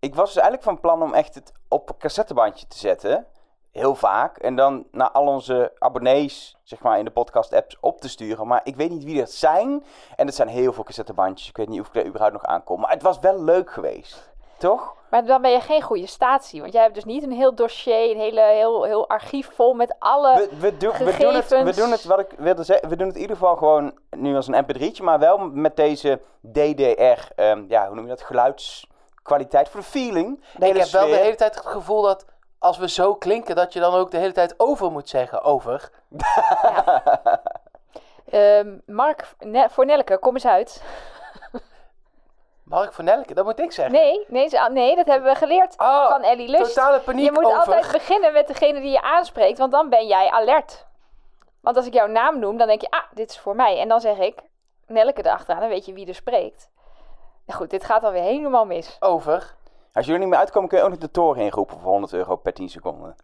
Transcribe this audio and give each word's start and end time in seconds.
ik 0.00 0.14
was 0.14 0.26
dus 0.26 0.42
eigenlijk 0.42 0.64
van 0.64 0.80
plan 0.80 1.02
om 1.02 1.14
echt 1.14 1.34
het 1.34 1.52
op 1.68 1.88
een 1.88 1.98
cassettebandje 1.98 2.66
te 2.66 2.78
zetten. 2.78 3.26
Heel 3.70 3.94
vaak. 3.94 4.38
En 4.38 4.56
dan 4.56 4.86
naar 4.90 5.10
al 5.10 5.26
onze 5.26 5.72
abonnees, 5.78 6.56
zeg 6.62 6.80
maar, 6.82 6.98
in 6.98 7.04
de 7.04 7.10
podcast-apps 7.10 7.76
op 7.80 8.00
te 8.00 8.08
sturen. 8.08 8.46
Maar 8.46 8.60
ik 8.64 8.76
weet 8.76 8.90
niet 8.90 9.04
wie 9.04 9.18
dat 9.18 9.30
zijn. 9.30 9.84
En 10.16 10.26
het 10.26 10.34
zijn 10.34 10.48
heel 10.48 10.72
veel 10.72 10.84
cassettebandjes. 10.84 11.48
Ik 11.48 11.56
weet 11.56 11.68
niet 11.68 11.80
of 11.80 11.86
ik 11.86 11.92
daar 11.92 12.06
überhaupt 12.06 12.32
nog 12.32 12.44
aankom. 12.44 12.80
Maar 12.80 12.90
het 12.90 13.02
was 13.02 13.18
wel 13.18 13.42
leuk 13.42 13.70
geweest. 13.70 14.32
Toch? 14.58 14.96
Maar 15.10 15.24
dan 15.24 15.42
ben 15.42 15.50
je 15.50 15.60
geen 15.60 15.82
goede 15.82 16.06
statie. 16.06 16.60
Want 16.60 16.72
jij 16.72 16.82
hebt 16.82 16.94
dus 16.94 17.04
niet 17.04 17.22
een 17.22 17.32
heel 17.32 17.54
dossier, 17.54 18.10
een 18.10 18.18
hele, 18.18 18.40
heel, 18.40 18.84
heel 18.84 19.08
archief 19.08 19.50
vol 19.54 19.74
met 19.74 19.94
alle 19.98 20.34
We, 20.34 20.58
we, 20.58 20.76
doen, 20.76 20.92
we, 20.92 20.98
doen 21.18 21.34
het, 21.34 21.48
we 21.48 21.56
gegevens. 21.56 21.76
doen 21.76 21.90
het, 21.90 22.04
wat 22.04 22.18
ik 22.18 22.34
wilde 22.38 22.62
zeggen, 22.62 22.88
we 22.88 22.96
doen 22.96 23.06
het 23.06 23.16
in 23.16 23.22
ieder 23.22 23.36
geval 23.36 23.56
gewoon 23.56 23.98
nu 24.10 24.36
als 24.36 24.46
een 24.46 24.64
mp3'tje, 24.64 25.02
maar 25.02 25.18
wel 25.18 25.38
met 25.38 25.76
deze 25.76 26.20
DDR, 26.40 27.32
ehm, 27.34 27.64
ja, 27.68 27.86
hoe 27.86 27.94
noem 27.94 28.04
je 28.04 28.16
dat, 28.16 28.22
geluidskwaliteit 29.28 29.68
voor 29.68 29.80
de 29.80 29.86
feeling. 29.86 30.44
De 30.58 30.66
Ik 30.68 30.76
heb 30.76 30.88
wel 30.88 31.06
de 31.06 31.16
hele 31.16 31.34
tijd 31.36 31.54
het 31.54 31.66
gevoel 31.66 32.02
dat 32.02 32.24
als 32.58 32.78
we 32.78 32.88
zo 32.88 33.14
klinken, 33.14 33.56
dat 33.56 33.72
je 33.72 33.80
dan 33.80 33.94
ook 33.94 34.10
de 34.10 34.16
hele 34.18 34.32
tijd 34.32 34.54
over 34.56 34.90
moet 34.90 35.08
zeggen. 35.08 35.42
Over. 35.42 35.90
Ehm, 38.30 38.78
Mark, 38.86 39.28
Ne- 39.38 39.68
voor 39.70 39.86
Nelke, 39.86 40.18
kom 40.18 40.34
eens 40.34 40.46
uit. 40.46 40.82
Mark 42.64 42.92
van 42.92 43.04
Nelke, 43.04 43.34
dat 43.34 43.44
moet 43.44 43.58
ik 43.58 43.72
zeggen. 43.72 43.94
Nee, 43.94 44.24
nee, 44.28 44.48
ze- 44.48 44.68
nee 44.72 44.96
dat 44.96 45.06
hebben 45.06 45.32
we 45.32 45.38
geleerd 45.38 45.74
Oh, 45.78 46.08
van 46.08 46.22
Ellie 46.22 46.48
Lust. 46.48 46.74
Totale 46.74 47.00
paniek 47.00 47.24
Je 47.24 47.32
moet 47.32 47.44
over. 47.44 47.58
altijd 47.58 47.92
beginnen 47.92 48.32
met 48.32 48.46
degene 48.46 48.80
die 48.80 48.90
je 48.90 49.02
aanspreekt, 49.02 49.58
want 49.58 49.72
dan 49.72 49.88
ben 49.88 50.06
jij 50.06 50.30
alert. 50.30 50.86
Want 51.60 51.76
als 51.76 51.86
ik 51.86 51.92
jouw 51.94 52.06
naam 52.06 52.38
noem, 52.38 52.56
dan 52.56 52.66
denk 52.66 52.80
je, 52.80 52.90
ah, 52.90 53.02
dit 53.14 53.30
is 53.30 53.38
voor 53.38 53.56
mij. 53.56 53.78
En 53.80 53.88
dan 53.88 54.00
zeg 54.00 54.18
ik, 54.18 54.38
Nelke 54.86 55.24
erachteraan, 55.24 55.60
dan 55.60 55.68
weet 55.68 55.86
je 55.86 55.92
wie 55.92 56.06
er 56.08 56.14
spreekt. 56.14 56.68
Goed, 57.54 57.70
dit 57.70 57.84
gaat 57.84 58.02
alweer 58.02 58.22
helemaal 58.22 58.64
mis. 58.64 58.96
Over. 59.00 59.54
Als 59.92 60.06
jullie 60.06 60.20
niet 60.20 60.28
meer 60.30 60.38
uitkomen, 60.38 60.68
kun 60.68 60.78
je 60.78 60.84
ook 60.84 60.90
nog 60.90 60.98
de 60.98 61.10
toren 61.10 61.42
inroepen 61.42 61.80
voor 61.80 61.90
100 61.90 62.12
euro 62.12 62.36
per 62.36 62.52
10 62.52 62.68
seconden. 62.68 63.16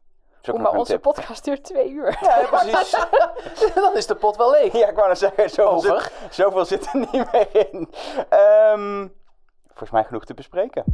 Nog 0.42 0.58
maar 0.58 0.72
onze 0.72 0.92
tip. 0.92 1.02
podcast 1.02 1.44
duurt 1.44 1.64
twee 1.64 1.90
uur. 1.90 2.18
Ja, 2.20 2.46
precies. 2.50 2.96
dan 3.74 3.96
is 3.96 4.06
de 4.06 4.14
pot 4.14 4.36
wel 4.36 4.50
leeg. 4.50 4.72
ja, 4.72 4.88
ik 4.88 4.94
wou 4.96 5.08
net 5.08 5.18
zeggen, 5.18 5.50
zoveel, 5.50 5.92
Over. 5.92 6.00
Zit, 6.00 6.34
zoveel 6.34 6.64
zit 6.64 6.86
er 6.86 6.98
niet 6.98 7.32
meer 7.32 7.70
in. 7.72 7.88
Ehm, 8.28 9.08
volgens 9.66 9.90
mij 9.90 10.04
genoeg 10.04 10.24
te 10.24 10.34
bespreken. 10.34 10.84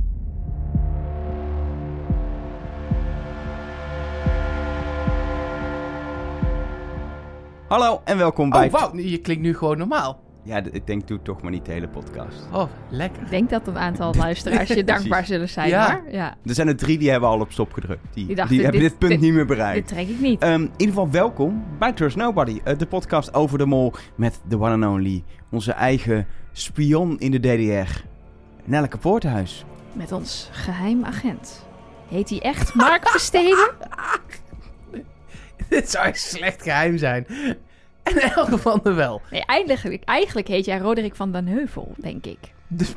Hallo 7.68 8.00
en 8.04 8.18
welkom 8.18 8.50
bij... 8.50 8.66
Oh, 8.66 8.72
wauw. 8.72 8.94
Je 8.94 9.20
klinkt 9.20 9.42
nu 9.42 9.56
gewoon 9.56 9.78
normaal. 9.78 10.18
Ja, 10.42 10.62
ik 10.72 10.86
denk, 10.86 11.08
doe 11.08 11.22
toch 11.22 11.42
maar 11.42 11.50
niet 11.50 11.64
de 11.66 11.72
hele 11.72 11.88
podcast. 11.88 12.48
Oh, 12.52 12.70
lekker. 12.90 13.22
Ik 13.22 13.30
denk 13.30 13.50
dat 13.50 13.66
een 13.66 13.78
aantal 13.78 14.14
luisteraars 14.24 14.68
je 14.68 14.84
dankbaar 14.94 15.24
zullen 15.26 15.48
zijn, 15.48 15.68
Ja. 15.68 15.92
hoor. 16.02 16.12
Ja, 16.12 16.34
Er 16.44 16.54
zijn 16.54 16.68
er 16.68 16.76
drie 16.76 16.98
die 16.98 17.10
hebben 17.10 17.28
al 17.28 17.40
op 17.40 17.52
stop 17.52 17.72
gedrukt. 17.72 18.14
Die, 18.14 18.26
Die 18.26 18.36
hebben 18.36 18.56
dit, 18.72 18.80
dit- 18.80 18.98
punt 18.98 19.10
dit- 19.10 19.20
niet 19.20 19.32
meer 19.32 19.46
bereikt. 19.46 19.88
dit 19.88 19.96
trek 19.98 20.08
ik 20.08 20.20
niet. 20.20 20.42
Ehm, 20.42 20.52
in 20.62 20.70
ieder 20.76 20.86
geval 20.94 21.10
welkom 21.10 21.64
bij 21.78 21.92
Trust 21.92 22.16
Nobody, 22.16 22.60
eh, 22.64 22.78
de 22.78 22.86
podcast 22.86 23.34
over 23.34 23.58
de 23.58 23.66
mol 23.66 23.92
met 24.14 24.40
de 24.48 24.56
one 24.60 24.86
and 24.86 24.94
only, 24.94 25.24
onze 25.50 25.72
eigen 25.72 26.26
spion 26.52 27.18
in 27.18 27.30
de 27.30 27.38
DDR, 27.40 28.00
Nelleke 28.64 28.98
Poorthuis. 28.98 29.64
Met 29.92 30.12
ons 30.12 30.48
geheim 30.52 31.04
agent. 31.04 31.66
Heet 32.08 32.28
hij 32.30 32.40
echt 32.40 32.74
Mark 32.74 33.08
Versteden? 33.08 33.70
Dit 35.68 35.90
zou 35.90 36.06
echt 36.06 36.20
slecht 36.20 36.62
geheim 36.62 36.98
zijn. 36.98 37.26
En 38.10 38.22
in 38.22 38.30
elk 38.30 38.48
geval 38.48 38.80
er 38.84 38.94
wel. 38.94 39.20
Nee, 39.30 39.44
eigenlijk, 39.46 40.04
eigenlijk 40.04 40.48
heet 40.48 40.64
jij 40.64 40.78
Roderick 40.78 41.14
van 41.14 41.32
den 41.32 41.46
Heuvel, 41.46 41.92
denk 41.96 42.26
ik. 42.26 42.38
Dus, 42.68 42.92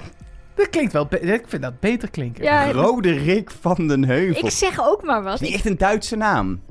dat 0.56 0.70
klinkt 0.70 0.94
wel... 0.94 1.08
Ik 1.22 1.44
vind 1.48 1.62
dat 1.62 1.80
beter 1.80 2.10
klinken. 2.10 2.44
Ja, 2.44 2.72
Roderick 2.72 3.52
van 3.62 3.88
den 3.88 4.04
Heuvel. 4.06 4.46
ik 4.46 4.52
zeg 4.52 4.80
ook 4.88 5.04
maar 5.04 5.24
wat. 5.24 5.34
is 5.34 5.40
niet 5.40 5.54
echt 5.54 5.66
een 5.66 5.78
Duitse 5.78 6.16
naam. 6.16 6.62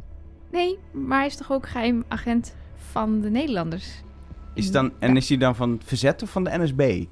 nee, 0.51 0.79
maar 0.93 1.19
hij 1.19 1.27
is 1.27 1.37
toch 1.37 1.53
ook 1.53 1.69
geheim 1.69 2.05
agent 2.09 2.55
van 2.93 3.21
de 3.21 3.31
Nederlanders? 3.31 3.87
Is 4.55 4.71
dan, 4.71 4.93
en 4.99 5.17
is 5.17 5.29
hij 5.29 5.39
dan 5.39 5.57
van 5.57 5.71
het 5.71 5.83
verzet 5.85 6.23
of 6.23 6.31
van 6.31 6.45
de 6.45 6.51
NSB? 6.59 7.05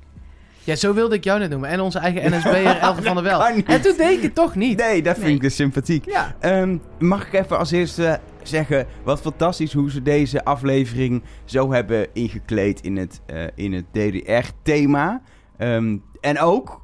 Ja, 0.64 0.74
zo 0.76 0.94
wilde 0.94 1.14
ik 1.14 1.24
jou 1.24 1.38
net 1.38 1.50
noemen. 1.50 1.68
En 1.70 1.80
onze 1.80 1.98
eigen 1.98 2.38
NSB'er 2.38 2.76
Elke 2.78 3.02
van 3.02 3.14
der 3.22 3.24
Wel. 3.24 3.46
En 3.46 3.64
toen 3.64 3.96
deed 3.96 4.16
ik 4.16 4.22
het 4.22 4.34
toch 4.34 4.54
niet. 4.54 4.78
Nee, 4.78 5.02
dat 5.02 5.14
vind 5.14 5.26
Nee. 5.26 5.34
ik 5.34 5.40
dus 5.40 5.54
sympathiek. 5.54 6.04
Ja. 6.10 6.34
Ehm, 6.40 6.76
mag 6.98 7.26
ik 7.26 7.32
even 7.32 7.58
als 7.58 7.70
eerste 7.70 8.20
zeggen, 8.42 8.86
wat 9.04 9.20
fantastisch 9.20 9.72
hoe 9.72 9.90
ze 9.90 10.02
deze 10.02 10.44
aflevering 10.44 11.22
zo 11.44 11.72
hebben 11.72 12.06
ingekleed 12.12 12.80
in 12.80 12.96
het, 12.96 13.20
eh, 13.26 13.44
in 13.54 13.72
het 13.72 13.84
DDR-thema. 13.92 15.22
Ehm, 15.56 15.96
en 16.20 16.40
ook, 16.40 16.80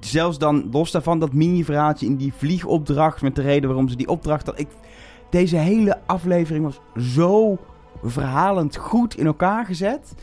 zelfs 0.00 0.38
dan 0.38 0.68
los 0.70 0.90
daarvan, 0.90 1.18
dat 1.18 1.32
mini-verhaaltje 1.32 2.06
in 2.06 2.16
die 2.16 2.32
vliegopdracht 2.32 3.22
met 3.22 3.34
de 3.34 3.42
reden 3.42 3.68
waarom 3.68 3.88
ze 3.88 3.96
die 3.96 4.08
opdracht 4.08 4.46
had. 4.46 4.60
Ik, 4.60 4.68
deze 5.30 5.56
hele 5.56 6.00
aflevering 6.06 6.64
was 6.64 6.80
zo 7.14 7.58
verhalend 8.02 8.76
goed 8.76 9.16
in 9.16 9.26
elkaar 9.26 9.66
gezet, 9.66 10.14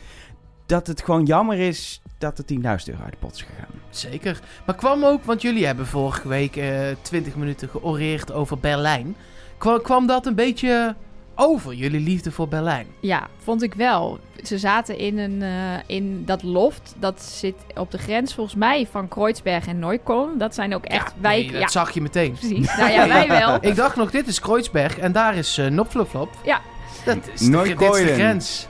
dat 0.66 0.86
het 0.86 1.02
gewoon 1.02 1.24
jammer 1.24 1.58
is 1.58 2.02
dat 2.18 2.38
er 2.38 2.44
10.000 2.44 2.88
euro 2.88 3.02
uit 3.02 3.12
de 3.12 3.18
pot 3.18 3.34
is 3.34 3.42
gegaan. 3.42 3.80
Zeker. 3.90 4.40
Maar 4.66 4.74
kwam 4.74 5.04
ook, 5.04 5.24
want 5.24 5.42
jullie 5.42 5.66
hebben 5.66 5.86
vorige 5.86 6.28
week 6.28 6.56
eh 6.56 6.86
20 7.02 7.36
minuten 7.36 7.68
georeerd 7.68 8.32
over 8.32 8.58
Berlijn. 8.58 9.16
Kwam, 9.58 9.82
kwam 9.82 10.06
dat 10.06 10.26
een 10.26 10.34
beetje 10.34 10.94
over, 11.36 11.74
jullie 11.74 12.00
liefde 12.00 12.30
voor 12.32 12.48
Berlijn? 12.48 12.86
Ja, 13.00 13.26
vond 13.38 13.62
ik 13.62 13.74
wel. 13.74 14.18
Ze 14.42 14.58
zaten 14.58 14.98
in, 14.98 15.18
een, 15.18 15.42
eh, 15.42 15.50
in 15.96 16.22
dat 16.24 16.42
loft. 16.42 16.94
Dat 16.98 17.22
zit 17.22 17.54
op 17.74 17.90
de 17.90 17.98
grens 17.98 18.34
volgens 18.34 18.56
mij 18.56 18.86
van 18.90 19.08
Kreuzberg 19.08 19.66
en 19.66 19.78
Neukölln. 19.78 20.38
Dat 20.38 20.54
zijn 20.54 20.74
ook 20.74 20.84
echt 20.84 21.12
Ja, 21.16 21.20
wijken. 21.20 21.52
nee, 21.52 21.60
dat 21.60 21.72
zag 21.72 21.90
je 21.90 22.00
meteen. 22.00 22.32
precies. 22.32 22.76
Nou 22.76 22.90
ja, 22.90 23.08
wij 23.08 23.28
wel. 23.40 23.58
Ik 23.60 23.76
dacht 23.76 23.96
nog, 23.96 24.10
dit 24.10 24.26
is 24.26 24.40
Kreuzberg 24.40 24.98
en 24.98 25.12
daar 25.12 25.34
is 25.36 25.58
uh, 25.58 25.66
Nopflopflop. 25.66 26.28
Ja. 26.44 26.60
Dat 27.04 27.16
is, 27.34 27.40
de, 27.40 27.50
dit 27.62 27.80
is 27.80 27.96
de 28.06 28.12
grens. 28.14 28.68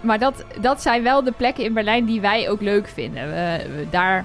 Maar 0.00 0.18
dat, 0.18 0.44
dat 0.60 0.82
zijn 0.82 1.02
wel 1.02 1.24
de 1.24 1.32
plekken 1.32 1.64
in 1.64 1.72
Berlijn 1.74 2.04
die 2.04 2.20
wij 2.20 2.50
ook 2.50 2.60
leuk 2.60 2.88
vinden. 2.88 3.26
We, 3.30 3.66
we- 3.76 3.86
daar 3.90 4.24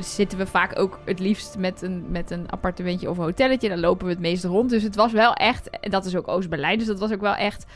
zitten 0.00 0.38
we 0.38 0.46
vaak 0.46 0.78
ook 0.78 0.98
het 1.04 1.18
liefst 1.18 1.58
met 1.58 1.82
een, 1.82 2.04
met 2.08 2.30
een 2.30 2.50
appartementje 2.50 3.10
of 3.10 3.18
een 3.18 3.24
hotelletje. 3.24 3.68
Daar 3.68 3.78
lopen 3.78 4.06
we 4.06 4.12
het 4.12 4.20
meest 4.20 4.44
rond. 4.44 4.70
Dus 4.70 4.82
het 4.82 4.96
was 4.96 5.12
wel 5.12 5.34
echt, 5.34 5.70
en 5.70 5.90
dat 5.90 6.04
is 6.04 6.16
ook 6.16 6.28
Oost-Berlijn, 6.28 6.78
dus 6.78 6.86
dat 6.86 6.98
was 6.98 7.12
ook 7.12 7.20
wel 7.20 7.34
echt 7.34 7.66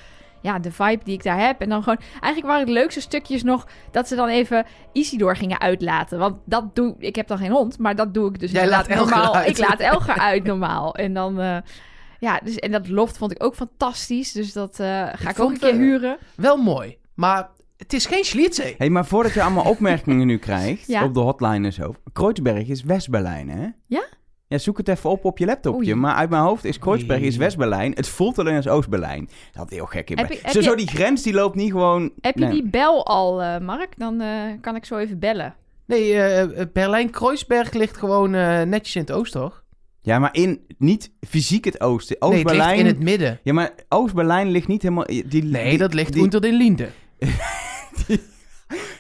ja, 0.41 0.59
de 0.59 0.73
vibe 0.73 1.05
die 1.05 1.15
ik 1.15 1.23
daar 1.23 1.41
heb. 1.41 1.61
En 1.61 1.69
dan 1.69 1.83
gewoon, 1.83 1.99
eigenlijk 2.11 2.47
waren 2.47 2.61
het 2.61 2.71
leukste 2.71 3.01
stukjes 3.01 3.43
nog 3.43 3.67
dat 3.91 4.09
ze 4.09 4.15
dan 4.15 4.29
even 4.29 4.67
Isidor 4.93 5.37
gingen 5.37 5.61
uitlaten. 5.61 6.19
Want 6.19 6.37
dat 6.45 6.75
doe 6.75 6.95
ik, 6.99 7.17
heb 7.17 7.27
dan 7.27 7.39
geen 7.39 7.51
hond, 7.51 7.79
maar 7.79 7.97
dat 7.97 8.15
doe 8.15 8.29
ik 8.29 8.41
dus 8.41 8.51
Jij 8.51 8.69
laat 8.69 8.87
Elger 8.87 9.17
normaal. 9.17 9.35
uit. 9.35 9.49
Ik 9.49 9.59
laat 9.59 9.81
Elger 9.81 10.19
uit 10.19 10.45
normaal. 10.45 10.95
En 10.95 11.15
dan, 11.15 11.41
eh, 11.41 11.57
ja, 12.19 12.41
dus, 12.45 12.57
en 12.57 12.71
dat 12.71 12.89
loft 12.89 13.19
vond 13.19 13.31
ik 13.31 13.43
ook 13.43 13.55
fantastisch. 13.55 14.33
Dus 14.33 14.53
dat 14.53 14.81
eh, 14.81 15.07
ga 15.13 15.31
ik, 15.31 15.41
ook 15.41 15.51
een 15.51 15.59
keer 15.59 15.69
eh, 15.69 15.77
huren. 15.77 16.19
Wel 16.35 16.57
mooi, 16.57 16.99
maar 17.15 17.49
het 17.79 17.93
is 17.93 18.07
geen 18.07 18.25
Schlierzee. 18.25 18.75
hey, 18.79 18.91
maar 18.91 19.07
voordat 19.07 19.33
je 19.33 19.43
allemaal 19.43 19.65
opmerkingen 19.75 20.27
nu 20.27 20.39
krijgt 20.39 20.87
Ja. 20.87 21.05
op 21.05 21.15
de 21.15 21.21
hotline 21.21 21.67
en 21.67 21.73
zo. 21.73 21.95
Kreuzberg 22.13 22.69
is 22.69 22.83
West-Berlijn, 22.83 23.49
hè? 23.49 23.67
Ja? 23.87 24.05
Ja, 24.47 24.59
zoek 24.59 24.77
het 24.79 24.89
even 24.89 25.11
op 25.11 25.25
op 25.25 25.39
je 25.39 25.45
laptopje. 25.47 25.79
Oei. 25.93 25.95
Maar 26.01 26.15
uit 26.15 26.31
mijn 26.31 26.43
hoofd 26.43 26.65
is 26.65 26.79
Kreuzberg 26.79 27.21
is 27.21 27.37
West-Berlijn. 27.37 27.93
Het 27.95 28.09
voelt 28.09 28.39
alleen 28.39 28.57
als 28.57 28.69
Oost-Berlijn. 28.69 29.29
Dat 29.53 29.71
is 29.71 29.77
heel 29.77 29.87
gek 29.87 30.11
in 30.11 30.19
Heb 30.19 30.29
mij. 30.29 30.37
je- 30.37 30.43
heb 30.43 30.53
Zo, 30.53 30.59
je- 30.59 30.65
zo 30.65 30.75
die 30.75 30.87
grens 30.89 31.23
die 31.23 31.33
loopt 31.33 31.55
niet 31.55 31.71
gewoon... 31.71 32.13
Heb 32.21 32.39
je 32.39 32.49
die 32.49 32.69
bel 32.69 33.07
al, 33.07 33.43
eh, 33.43 33.59
Mark? 33.61 33.99
Dan 33.99 34.21
eh, 34.21 34.29
kan 34.61 34.77
ik 34.77 34.85
zo 34.85 34.97
even 34.99 35.19
bellen. 35.19 35.55
Nee, 35.87 36.15
eh, 36.21 36.67
Berlijn-Kreuzberg 36.73 37.73
ligt 37.73 37.97
gewoon 37.97 38.31
netjes 38.69 38.95
in 38.95 39.01
het 39.01 39.13
oosten, 39.13 39.41
toch? 39.41 39.63
Ja, 40.03 40.19
maar 40.19 40.35
in 40.35 40.61
niet 40.79 41.11
fysiek 41.29 41.65
het 41.65 41.81
oosten. 41.81 42.17
Nee, 42.21 42.29
het 42.31 42.39
ligt 42.39 42.51
Oost-Berlijn... 42.51 42.79
in 42.79 42.87
het 42.87 43.03
midden. 43.03 43.41
Ja, 43.43 43.53
maar 43.53 43.71
Oost-Berlijn 43.89 44.49
ligt 44.51 44.69
niet 44.69 44.83
helemaal... 44.83 45.05
Die, 45.07 45.45
Nee, 45.45 45.69
die- 45.69 45.79
dat 45.79 45.95
ligt 45.95 46.13
die, 46.13 46.23
onder 46.23 46.41
de 46.41 46.53
Linde. 46.53 46.89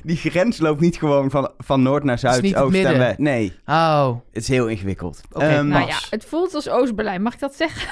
die 0.03 0.17
grens 0.17 0.59
loopt 0.59 0.81
niet 0.81 0.97
gewoon 0.97 1.31
van, 1.31 1.51
van 1.59 1.83
noord 1.83 2.05
naar 2.05 2.19
zuid, 2.19 2.43
niet 2.43 2.55
het 2.55 2.63
oost 2.63 2.75
en 2.75 2.83
midden. 2.83 2.99
west. 2.99 3.19
Nee, 3.19 3.53
Oh, 3.67 4.09
het 4.33 4.43
is 4.43 4.49
heel 4.49 4.67
ingewikkeld. 4.67 5.21
Oké, 5.33 5.45
Ehm, 5.45 5.67
Nou 5.69 5.87
ja, 5.87 5.99
het 6.11 6.25
voelt 6.25 6.55
als 6.55 6.69
Oost-Berlijn. 6.69 7.23
Mag 7.23 7.33
ik 7.35 7.41
dat 7.41 7.55
zeggen? 7.55 7.89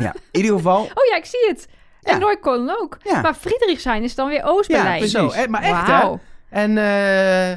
ja, 0.00 0.14
in 0.30 0.40
ieder 0.40 0.56
geval... 0.56 0.80
Oh 0.98 1.06
ja, 1.10 1.16
ik 1.16 1.24
zie 1.24 1.44
het. 1.48 1.68
En 2.02 2.12
Ja. 2.12 2.18
Neukölln 2.26 2.70
ook. 2.80 2.96
Ja. 3.04 3.20
Maar 3.20 3.34
Friedrichshain 3.34 4.02
is 4.02 4.14
dan 4.14 4.28
weer 4.28 4.42
Oost-Berlijn. 4.44 4.98
precies. 4.98 5.16
zo. 5.18 5.28
eh, 5.28 5.46
maar 5.46 5.62
echt, 5.62 5.86
Wauw. 5.86 6.20
hè? 6.48 6.60
En 6.62 6.70
eh, 6.70 7.56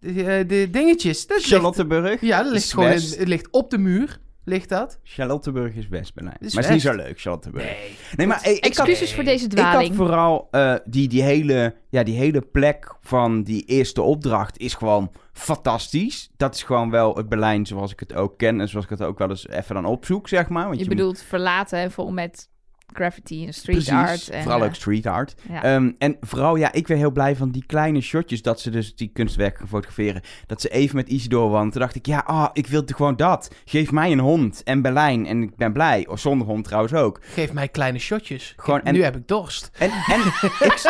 de, 0.00 0.24
eh, 0.24 0.48
de 0.48 0.68
dingetjes, 0.70 1.26
dat 1.26 1.36
ligt, 1.36 1.48
Charlottenburg. 1.50 2.20
ja, 2.20 2.42
dat 2.42 2.52
ligt 2.52 2.64
is 2.64 2.72
gewoon 2.72 2.88
in- 2.88 2.94
west. 2.94 3.18
het 3.18 3.28
ligt 3.28 3.48
op 3.50 3.70
de 3.70 3.78
muur, 3.78 4.18
ligt 4.48 4.68
dat. 4.68 4.98
Charlottenburg 5.02 5.74
is 5.74 5.88
West-Berlijn. 5.88 6.36
Maar 6.40 6.50
het 6.50 6.64
is 6.64 6.68
niet 6.70 6.80
zo 6.82 6.94
leuk, 6.94 7.20
Charlottenburg. 7.20 7.64
Nee. 7.64 7.96
Nee, 8.16 8.26
maar 8.26 8.46
ik 8.48 8.54
had, 8.54 8.58
Excuses 8.58 9.14
voor 9.14 9.24
deze 9.24 9.44
ik 9.44 9.58
had 9.58 9.70
dwaling. 9.70 9.94
vooral 9.94 10.48
eh, 10.50 10.74
die, 10.84 11.08
die, 11.08 11.22
hele, 11.22 11.74
ja, 11.90 12.02
die 12.02 12.16
hele 12.16 12.40
plek 12.40 12.94
van 13.00 13.42
die 13.42 13.64
eerste 13.64 14.02
opdracht 14.02 14.58
is 14.58 14.74
gewoon 14.74 15.10
fantastisch. 15.32 16.30
Dat 16.36 16.54
is 16.54 16.62
gewoon 16.62 16.90
wel 16.90 17.16
het 17.16 17.28
Berlijn 17.28 17.66
zoals 17.66 17.92
ik 17.92 18.00
het 18.00 18.14
ook 18.14 18.38
ken 18.38 18.60
en 18.60 18.68
zoals 18.68 18.84
ik 18.84 18.90
het 18.90 19.02
ook 19.02 19.18
wel 19.18 19.28
eens 19.30 19.48
even 19.48 19.74
dan 19.74 19.84
opzoek, 19.84 20.28
zeg 20.28 20.48
maar. 20.48 20.64
Want 20.66 20.78
Je 20.78 20.84
moet- 20.86 20.94
bedoelt 20.96 21.22
verlaten 21.22 21.78
en 21.78 21.90
vol 21.90 22.10
met 22.12 22.48
graffiti 22.92 23.46
en 23.46 23.52
street 23.54 23.76
Precies, 23.76 23.92
art. 23.92 24.28
En, 24.28 24.42
vooral 24.42 24.60
eh, 24.60 24.66
ook 24.66 24.74
street 24.74 25.06
art. 25.06 25.34
ja. 25.48 25.62
Ehm, 25.62 25.90
en 25.98 26.16
vooral, 26.20 26.56
ja, 26.56 26.72
ik 26.72 26.86
werd 26.88 27.00
heel 27.00 27.10
blij 27.10 27.36
van 27.36 27.50
die 27.50 27.64
kleine 27.66 28.00
shotjes 28.00 28.42
dat 28.42 28.60
ze 28.60 28.70
dus 28.70 28.94
die 28.94 29.10
kunstwerken 29.12 29.58
gaan 29.58 29.68
fotograferen. 29.68 30.22
Dat 30.46 30.60
ze 30.60 30.68
even 30.68 30.96
met 30.96 31.08
Isidore 31.08 31.48
want 31.48 31.72
Toen 31.72 31.80
dacht 31.80 31.94
ik, 31.94 32.06
ja, 32.06 32.18
ah, 32.26 32.48
ik 32.52 32.66
wil 32.66 32.82
gewoon 32.86 33.16
dat. 33.16 33.50
Geef 33.64 33.90
mij 33.92 34.12
een 34.12 34.18
hond 34.18 34.62
en 34.62 34.82
Berlijn 34.82 35.26
en 35.26 35.42
ik 35.42 35.56
ben 35.56 35.72
blij. 35.72 36.06
Of 36.06 36.20
zonder 36.20 36.46
hond 36.46 36.64
trouwens 36.64 36.94
ook. 36.94 37.20
Geef 37.22 37.52
mij 37.52 37.68
kleine 37.68 37.98
shotjes. 37.98 38.54
Gewoon- 38.56 38.82
en- 38.82 38.94
Nu 38.94 39.02
heb 39.02 39.16
ik 39.16 39.28
dorst. 39.28 39.70
En, 39.78 39.90
en 39.90 40.20
ik, 40.68 40.84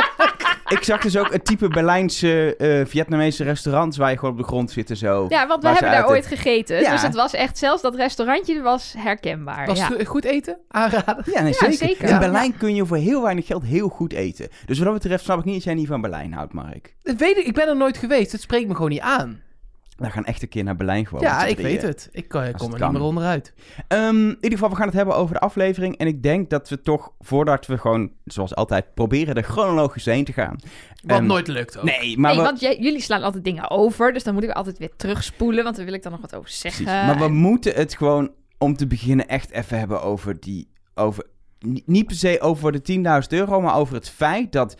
ik 0.68 0.82
zag 0.82 1.00
dus 1.00 1.16
ook 1.16 1.32
het 1.32 1.44
type 1.44 1.68
Berlijnse 1.68 2.56
eh, 2.56 2.86
Vietnamese 2.86 3.44
restaurants 3.44 3.96
waar 3.96 4.10
je 4.10 4.16
gewoon 4.18 4.32
op 4.34 4.40
de 4.40 4.46
grond 4.46 4.70
zit 4.70 4.90
en 4.90 4.96
zo. 4.96 5.26
ja, 5.28 5.46
want 5.46 5.62
we 5.62 5.68
hebben 5.68 5.90
daar 5.90 6.08
ooit 6.08 6.26
gegeten. 6.26 6.80
Ja. 6.80 6.90
Dus 6.90 7.02
het 7.02 7.14
was 7.14 7.32
echt, 7.32 7.58
zelfs 7.58 7.82
dat 7.82 7.94
restaurantje 7.94 8.62
was 8.62 8.94
herkenbaar. 8.98 9.66
Was 9.66 9.78
ja. 9.78 9.90
goed 10.04 10.24
eten? 10.24 10.58
Aanraden? 10.68 11.22
Ja, 11.32 11.42
nee, 11.42 11.52
Ja, 11.52 11.58
zeker. 11.58 11.76
zeker. 11.76 12.08
In 12.08 12.18
Berlijn 12.18 12.56
kun 12.56 12.74
je 12.74 12.86
voor 12.86 12.96
heel 12.96 13.22
weinig 13.22 13.46
geld 13.46 13.64
heel 13.64 13.88
goed 13.88 14.12
eten. 14.12 14.48
Dus 14.66 14.78
wat 14.78 14.86
dat 14.86 15.02
betreft 15.02 15.24
snap 15.24 15.38
ik 15.38 15.44
niet 15.44 15.54
dat 15.54 15.64
jij 15.64 15.74
niet 15.74 15.86
van 15.86 16.00
Berlijn 16.00 16.32
houdt, 16.32 16.52
Mark. 16.52 16.94
Dat 17.02 17.16
weet 17.16 17.36
ik, 17.36 17.46
ik 17.46 17.54
ben 17.54 17.68
er 17.68 17.76
nooit 17.76 17.96
geweest. 17.96 18.32
Het 18.32 18.40
spreekt 18.40 18.68
me 18.68 18.74
gewoon 18.74 18.90
niet 18.90 19.00
aan. 19.00 19.40
We 19.98 20.10
gaan 20.10 20.24
echt 20.24 20.42
een 20.42 20.48
keer 20.48 20.64
naar 20.64 20.76
Berlijn 20.76 21.06
gewoon. 21.06 21.22
ja, 21.22 21.44
ik 21.44 21.56
drieën. 21.56 21.70
weet 21.72 21.82
het. 21.82 22.08
Ik 22.12 22.34
eh, 22.34 22.42
het 22.42 22.56
kom 22.56 22.72
er 22.72 22.78
kan. 22.78 22.88
niet 22.88 22.98
meer 22.98 23.06
onderuit. 23.08 23.52
Ehm, 23.88 24.16
in 24.28 24.28
ieder 24.34 24.50
geval, 24.50 24.68
we 24.70 24.76
gaan 24.76 24.86
het 24.86 24.94
hebben 24.96 25.14
over 25.16 25.34
de 25.34 25.40
aflevering. 25.40 25.96
En 25.96 26.06
ik 26.06 26.22
denk 26.22 26.50
dat 26.50 26.68
we 26.68 26.80
toch, 26.82 27.12
voordat 27.18 27.66
we 27.66 27.78
gewoon, 27.78 28.12
zoals 28.24 28.54
altijd, 28.54 28.94
proberen 28.94 29.34
er 29.34 29.42
chronologisch 29.42 30.04
heen 30.04 30.24
te 30.24 30.32
gaan. 30.32 30.56
Wat 31.02 31.18
Ehm, 31.18 31.26
nooit 31.26 31.48
lukt 31.48 31.78
ook. 31.78 31.84
Nee, 31.84 32.18
maar, 32.18 32.30
nee, 32.30 32.40
we, 32.40 32.46
want 32.46 32.60
jij- 32.60 32.78
jullie 32.80 33.00
slaan 33.00 33.22
altijd 33.22 33.44
dingen 33.44 33.70
over. 33.70 34.12
Dus 34.12 34.22
dan 34.24 34.34
moet 34.34 34.42
ik 34.42 34.50
altijd 34.50 34.78
weer 34.78 34.96
terugspoelen. 34.96 35.64
Want 35.64 35.76
dan 35.76 35.84
wil 35.84 35.94
ik 35.94 36.02
dan 36.02 36.12
nog 36.12 36.20
wat 36.20 36.34
over 36.34 36.50
zeggen. 36.50 36.84
precies. 36.84 37.06
maar 37.06 37.18
we 37.18 37.24
En- 37.24 37.32
moeten 37.34 37.74
het 37.74 37.94
gewoon, 37.96 38.30
om 38.58 38.76
te 38.76 38.86
beginnen, 38.86 39.28
echt 39.28 39.50
even 39.50 39.78
hebben 39.78 40.02
over 40.02 40.40
die... 40.40 40.70
Over, 40.94 41.24
ni- 41.58 41.82
niet 41.86 42.06
per 42.06 42.16
se 42.16 42.40
over 42.40 42.72
de 42.72 42.82
10.000 42.82 43.32
euro, 43.32 43.60
maar 43.60 43.76
over 43.76 43.94
het 43.94 44.08
feit 44.10 44.52
dat, 44.52 44.76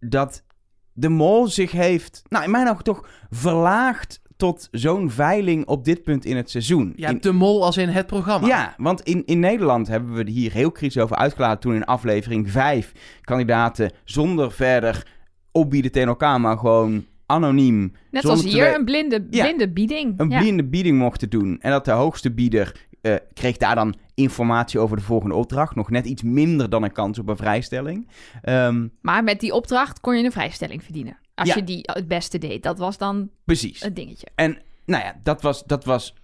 dat 0.00 0.44
de 0.92 1.08
mol 1.08 1.48
zich 1.48 1.70
heeft, 1.72 2.22
nou 2.28 2.44
in 2.44 2.50
mijn 2.50 2.68
ogen 2.68 2.84
toch, 2.84 3.08
verlaagd 3.30 4.20
tot 4.36 4.68
zo'n 4.70 5.10
veiling 5.10 5.66
op 5.66 5.84
dit 5.84 6.02
punt 6.02 6.24
in 6.24 6.36
het 6.36 6.50
seizoen. 6.50 6.92
Je 6.96 7.06
In- 7.06 7.18
de 7.20 7.32
mol 7.32 7.64
als 7.64 7.76
in 7.76 7.88
het 7.88 8.06
programma. 8.06 8.46
Ja, 8.46 8.74
want 8.76 9.00
in, 9.00 9.22
in 9.26 9.40
Nederland 9.40 9.88
hebben 9.88 10.14
we 10.14 10.20
er 10.20 10.28
hier 10.28 10.52
heel 10.52 10.70
kritisch 10.70 11.02
over 11.02 11.16
uitgelaten 11.16 11.60
toen 11.60 11.74
in 11.74 11.84
aflevering 11.84 12.50
5 12.50 12.92
kandidaten 13.20 13.90
zonder 14.04 14.52
verder 14.52 15.06
opbieden 15.52 15.92
tegen 15.92 16.08
elkaar, 16.08 16.40
maar 16.40 16.58
gewoon 16.58 17.04
anoniem 17.26 17.92
Net 18.10 18.24
als 18.24 18.44
hier, 18.44 18.74
een 18.74 18.84
blinde, 18.84 19.26
Ja. 19.30 19.44
blinde 19.44 19.72
bieding. 19.72 20.14
een 20.20 20.30
ja. 20.30 20.38
blinde 20.40 20.64
bieding 20.64 20.98
mochten 20.98 21.30
doen. 21.30 21.58
En 21.60 21.70
dat 21.70 21.84
de 21.84 21.90
hoogste 21.90 22.32
bieder 22.32 22.88
eh, 23.00 23.14
kreeg 23.32 23.56
daar 23.56 23.74
dan 23.74 23.94
informatie 24.14 24.80
over 24.80 24.96
de 24.96 25.02
volgende 25.02 25.34
opdracht. 25.34 25.74
Nog 25.74 25.90
net 25.90 26.06
iets 26.06 26.22
minder 26.22 26.70
dan 26.70 26.82
een 26.82 26.92
kans 26.92 27.18
op 27.18 27.28
een 27.28 27.36
vrijstelling. 27.36 28.08
Ehm, 28.42 28.86
Maar 29.00 29.24
met 29.24 29.40
die 29.40 29.52
opdracht 29.52 30.00
kon 30.00 30.16
je 30.16 30.24
een 30.24 30.32
vrijstelling 30.32 30.82
verdienen. 30.82 31.18
Als 31.36 31.48
Ja. 31.48 31.54
je 31.54 31.64
die 31.64 31.80
het 31.82 32.08
beste 32.08 32.38
deed. 32.38 32.62
Dat 32.62 32.78
was 32.78 32.98
dan 32.98 33.30
precies. 33.44 33.80
het 33.80 33.96
dingetje. 33.96 34.26
En 34.34 34.58
nou 34.84 35.04
ja, 35.04 35.20
dat 35.22 35.42
was, 35.42 35.64
dat 35.64 35.84
was 35.84 36.14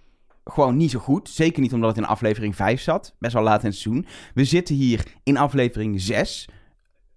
gewoon 0.43 0.77
niet 0.77 0.91
zo 0.91 0.99
goed. 0.99 1.29
Zeker 1.29 1.61
niet 1.61 1.73
omdat 1.73 1.89
het 1.89 1.97
in 1.97 2.09
aflevering 2.09 2.55
5 2.55 2.81
zat. 2.81 3.15
Best 3.19 3.33
wel 3.33 3.43
laat 3.43 3.63
in 3.63 3.69
het 3.69 3.77
seizoen. 3.77 4.05
We 4.33 4.45
zitten 4.45 4.75
hier 4.75 5.03
in 5.23 5.37
aflevering 5.37 6.01
6. 6.01 6.47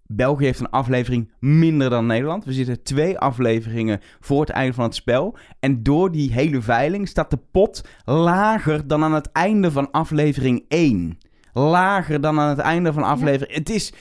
België 0.08 0.44
heeft 0.44 0.60
een 0.60 0.70
aflevering 0.70 1.32
minder 1.40 1.90
dan 1.90 2.06
Nederland. 2.06 2.44
We 2.44 2.52
zitten 2.52 2.82
twee 2.82 3.18
afleveringen 3.18 4.00
voor 4.20 4.40
het 4.40 4.50
einde 4.50 4.74
van 4.74 4.84
het 4.84 4.94
spel. 4.94 5.36
En 5.60 5.82
door 5.82 6.12
die 6.12 6.32
hele 6.32 6.62
veiling 6.62 7.08
staat 7.08 7.30
de 7.30 7.38
pot 7.50 7.82
lager 8.04 8.86
dan 8.86 9.02
aan 9.04 9.14
het 9.14 9.32
einde 9.32 9.70
van 9.70 9.90
aflevering 9.90 10.64
1. 10.68 11.18
Lager 11.52 12.20
dan 12.20 12.40
aan 12.40 12.48
het 12.48 12.58
einde 12.58 12.92
van 12.92 13.02
aflevering... 13.02 13.54
Het 13.58 13.70
is... 13.70 13.92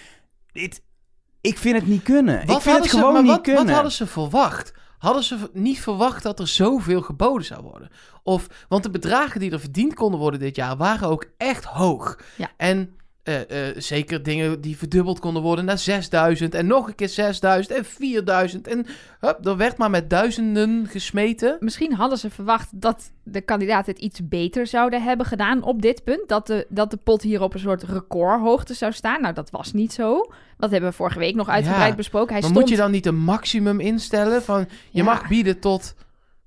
Dit, 0.51 0.81
ik 1.45 1.57
vind 1.57 1.75
het 1.75 1.87
niet 1.87 2.03
kunnen. 2.03 2.41
ik 2.41 2.61
vind 2.61 2.77
het 2.77 2.83
ze- 2.89 2.97
gewoon 2.97 3.13
maar 3.13 3.21
niet 3.21 3.31
wat, 3.31 3.41
kunnen. 3.41 3.65
Wat 3.65 3.73
hadden 3.73 3.91
ze 3.91 4.07
verwacht? 4.07 4.73
Hadden 4.97 5.23
ze 5.23 5.49
niet 5.53 5.79
verwacht 5.81 6.23
dat 6.23 6.39
er 6.39 6.47
zoveel 6.47 7.01
geboden 7.01 7.45
zou 7.45 7.61
worden? 7.61 7.89
Of, 8.23 8.47
want 8.67 8.83
de 8.83 8.89
bedragen 8.89 9.39
die 9.39 9.51
er 9.51 9.59
verdiend 9.59 9.93
konden 9.93 10.19
worden 10.19 10.39
dit 10.39 10.55
jaar 10.55 10.77
waren 10.77 11.07
ook 11.09 11.25
echt 11.37 11.63
hoog. 11.65 12.19
Ja. 12.35 12.49
En 12.57 12.95
eh, 13.25 13.69
eh, 13.69 13.75
zeker 13.77 14.23
dingen 14.23 14.61
die 14.61 14.77
verdubbeld 14.77 15.19
konden 15.19 15.41
worden 15.41 15.65
naar 15.65 15.77
6000 15.77 16.55
en 16.55 16.67
nog 16.67 16.87
een 16.87 16.95
keer 16.95 17.09
6000 17.09 17.77
en 17.77 17.85
4000. 17.85 18.67
En 18.67 18.85
hup, 19.19 19.45
er 19.45 19.57
werd 19.57 19.77
maar 19.77 19.89
met 19.89 20.09
duizenden 20.09 20.87
gesmeten. 20.89 21.57
Misschien 21.59 21.93
hadden 21.93 22.17
ze 22.17 22.29
verwacht 22.29 22.69
dat 22.71 23.11
de 23.23 23.41
kandidaten 23.41 23.93
het 23.93 24.01
iets 24.01 24.27
beter 24.27 24.67
zouden 24.67 25.03
hebben 25.03 25.25
gedaan 25.25 25.63
op 25.63 25.81
dit 25.81 26.03
punt. 26.03 26.27
Dat 26.27 26.47
de, 26.47 26.65
dat 26.69 26.91
de 26.91 26.97
pot 26.97 27.21
hier 27.21 27.41
op 27.41 27.53
een 27.53 27.59
soort 27.59 27.83
recordhoogte 27.83 28.73
zou 28.73 28.91
staan. 28.91 29.21
Nou, 29.21 29.33
dat 29.33 29.49
was 29.49 29.73
niet 29.73 29.93
zo. 29.93 30.31
Dat 30.57 30.71
hebben 30.71 30.89
we 30.89 30.95
vorige 30.95 31.19
week 31.19 31.35
nog 31.35 31.49
uitgebreid 31.49 31.89
Ja, 31.89 31.95
besproken. 31.95 32.33
Hij 32.33 32.41
maar 32.41 32.49
stond... 32.49 32.65
moet 32.65 32.75
je 32.75 32.81
dan 32.81 32.91
niet 32.91 33.05
een 33.05 33.19
maximum 33.19 33.79
instellen 33.79 34.43
van 34.43 34.59
je 34.59 34.99
Ja. 34.99 35.03
mag 35.03 35.27
bieden 35.27 35.59
tot, 35.59 35.95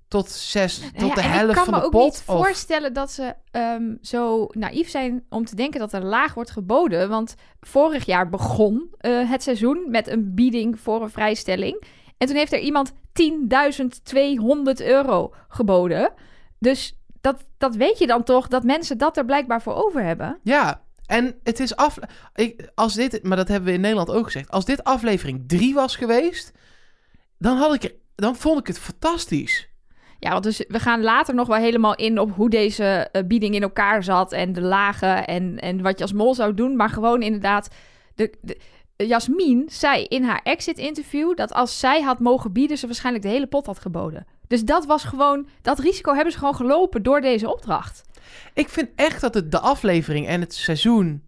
tot, 0.08 0.31
zes, 0.31 0.81
Nou 0.81 0.93
tot 0.93 1.08
ja, 1.08 1.14
de 1.14 1.20
helft 1.22 1.49
ik 1.49 1.55
kan 1.55 1.64
van 1.64 1.75
me 1.75 1.81
de 1.81 1.84
ook 1.87 1.90
pot? 1.93 2.02
niet 2.05 2.22
of- 2.26 2.37
voorstellen 2.37 2.93
dat 2.93 3.10
ze 3.10 3.34
ehm, 3.50 3.94
zo 4.02 4.46
naïef 4.50 4.88
zijn 4.88 5.25
om 5.28 5.44
te 5.44 5.55
denken 5.56 5.81
dat 5.81 5.93
er 5.93 6.05
laag 6.05 6.34
wordt 6.34 6.50
geboden. 6.50 7.08
Want 7.08 7.34
vorig 7.60 8.05
jaar 8.06 8.28
begon 8.28 8.88
eh, 8.99 9.31
het 9.31 9.43
seizoen 9.43 9.84
met 9.90 10.08
een 10.08 10.34
bieding 10.34 10.81
voor 10.81 11.02
een 11.02 11.10
vrijstelling. 11.10 11.82
En 12.19 12.26
toen 12.26 12.37
heeft 12.37 12.52
er 12.52 12.58
iemand 12.60 12.93
10.200 13.12 14.84
euro 14.87 15.34
geboden. 15.49 16.12
Dus 16.58 16.99
dat, 17.20 17.44
dat 17.58 17.76
weet 17.76 17.99
je 17.99 18.06
dan 18.06 18.22
toch, 18.25 18.49
dat 18.49 18.62
mensen 18.64 18.99
dat 18.99 19.16
er 19.16 19.25
blijkbaar 19.25 19.62
voor 19.62 19.75
over 19.75 20.02
hebben. 20.02 20.38
Ja, 20.43 20.82
en 21.06 21.38
het 21.43 21.60
is 21.60 21.76
af. 21.76 21.99
Ik, 22.34 22.69
als 22.75 22.94
dit, 22.94 23.22
maar 23.22 23.37
dat 23.37 23.49
hebben 23.49 23.69
we 23.69 23.75
in 23.75 23.81
Nederland 23.81 24.10
ook 24.10 24.25
gezegd. 24.25 24.50
Als 24.50 24.64
dit 24.64 24.84
aflevering 24.84 25.44
3 25.46 25.75
was 25.75 25.96
geweest, 25.96 26.52
dan 27.38 27.56
had 27.56 27.75
ik 27.75 27.94
dan 28.14 28.37
vond 28.37 28.58
ik 28.60 28.66
het 28.66 28.78
fantastisch. 28.78 29.68
Ja, 30.19 30.31
want 30.31 30.44
dus 30.44 30.65
we 30.69 30.81
gaan 30.81 31.03
later 31.03 31.35
nog 31.35 31.47
wel 31.47 31.56
helemaal 31.56 31.94
in 31.94 32.19
op 32.19 32.35
hoe 32.35 32.50
deze 32.50 33.09
eh, 33.12 33.23
bieding 33.26 33.55
in 33.55 33.62
elkaar 33.62 34.03
zat 34.03 34.32
en 34.32 34.53
de 34.53 34.61
lagen 34.61 35.26
en, 35.26 35.59
en 35.59 35.82
wat 35.82 35.99
je 35.99 36.05
als 36.05 36.12
mol 36.12 36.35
zou 36.35 36.55
doen. 36.55 36.76
Maar 36.76 36.88
gewoon 36.88 37.23
inderdaad, 37.23 37.69
de, 38.15 38.32
de, 38.41 38.59
Jasmin 38.97 39.65
zei 39.70 40.05
in 40.05 40.25
haar 40.25 40.41
exit-interview 40.43 41.37
dat 41.37 41.53
als 41.53 41.79
zij 41.79 42.03
had 42.03 42.19
mogen 42.19 42.53
bieden, 42.53 42.79
ze 42.79 42.87
waarschijnlijk 42.87 43.25
de 43.25 43.31
hele 43.31 43.47
pot 43.47 43.67
had 43.67 43.79
geboden. 43.79 44.26
Dus 44.47 44.65
dat 44.65 44.87
was 44.87 45.05
gewoon, 45.05 45.49
dat 45.62 45.79
risico 45.79 46.15
hebben 46.15 46.32
ze 46.32 46.38
gewoon 46.38 46.55
gelopen 46.55 47.03
door 47.03 47.20
deze 47.20 47.50
opdracht. 47.53 48.03
Ik 48.55 48.69
vind 48.69 48.88
echt 48.94 49.20
dat 49.20 49.35
het 49.35 49.50
de 49.50 49.61
aflevering 49.61 50.26
en 50.26 50.41
het 50.41 50.55
seizoen 50.55 51.25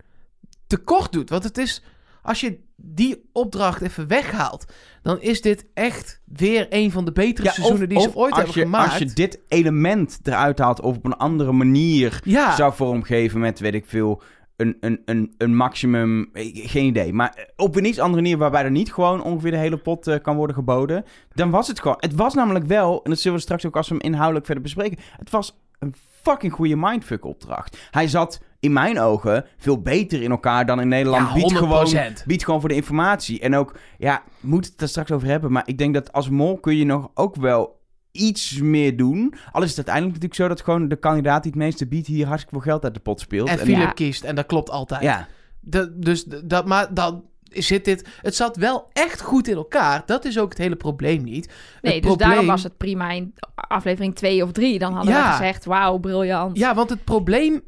te 0.67 0.77
kort 0.77 1.13
doet. 1.13 1.31
Want 1.31 1.45
het 1.45 1.59
is, 1.59 1.83
als 2.23 2.41
je 2.41 2.59
die 2.77 3.29
opdracht 3.33 3.81
even 3.81 4.09
weghaalt, 4.09 4.73
dan 5.03 5.21
is 5.21 5.41
dit 5.41 5.67
echt 5.75 6.21
weer 6.25 6.67
een 6.71 6.91
van 6.91 7.05
de 7.05 7.13
betere 7.13 7.47
Ja, 7.47 7.53
seizoenen 7.53 7.89
die 7.89 8.01
ze 8.01 8.15
ooit 8.15 8.35
hebben 8.37 8.55
je, 8.55 8.61
gemaakt. 8.61 8.91
Als 8.91 8.99
je 8.99 9.13
dit 9.13 9.41
element 9.49 10.21
eruit 10.23 10.59
haalt 10.59 10.81
of 10.81 10.97
op 10.97 11.05
een 11.05 11.17
andere 11.17 11.53
manier 11.53 12.21
ja, 12.25 12.55
zou 12.55 12.75
vormgeven 12.75 13.41
met, 13.41 13.61
weet 13.61 13.75
ik 13.75 13.87
veel, 13.87 14.23
een, 14.57 14.77
een, 14.81 15.03
een, 15.05 15.35
een 15.39 15.57
maximum, 15.57 16.29
eh, 16.33 16.51
geen 16.53 16.87
idee. 16.87 17.13
Maar 17.13 17.49
op 17.57 17.77
een 17.77 17.85
iets 17.85 17.99
andere 17.99 18.23
manier 18.23 18.39
waarbij 18.39 18.65
er 18.65 18.71
niet 18.71 18.93
gewoon 18.93 19.23
ongeveer 19.23 19.51
de 19.51 19.57
hele 19.57 19.77
pot 19.77 20.07
eh, 20.07 20.21
kan 20.23 20.37
worden 20.37 20.57
geboden, 20.57 21.05
dan 21.35 21.51
was 21.51 21.69
het 21.69 21.81
gewoon. 21.81 21.97
Het 21.99 22.15
was 22.15 22.35
namelijk 22.35 22.65
wel, 22.65 23.03
en 23.03 23.11
dat 23.11 23.21
zullen 23.21 23.37
we 23.37 23.43
straks 23.43 23.67
ook 23.67 23.77
als 23.77 23.89
we 23.89 23.95
hem 23.95 24.05
inhoudelijk 24.05 24.47
verder 24.47 24.65
bespreken, 24.65 24.99
het 25.17 25.31
was 25.31 25.59
een 25.79 25.95
fucking 26.23 26.53
goede 26.53 26.77
mindfuck 26.77 27.25
opdracht. 27.25 27.79
Hij 27.91 28.09
zat 28.09 28.41
in 28.61 28.73
mijn 28.73 28.99
ogen 29.01 29.45
veel 29.57 29.81
beter 29.83 30.23
in 30.23 30.31
elkaar 30.31 30.67
dan 30.67 30.81
in 30.81 30.89
Nederland. 30.89 31.29
Ja, 31.29 31.35
biedt, 31.35 31.57
gewoon, 31.57 31.87
100%. 32.21 32.25
biedt 32.27 32.45
gewoon 32.45 32.61
voor 32.61 32.69
de 32.69 32.75
informatie. 32.75 33.41
En 33.41 33.57
ook, 33.57 33.79
ja, 33.99 34.23
we 34.41 34.49
moeten 34.49 34.73
het 34.73 34.81
er 34.81 34.89
straks 34.89 35.11
over 35.11 35.29
hebben, 35.29 35.53
maar 35.53 35.63
ik 35.67 35.79
denk 35.79 35.95
dat 35.95 36.13
als 36.13 36.29
mol 36.29 36.59
kun 36.59 36.77
je 36.77 36.85
nog 36.85 37.11
ook 37.15 37.37
wel 37.37 37.79
iets 38.13 38.59
meer 38.61 38.97
doen. 38.97 39.35
Al 39.53 39.63
is 39.63 39.69
het 39.69 39.77
uiteindelijk 39.77 40.15
natuurlijk 40.15 40.35
zo 40.35 40.49
dat 40.49 40.61
gewoon 40.61 40.89
de 40.89 40.97
kandidaat 40.97 41.43
die 41.43 41.53
het 41.53 41.61
meeste 41.61 41.87
biedt 41.87 42.07
hier 42.07 42.27
hartstikke 42.27 42.55
veel 42.61 42.71
geld 42.71 42.85
uit 42.85 42.95
de 42.95 43.01
pot 43.01 43.21
speelt. 43.21 43.49
en 43.49 43.59
En- 43.59 43.65
Philip 43.65 43.81
Ja. 43.81 43.91
kiest 43.93 44.25
en 44.25 44.35
dat 44.35 44.47
klopt 44.47 44.71
altijd. 44.71 45.03
ja, 45.03 45.29
De- 45.61 45.99
dus 45.99 46.25
dat, 46.25 46.67
maar 46.67 46.95
dan 46.95 47.25
zit 47.43 47.85
dit. 47.85 48.09
Het 48.23 48.35
zat 48.35 48.57
wel 48.57 48.89
echt 48.93 49.21
goed 49.21 49.49
in 49.49 49.57
elkaar. 49.57 50.03
Dat 50.07 50.25
is 50.25 50.39
ook 50.39 50.49
het 50.49 50.59
hele 50.59 50.77
probleem 50.77 51.23
niet. 51.25 51.53
Nee, 51.83 51.95
Het 51.95 52.03
dus 52.03 52.17
daarom 52.17 52.19
probleem- 52.37 52.47
was 52.47 52.63
het 52.63 52.77
prima 52.77 53.11
in 53.11 53.35
aflevering 53.55 54.15
2 54.15 54.43
of 54.43 54.53
3. 54.53 54.79
Dan 54.79 54.93
hadden 54.95 55.15
Ja. 55.15 55.27
we 55.27 55.31
gezegd, 55.37 55.65
wauw, 55.65 55.99
briljant. 55.99 56.57
Ja, 56.59 56.75
want 56.75 56.91
het 56.91 57.05
probleem 57.05 57.63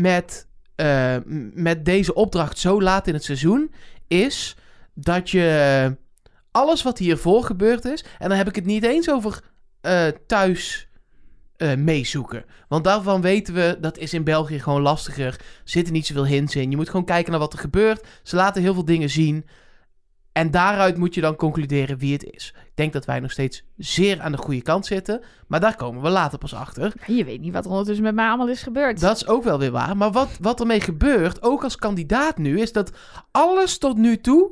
met, 0.00 0.46
eh, 0.74 1.16
met 1.52 1.84
deze 1.84 2.14
opdracht 2.14 2.58
zo 2.58 2.82
laat 2.82 3.06
in 3.06 3.14
het 3.14 3.24
seizoen 3.24 3.72
is 4.08 4.56
dat 4.94 5.30
je 5.30 5.96
alles 6.50 6.82
wat 6.82 6.98
hiervoor 6.98 7.44
gebeurd 7.44 7.84
is, 7.84 8.04
en 8.18 8.28
dan 8.28 8.38
heb 8.38 8.48
ik 8.48 8.54
het 8.54 8.64
niet 8.64 8.84
eens 8.84 9.10
over 9.10 9.40
eh, 9.80 10.06
thuis 10.26 10.88
eh, 11.56 11.74
meezoeken. 11.74 12.44
Want 12.68 12.84
daarvan 12.84 13.20
weten 13.20 13.54
we, 13.54 13.76
dat 13.80 13.98
is 13.98 14.14
in 14.14 14.24
België 14.24 14.60
gewoon 14.60 14.82
lastiger. 14.82 15.26
Er 15.26 15.40
zitten 15.64 15.92
niet 15.92 16.06
zoveel 16.06 16.26
hints 16.26 16.56
in. 16.56 16.70
Je 16.70 16.76
moet 16.76 16.90
gewoon 16.90 17.04
kijken 17.04 17.30
naar 17.30 17.40
wat 17.40 17.52
er 17.52 17.58
gebeurt. 17.58 18.06
Ze 18.22 18.36
laten 18.36 18.62
heel 18.62 18.74
veel 18.74 18.84
dingen 18.84 19.10
zien. 19.10 19.46
En 20.34 20.50
daaruit 20.50 20.96
moet 20.96 21.14
je 21.14 21.20
dan 21.20 21.36
concluderen 21.36 21.98
wie 21.98 22.12
het 22.12 22.24
is. 22.24 22.54
Ik 22.56 22.72
denk 22.74 22.92
dat 22.92 23.04
wij 23.04 23.20
nog 23.20 23.30
steeds 23.30 23.64
zeer 23.76 24.20
aan 24.20 24.32
de 24.32 24.38
goede 24.38 24.62
kant 24.62 24.86
zitten. 24.86 25.22
Maar 25.46 25.60
daar 25.60 25.76
komen 25.76 26.02
we 26.02 26.08
later 26.08 26.38
pas 26.38 26.54
achter. 26.54 26.92
Je 27.06 27.24
weet 27.24 27.40
niet 27.40 27.52
wat 27.52 27.64
er 27.64 27.70
ondertussen 27.70 28.04
met 28.04 28.14
mij 28.14 28.26
allemaal 28.26 28.48
is 28.48 28.62
gebeurd. 28.62 29.00
Dat 29.00 29.16
is 29.16 29.26
ook 29.26 29.42
wel 29.44 29.58
weer 29.58 29.70
waar. 29.70 29.96
Maar 29.96 30.12
wat, 30.12 30.38
wat 30.40 30.60
ermee 30.60 30.80
gebeurt, 30.80 31.42
ook 31.42 31.62
als 31.62 31.76
kandidaat 31.76 32.38
nu, 32.38 32.60
is 32.60 32.72
dat 32.72 32.92
alles 33.30 33.78
tot 33.78 33.96
nu 33.96 34.20
toe 34.20 34.50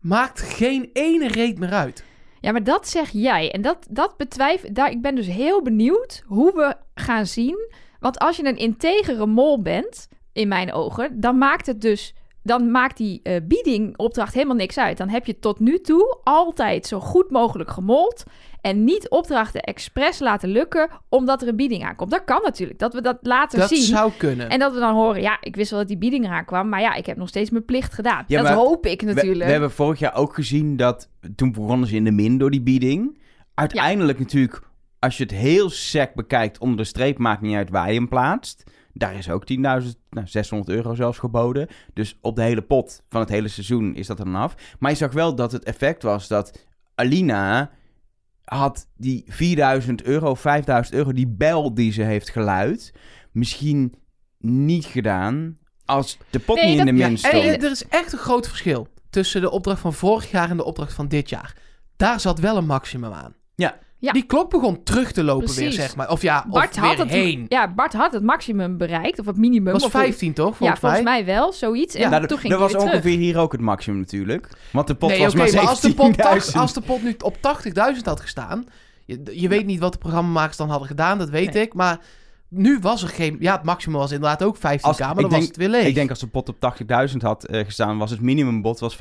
maakt 0.00 0.40
geen 0.40 0.90
ene 0.92 1.28
reet 1.28 1.58
meer 1.58 1.72
uit. 1.72 2.04
Ja, 2.40 2.52
maar 2.52 2.64
dat 2.64 2.88
zeg 2.88 3.10
jij. 3.10 3.52
En 3.52 3.62
dat, 3.62 3.86
dat 3.90 4.16
betwijfel... 4.16 4.72
Daar, 4.72 4.90
ik 4.90 5.02
ben 5.02 5.14
dus 5.14 5.26
heel 5.26 5.62
benieuwd 5.62 6.22
hoe 6.26 6.52
we 6.54 6.76
gaan 7.02 7.26
zien. 7.26 7.70
Want 8.00 8.18
als 8.18 8.36
je 8.36 8.44
een 8.44 8.56
integere 8.56 9.26
mol 9.26 9.62
bent, 9.62 10.08
in 10.32 10.48
mijn 10.48 10.72
ogen... 10.72 11.20
dan 11.20 11.38
maakt 11.38 11.66
het 11.66 11.80
dus... 11.80 12.14
Dan 12.46 12.70
maakt 12.70 12.96
die 12.96 13.20
eh 13.22 13.40
biedingopdracht 13.42 14.34
helemaal 14.34 14.56
niks 14.56 14.78
uit. 14.78 14.96
Dan 14.96 15.08
heb 15.08 15.26
je 15.26 15.38
tot 15.38 15.60
nu 15.60 15.80
toe 15.80 16.18
altijd 16.24 16.86
zo 16.86 17.00
goed 17.00 17.30
mogelijk 17.30 17.70
gemold... 17.70 18.22
en 18.60 18.84
niet 18.84 19.08
opdrachten 19.08 19.60
expres 19.60 20.18
laten 20.18 20.48
lukken... 20.48 20.88
omdat 21.08 21.42
er 21.42 21.48
een 21.48 21.56
bieding 21.56 21.84
aankomt. 21.84 22.10
Dat 22.10 22.24
kan 22.24 22.40
natuurlijk. 22.42 22.78
Dat 22.78 22.94
we 22.94 23.00
dat 23.00 23.18
laten 23.20 23.58
Dat 23.58 23.68
zien. 23.68 23.82
zou 23.82 24.12
kunnen. 24.16 24.48
En 24.48 24.58
dat 24.58 24.72
we 24.72 24.78
dan 24.78 24.94
horen, 24.94 25.22
ja, 25.22 25.38
ik 25.40 25.56
wist 25.56 25.70
wel 25.70 25.78
dat 25.78 25.88
die 25.88 25.98
bieding 25.98 26.24
eraan 26.24 26.44
kwam... 26.44 26.68
maar 26.68 26.80
ja, 26.80 26.94
ik 26.94 27.06
heb 27.06 27.16
nog 27.16 27.28
steeds 27.28 27.50
mijn 27.50 27.64
plicht 27.64 27.94
gedaan. 27.94 28.24
Ja, 28.26 28.42
dat 28.42 28.52
hoop 28.52 28.86
ik 28.86 29.02
natuurlijk. 29.02 29.44
we 29.44 29.50
hebben 29.50 29.70
vorig 29.70 29.98
jaar 29.98 30.14
ook 30.14 30.34
gezien 30.34 30.76
dat... 30.76 31.08
Toen 31.36 31.52
begonnen 31.52 31.88
ze 31.88 31.94
in 31.94 32.04
de 32.04 32.10
min 32.10 32.38
door 32.38 32.50
die 32.50 32.62
bieding. 32.62 33.18
Uiteindelijk 33.54 34.18
natuurlijk, 34.18 34.60
als 34.98 35.16
je 35.16 35.22
het 35.22 35.32
heel 35.32 35.70
sec 35.70 36.14
bekijkt... 36.14 36.58
onder 36.58 36.76
de 36.76 36.84
streep 36.84 37.18
maakt 37.18 37.40
niet 37.40 37.56
uit 37.56 37.70
waar 37.70 37.88
je 37.88 37.98
hem 37.98 38.08
plaatst. 38.08 38.64
Daar 38.98 39.14
is 39.14 39.30
ook 39.30 39.44
10.000, 39.52 39.56
nou 40.10 40.26
600 40.26 40.70
euro 40.70 40.94
zelfs 40.94 41.18
geboden. 41.18 41.68
Dus 41.94 42.18
op 42.20 42.36
de 42.36 42.42
hele 42.42 42.62
pot 42.62 43.02
van 43.08 43.20
het 43.20 43.28
hele 43.30 43.48
seizoen 43.48 43.94
is 43.94 44.06
dat 44.06 44.18
er 44.18 44.24
dan 44.24 44.34
af. 44.34 44.54
Maar 44.78 44.90
je 44.90 44.96
zag 44.96 45.12
wel 45.12 45.34
dat 45.34 45.52
het 45.52 45.64
effect 45.64 46.02
was 46.02 46.28
dat 46.28 46.66
Alina 46.94 47.70
had 48.44 48.88
die 48.96 49.24
4000 49.26 50.02
euro, 50.02 50.34
5000 50.34 50.96
euro, 50.96 51.12
die 51.12 51.28
bel 51.28 51.74
die 51.74 51.92
ze 51.92 52.02
heeft 52.02 52.30
geluid, 52.30 52.92
misschien 53.32 53.94
niet 54.38 54.84
gedaan 54.84 55.58
als 55.84 56.18
de 56.30 56.38
pot 56.38 56.56
Nee, 56.56 56.70
niet 56.70 56.78
in 56.78 56.94
de 56.94 57.00
Ja, 57.00 57.08
min 57.08 57.18
stond. 57.18 57.34
er 57.44 57.70
is 57.70 57.88
echt 57.88 58.12
een 58.12 58.18
groot 58.18 58.48
verschil 58.48 58.88
tussen 59.10 59.40
de 59.40 59.50
opdracht 59.50 59.80
van 59.80 59.92
vorig 59.92 60.30
jaar 60.30 60.50
en 60.50 60.56
de 60.56 60.64
opdracht 60.64 60.92
van 60.92 61.08
dit 61.08 61.28
jaar. 61.28 61.56
Daar 61.96 62.20
zat 62.20 62.38
wel 62.38 62.56
een 62.56 62.66
maximum 62.66 63.12
aan. 63.12 63.34
Ja. 63.54 63.78
Ja. 64.06 64.12
Die 64.12 64.22
klok 64.22 64.50
begon 64.50 64.82
terug 64.82 65.12
te 65.12 65.24
lopen 65.24 65.54
weer, 65.54 65.72
zeg 65.72 65.96
maar. 65.96 66.10
Of 66.10 66.22
ja, 66.22 66.46
Bart 66.50 66.70
of 66.70 66.76
had, 66.76 66.96
weer 66.96 66.98
het, 67.06 67.10
heen. 67.14 67.46
ja, 67.48 67.68
Bart 67.74 67.92
had 67.92 68.12
het 68.12 68.22
maximum 68.22 68.76
bereikt, 68.76 69.18
of 69.18 69.26
het 69.26 69.36
minimum. 69.36 69.72
was 69.72 69.84
of 69.84 69.90
15, 69.90 70.32
toch? 70.32 70.50
Ja, 70.50 70.56
Volgens 70.56 70.80
volgens 70.80 71.02
mij. 71.02 71.24
wel, 71.24 71.52
zoiets. 71.52 71.94
En 71.94 72.00
Ja, 72.00 72.08
Nou, 72.08 72.26
toen 72.26 72.38
ging 72.38 72.52
dat 72.52 72.60
was 72.62 72.72
weer 72.72 72.80
terug. 72.80 72.94
ongeveer 72.96 73.18
hier 73.18 73.38
ook 73.38 73.52
het 73.52 73.60
maximum 73.60 73.98
natuurlijk. 73.98 74.48
Want 74.72 74.86
de 74.86 74.94
pot 74.94 75.08
nee, 75.10 75.18
was 75.18 75.34
oké, 75.34 75.52
maar 75.54 75.66
als 75.68 75.80
de, 75.80 75.94
pot 75.94 76.06
17.000. 76.16 76.16
tach- 76.16 76.54
als 76.54 76.72
de 76.72 76.80
pot 76.80 77.02
nu 77.02 77.14
op 77.24 77.36
80.000 77.96 78.04
had 78.04 78.20
gestaan... 78.20 78.64
Je, 79.04 79.22
je 79.32 79.48
weet 79.48 79.66
niet 79.66 79.80
wat 79.80 79.92
de 79.92 79.98
programmamakers 79.98 80.56
dan 80.56 80.68
hadden 80.70 80.88
gedaan, 80.88 81.18
dat 81.18 81.30
weet 81.30 81.52
Nee. 81.52 81.62
ik. 81.62 81.74
Maar 81.74 81.98
nu 82.48 82.78
was 82.80 83.02
er 83.02 83.08
geen... 83.08 83.36
Ja, 83.40 83.52
het 83.52 83.62
maximum 83.62 83.98
was 83.98 84.12
inderdaad 84.12 84.42
ook 84.42 84.56
15k, 84.56 84.60
Als- 84.80 84.98
maar 84.98 85.14
was 85.14 85.30
denk- 85.30 85.42
het 85.42 85.56
weer 85.56 85.68
leeg. 85.68 85.86
Ik 85.86 85.94
denk 85.94 86.10
als 86.10 86.18
de 86.18 86.26
pot 86.26 86.48
op 86.48 86.56
80.000 87.10 87.16
had 87.22 87.44
eh, 87.44 87.64
gestaan, 87.64 87.98
was 87.98 88.10
het 88.10 88.20
minimumbod 88.20 88.78
was 88.80 88.94
50.000 88.96 88.98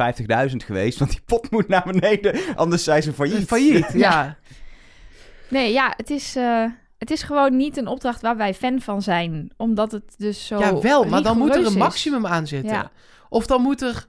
geweest. 0.65 0.99
Want 0.99 1.11
die 1.11 1.21
pot 1.25 1.51
moet 1.51 1.67
naar 1.67 1.83
beneden, 1.91 2.35
anders 2.55 2.83
zijn 2.83 3.03
ze 3.03 3.13
failliet. 3.13 3.47
Failliet, 3.47 3.91
ja. 4.07 4.37
Nee, 5.55 5.73
ja, 5.73 5.93
het 5.97 6.09
is, 6.09 6.35
eh, 6.35 6.65
het 6.97 7.11
is 7.11 7.23
gewoon 7.23 7.55
niet 7.55 7.77
een 7.77 7.87
opdracht 7.87 8.21
waar 8.21 8.37
wij 8.37 8.53
fan 8.53 8.81
van 8.81 9.01
zijn. 9.01 9.51
Omdat 9.57 9.91
het 9.91 10.13
dus 10.17 10.47
zo 10.47 10.59
Ja, 10.59 10.79
wel, 10.79 11.03
maar 11.03 11.21
dan 11.23 11.37
moet 11.37 11.49
er 11.55 11.59
een 11.59 11.65
is. 11.65 11.75
maximum 11.75 12.25
aan 12.25 12.47
zitten. 12.47 12.75
Ja. 12.75 12.91
Of 13.29 13.45
dan 13.45 13.61
moet 13.61 13.81
er... 13.81 14.05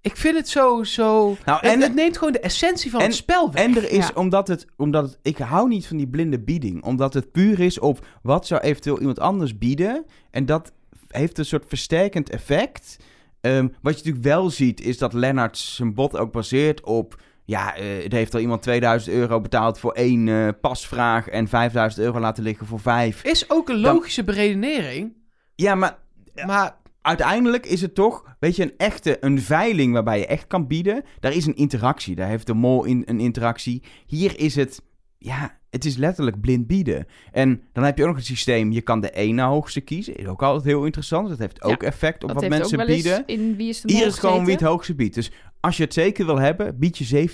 Ik 0.00 0.16
vind 0.16 0.36
het 0.36 0.48
zo... 0.48 0.82
zo... 0.84 1.36
Nou, 1.44 1.66
en, 1.66 1.80
het 1.80 1.94
neemt 1.94 2.18
gewoon 2.18 2.32
de 2.32 2.40
essentie 2.40 2.90
van 2.90 3.00
en- 3.00 3.06
het 3.06 3.14
spel 3.14 3.52
weg. 3.52 3.64
en 3.64 3.76
er 3.76 3.90
is, 3.90 4.06
Ja. 4.06 4.10
omdat, 4.14 4.48
het, 4.48 4.66
omdat 4.76 5.04
het... 5.04 5.18
Ik 5.22 5.38
hou 5.38 5.68
niet 5.68 5.86
van 5.86 5.96
die 5.96 6.08
blinde 6.08 6.40
bieding. 6.40 6.84
Omdat 6.84 7.14
het 7.14 7.32
puur 7.32 7.60
is 7.60 7.78
op 7.78 8.06
wat 8.22 8.46
zou 8.46 8.60
eventueel 8.60 8.98
iemand 8.98 9.20
anders 9.20 9.58
bieden. 9.58 10.04
En 10.30 10.46
dat 10.46 10.72
heeft 11.08 11.38
een 11.38 11.44
soort 11.44 11.64
versterkend 11.68 12.30
effect. 12.30 12.96
Ehm, 13.40 13.68
wat 13.82 13.92
je 13.92 13.98
natuurlijk 13.98 14.24
wel 14.24 14.50
ziet, 14.50 14.80
is 14.80 14.98
dat 14.98 15.12
Lennart 15.12 15.58
zijn 15.58 15.94
bod 15.94 16.16
ook 16.16 16.32
baseert 16.32 16.80
op... 16.80 17.20
Ja, 17.52 17.76
eh, 17.76 18.04
er 18.04 18.12
heeft 18.12 18.34
al 18.34 18.40
iemand 18.40 18.62
2000 18.62 19.14
euro 19.14 19.40
betaald 19.40 19.78
voor 19.78 19.92
één 19.92 20.28
eh, 20.28 20.48
pasvraag... 20.60 21.28
en 21.28 21.48
5000 21.48 22.04
euro 22.04 22.20
laten 22.20 22.42
liggen 22.42 22.66
voor 22.66 22.80
vijf. 22.80 23.24
Is 23.24 23.50
ook 23.50 23.68
een 23.68 23.82
Dan- 23.82 23.94
logische 23.94 24.24
beredenering. 24.24 25.12
Ja, 25.54 25.74
maar 25.74 25.98
Ja. 26.34 26.46
Maar 26.46 26.76
uiteindelijk 27.02 27.66
is 27.66 27.80
het 27.80 27.94
toch, 27.94 28.24
weet 28.40 28.56
je, 28.56 28.62
een 28.62 28.74
echte 28.76 29.16
een 29.20 29.40
veiling 29.40 29.92
waarbij 29.92 30.18
je 30.18 30.26
echt 30.26 30.46
kan 30.46 30.66
bieden. 30.66 31.04
Daar 31.20 31.32
is 31.32 31.46
een 31.46 31.56
interactie. 31.56 32.14
Daar 32.14 32.28
heeft 32.28 32.46
de 32.46 32.54
mol 32.54 32.84
in, 32.84 33.02
een 33.06 33.20
interactie. 33.20 33.82
Hier 34.06 34.38
is 34.38 34.54
het, 34.54 34.82
ja, 35.18 35.58
het 35.70 35.84
is 35.84 35.96
letterlijk 35.96 36.40
blind 36.40 36.66
bieden. 36.66 37.06
En 37.32 37.62
dan 37.72 37.84
heb 37.84 37.96
je 37.96 38.02
ook 38.02 38.08
nog 38.08 38.18
het 38.18 38.26
systeem, 38.26 38.72
je 38.72 38.80
kan 38.80 39.00
de 39.00 39.10
ene 39.10 39.42
hoogste 39.42 39.80
kiezen. 39.80 40.16
Is 40.16 40.26
ook 40.26 40.42
altijd 40.42 40.64
heel 40.64 40.84
interessant. 40.84 41.28
Dat 41.28 41.38
heeft 41.38 41.62
ook 41.62 41.82
effect 41.82 42.24
op 42.24 42.32
wat 42.32 42.48
mensen 42.48 42.78
ook 42.80 42.86
wel 42.86 42.94
eens 42.94 43.02
bieden. 43.02 43.26
in 43.26 43.56
Wie 43.56 43.68
is 43.68 43.80
de 43.80 43.88
Mol 43.88 43.96
Hier 43.96 44.06
is 44.06 44.18
gewoon 44.18 44.44
wie 44.44 44.54
het 44.54 44.62
hoogste 44.62 44.94
biedt. 44.94 45.14
Dus 45.14 45.30
als 45.62 45.76
je 45.76 45.82
het 45.82 45.92
zeker 45.94 46.26
wil 46.26 46.38
hebben, 46.38 46.78
bied 46.78 46.98
je 46.98 47.28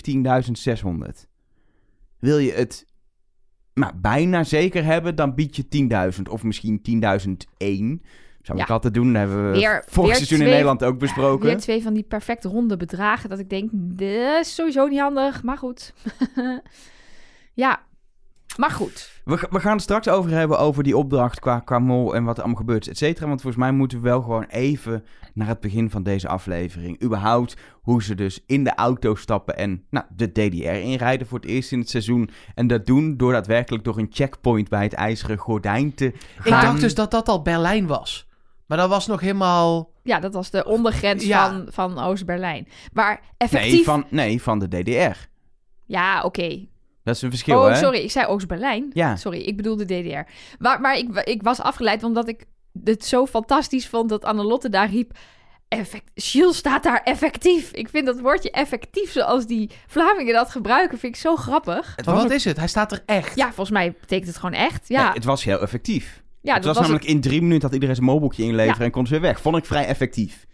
17.600. 1.14 1.26
Wil 2.18 2.38
je 2.38 2.52
het 2.52 2.86
nou, 3.74 3.92
bijna 3.96 4.44
zeker 4.44 4.84
hebben, 4.84 5.14
dan 5.14 5.34
bied 5.34 5.56
je 5.56 6.12
10.000 6.16 6.22
of 6.30 6.42
misschien 6.42 6.80
10.001. 8.00 8.06
Zou 8.42 8.60
ik 8.60 8.70
altijd 8.70 8.94
doen. 8.94 9.12
Dat 9.12 9.16
hebben 9.22 9.50
we 9.50 9.58
Weer- 9.58 9.84
vorig 9.86 10.08
weer 10.08 10.16
seizoen 10.16 10.46
in 10.46 10.52
Nederland 10.52 10.84
ook 10.84 10.98
besproken. 11.08 11.46
Weer 11.46 11.58
twee 11.58 11.82
van 11.82 11.94
die 11.94 12.02
perfect 12.02 12.44
ronde 12.44 12.76
bedragen 12.76 13.28
dat 13.28 13.38
ik 13.38 13.50
denk, 13.50 13.70
dit 13.72 14.38
is 14.40 14.54
sowieso 14.54 14.86
niet 14.86 15.00
handig, 15.00 15.42
maar 15.42 15.58
goed. 15.58 15.94
ja, 17.54 17.82
maar 18.58 18.70
goed. 18.70 19.10
We, 19.24 19.46
we 19.50 19.60
gaan 19.60 19.72
het 19.72 19.82
straks 19.82 20.08
over 20.08 20.30
hebben 20.30 20.58
over 20.58 20.82
die 20.82 20.96
opdracht 20.96 21.40
qua, 21.40 21.58
qua 21.60 21.78
mol 21.78 22.14
en 22.14 22.24
wat 22.24 22.36
er 22.36 22.42
allemaal 22.42 22.60
gebeurt, 22.60 22.88
et 22.88 22.96
cetera. 22.98 23.26
Want 23.26 23.40
volgens 23.40 23.62
mij 23.62 23.72
moeten 23.72 23.98
we 23.98 24.08
wel 24.08 24.20
gewoon 24.22 24.44
even 24.44 25.04
naar 25.34 25.46
het 25.48 25.60
begin 25.60 25.90
van 25.90 26.02
deze 26.02 26.28
aflevering. 26.28 27.02
Überhaupt 27.02 27.56
hoe 27.72 28.02
ze 28.02 28.14
dus 28.14 28.42
in 28.46 28.64
de 28.64 28.74
auto 28.74 29.14
stappen 29.14 29.56
en 29.56 29.84
nou, 29.90 30.06
de 30.16 30.32
DDR 30.32 30.68
inrijden 30.68 31.26
voor 31.26 31.38
het 31.38 31.48
eerst 31.48 31.72
in 31.72 31.78
het 31.78 31.90
seizoen. 31.90 32.30
En 32.54 32.66
dat 32.66 32.86
doen 32.86 33.16
door 33.16 33.32
daadwerkelijk 33.32 33.84
door 33.84 33.98
een 33.98 34.08
checkpoint 34.10 34.68
bij 34.68 34.82
het 34.82 34.92
ijzeren 34.94 35.36
gordijn 35.36 35.94
te 35.94 36.06
ik 36.06 36.14
gaan. 36.38 36.64
dacht 36.64 36.80
dus 36.80 36.94
dat 36.94 37.10
dat 37.10 37.28
al 37.28 37.42
Berlijn 37.42 37.86
was. 37.86 38.26
Maar 38.66 38.78
dat 38.78 38.88
was 38.88 39.06
nog 39.06 39.20
helemaal... 39.20 39.90
Ja, 40.02 40.20
dat 40.20 40.34
was 40.34 40.50
de 40.50 40.64
ondergrens 40.64 41.24
Ja. 41.24 41.48
van, 41.50 41.66
van 41.70 42.04
Oost-Berlijn. 42.04 42.68
Maar 42.92 43.20
effectief... 43.36 43.70
Nee 43.72 43.84
van, 43.84 44.04
nee, 44.10 44.42
van 44.42 44.58
de 44.58 44.68
DDR. 44.68 45.26
Ja, 45.86 46.22
oké. 46.22 46.66
Dat 47.08 47.16
is 47.16 47.22
een 47.22 47.30
verschil, 47.30 47.58
Oh, 47.60 47.66
hè? 47.68 47.74
sorry, 47.76 47.98
ik 47.98 48.10
zei 48.10 48.26
Oost-Berlijn. 48.26 48.90
Ja. 48.92 49.16
Sorry, 49.16 49.38
ik 49.40 49.56
bedoelde 49.56 49.84
DDR. 49.84 50.30
Maar, 50.58 50.80
maar 50.80 50.96
ik, 50.98 51.16
ik 51.24 51.42
was 51.42 51.60
afgeleid 51.60 52.02
omdat 52.02 52.28
ik 52.28 52.44
het 52.84 53.04
zo 53.04 53.26
fantastisch 53.26 53.88
vond 53.88 54.08
dat 54.08 54.24
Annelotte 54.24 54.68
daar 54.68 54.90
riep... 54.90 55.12
Effect, 55.68 56.10
Gilles 56.14 56.56
staat 56.56 56.82
daar 56.82 57.00
effectief. 57.04 57.70
Ik 57.72 57.88
vind 57.88 58.06
dat 58.06 58.20
woordje 58.20 58.50
effectief, 58.50 59.12
zoals 59.12 59.46
die 59.46 59.70
Vlamingen 59.86 60.34
dat 60.34 60.50
gebruiken, 60.50 60.98
vind 60.98 61.14
ik 61.14 61.20
zo 61.20 61.36
grappig. 61.36 61.92
Het 61.96 62.04
was 62.06 62.14
wat 62.14 62.24
ook- 62.24 62.30
is 62.30 62.44
het? 62.44 62.56
Hij 62.56 62.68
staat 62.68 62.92
er 62.92 63.02
echt. 63.06 63.36
Ja, 63.36 63.44
volgens 63.46 63.70
mij 63.70 63.92
betekent 64.00 64.26
het 64.28 64.36
gewoon 64.36 64.54
echt. 64.54 64.88
Ja, 64.88 65.04
Nee, 65.04 65.12
het 65.12 65.24
was 65.24 65.44
heel 65.44 65.60
effectief. 65.60 66.22
ja 66.40 66.54
het 66.54 66.62
dat 66.62 66.64
was, 66.64 66.74
was 66.76 66.86
namelijk 66.86 67.04
in 67.14 67.20
drie 67.20 67.42
minuten 67.42 67.62
had 67.62 67.72
iedereen 67.72 67.94
zijn 67.94 68.06
mobieltje 68.06 68.42
inleveren 68.42 68.78
Ja. 68.78 68.84
en 68.84 68.90
kon 68.90 69.06
ze 69.06 69.12
weer 69.12 69.20
weg. 69.20 69.40
Vond 69.40 69.56
ik 69.56 69.64
vrij 69.64 69.86
effectief. 69.86 70.46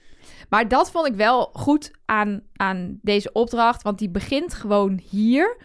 Maar 0.49 0.69
dat 0.69 0.91
vond 0.91 1.07
ik 1.07 1.15
wel 1.15 1.51
goed 1.53 1.91
aan, 2.05 2.41
aan 2.57 2.99
deze 3.03 3.33
opdracht. 3.33 3.83
Want 3.83 3.99
die 3.99 4.11
begint 4.11 4.55
gewoon 4.55 5.01
hier 5.11 5.57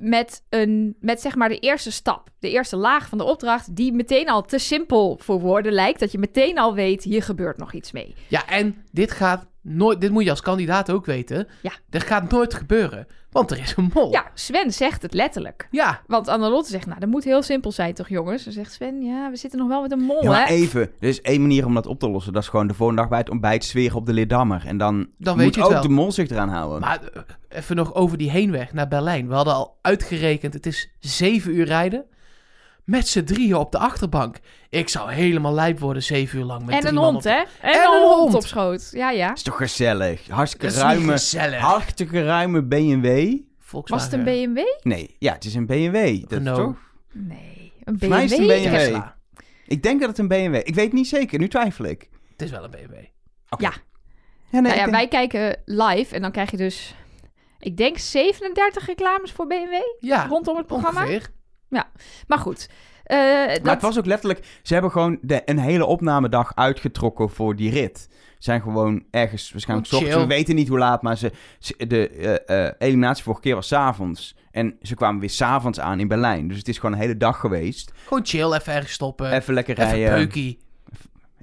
met, 0.00 0.42
een, 0.48 0.96
met 1.00 1.20
zeg 1.20 1.34
maar 1.34 1.48
de 1.48 1.58
eerste 1.58 1.92
stap. 1.92 2.28
De 2.38 2.50
eerste 2.50 2.76
laag 2.76 3.08
van 3.08 3.18
de 3.18 3.24
opdracht. 3.24 3.76
Die 3.76 3.92
meteen 3.92 4.28
al 4.28 4.42
te 4.42 4.58
simpel 4.58 5.18
voor 5.22 5.40
woorden 5.40 5.72
lijkt. 5.72 6.00
Dat 6.00 6.12
je 6.12 6.18
meteen 6.18 6.58
al 6.58 6.74
weet, 6.74 7.02
hier 7.02 7.22
gebeurt 7.22 7.58
nog 7.58 7.72
iets 7.72 7.92
mee. 7.92 8.14
Ja, 8.28 8.48
en 8.48 8.84
dit 8.90 9.10
gaat 9.10 9.46
nooit... 9.64 10.00
Dit 10.00 10.10
moet 10.10 10.24
je 10.24 10.30
als 10.30 10.40
kandidaat 10.40 10.90
ook 10.90 11.06
weten. 11.06 11.48
Ja. 11.62 11.72
Dit 11.90 12.02
gaat 12.02 12.30
nooit 12.30 12.54
gebeuren. 12.54 13.06
Want 13.30 13.50
er 13.50 13.58
is 13.58 13.74
een 13.76 13.90
mol. 13.94 14.10
Ja, 14.12 14.24
Sven 14.34 14.72
zegt 14.72 15.02
het 15.02 15.14
letterlijk. 15.14 15.68
Ja. 15.70 16.00
Want 16.06 16.28
Annelotte 16.28 16.70
zegt, 16.70 16.86
nou, 16.86 17.00
dat 17.00 17.08
moet 17.08 17.24
heel 17.24 17.42
simpel 17.42 17.72
zijn 17.72 17.94
toch 17.94 18.08
jongens? 18.08 18.44
Dan 18.44 18.52
zegt 18.52 18.72
Sven, 18.72 19.02
ja, 19.02 19.30
we 19.30 19.36
zitten 19.36 19.58
nog 19.58 19.68
wel 19.68 19.82
met 19.82 19.92
een 19.92 20.00
mol, 20.00 20.22
Ja, 20.22 20.30
maar 20.30 20.46
hè? 20.46 20.52
even. 20.54 20.80
Er 21.00 21.08
is 21.08 21.20
één 21.20 21.40
manier 21.40 21.66
om 21.66 21.74
dat 21.74 21.86
op 21.86 21.98
te 21.98 22.08
lossen. 22.10 22.32
Dat 22.32 22.42
is 22.42 22.48
gewoon 22.48 22.66
de 22.66 22.74
volgende 22.74 23.00
dag 23.00 23.10
bij 23.10 23.18
het 23.20 23.30
ontbijt 23.30 23.64
zweren 23.64 23.96
op 23.96 24.06
de 24.06 24.12
Lidammer. 24.12 24.62
En 24.66 24.76
dan, 24.78 25.06
Dan 25.18 25.34
moet 25.34 25.44
weet 25.44 25.54
je 25.54 25.62
ook 25.64 25.70
wel. 25.70 25.82
de 25.82 25.88
mol 25.88 26.12
zich 26.12 26.28
eraan 26.30 26.48
houden. 26.48 26.80
Maar 26.80 27.00
eh, 27.12 27.22
even 27.48 27.76
nog 27.76 27.94
over 27.94 28.18
die 28.18 28.30
heenweg 28.30 28.72
naar 28.72 28.88
Berlijn. 28.88 29.28
We 29.28 29.34
hadden 29.34 29.54
al 29.54 29.78
uitgerekend, 29.82 30.54
het 30.54 30.66
is 30.66 30.90
zeven 31.00 31.54
uur 31.56 31.64
rijden. 31.66 32.04
Met 32.84 33.08
z'n 33.08 33.24
drieën 33.24 33.54
op 33.54 33.72
de 33.72 33.78
achterbank. 33.78 34.36
Ik 34.68 34.88
zou 34.88 35.12
helemaal 35.12 35.52
lijp 35.54 35.78
worden, 35.78 36.02
zeven 36.02 36.38
uur 36.38 36.44
lang. 36.44 36.64
Met 36.64 36.74
En 36.74 36.80
drie 36.80 36.92
een 36.92 36.98
hond, 36.98 37.16
op- 37.16 37.22
hè? 37.22 37.30
En, 37.30 37.46
En 37.60 37.74
een 37.86 37.92
een 38.02 38.02
hond 38.02 38.34
op 38.34 38.46
schoot. 38.46 38.88
Ja, 38.92 39.10
ja. 39.10 39.32
is 39.34 39.42
toch 39.42 39.56
gezellig? 39.56 40.28
Hartstikke 40.28 40.66
Dat 40.66 40.74
is 40.74 40.80
niet 40.82 40.90
ruime, 40.90 41.12
gezellig. 41.12 41.60
hartstikke 41.60 42.24
ruime 42.24 42.62
BMW. 42.62 43.36
Volkswagen. 43.58 44.04
Was 44.10 44.18
het 44.18 44.26
een 44.28 44.52
BMW? 44.54 44.64
Nee, 44.82 45.16
ja, 45.18 45.32
het 45.32 45.44
is 45.44 45.54
een 45.54 45.66
BMW. 45.66 46.28
Dat 46.28 46.40
is 46.40 46.46
toch? 46.46 46.76
Nee, 47.12 47.72
een 47.84 47.98
Voor 47.98 48.08
mij 48.08 48.24
is 48.24 48.30
het 48.30 48.40
een 48.40 48.46
BMW. 48.46 48.62
BMW. 52.70 53.04
Ja, 53.58 53.72
nee, 54.50 54.60
nou 54.62 54.74
ik 54.74 54.74
ja, 54.74 54.84
denk- 54.84 54.90
wij 54.96 55.08
kijken 55.08 55.62
live 55.64 56.14
en 56.14 56.22
dan 56.22 56.30
krijg 56.32 56.50
je 56.50 56.56
dus, 56.56 56.94
ik 57.58 57.76
denk 57.76 57.98
37 57.98 58.86
reclames 58.86 59.32
voor 59.32 59.46
BMW 59.46 59.72
Ja, 59.98 60.26
rondom 60.26 60.56
het 60.56 60.66
programma. 60.66 61.00
ongeveer. 61.00 61.30
Maar 62.26 62.38
goed, 62.38 62.68
eh, 63.04 63.16
Maar 63.18 63.48
dat, 63.62 63.66
het 63.72 63.82
was 63.82 63.98
ook 63.98 64.06
letterlijk... 64.06 64.46
Ze 64.62 64.72
hebben 64.72 64.90
gewoon 64.90 65.18
de, 65.22 65.42
een 65.44 65.58
hele 65.58 65.84
opnamedag 65.86 66.52
uitgetrokken 66.54 67.30
voor 67.30 67.56
die 67.56 67.70
rit. 67.70 68.08
Zijn 68.38 68.62
gewoon 68.62 69.04
ergens, 69.10 69.52
waarschijnlijk 69.52 69.88
's 69.88 69.92
Oh, 69.92 69.98
ochtends, 70.00 70.22
we 70.22 70.28
weten 70.28 70.54
niet 70.54 70.68
hoe 70.68 70.78
laat, 70.78 71.02
maar 71.02 71.16
ze, 71.18 71.32
ze- 71.58 71.86
de 71.86 72.08
eh, 72.08 72.66
eh, 72.66 72.72
eliminatie 72.78 73.22
vorige 73.24 73.42
keer 73.42 73.54
was 73.54 73.66
's 73.66 73.72
avonds. 73.72 74.36
En 74.50 74.76
ze 74.82 74.94
kwamen 74.94 75.20
weer 75.20 75.30
's 75.30 75.40
avonds 75.40 75.80
aan 75.80 76.00
in 76.00 76.08
Berlijn. 76.08 76.48
Dus 76.48 76.56
het 76.58 76.68
is 76.68 76.78
gewoon 76.78 76.94
een 76.94 77.00
hele 77.00 77.16
dag 77.16 77.40
geweest. 77.40 77.92
Gewoon 78.06 78.26
chill, 78.26 78.52
even 78.52 78.72
ergens 78.72 78.92
stoppen. 78.92 79.32
Even 79.32 79.54
lekker 79.54 79.78
Even 79.78 79.90
rijden. 79.98 80.14
peukie. 80.14 80.58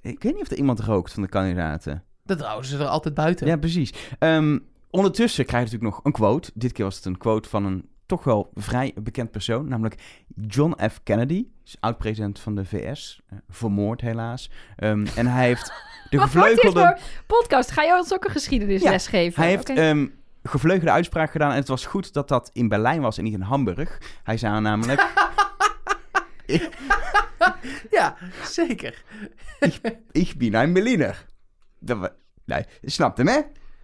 Ik 0.02 0.24
weet 0.24 0.34
niet 0.34 0.42
of 0.42 0.52
er 0.52 0.58
iemand 0.58 0.80
rookt 0.80 1.14
van 1.14 1.22
de 1.24 1.30
kandidaten. 1.30 2.04
Dat 2.26 2.42
houden 2.42 2.70
ze 2.70 2.78
er 2.78 2.86
altijd 2.86 3.14
buiten. 3.14 3.48
Ja, 3.48 3.58
precies. 3.58 3.94
Ehm, 4.20 4.58
ondertussen 4.90 5.46
krijg 5.46 5.64
je 5.64 5.70
natuurlijk 5.72 5.96
nog 5.96 6.06
een 6.06 6.12
quote. 6.22 6.52
Dit 6.54 6.72
keer 6.72 6.86
was 6.86 6.96
het 6.96 7.06
een 7.06 7.18
quote 7.18 7.50
van 7.50 7.66
een 7.66 7.90
toch 8.12 8.24
wel 8.24 8.52
vrij 8.54 8.92
bekend 8.96 9.32
persoon. 9.32 9.68
Namelijk 9.68 10.24
John 10.48 10.76
F. 10.90 11.00
Kennedy. 11.04 11.48
Oud-president 11.80 12.40
van 12.40 12.56
de 12.56 12.66
VS. 12.66 13.22
eh, 13.30 13.38
vermoord 13.50 14.02
helaas. 14.02 14.50
Ehm, 14.76 15.06
en 15.16 15.28
hij 15.28 15.46
heeft 15.46 15.74
de 16.10 16.20
gevleugelde... 16.20 16.80
voor 16.80 16.98
podcast? 17.38 17.72
Ga 17.72 17.84
je 17.84 17.94
ons 17.94 18.14
ook 18.14 18.26
een 18.26 18.32
geschiedenisles 18.32 19.08
geven? 19.08 19.42
Hij 19.42 19.52
heeft 19.52 19.70
Oké. 19.70 19.82
ehm, 19.82 20.08
gevleugelde 20.44 20.92
uitspraak 20.92 21.32
gedaan. 21.32 21.52
En 21.52 21.56
het 21.56 21.68
was 21.68 21.86
goed 21.86 22.14
dat 22.14 22.28
dat 22.28 22.50
in 22.54 22.68
Berlijn 22.68 23.02
was 23.02 23.18
en 23.18 23.24
niet 23.24 23.34
in 23.34 23.42
Hamburg. 23.42 24.02
Hij 24.24 24.38
zei 24.38 24.60
namelijk... 24.60 25.08
Ja, 27.90 28.18
zeker. 28.44 29.04
Ik 30.12 30.34
ben 30.38 30.54
een 30.54 30.74
Berliner. 30.74 31.26
Dat 31.80 32.00
we, 32.00 32.12
nee, 32.46 32.66
je 32.82 32.90
snapt 32.90 33.18
hem, 33.18 33.28
hè? 33.28 33.40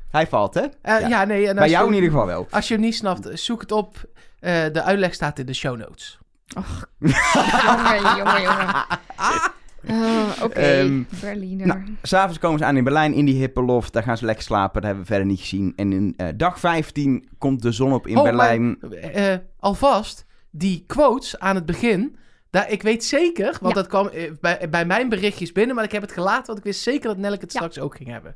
Hij 0.10 0.28
valt, 0.28 0.54
hè? 0.54 0.62
Eh, 0.62 1.00
Ja. 1.00 1.08
ja. 1.08 1.24
nee. 1.26 1.48
En 1.48 1.54
Bij 1.54 1.64
als 1.64 1.72
jou 1.72 1.84
je- 1.84 1.90
in 1.90 1.96
ieder 1.96 2.10
geval 2.12 2.26
wel. 2.28 2.48
Als 2.50 2.68
je 2.68 2.74
hem 2.74 2.84
niet 2.84 2.96
snapt, 2.96 3.30
zoek 3.40 3.62
het 3.62 3.72
op. 3.72 3.96
Eh, 4.40 4.66
de 4.72 4.84
uitleg 4.84 5.14
staat 5.14 5.40
in 5.40 5.46
de 5.46 5.54
show 5.54 5.78
notes. 5.78 6.18
jongen, 6.98 8.18
jongen, 8.18 8.42
jongen. 8.42 8.86
Oh, 9.18 9.46
Oké, 10.44 10.60
Ehm, 10.60 11.04
Berliner. 11.22 11.68
nou, 11.68 11.80
S'avonds 12.02 12.40
komen 12.40 12.60
ze 12.60 12.66
aan 12.66 12.78
in 12.78 12.84
Berlijn, 12.84 13.14
in 13.14 13.26
die 13.26 13.36
hippe 13.40 13.62
loft. 13.64 13.94
Daar 13.94 14.04
gaan 14.04 14.18
ze 14.18 14.26
lekker 14.26 14.44
slapen. 14.44 14.74
Dat 14.74 14.84
hebben 14.84 15.02
we 15.02 15.08
verder 15.10 15.26
niet 15.28 15.40
gezien. 15.40 15.74
En 15.76 15.92
in 15.94 16.14
eh, 16.18 16.28
dag 16.36 16.60
15 16.60 17.30
komt 17.38 17.62
de 17.62 17.72
zon 17.72 17.94
op 17.94 18.08
in 18.08 18.18
Oh, 18.18 18.24
Berlijn. 18.24 18.78
maar, 18.82 18.90
eh, 18.92 19.38
alvast, 19.60 20.26
die 20.52 20.84
quotes 20.88 21.40
aan 21.40 21.56
het 21.56 21.66
begin. 21.66 22.18
Daar, 22.50 22.70
ik 22.72 22.82
weet 22.82 23.04
zeker, 23.06 23.58
want 23.62 23.76
Ja. 23.76 23.82
dat 23.82 23.88
kwam 23.88 24.08
eh, 24.08 24.32
bij, 24.42 24.68
bij 24.70 24.86
mijn 24.86 25.10
berichtjes 25.10 25.52
binnen. 25.52 25.76
Maar 25.76 25.84
ik 25.84 25.92
heb 25.92 26.02
het 26.02 26.12
gelaten, 26.12 26.46
want 26.46 26.58
ik 26.58 26.64
wist 26.64 26.82
zeker 26.82 27.08
dat 27.08 27.18
Nelke 27.18 27.40
het 27.42 27.52
Ja. 27.54 27.60
straks 27.60 27.80
ook 27.80 27.96
ging 27.96 28.10
hebben. 28.10 28.36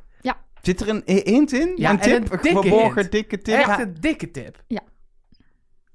Zit 0.61 0.81
er 0.81 0.89
een 0.89 1.01
hi- 1.05 1.21
hint 1.31 1.53
in? 1.53 1.73
Ja, 1.75 1.89
een 1.91 1.99
en 1.99 2.03
tip? 2.21 2.31
een 2.31 2.39
dikke 2.41 2.61
verborgen 2.61 2.99
hint. 3.01 3.11
dikke 3.11 3.37
tip? 3.37 3.55
Echt 3.55 3.67
Ja. 3.67 3.81
een 3.81 3.95
dikke 3.99 4.31
tip. 4.31 4.63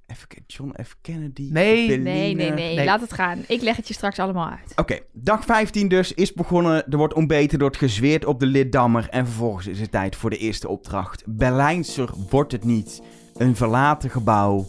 Even 0.07 0.29
kijken, 0.29 0.45
John 0.47 0.75
F. 0.85 0.97
Kennedy. 1.01 1.49
Nee. 1.53 1.87
Nee, 1.89 1.99
nee, 1.99 2.35
nee, 2.35 2.75
Nee. 2.75 2.85
Laat 2.85 3.01
het 3.01 3.13
gaan. 3.13 3.39
Ik 3.49 3.63
leg 3.63 3.77
het 3.77 3.89
je 3.89 3.95
straks 3.95 4.19
allemaal 4.19 4.49
uit. 4.49 4.73
Oké, 4.77 4.99
dag 5.13 5.45
15 5.45 5.89
dus 5.89 6.13
is 6.13 6.33
begonnen. 6.33 6.91
Er 6.91 6.97
wordt 6.97 7.15
ontbeten, 7.15 7.53
er 7.53 7.59
wordt 7.61 7.77
gezweerd 7.77 8.25
op 8.25 8.41
de 8.41 8.47
Lidammer. 8.47 9.09
En 9.11 9.27
vervolgens 9.27 9.67
is 9.67 9.81
het 9.81 9.91
tijd 9.91 10.17
voor 10.17 10.31
de 10.31 10.37
eerste 10.39 10.69
opdracht. 10.69 11.23
Berlijnser 11.27 12.11
wordt 12.31 12.53
het 12.53 12.65
niet. 12.65 13.03
Een 13.37 13.57
verlaten 13.57 14.11
gebouw. 14.11 14.67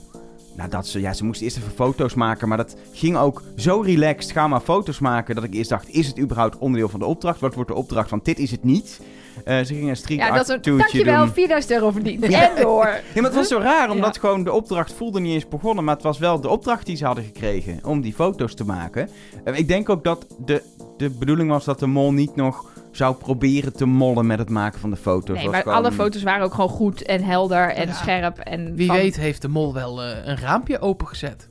Nou, 0.56 0.70
dat 0.70 0.88
ze, 0.88 1.00
ja, 1.00 1.14
ze 1.14 1.26
moesten 1.26 1.46
eerst 1.46 1.58
even 1.58 1.72
foto's 1.72 2.14
maken. 2.14 2.48
Maar 2.48 2.58
dat 2.58 2.76
ging 2.92 3.18
ook 3.18 3.44
zo 3.56 3.80
relaxed. 3.82 4.32
Ga 4.32 4.48
maar 4.48 4.60
foto's 4.62 5.00
maken. 5.00 5.36
Dat 5.36 5.44
ik 5.44 5.54
eerst 5.54 5.70
dacht, 5.70 5.90
is 5.90 6.08
het 6.08 6.20
überhaupt 6.20 6.58
onderdeel 6.58 6.90
van 6.90 7.00
de 7.00 7.06
opdracht? 7.06 7.40
Wat 7.40 7.54
wordt 7.54 7.70
de 7.70 7.76
opdracht 7.76 8.10
van 8.10 8.20
dit 8.24 8.40
is 8.40 8.52
het 8.52 8.64
niet? 8.64 9.02
Eh, 9.46 9.58
ze 9.58 9.66
gingen 9.74 9.90
een 9.90 9.96
street 9.96 10.20
Ja, 10.20 10.26
art 10.30 10.48
dat 10.48 10.50
is 10.50 10.68
een... 10.72 10.78
Dankjewel, 10.78 11.24
doen. 11.26 11.34
4000 11.34 11.74
euro 11.74 11.92
verdiend. 11.92 12.28
Ja. 12.28 12.56
En 12.56 12.62
door. 12.62 12.86
Ja, 13.14 13.22
maar 13.22 13.24
het 13.24 13.34
was 13.36 13.48
zo 13.48 13.58
raar, 13.60 13.90
omdat 13.90 14.14
Ja. 14.16 14.20
gewoon 14.22 14.44
de 14.44 14.52
opdracht 14.52 14.94
voelde 14.94 15.20
niet 15.20 15.34
eens 15.34 15.48
begonnen. 15.48 15.84
Maar 15.84 15.94
het 15.96 16.04
was 16.04 16.18
wel 16.18 16.42
de 16.42 16.50
opdracht 16.50 16.86
die 16.86 16.96
ze 16.96 17.06
hadden 17.06 17.24
gekregen 17.24 17.80
om 17.84 18.02
die 18.02 18.14
foto's 18.14 18.54
te 18.56 18.66
maken. 18.66 19.10
Eh, 19.44 19.58
ik 19.58 19.68
denk 19.68 19.90
ook 19.90 20.04
dat 20.04 20.26
de, 20.46 20.64
de 20.98 21.10
bedoeling 21.10 21.50
was 21.50 21.66
dat 21.66 21.80
de 21.80 21.88
mol 21.88 22.12
niet 22.14 22.36
nog 22.36 22.66
zou 22.92 23.16
proberen 23.16 23.74
te 23.74 23.86
mollen 23.86 24.26
met 24.28 24.40
het 24.40 24.50
maken 24.50 24.80
van 24.80 24.90
de 24.90 24.96
foto's. 24.96 25.38
Nee, 25.38 25.50
maar 25.50 25.62
gewoon- 25.62 25.78
alle 25.78 25.92
foto's 25.92 26.24
waren 26.24 26.46
ook 26.46 26.54
gewoon 26.54 26.70
goed 26.70 27.04
en 27.04 27.24
helder 27.24 27.70
en 27.74 27.88
Ja. 27.88 27.94
scherp. 27.94 28.38
En 28.40 28.76
Wie 28.76 28.88
van- 28.88 28.96
weet 28.96 29.16
heeft 29.18 29.42
de 29.42 29.48
mol 29.48 29.74
wel 29.74 30.04
eh, 30.04 30.10
een 30.26 30.38
raampje 30.38 30.80
opengezet. 30.80 31.50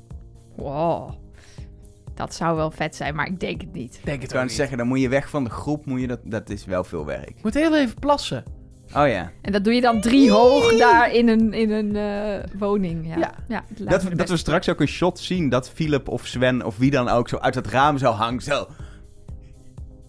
Wow. 0.57 1.11
Dat 2.17 2.35
zou 2.35 2.57
wel 2.57 2.71
vet 2.71 2.97
zijn, 2.97 3.15
maar 3.15 3.27
ik 3.27 3.41
denk 3.41 3.61
het 3.61 3.73
niet. 3.73 4.01
Denk 4.05 4.17
Ik 4.17 4.23
het 4.23 4.33
kan 4.33 4.41
ook 4.41 4.47
niet. 4.47 4.57
zeggen, 4.57 4.79
dan 4.79 4.87
moet 4.87 5.01
je 5.01 5.09
weg 5.09 5.31
van 5.31 5.45
de 5.45 5.51
groep. 5.51 5.87
Moet 5.87 6.01
je 6.01 6.07
dat, 6.07 6.21
dat 6.25 6.51
is 6.51 6.65
wel 6.65 6.85
veel 6.85 7.07
werk. 7.07 7.29
Ik 7.29 7.43
moet 7.43 7.55
heel 7.55 7.77
even 7.77 7.99
plassen. 7.99 8.45
Oh 8.95 9.09
ja. 9.09 9.31
En 9.43 9.53
dat 9.53 9.65
doe 9.65 9.75
je 9.75 9.81
dan 9.81 10.01
drie 10.01 10.31
hoog 10.31 10.77
daar 10.79 11.13
in 11.13 11.29
een, 11.29 11.53
in 11.53 11.71
een 11.71 11.97
eh, 11.97 12.59
woning. 12.59 13.15
Ja, 13.19 13.35
Ja. 13.49 13.65
Dat, 13.69 14.09
dat 14.17 14.29
we 14.29 14.37
straks 14.37 14.69
ook 14.69 14.81
een 14.81 14.89
shot 14.89 15.19
zien 15.19 15.49
dat 15.49 15.71
Philip 15.71 16.09
of 16.09 16.27
Sven 16.27 16.65
of 16.65 16.77
wie 16.77 16.91
dan 16.91 17.09
ook 17.09 17.29
zo 17.29 17.37
uit 17.37 17.55
het 17.55 17.67
raam 17.67 17.99
zou 17.99 18.15
hangen. 18.15 18.43
Zo. 18.43 18.67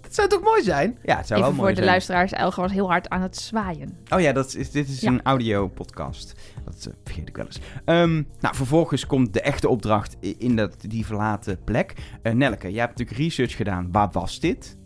Dat 0.07 0.15
zou 0.15 0.27
toch 0.27 0.41
mooi 0.41 0.63
zijn? 0.63 0.97
Ja, 1.03 1.17
het 1.17 1.27
zou 1.27 1.39
Even 1.39 1.39
wel 1.39 1.49
voor 1.49 1.55
mooi 1.55 1.69
de 1.69 1.75
zijn. 1.75 1.87
luisteraars, 1.89 2.31
Elger 2.31 2.61
was 2.61 2.71
heel 2.71 2.87
hard 2.89 3.09
aan 3.09 3.21
het 3.21 3.37
zwaaien. 3.37 3.97
Oh 4.13 4.19
ja, 4.19 4.31
dat 4.31 4.55
is, 4.55 4.71
dit 4.71 4.87
is 4.89 4.99
Ja. 5.01 5.09
een 5.11 5.23
audio-podcast. 5.23 6.33
Dat 6.65 6.85
eh, 6.85 6.93
vergeet 7.03 7.27
ik 7.29 7.35
wel 7.35 7.45
eens. 7.45 7.59
Ehm, 7.85 8.23
nou, 8.39 8.55
vervolgens 8.55 9.05
komt 9.05 9.33
de 9.33 9.41
echte 9.41 9.69
opdracht 9.69 10.17
i- 10.23 10.35
in 10.37 10.55
dat, 10.55 10.75
die 10.79 11.05
verlaten 11.05 11.63
plek. 11.63 11.93
Eh 12.21 12.33
Nelke, 12.33 12.71
jij 12.71 12.79
hebt 12.81 12.97
natuurlijk 12.97 13.17
research 13.27 13.55
gedaan. 13.55 13.91
Waar 13.91 14.09
was 14.11 14.39
dit? 14.39 14.77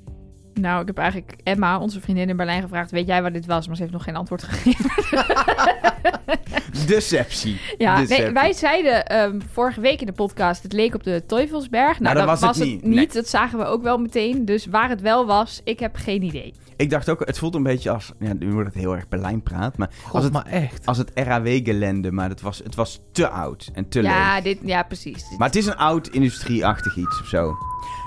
Nou, 0.54 0.82
ik 0.82 0.88
heb 0.88 0.98
eigenlijk 0.98 1.36
Emma, 1.44 1.80
onze 1.80 2.02
vriendin 2.02 2.30
in 2.30 2.38
Berlijn, 2.38 2.62
gevraagd... 2.62 2.92
weet 2.92 3.08
jij 3.08 3.22
waar 3.22 3.32
dit 3.32 3.46
was? 3.46 3.68
Maar 3.68 3.76
ze 3.76 3.82
heeft 3.82 3.94
nog 3.94 4.04
geen 4.04 4.16
antwoord 4.16 4.44
gegeven. 4.44 4.92
Deceptie. 6.88 7.60
Ja, 7.78 7.96
Deceptie. 7.96 8.24
nee, 8.24 8.34
wij 8.34 8.54
zeiden 8.54 9.06
ehm, 9.06 9.40
vorige 9.52 9.82
week 9.82 10.00
in 10.00 10.06
de 10.06 10.12
podcast... 10.12 10.64
het 10.64 10.74
leek 10.74 10.96
op 10.96 11.04
de 11.04 11.24
Teufelsberg. 11.28 12.00
Nou, 12.00 12.16
dat 12.16 12.28
dat 12.28 12.40
was 12.40 12.58
het 12.58 12.68
niet. 12.68 12.84
Nee. 12.84 13.08
Dat 13.08 13.28
zagen 13.28 13.60
we 13.60 13.66
ook 13.66 13.84
wel 13.84 13.98
meteen. 13.98 14.46
Dus 14.46 14.66
waar 14.66 14.90
het 14.90 15.02
wel 15.02 15.26
was, 15.26 15.62
ik 15.64 15.80
heb 15.80 15.96
geen 15.96 16.24
idee. 16.24 16.54
Ik 16.76 16.90
dacht 16.90 17.10
ook, 17.10 17.26
het 17.26 17.38
voelt 17.38 17.56
een 17.56 17.64
beetje 17.64 17.90
als... 17.90 18.12
Ja, 18.20 18.34
nu 18.34 18.52
wordt 18.52 18.74
het 18.74 18.78
heel 18.78 18.96
erg 18.96 19.08
Berlijn 19.08 19.44
praat. 19.44 19.78
Maar 19.78 19.90
God, 20.04 20.14
als 20.14 20.24
het, 20.24 20.34
maar 20.34 20.46
echt. 20.46 20.86
als 20.86 20.98
het 20.98 21.12
RAW-gelende. 21.14 22.12
Maar 22.12 22.30
het 22.30 22.42
was, 22.42 22.58
het 22.64 22.76
was 22.76 23.02
te 23.12 23.28
oud 23.28 23.70
en 23.74 23.90
te 23.90 24.02
leeg. 24.02 24.12
Ja, 24.12 24.42
dit, 24.42 24.58
ja, 24.64 24.84
precies. 24.84 25.24
Maar 25.38 25.48
het 25.48 25.58
is 25.58 25.66
een 25.66 25.78
oud 25.78 26.08
industrieachtig 26.08 26.98
iets 26.98 27.20
of 27.22 27.28
zo. 27.28 27.56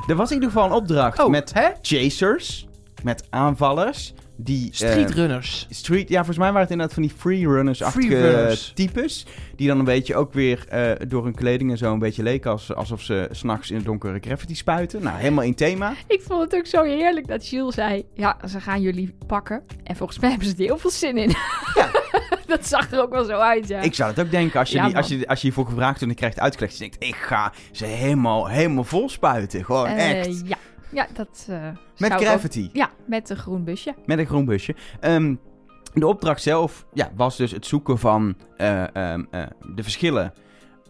Er 0.09 0.17
was 0.17 0.29
in 0.31 0.35
ieder 0.35 0.51
geval 0.51 0.67
een 0.67 0.73
opdracht 0.75 1.23
Oh, 1.23 1.29
met 1.31 1.53
hè? 1.55 1.69
chasers. 1.83 2.67
Met 3.03 3.25
aanvallers. 3.31 4.15
Die, 4.37 4.67
eh, 4.69 4.75
Streetrunners. 4.75 5.67
Street, 5.71 6.09
ja, 6.09 6.17
volgens 6.17 6.37
mij 6.39 6.47
waren 6.47 6.61
het 6.63 6.71
inderdaad 6.71 6.95
van 6.95 7.03
die 7.03 7.13
freerunners-achtige 7.17 8.07
Freerunners. 8.07 8.73
types. 8.75 9.27
Die 9.57 9.69
dan 9.69 9.79
een 9.79 9.85
beetje 9.85 10.17
ook 10.17 10.33
weer 10.33 10.65
eh, 10.69 10.91
door 11.09 11.25
hun 11.25 11.35
kleding 11.35 11.71
en 11.71 11.79
zo 11.79 11.93
een 11.93 11.99
beetje 11.99 12.23
leken 12.23 12.51
als, 12.51 12.75
alsof 12.75 13.01
ze 13.03 13.29
s'nachts 13.31 13.71
in 13.71 13.77
het 13.77 13.85
donkere 13.85 14.19
graffiti 14.21 14.55
spuiten. 14.55 15.03
Nou, 15.03 15.19
helemaal 15.19 15.45
in 15.45 15.55
thema. 15.55 15.95
Ik 16.07 16.23
vond 16.23 16.41
het 16.41 16.55
ook 16.55 16.67
zo 16.67 16.83
heerlijk 16.83 17.27
dat 17.27 17.49
Jules 17.49 17.75
zei... 17.75 18.05
ja, 18.15 18.37
ze 18.49 18.61
gaan 18.61 18.81
jullie 18.81 19.15
pakken. 19.27 19.63
En 19.85 19.97
volgens 19.97 20.19
mij 20.19 20.31
hebben 20.31 20.49
ze 20.49 20.55
er 20.55 20.63
heel 20.63 20.79
veel 20.79 20.91
zin 20.91 21.17
in. 21.17 21.29
Ja. 21.75 21.91
dat 22.57 22.67
zag 22.67 22.93
er 22.93 23.03
ook 23.03 23.11
wel 23.11 23.25
zo 23.25 23.39
uit, 23.39 23.69
ja. 23.69 23.81
Ik 23.81 23.95
zou 23.95 24.11
het 24.11 24.21
ook 24.21 24.31
denken 24.31 24.61
als 24.61 24.71
je, 24.71 24.77
Ja, 24.77 24.87
die, 24.87 24.97
als 24.97 25.09
je, 25.09 25.29
als 25.29 25.39
je 25.41 25.47
hiervoor 25.47 25.67
gevraagd 25.67 25.99
wordt 25.99 26.13
en 26.13 26.19
krijgt 26.19 26.41
uitgelegd. 26.41 26.73
Je 26.73 26.79
denkt, 26.79 27.05
ik 27.05 27.15
ga 27.17 27.53
ze 27.73 27.85
helemaal, 27.85 28.47
helemaal 28.49 28.85
vol 28.85 29.09
spuiten. 29.09 29.65
Gewoon 29.65 29.87
Eh, 29.87 30.19
echt. 30.19 30.43
Ja, 30.49 30.57
ja 30.91 31.07
dat 31.13 31.47
eh, 31.49 31.69
Met 31.99 32.13
ook- 32.13 32.53
Ja, 32.73 32.91
met 33.07 33.31
een 33.31 33.37
groen 33.37 33.65
busje. 33.65 33.95
Met 34.07 34.19
een 34.19 34.27
groen 34.27 34.45
busje. 34.45 34.75
Ehm, 35.01 35.35
de 35.95 36.07
opdracht 36.07 36.43
zelf 36.43 36.87
ja, 36.93 37.11
was 37.17 37.37
dus 37.37 37.51
het 37.51 37.67
zoeken 37.67 37.99
van 37.99 38.35
eh, 38.57 38.97
ehm, 38.97 39.25
eh, 39.31 39.43
de 39.75 39.83
verschillen. 39.83 40.33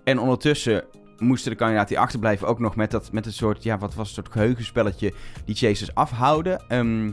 En 0.05 0.19
ondertussen 0.19 0.85
moesten 1.19 1.51
de 1.51 1.57
kandidaten 1.57 1.89
die 1.89 1.99
achterblijven 1.99 2.47
ook 2.49 2.59
nog 2.59 2.77
met, 2.77 2.91
dat, 2.91 3.13
met 3.13 3.27
een 3.27 3.33
soort, 3.33 3.63
ja, 3.63 3.79
wat 3.79 3.95
was 3.95 4.07
het, 4.07 4.15
soort 4.17 4.33
geheugenspelletje 4.33 5.13
die 5.45 5.55
chasers 5.55 5.95
afhouden. 5.95 6.65
Ehm, 6.69 7.13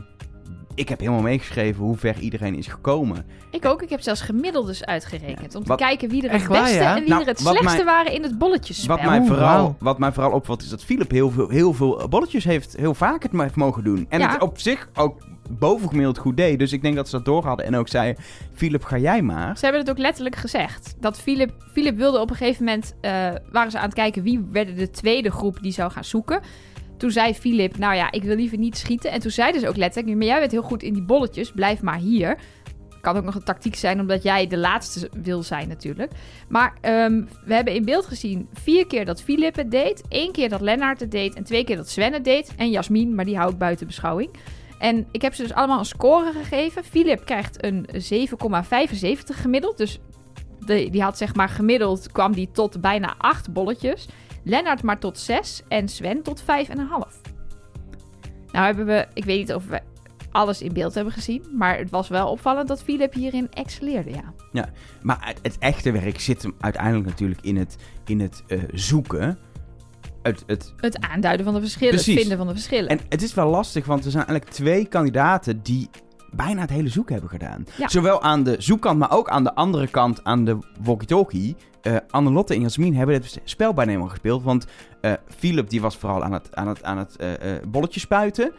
ik 0.74 0.88
heb 0.88 0.98
helemaal 1.00 1.20
meegeschreven 1.22 1.84
hoe 1.84 1.96
ver 1.96 2.18
iedereen 2.18 2.54
is 2.54 2.66
gekomen. 2.66 3.26
Ik 3.50 3.64
ook. 3.64 3.82
Ik 3.82 3.90
heb 3.90 4.00
zelfs 4.00 4.20
gemiddeldes 4.20 4.84
uitgerekend. 4.84 5.54
Om 5.54 5.62
te 5.62 5.68
Wat- 5.68 5.78
kijken 5.78 6.08
wie 6.08 6.22
er 6.26 6.32
het 6.32 6.46
waar, 6.46 6.62
beste 6.62 6.76
ja? 6.78 6.94
en 6.96 7.00
wie 7.00 7.08
Nou, 7.08 7.20
er 7.22 7.28
het 7.28 7.40
slechtste 7.40 7.84
mij- 7.84 7.84
waren 7.84 8.12
in 8.12 8.22
het 8.22 8.38
bolletjespel. 8.38 8.96
Wat 8.96 9.04
mij, 9.06 9.22
vooral, 9.26 9.76
wat 9.78 9.98
mij 9.98 10.12
vooral 10.12 10.32
opvalt 10.32 10.62
is 10.62 10.68
dat 10.68 10.84
Philip 10.84 11.10
heel 11.10 11.30
veel, 11.30 11.48
heel 11.48 11.72
veel 11.72 12.08
bolletjes 12.08 12.44
heeft, 12.44 12.76
heel 12.76 12.94
vaak 12.94 13.22
het 13.22 13.32
heeft 13.32 13.56
mogen 13.56 13.84
doen. 13.84 14.06
En 14.08 14.20
Ja. 14.20 14.30
het 14.32 14.42
op 14.42 14.58
zich 14.60 14.88
ook 14.94 15.20
bovengemiddeld 15.50 16.18
goed 16.18 16.36
deed. 16.36 16.58
Dus 16.58 16.72
ik 16.72 16.82
denk 16.82 16.96
dat 16.96 17.08
ze 17.08 17.16
dat 17.16 17.24
door 17.24 17.44
hadden 17.44 17.66
en 17.66 17.76
ook 17.76 17.88
zei, 17.88 18.14
Philip 18.54 18.84
ga 18.84 18.98
jij 18.98 19.22
maar. 19.22 19.56
Ze 19.56 19.64
hebben 19.64 19.80
het 19.82 19.90
ook 19.90 19.98
letterlijk 19.98 20.36
gezegd. 20.36 20.94
Dat 21.00 21.20
Philip, 21.20 21.50
Philip 21.72 21.96
wilde 21.96 22.20
op 22.20 22.30
een 22.30 22.36
gegeven 22.36 22.64
moment... 22.64 22.94
eh, 23.00 23.28
waren 23.52 23.70
ze 23.70 23.78
aan 23.78 23.84
het 23.84 23.94
kijken 23.94 24.22
wie 24.22 24.44
werden 24.52 24.76
de 24.76 24.90
tweede 24.90 25.30
groep 25.30 25.58
die 25.62 25.72
zou 25.72 25.90
gaan 25.90 26.04
zoeken. 26.04 26.40
Toen 27.02 27.10
zei 27.10 27.34
Philip, 27.34 27.78
nou 27.78 27.94
ja, 27.94 28.10
ik 28.10 28.22
wil 28.22 28.36
liever 28.36 28.58
niet 28.58 28.76
schieten. 28.76 29.10
En 29.10 29.20
toen 29.20 29.30
zeiden 29.30 29.60
ze 29.60 29.68
ook 29.68 29.76
letterlijk... 29.76 30.16
maar 30.16 30.26
jij 30.26 30.38
bent 30.38 30.50
heel 30.50 30.62
goed 30.62 30.82
in 30.82 30.92
die 30.92 31.02
bolletjes, 31.02 31.52
blijf 31.52 31.82
maar 31.82 31.98
hier. 31.98 32.38
Kan 33.00 33.16
ook 33.16 33.24
nog 33.24 33.34
een 33.34 33.42
tactiek 33.42 33.74
zijn, 33.74 34.00
omdat 34.00 34.22
jij 34.22 34.46
de 34.46 34.58
laatste 34.58 35.10
wil 35.22 35.42
zijn 35.42 35.68
natuurlijk. 35.68 36.12
Maar 36.48 36.74
ehm, 36.80 37.22
we 37.44 37.54
hebben 37.54 37.74
in 37.74 37.84
beeld 37.84 38.06
gezien 38.06 38.48
vier 38.52 38.86
keer 38.86 39.04
dat 39.04 39.22
Philip 39.22 39.56
het 39.56 39.70
deed. 39.70 40.02
één 40.08 40.32
keer 40.32 40.48
dat 40.48 40.60
Lennart 40.60 41.00
het 41.00 41.10
deed 41.10 41.34
en 41.34 41.44
twee 41.44 41.64
keer 41.64 41.76
dat 41.76 41.88
Sven 41.88 42.12
het 42.12 42.24
deed. 42.24 42.54
En 42.56 42.70
Jasmin, 42.70 43.14
maar 43.14 43.24
die 43.24 43.36
hou 43.36 43.52
ik 43.52 43.58
buiten 43.58 43.86
beschouwing. 43.86 44.30
En 44.78 45.06
ik 45.10 45.22
heb 45.22 45.34
ze 45.34 45.42
dus 45.42 45.54
allemaal 45.54 45.78
een 45.78 45.84
score 45.84 46.32
gegeven. 46.32 46.84
Philip 46.84 47.24
krijgt 47.24 47.64
een 47.64 47.86
7,75 47.92 49.40
gemiddeld. 49.40 49.76
Dus 49.76 50.00
die 50.66 51.02
had 51.02 51.18
zeg 51.18 51.34
maar 51.34 51.48
gemiddeld 51.48 52.12
kwam 52.12 52.32
die 52.32 52.50
tot 52.52 52.80
bijna 52.80 53.14
8 53.18 53.52
bolletjes. 53.52 54.08
Lennart 54.44 54.82
maar 54.82 54.98
tot 54.98 55.18
6 55.18 55.62
en 55.68 55.88
Sven 55.88 56.22
tot 56.22 56.42
5,5. 56.42 56.46
Nou 58.52 58.66
hebben 58.66 58.86
we, 58.86 59.06
ik 59.14 59.24
weet 59.24 59.38
niet 59.38 59.54
of 59.54 59.66
we 59.66 59.80
alles 60.32 60.62
in 60.62 60.72
beeld 60.72 60.94
hebben 60.94 61.12
gezien. 61.12 61.44
Maar 61.52 61.78
het 61.78 61.90
was 61.90 62.08
wel 62.08 62.28
opvallend 62.30 62.68
dat 62.68 62.82
Philip 62.82 63.12
hierin 63.12 63.50
excelleerde, 63.50 64.10
ja. 64.52 64.68
Maar 65.02 65.18
het, 65.20 65.38
het 65.42 65.58
echte 65.58 65.92
werk 65.92 66.20
zit 66.20 66.42
hem 66.42 66.54
uiteindelijk 66.60 67.06
natuurlijk 67.06 67.40
in 67.40 67.56
het, 67.56 67.76
in 68.04 68.20
het 68.20 68.42
eh, 68.46 68.62
zoeken. 68.72 69.38
Het, 70.22 70.42
het, 70.46 70.72
Het 70.76 71.00
aanduiden 71.00 71.44
van 71.44 71.54
de 71.54 71.60
verschillen, 71.60 71.94
Precies. 71.94 72.12
het 72.12 72.20
vinden 72.20 72.38
van 72.38 72.46
de 72.46 72.52
verschillen. 72.52 72.88
en 72.88 73.00
het 73.08 73.22
is 73.22 73.34
wel 73.34 73.48
lastig, 73.48 73.86
want 73.86 74.04
er 74.04 74.10
zijn 74.10 74.26
eigenlijk 74.26 74.56
twee 74.56 74.86
kandidaten 74.86 75.62
die 75.62 75.90
bijna 76.30 76.60
het 76.60 76.70
hele 76.70 76.88
zoek 76.88 77.10
hebben 77.10 77.30
gedaan. 77.30 77.66
Ja. 77.76 77.88
Zowel 77.88 78.22
aan 78.22 78.42
de 78.42 78.56
zoekkant, 78.58 78.98
maar 78.98 79.10
ook 79.10 79.28
aan 79.28 79.44
de 79.44 79.54
andere 79.54 79.88
kant, 79.88 80.24
aan 80.24 80.44
de 80.44 80.58
walkie-talkie. 80.80 81.56
Eh 81.82 81.96
Annelotte 82.10 82.54
en 82.54 82.60
Jasmin 82.60 82.94
hebben 82.94 83.20
dit 83.20 83.40
spel 83.44 83.74
bijna 83.74 83.90
helemaal 83.90 84.12
gespeeld. 84.12 84.42
Want 84.42 84.66
eh 85.00 85.12
Philip 85.36 85.70
die 85.70 85.80
was 85.80 85.96
vooral 85.96 86.24
aan 86.24 86.32
het, 86.32 86.54
aan 86.54 86.68
het, 86.68 86.82
aan 86.82 86.98
het 86.98 87.16
eh, 87.16 87.28
bolletje 87.68 88.00
spuiten. 88.00 88.52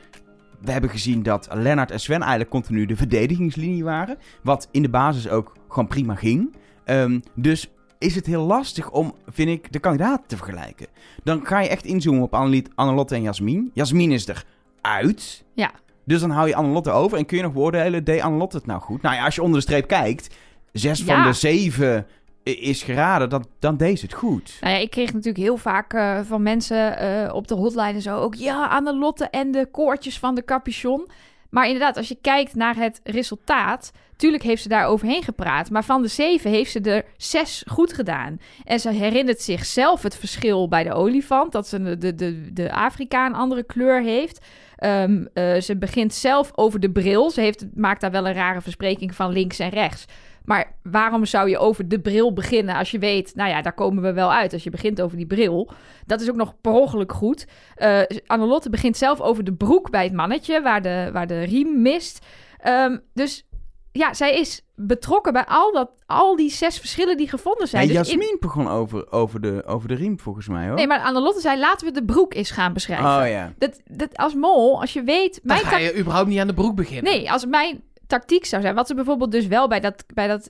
We 0.62 0.72
hebben 0.72 0.90
gezien 0.90 1.24
dat 1.24 1.48
Lennart 1.54 1.92
en 1.92 2.00
Sven 2.00 2.20
eigenlijk 2.22 2.50
continu 2.50 2.86
de 2.86 2.96
verdedigingslinie 2.96 3.84
waren. 3.84 4.18
Wat 4.44 4.68
in 4.72 4.82
de 4.82 4.90
basis 4.90 5.30
ook 5.30 5.56
gewoon 5.70 5.88
prima 5.88 6.16
ging. 6.16 6.56
Ehm, 6.86 7.20
dus 7.36 7.70
is 8.00 8.16
het 8.16 8.26
heel 8.26 8.44
lastig 8.46 8.92
om, 8.92 9.14
vind 9.28 9.50
ik, 9.50 9.72
de 9.72 9.80
kandidaten 9.80 10.28
te 10.28 10.38
vergelijken. 10.38 10.88
Dan 11.24 11.46
ga 11.46 11.60
je 11.60 11.70
echt 11.70 11.86
inzoomen 11.86 12.24
op 12.24 12.34
Annelotte 12.76 13.16
en 13.16 13.22
Jasmin. 13.22 13.72
Jasmin 13.74 14.12
is 14.12 14.28
er 14.28 14.46
uit. 14.82 15.44
Ja. 15.54 15.72
Dus 16.06 16.20
dan 16.22 16.30
hou 16.30 16.48
je 16.48 16.56
Annelotte 16.56 16.92
over 16.92 17.18
en 17.18 17.26
kun 17.26 17.38
je 17.38 17.44
nog 17.44 17.54
beoordelen, 17.54 18.04
deed 18.04 18.22
Annelotte 18.22 18.58
het 18.58 18.66
nou 18.66 18.82
goed? 18.82 19.02
Nou 19.02 19.16
ja, 19.16 19.26
als 19.26 19.36
je 19.36 19.42
onder 19.42 19.58
de 19.60 19.66
streep 19.66 19.88
kijkt, 19.88 20.36
zes 20.72 21.00
Ja. 21.00 21.06
van 21.06 21.24
de 21.24 21.34
zeven 21.34 22.06
is 22.44 22.84
geraden, 22.84 23.30
dan, 23.30 23.46
dan 23.60 23.78
deed 23.78 24.00
ze 24.00 24.06
het 24.06 24.14
goed. 24.14 24.58
Nou 24.62 24.74
ja, 24.74 24.80
ik 24.80 24.90
kreeg 24.90 25.14
natuurlijk 25.14 25.44
heel 25.44 25.58
vaak 25.58 25.94
eh, 25.94 26.20
van 26.24 26.44
mensen 26.44 26.98
eh, 26.98 27.36
op 27.36 27.48
de 27.48 27.56
hotline 27.56 27.94
en 27.94 28.02
zo 28.02 28.18
ook... 28.18 28.36
Ja, 28.36 28.68
Annelotte 28.68 29.26
en 29.26 29.52
de 29.52 29.68
koortjes 29.72 30.20
van 30.20 30.36
de 30.36 30.46
capuchon. 30.46 31.08
Maar 31.50 31.66
inderdaad, 31.66 31.98
als 31.98 32.08
je 32.08 32.18
kijkt 32.22 32.56
naar 32.56 32.76
het 32.76 33.00
resultaat... 33.04 33.92
Tuurlijk 34.16 34.44
heeft 34.44 34.62
ze 34.62 34.68
daar 34.68 34.86
overheen 34.86 35.24
gepraat. 35.24 35.70
Maar 35.70 35.84
van 35.84 36.02
de 36.02 36.08
zeven 36.08 36.52
heeft 36.52 36.72
ze 36.72 36.82
er 36.82 37.06
zes 37.18 37.64
goed 37.68 37.94
gedaan. 37.94 38.40
En 38.64 38.80
ze 38.80 38.90
herinnert 38.90 39.42
zichzelf 39.42 40.02
het 40.04 40.16
verschil 40.16 40.68
bij 40.68 40.84
de 40.84 40.94
olifant. 40.94 41.52
Dat 41.52 41.68
ze 41.68 41.82
de, 41.82 41.98
de, 41.98 42.16
de, 42.16 42.54
de 42.54 42.74
Afrika 42.74 43.26
een 43.26 43.34
andere 43.34 43.64
kleur 43.64 44.02
heeft. 44.02 44.46
Ehm, 44.76 45.26
eh, 45.34 45.60
ze 45.60 45.78
begint 45.78 46.14
zelf 46.14 46.52
over 46.56 46.80
de 46.80 46.92
bril. 46.92 47.30
Ze 47.30 47.42
heeft, 47.42 47.66
maakt 47.76 48.02
daar 48.02 48.12
wel 48.12 48.28
een 48.28 48.34
rare 48.34 48.62
verspreking 48.62 49.16
van 49.16 49.32
links 49.32 49.60
en 49.60 49.70
rechts. 49.70 50.06
Maar 50.46 50.76
waarom 50.84 51.26
zou 51.26 51.50
je 51.50 51.58
over 51.58 51.88
de 51.88 52.00
bril 52.00 52.34
beginnen 52.34 52.76
als 52.76 52.92
je 52.92 53.00
weet, 53.00 53.36
nou 53.36 53.50
ja, 53.50 53.62
daar 53.62 53.74
komen 53.74 54.04
we 54.04 54.14
wel 54.14 54.32
uit 54.34 54.54
als 54.54 54.64
je 54.64 54.70
begint 54.70 55.02
over 55.02 55.18
die 55.18 55.26
bril. 55.28 55.72
Dat 56.06 56.22
is 56.22 56.30
ook 56.30 56.36
nog 56.36 56.62
per 56.62 56.72
ongeluk 56.72 57.12
goed. 57.12 57.48
Eh 57.76 58.02
Annelotte 58.28 58.70
begint 58.70 58.98
zelf 58.98 59.22
over 59.22 59.44
de 59.44 59.54
broek 59.54 59.90
bij 59.90 60.04
het 60.04 60.14
mannetje, 60.14 60.62
waar 60.62 60.82
de, 60.82 61.10
waar 61.14 61.28
de 61.28 61.44
riem 61.44 61.82
mist. 61.82 62.26
Ehm, 62.58 62.98
dus 63.14 63.48
ja, 63.92 64.14
zij 64.14 64.40
is 64.40 64.62
betrokken 64.76 65.34
bij 65.34 65.46
al, 65.46 65.72
dat, 65.72 65.90
al 66.06 66.36
die 66.36 66.50
zes 66.52 66.78
verschillen 66.80 67.18
die 67.18 67.30
gevonden 67.30 67.68
zijn. 67.68 67.88
Dus 67.88 67.96
in- 67.96 68.04
Jasmin 68.04 68.38
begon 68.40 68.68
over, 68.68 69.12
over, 69.12 69.42
de, 69.42 69.64
over 69.66 69.88
de 69.88 69.94
riem, 69.94 70.20
volgens 70.20 70.48
mij 70.48 70.68
hoor. 70.68 70.76
Nee, 70.76 70.88
maar 70.88 71.00
Annelotte 71.00 71.40
zei, 71.42 71.60
laten 71.60 71.88
we 71.88 71.94
de 71.94 72.04
broek 72.06 72.34
eens 72.34 72.52
gaan 72.52 72.74
beschrijven. 72.74 73.06
Oh 73.06 73.28
ja. 73.30 73.54
dat, 73.58 73.82
dat, 73.86 74.18
als 74.18 74.34
mol, 74.34 74.82
als 74.82 74.94
je 74.94 75.04
weet... 75.04 75.34
Dan 75.44 75.58
Mijn 75.58 75.60
ga 75.68 75.78
je 75.78 75.98
überhaupt 76.00 76.28
niet 76.30 76.40
aan 76.40 76.48
de 76.48 76.54
broek 76.54 76.76
beginnen. 76.76 77.14
Nee, 77.14 77.32
als 77.32 77.46
mijn 77.46 77.84
tactiek 78.08 78.46
zou 78.46 78.62
zijn, 78.62 78.76
wat 78.76 78.88
ze 78.88 78.96
bijvoorbeeld 78.96 79.32
dus 79.32 79.48
wel 79.48 79.68
bij, 79.68 79.80
dat, 79.80 80.04
bij 80.14 80.28
dat, 80.28 80.50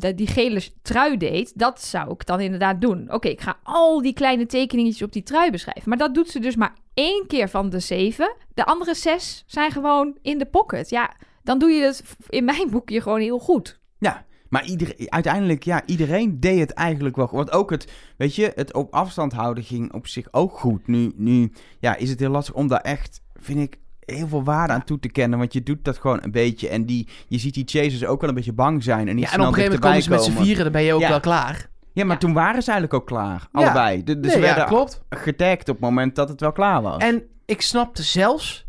dat, 0.00 0.16
die 0.16 0.26
gele 0.26 0.62
trui 0.82 1.16
deed, 1.16 1.58
dat 1.58 1.82
zou 1.82 2.10
ik 2.10 2.26
dan 2.26 2.40
inderdaad 2.40 2.80
doen. 2.80 3.12
Oké, 3.12 3.28
ik 3.28 3.40
ga 3.40 3.56
al 3.62 4.02
die 4.02 4.12
kleine 4.12 4.46
tekeningetjes 4.46 5.02
op 5.02 5.12
die 5.12 5.22
trui 5.22 5.50
beschrijven. 5.50 5.88
Maar 5.88 5.98
dat 5.98 6.14
doet 6.14 6.30
ze 6.30 6.38
dus 6.38 6.56
maar 6.56 6.74
één 6.94 7.26
keer 7.26 7.48
van 7.48 7.70
de 7.70 7.80
zeven. 7.80 8.36
De 8.54 8.64
andere 8.64 8.94
zes 8.94 9.44
zijn 9.46 9.70
gewoon 9.70 10.18
in 10.22 10.38
de 10.38 10.46
pocket. 10.46 10.90
Ja, 10.90 11.14
dan 11.42 11.58
doe 11.58 11.70
je 11.70 11.84
het 11.84 12.16
in 12.28 12.44
mijn 12.44 12.70
boekje 12.70 13.00
gewoon 13.00 13.20
heel 13.20 13.38
goed. 13.38 13.80
Ja, 13.98 14.24
maar 14.48 14.64
ieder, 14.64 14.94
uiteindelijk, 15.06 15.62
ja, 15.62 15.86
iedereen 15.86 16.40
deed 16.40 16.58
het 16.58 16.72
eigenlijk 16.72 17.16
wel. 17.16 17.28
Want 17.32 17.52
ook 17.52 17.70
het, 17.70 17.92
weet 18.16 18.34
je, 18.34 18.52
het 18.54 18.74
op 18.74 18.94
afstand 18.94 19.32
houden 19.32 19.64
ging 19.64 19.92
op 19.92 20.06
zich 20.06 20.28
ook 20.30 20.58
goed. 20.58 20.86
Nu, 20.86 21.12
nu 21.16 21.52
ja, 21.80 21.96
is 21.96 22.10
het 22.10 22.20
heel 22.20 22.30
lastig 22.30 22.54
om 22.54 22.68
daar 22.68 22.80
echt, 22.80 23.22
vind 23.34 23.60
ik, 23.60 23.78
heel 24.04 24.28
veel 24.28 24.44
waarde 24.44 24.72
aan 24.72 24.84
toe 24.84 24.98
te 24.98 25.08
kennen. 25.08 25.38
Want 25.38 25.52
je 25.52 25.62
doet 25.62 25.84
dat 25.84 25.98
gewoon 25.98 26.18
een 26.22 26.30
beetje. 26.30 26.68
En 26.68 26.86
die, 26.86 27.08
je 27.28 27.38
ziet 27.38 27.54
die 27.54 27.64
chasers 27.66 28.04
ook 28.04 28.20
wel 28.20 28.28
een 28.30 28.34
beetje 28.36 28.52
bang 28.52 28.82
zijn. 28.82 29.08
En 29.08 29.14
niet 29.14 29.24
Ja, 29.24 29.30
en 29.30 29.34
snel 29.34 29.46
op 29.46 29.52
een 29.52 29.58
gegeven 29.58 29.80
moment 29.80 30.04
komen 30.06 30.20
ze 30.22 30.30
met 30.30 30.36
z'n 30.38 30.44
vieren, 30.44 30.62
dan 30.64 30.72
ben 30.72 30.82
je 30.82 30.92
ook 30.94 31.00
Ja. 31.00 31.08
wel 31.08 31.20
klaar. 31.20 31.70
Ja, 31.92 32.04
maar 32.04 32.12
Ja. 32.12 32.18
toen 32.18 32.32
waren 32.32 32.62
ze 32.62 32.70
eigenlijk 32.70 33.00
ook 33.02 33.06
klaar. 33.06 33.48
Allebei. 33.52 34.04
De- 34.04 34.20
Dus 34.20 34.22
Nee, 34.22 34.30
ze 34.30 34.38
ja, 34.38 34.44
werden 34.44 34.66
klopt. 34.66 35.02
getagd 35.10 35.68
op 35.68 35.74
het 35.74 35.84
moment 35.84 36.14
dat 36.16 36.28
het 36.28 36.40
wel 36.40 36.52
klaar 36.52 36.82
was. 36.82 36.96
En 37.02 37.22
ik 37.46 37.62
snapte 37.62 38.02
zelfs 38.02 38.66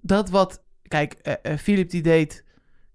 dat 0.00 0.30
wat... 0.30 0.62
Kijk, 0.82 1.12
eh 1.12 1.34
eh, 1.42 1.58
Philip 1.58 1.90
die 1.90 2.02
deed 2.02 2.44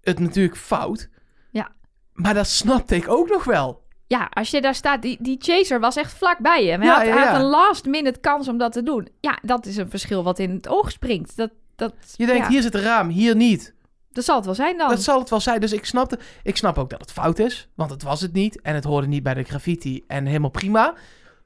het 0.00 0.18
natuurlijk 0.18 0.56
fout. 0.56 1.08
Ja. 1.50 1.72
Maar 2.12 2.34
dat 2.34 2.46
snapte 2.46 2.96
ik 2.96 3.08
ook 3.08 3.28
nog 3.28 3.44
wel. 3.44 3.82
Ja, 4.06 4.26
als 4.30 4.50
je 4.50 4.60
daar 4.60 4.74
staat, 4.74 5.02
die, 5.02 5.18
die 5.20 5.36
chaser 5.40 5.80
was 5.80 5.96
echt 5.96 6.12
vlak 6.12 6.38
bij 6.38 6.64
je. 6.64 6.70
Hij, 6.70 6.86
Ja, 6.86 6.94
had, 6.96 7.06
ja, 7.06 7.12
hij 7.16 7.26
had 7.26 7.40
een 7.40 7.46
last 7.48 7.86
minute 7.86 8.20
kans 8.20 8.48
om 8.48 8.58
dat 8.58 8.72
te 8.72 8.82
doen. 8.82 9.08
Ja, 9.20 9.38
dat 9.42 9.66
is 9.66 9.76
een 9.76 9.90
verschil 9.90 10.22
wat 10.24 10.38
in 10.38 10.50
het 10.50 10.68
oog 10.68 10.90
springt. 10.90 11.36
Dat, 11.36 11.50
dat, 11.76 11.94
Je 12.16 12.26
denkt, 12.26 12.42
ja, 12.44 12.48
hier 12.50 12.62
zit 12.62 12.74
een 12.74 12.80
raam, 12.80 13.08
hier 13.08 13.36
niet. 13.36 13.74
dat 14.12 14.24
zal 14.24 14.36
het 14.36 14.44
wel 14.44 14.54
zijn 14.54 14.78
dan. 14.78 14.88
Dat 14.88 15.02
zal 15.02 15.18
het 15.18 15.30
wel 15.30 15.40
zijn. 15.40 15.60
Dus 15.60 15.72
ik 15.72 15.84
snapte... 15.84 16.18
Ik 16.42 16.56
snap 16.56 16.78
ook 16.78 16.90
dat 16.90 17.00
het 17.00 17.12
fout 17.12 17.38
is. 17.38 17.68
Want 17.74 17.90
het 17.90 18.02
was 18.02 18.20
het 18.20 18.32
niet. 18.32 18.60
En 18.60 18.74
het 18.74 18.84
hoorde 18.84 19.06
niet 19.06 19.22
bij 19.22 19.34
de 19.34 19.42
graffiti. 19.42 20.04
En 20.06 20.26
helemaal 20.26 20.50
prima. 20.50 20.94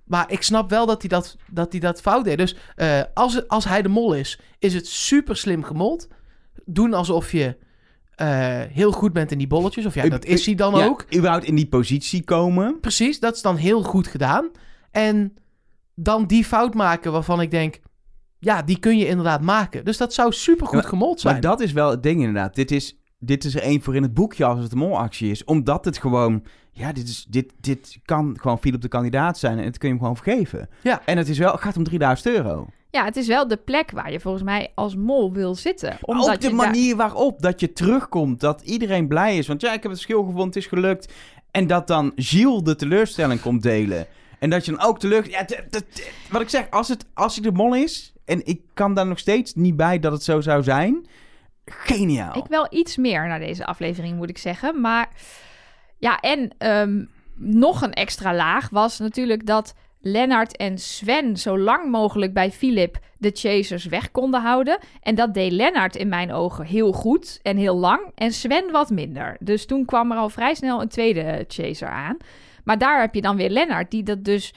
Maar 0.04 0.30
ik 0.30 0.42
snap 0.42 0.70
wel 0.70 0.86
dat 0.86 1.00
hij 1.00 1.08
dat, 1.08 1.36
dat, 1.50 1.70
hij 1.72 1.80
dat 1.80 2.00
fout 2.00 2.24
deed. 2.24 2.38
Dus 2.38 2.56
eh, 2.76 3.00
als, 3.14 3.34
het- 3.34 3.48
als 3.48 3.64
hij 3.64 3.82
de 3.82 3.88
mol 3.88 4.14
is, 4.14 4.40
is 4.58 4.74
het 4.74 4.86
super 4.86 5.36
slim 5.36 5.62
gemold. 5.62 6.08
Doen 6.64 6.94
alsof 6.94 7.32
je 7.32 7.56
eh, 8.14 8.28
heel 8.70 8.92
goed 8.92 9.12
bent 9.12 9.32
in 9.32 9.38
die 9.38 9.46
bolletjes. 9.46 9.86
Of 9.86 9.94
ja, 9.94 10.08
dat 10.08 10.24
is 10.24 10.46
hij 10.46 10.54
dan 10.54 10.74
Ja, 10.74 10.84
ook. 10.86 11.04
überhaupt 11.14 11.44
in 11.44 11.54
die 11.54 11.68
positie 11.68 12.24
komen. 12.24 12.80
Precies, 12.80 13.20
dat 13.20 13.34
is 13.36 13.42
dan 13.42 13.56
heel 13.56 13.82
goed 13.82 14.06
gedaan. 14.06 14.50
En 14.90 15.34
dan 15.94 16.26
die 16.26 16.44
fout 16.44 16.74
maken 16.74 17.12
waarvan 17.12 17.40
ik 17.40 17.50
denk... 17.50 17.80
Ja, 18.38 18.62
die 18.62 18.78
kun 18.78 18.98
je 18.98 19.06
inderdaad 19.06 19.40
maken. 19.42 19.84
Dus 19.84 19.96
dat 19.96 20.14
zou 20.14 20.32
super 20.32 20.66
goed 20.66 20.82
Ja, 20.82 20.88
gemold 20.88 21.20
zijn. 21.20 21.32
Maar 21.32 21.42
dat 21.42 21.60
is 21.60 21.72
wel 21.72 21.90
het 21.90 22.02
ding 22.02 22.18
inderdaad. 22.20 22.54
Dit 22.54 22.70
is, 22.70 22.96
dit 23.18 23.44
is 23.44 23.54
er 23.54 23.62
één 23.62 23.82
voor 23.82 23.96
in 23.96 24.02
het 24.02 24.14
boekje 24.14 24.44
als 24.44 24.62
het 24.62 24.72
een 24.72 24.78
molactie 24.78 25.30
is. 25.30 25.44
Omdat 25.44 25.84
het 25.84 25.98
gewoon... 25.98 26.44
Ja, 26.72 26.92
dit, 26.92 27.08
is, 27.08 27.26
dit, 27.28 27.52
dit 27.60 27.98
kan 28.04 28.36
gewoon 28.40 28.58
Philip 28.58 28.80
de 28.80 28.88
kandidaat 28.88 29.38
zijn. 29.38 29.58
En 29.58 29.64
het 29.64 29.78
kun 29.78 29.88
je 29.88 29.94
hem 29.94 30.02
gewoon 30.04 30.16
vergeven. 30.22 30.68
Ja. 30.82 31.02
En 31.04 31.16
het 31.16 31.28
is 31.28 31.38
wel, 31.38 31.52
het 31.52 31.60
gaat 31.60 31.76
om 31.76 31.84
3000 31.84 32.34
euro. 32.34 32.66
Ja, 32.90 33.04
het 33.04 33.16
is 33.16 33.26
wel 33.26 33.48
de 33.48 33.56
plek 33.56 33.90
waar 33.90 34.12
je 34.12 34.20
volgens 34.20 34.44
mij 34.44 34.72
als 34.74 34.96
mol 34.96 35.32
wil 35.32 35.54
zitten. 35.54 35.96
Omdat 36.00 36.28
ook 36.28 36.40
de 36.40 36.46
daar- 36.46 36.56
manier 36.56 36.96
waarop 36.96 37.42
dat 37.42 37.60
je 37.60 37.72
terugkomt. 37.72 38.40
Dat 38.40 38.60
iedereen 38.60 39.08
blij 39.08 39.38
is. 39.38 39.46
Want 39.46 39.60
ja, 39.60 39.68
ik 39.68 39.82
heb 39.82 39.90
het 39.90 40.00
verschil 40.00 40.18
gevonden, 40.18 40.46
het 40.46 40.56
is 40.56 40.66
gelukt. 40.66 41.12
En 41.50 41.66
dat 41.66 41.86
dan 41.86 42.12
Gilles 42.16 42.62
de 42.62 42.76
teleurstelling 42.76 43.40
komt 43.40 43.62
delen. 43.62 44.06
En 44.38 44.50
dat 44.50 44.64
je 44.64 44.70
dan 44.72 44.80
ook 44.80 44.98
teleur... 44.98 45.30
Ja, 45.30 45.44
wat 46.30 46.40
ik 46.40 46.48
zeg, 46.48 46.70
als, 46.70 46.88
het, 46.88 47.04
als 47.14 47.34
hij 47.34 47.42
de 47.42 47.52
mol 47.52 47.74
is... 47.74 48.12
En 48.28 48.46
ik 48.46 48.60
kan 48.74 48.94
daar 48.94 49.06
nog 49.06 49.18
steeds 49.18 49.54
niet 49.54 49.76
bij 49.76 49.98
dat 49.98 50.12
het 50.12 50.22
zo 50.22 50.40
zou 50.40 50.62
zijn. 50.62 51.06
Geniaal. 51.64 52.36
Ik 52.36 52.46
wel 52.48 52.66
iets 52.70 52.96
meer 52.96 53.26
naar 53.26 53.38
deze 53.38 53.66
aflevering, 53.66 54.16
moet 54.16 54.30
ik 54.30 54.38
zeggen. 54.38 54.80
Maar 54.80 55.08
ja, 55.98 56.20
en 56.20 56.50
ehm, 56.58 57.04
nog 57.34 57.82
een 57.82 57.92
extra 57.92 58.34
laag 58.34 58.68
was 58.68 58.98
natuurlijk 58.98 59.46
dat 59.46 59.74
Lennart 60.00 60.56
en 60.56 60.78
Sven 60.78 61.36
zo 61.36 61.58
lang 61.58 61.90
mogelijk 61.90 62.32
bij 62.32 62.50
Philip 62.50 62.98
de 63.18 63.30
chasers 63.34 63.84
weg 63.84 64.10
konden 64.10 64.40
houden. 64.40 64.78
En 65.02 65.14
dat 65.14 65.34
deed 65.34 65.52
Lennart 65.52 65.96
in 65.96 66.08
mijn 66.08 66.32
ogen 66.32 66.64
heel 66.64 66.92
goed 66.92 67.40
en 67.42 67.56
heel 67.56 67.76
lang. 67.76 68.00
En 68.14 68.32
Sven 68.32 68.70
wat 68.70 68.90
minder. 68.90 69.36
Dus 69.40 69.66
toen 69.66 69.84
kwam 69.84 70.12
er 70.12 70.18
al 70.18 70.28
vrij 70.28 70.54
snel 70.54 70.80
een 70.80 70.88
tweede 70.88 71.44
chaser 71.48 71.88
aan. 71.88 72.16
Maar 72.64 72.78
daar 72.78 73.00
heb 73.00 73.14
je 73.14 73.20
dan 73.20 73.36
weer 73.36 73.50
Lennart, 73.50 73.90
die 73.90 74.02
dat 74.02 74.24
dus 74.24 74.54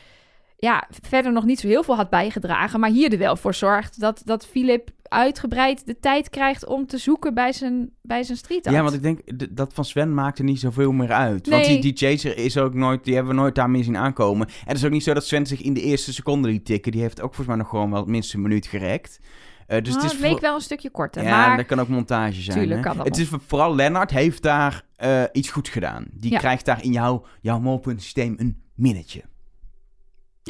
ja, 0.63 0.87
verder 1.01 1.31
nog 1.31 1.45
niet 1.45 1.59
zo 1.59 1.67
heel 1.67 1.83
veel 1.83 1.95
had 1.95 2.09
bijgedragen. 2.09 2.79
Maar 2.79 2.89
hier 2.89 3.11
er 3.11 3.17
wel 3.17 3.35
voor 3.35 3.53
zorgt 3.53 3.99
dat, 3.99 4.21
dat 4.25 4.45
Philip 4.47 4.89
uitgebreid 5.03 5.85
de 5.85 5.99
tijd 5.99 6.29
krijgt 6.29 6.65
om 6.65 6.85
te 6.87 6.97
zoeken 6.97 7.33
bij 7.33 7.53
zijn, 7.53 7.89
bij 8.01 8.23
zijn 8.23 8.37
street 8.37 8.65
art. 8.65 8.75
Ja, 8.75 8.81
want 8.81 8.93
ik 8.93 9.01
denk 9.01 9.19
dat 9.55 9.73
van 9.73 9.85
Sven 9.85 10.13
maakt 10.13 10.37
er 10.37 10.43
niet 10.43 10.59
zoveel 10.59 10.91
meer 10.91 11.11
uit. 11.11 11.47
Want 11.49 11.65
die, 11.65 11.81
die 11.81 11.97
chaser 11.97 12.37
is 12.37 12.57
ook 12.57 12.73
nooit, 12.73 13.03
die 13.03 13.15
hebben 13.15 13.35
we 13.35 13.39
nooit 13.41 13.55
daarmee 13.55 13.83
zien 13.83 13.97
aankomen. 13.97 14.47
En 14.47 14.53
het 14.67 14.77
is 14.77 14.85
ook 14.85 14.91
niet 14.91 15.03
zo 15.03 15.13
dat 15.13 15.25
Sven 15.25 15.45
zich 15.45 15.61
in 15.61 15.73
de 15.73 15.81
eerste 15.81 16.13
seconde 16.13 16.47
liet 16.47 16.65
tikken. 16.65 16.91
Die 16.91 17.01
heeft 17.01 17.21
ook 17.21 17.33
volgens 17.35 17.47
mij 17.47 17.55
nog 17.55 17.69
gewoon 17.69 17.91
wel 17.91 18.05
minstens 18.05 18.33
een 18.33 18.41
minuut 18.41 18.67
gerekt. 18.67 19.19
Eh, 19.67 19.81
dus 19.81 19.95
Ah, 19.95 20.01
het 20.01 20.11
is 20.11 20.17
het 20.17 20.27
leek 20.29 20.39
wel 20.39 20.55
een 20.55 20.61
stukje 20.61 20.89
korter. 20.89 21.23
Ja, 21.23 21.47
maar 21.47 21.57
dat 21.57 21.65
kan 21.65 21.79
ook 21.79 21.87
montage 21.87 22.41
zijn. 22.41 22.57
Tuurlijk 22.57 22.79
hè? 22.79 22.85
kan 22.87 22.97
dat 22.97 23.05
het 23.05 23.17
is 23.17 23.27
voor- 23.27 23.41
vooral 23.47 23.75
Lennart 23.75 24.11
heeft 24.11 24.41
daar 24.41 24.83
eh, 24.95 25.23
iets 25.31 25.49
goed 25.51 25.69
gedaan. 25.69 26.05
Die 26.13 26.31
Ja. 26.31 26.37
krijgt 26.39 26.65
daar 26.65 26.83
in 26.83 26.91
jouw, 26.91 27.25
jouw 27.41 27.59
molpuntensysteem 27.59 28.33
een 28.37 28.61
minnetje. 28.75 29.21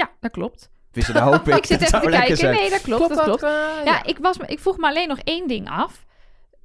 Ja, 0.02 0.12
dat 0.20 0.32
klopt. 0.32 0.70
Dat 0.92 1.06
hoop 1.18 1.48
ik. 1.50 1.56
ik 1.56 1.66
zit 1.66 1.82
even 1.82 2.02
te 2.02 2.10
kijken. 2.10 2.38
zijn. 2.38 2.56
Nee, 2.56 2.70
dat 2.70 2.82
klopt. 2.82 3.10
dat 3.10 3.24
klopt. 3.24 3.44
eh, 3.44 3.50
Ja, 3.86 4.04
ik, 4.04 4.18
was, 4.18 4.38
me- 4.38 4.46
ik 4.48 4.60
vroeg 4.60 4.78
me 4.78 4.88
alleen 4.88 5.08
nog 5.08 5.20
één 5.20 5.48
ding 5.48 5.70
af. 5.70 6.06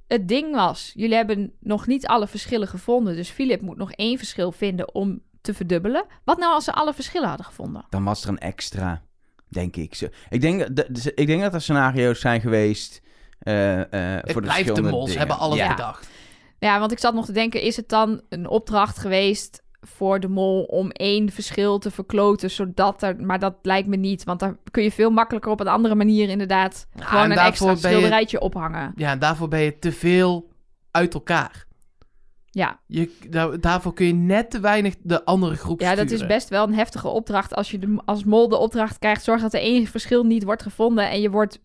het 0.07 0.27
ding 0.27 0.55
was, 0.55 0.91
jullie 0.95 1.15
hebben 1.15 1.53
nog 1.59 1.87
niet 1.87 2.07
alle 2.07 2.27
verschillen 2.27 2.67
gevonden. 2.67 3.15
Dus 3.15 3.29
Philip 3.29 3.61
moet 3.61 3.77
nog 3.77 3.91
één 3.91 4.17
verschil 4.17 4.51
vinden 4.51 4.93
om 4.95 5.21
te 5.41 5.53
verdubbelen. 5.53 6.05
Wat 6.23 6.37
nou 6.37 6.53
als 6.53 6.63
ze 6.63 6.71
alle 6.73 6.93
verschillen 6.93 7.27
hadden 7.27 7.45
gevonden? 7.45 7.85
Dan 7.89 8.03
was 8.03 8.23
er 8.23 8.29
een 8.29 8.37
extra, 8.37 9.01
denk 9.47 9.75
ik. 9.75 9.95
Zo- 9.95 10.07
Ik 10.29 10.41
denk, 10.41 10.75
dat- 10.75 10.87
dus 10.89 11.05
ik 11.05 11.27
denk 11.27 11.41
dat 11.41 11.53
er 11.53 11.61
scenario's 11.61 12.19
zijn 12.19 12.41
geweest... 12.41 13.01
eh, 13.39 13.79
eh, 13.79 14.21
Het 14.21 14.31
voor 14.31 14.41
de 14.41 14.47
blijft 14.47 14.47
de 14.47 14.53
verschillende 14.53 14.89
mols, 14.89 15.05
dingen. 15.05 15.19
hebben 15.19 15.37
alles 15.39 15.57
Ja. 15.57 15.69
bedacht. 15.75 16.07
Ja, 16.59 16.79
want 16.79 16.91
ik 16.91 16.99
zat 16.99 17.13
nog 17.13 17.25
te 17.25 17.31
denken, 17.31 17.61
is 17.61 17.75
het 17.75 17.89
dan 17.89 18.21
een 18.29 18.47
opdracht 18.47 18.97
geweest 18.97 19.63
voor 19.95 20.19
de 20.19 20.27
mol 20.27 20.63
om 20.63 20.89
één 20.91 21.29
verschil 21.31 21.77
te 21.79 21.91
verkloten, 21.91 22.51
zodat 22.51 23.03
er... 23.03 23.15
Maar 23.25 23.39
dat 23.39 23.55
lijkt 23.61 23.87
me 23.87 23.95
niet, 23.95 24.23
want 24.23 24.39
daar 24.39 24.55
kun 24.71 24.83
je 24.83 24.91
veel 24.91 25.09
makkelijker 25.09 25.51
op 25.51 25.59
een 25.59 25.67
andere 25.67 25.95
manier 25.95 26.29
inderdaad 26.29 26.87
Ja, 26.95 27.03
gewoon 27.05 27.23
en 27.23 27.31
een 27.31 27.37
extra 27.37 27.71
je- 27.71 27.77
schilderijtje 27.77 28.39
ophangen. 28.39 28.91
Ja, 28.95 29.11
en 29.11 29.19
daarvoor 29.19 29.47
ben 29.47 29.59
je 29.61 29.79
te 29.79 29.91
veel 29.91 30.49
uit 30.91 31.13
elkaar. 31.13 31.65
Ja. 32.57 32.79
Je, 32.85 33.11
daar- 33.29 33.59
daarvoor 33.59 33.93
kun 33.93 34.05
je 34.05 34.13
net 34.13 34.49
te 34.49 34.59
weinig 34.59 34.95
de 35.03 35.25
andere 35.25 35.55
groep 35.55 35.79
Ja, 35.81 35.95
dat 35.95 36.11
is 36.11 36.25
best 36.25 36.49
wel 36.49 36.63
een 36.67 36.73
heftige 36.73 37.07
opdracht. 37.07 37.55
Als 37.55 37.71
je 37.71 37.79
de, 37.79 37.97
als 38.05 38.23
mol 38.23 38.49
de 38.49 38.57
opdracht 38.57 38.99
krijgt, 38.99 39.23
zorg 39.23 39.41
dat 39.41 39.53
er 39.53 39.59
één 39.59 39.85
verschil 39.87 40.23
niet 40.23 40.43
wordt 40.43 40.61
gevonden. 40.61 41.09
En 41.09 41.21
je, 41.21 41.29
wordt, 41.29 41.59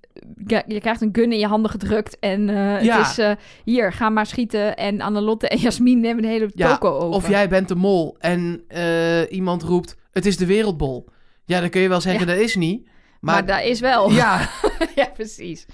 je 0.67 0.81
krijgt 0.81 1.01
een 1.01 1.09
gun 1.13 1.33
in 1.33 1.39
je 1.39 1.47
handen 1.47 1.71
gedrukt. 1.71 2.19
En 2.19 2.49
eh, 2.49 2.83
Ja. 2.83 2.99
het 2.99 3.07
is, 3.07 3.19
eh, 3.19 3.31
hier, 3.65 3.93
ga 3.93 4.09
maar 4.09 4.27
schieten. 4.27 4.77
En 4.77 5.01
Annelotte 5.01 5.49
en 5.49 5.59
Jasmin 5.59 6.01
nemen 6.01 6.23
de 6.23 6.29
hele 6.29 6.51
Ja, 6.55 6.69
toko 6.73 6.89
over. 6.99 7.09
Of 7.17 7.29
jij 7.29 7.49
bent 7.49 7.69
de 7.69 7.75
mol 7.75 8.17
en 8.19 8.63
eh, 8.69 9.33
iemand 9.33 9.63
roept, 9.63 9.97
het 10.11 10.27
is 10.27 10.37
de 10.37 10.47
wereldbol. 10.47 11.09
Ja, 11.45 11.61
dan 11.61 11.69
kun 11.71 11.81
je 11.81 11.89
wel 11.89 12.01
zeggen, 12.01 12.27
dat 12.27 12.39
is 12.39 12.57
niet. 12.57 12.85
Maar, 13.21 13.35
Maar, 13.35 13.47
dat 13.47 13.65
is 13.69 13.81
wel. 13.81 14.11
ja, 14.11 14.49
ja, 14.95 15.07
precies. 15.15 15.67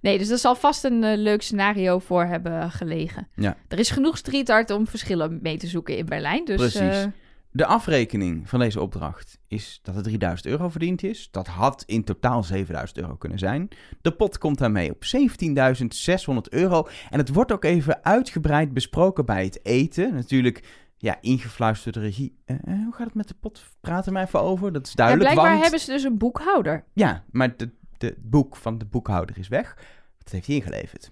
Nee, 0.00 0.18
dus 0.18 0.28
er 0.30 0.38
zal 0.38 0.54
vast 0.54 0.84
een 0.84 1.04
eh, 1.04 1.18
leuk 1.18 1.42
scenario 1.42 1.98
voor 1.98 2.24
hebben 2.24 2.70
gelegen. 2.70 3.28
Ja. 3.34 3.56
Er 3.68 3.78
is 3.78 3.90
genoeg 3.90 4.16
street 4.16 4.50
art 4.50 4.70
om 4.70 4.86
verschillen 4.86 5.38
mee 5.42 5.56
te 5.56 5.66
zoeken 5.66 5.96
in 5.96 6.06
Berlijn. 6.06 6.44
Dus, 6.44 6.56
Precies. 6.56 6.80
eh, 6.80 7.04
De 7.50 7.66
afrekening 7.66 8.48
van 8.48 8.58
deze 8.58 8.80
opdracht 8.80 9.38
is 9.48 9.80
dat 9.82 9.96
er 9.96 10.02
3000 10.02 10.48
euro 10.48 10.68
verdiend 10.68 11.02
is. 11.02 11.28
Dat 11.30 11.46
had 11.46 11.82
in 11.86 12.04
totaal 12.04 12.42
7000 12.42 12.98
euro 12.98 13.14
kunnen 13.16 13.38
zijn. 13.38 13.68
De 14.00 14.10
pot 14.10 14.38
komt 14.38 14.58
daarmee 14.58 14.90
op 14.90 15.04
17.600 15.04 16.48
euro. 16.50 16.88
En 17.10 17.18
het 17.18 17.28
wordt 17.32 17.52
ook 17.52 17.64
even 17.64 18.04
uitgebreid 18.04 18.72
besproken 18.72 19.24
bij 19.26 19.44
het 19.44 19.60
eten. 19.62 20.14
Natuurlijk, 20.14 20.62
ja, 20.96 21.16
ingefluisterde 21.20 22.00
regie. 22.00 22.36
Eh, 22.44 22.56
hoe 22.64 22.92
gaat 22.92 23.06
het 23.06 23.14
met 23.14 23.28
de 23.28 23.34
pot? 23.40 23.62
Praat 23.80 24.06
er 24.06 24.12
maar 24.12 24.24
even 24.24 24.40
over. 24.40 24.72
Dat 24.72 24.86
is 24.86 24.92
ja, 24.92 24.96
duidelijk. 24.96 25.30
blijkbaar 25.30 25.50
want... 25.50 25.62
hebben 25.62 25.80
ze 25.80 25.90
dus 25.92 26.02
een 26.02 26.18
boekhouder. 26.18 26.84
Ja, 26.92 27.24
maar 27.30 27.56
de, 27.56 27.70
de 27.98 28.06
het 28.06 28.30
boek 28.30 28.56
van 28.56 28.78
de 28.78 28.84
boekhouder 28.84 29.38
is 29.38 29.48
weg. 29.48 29.76
Dat 30.18 30.32
heeft 30.32 30.46
hij 30.46 30.56
ingeleverd. 30.56 31.10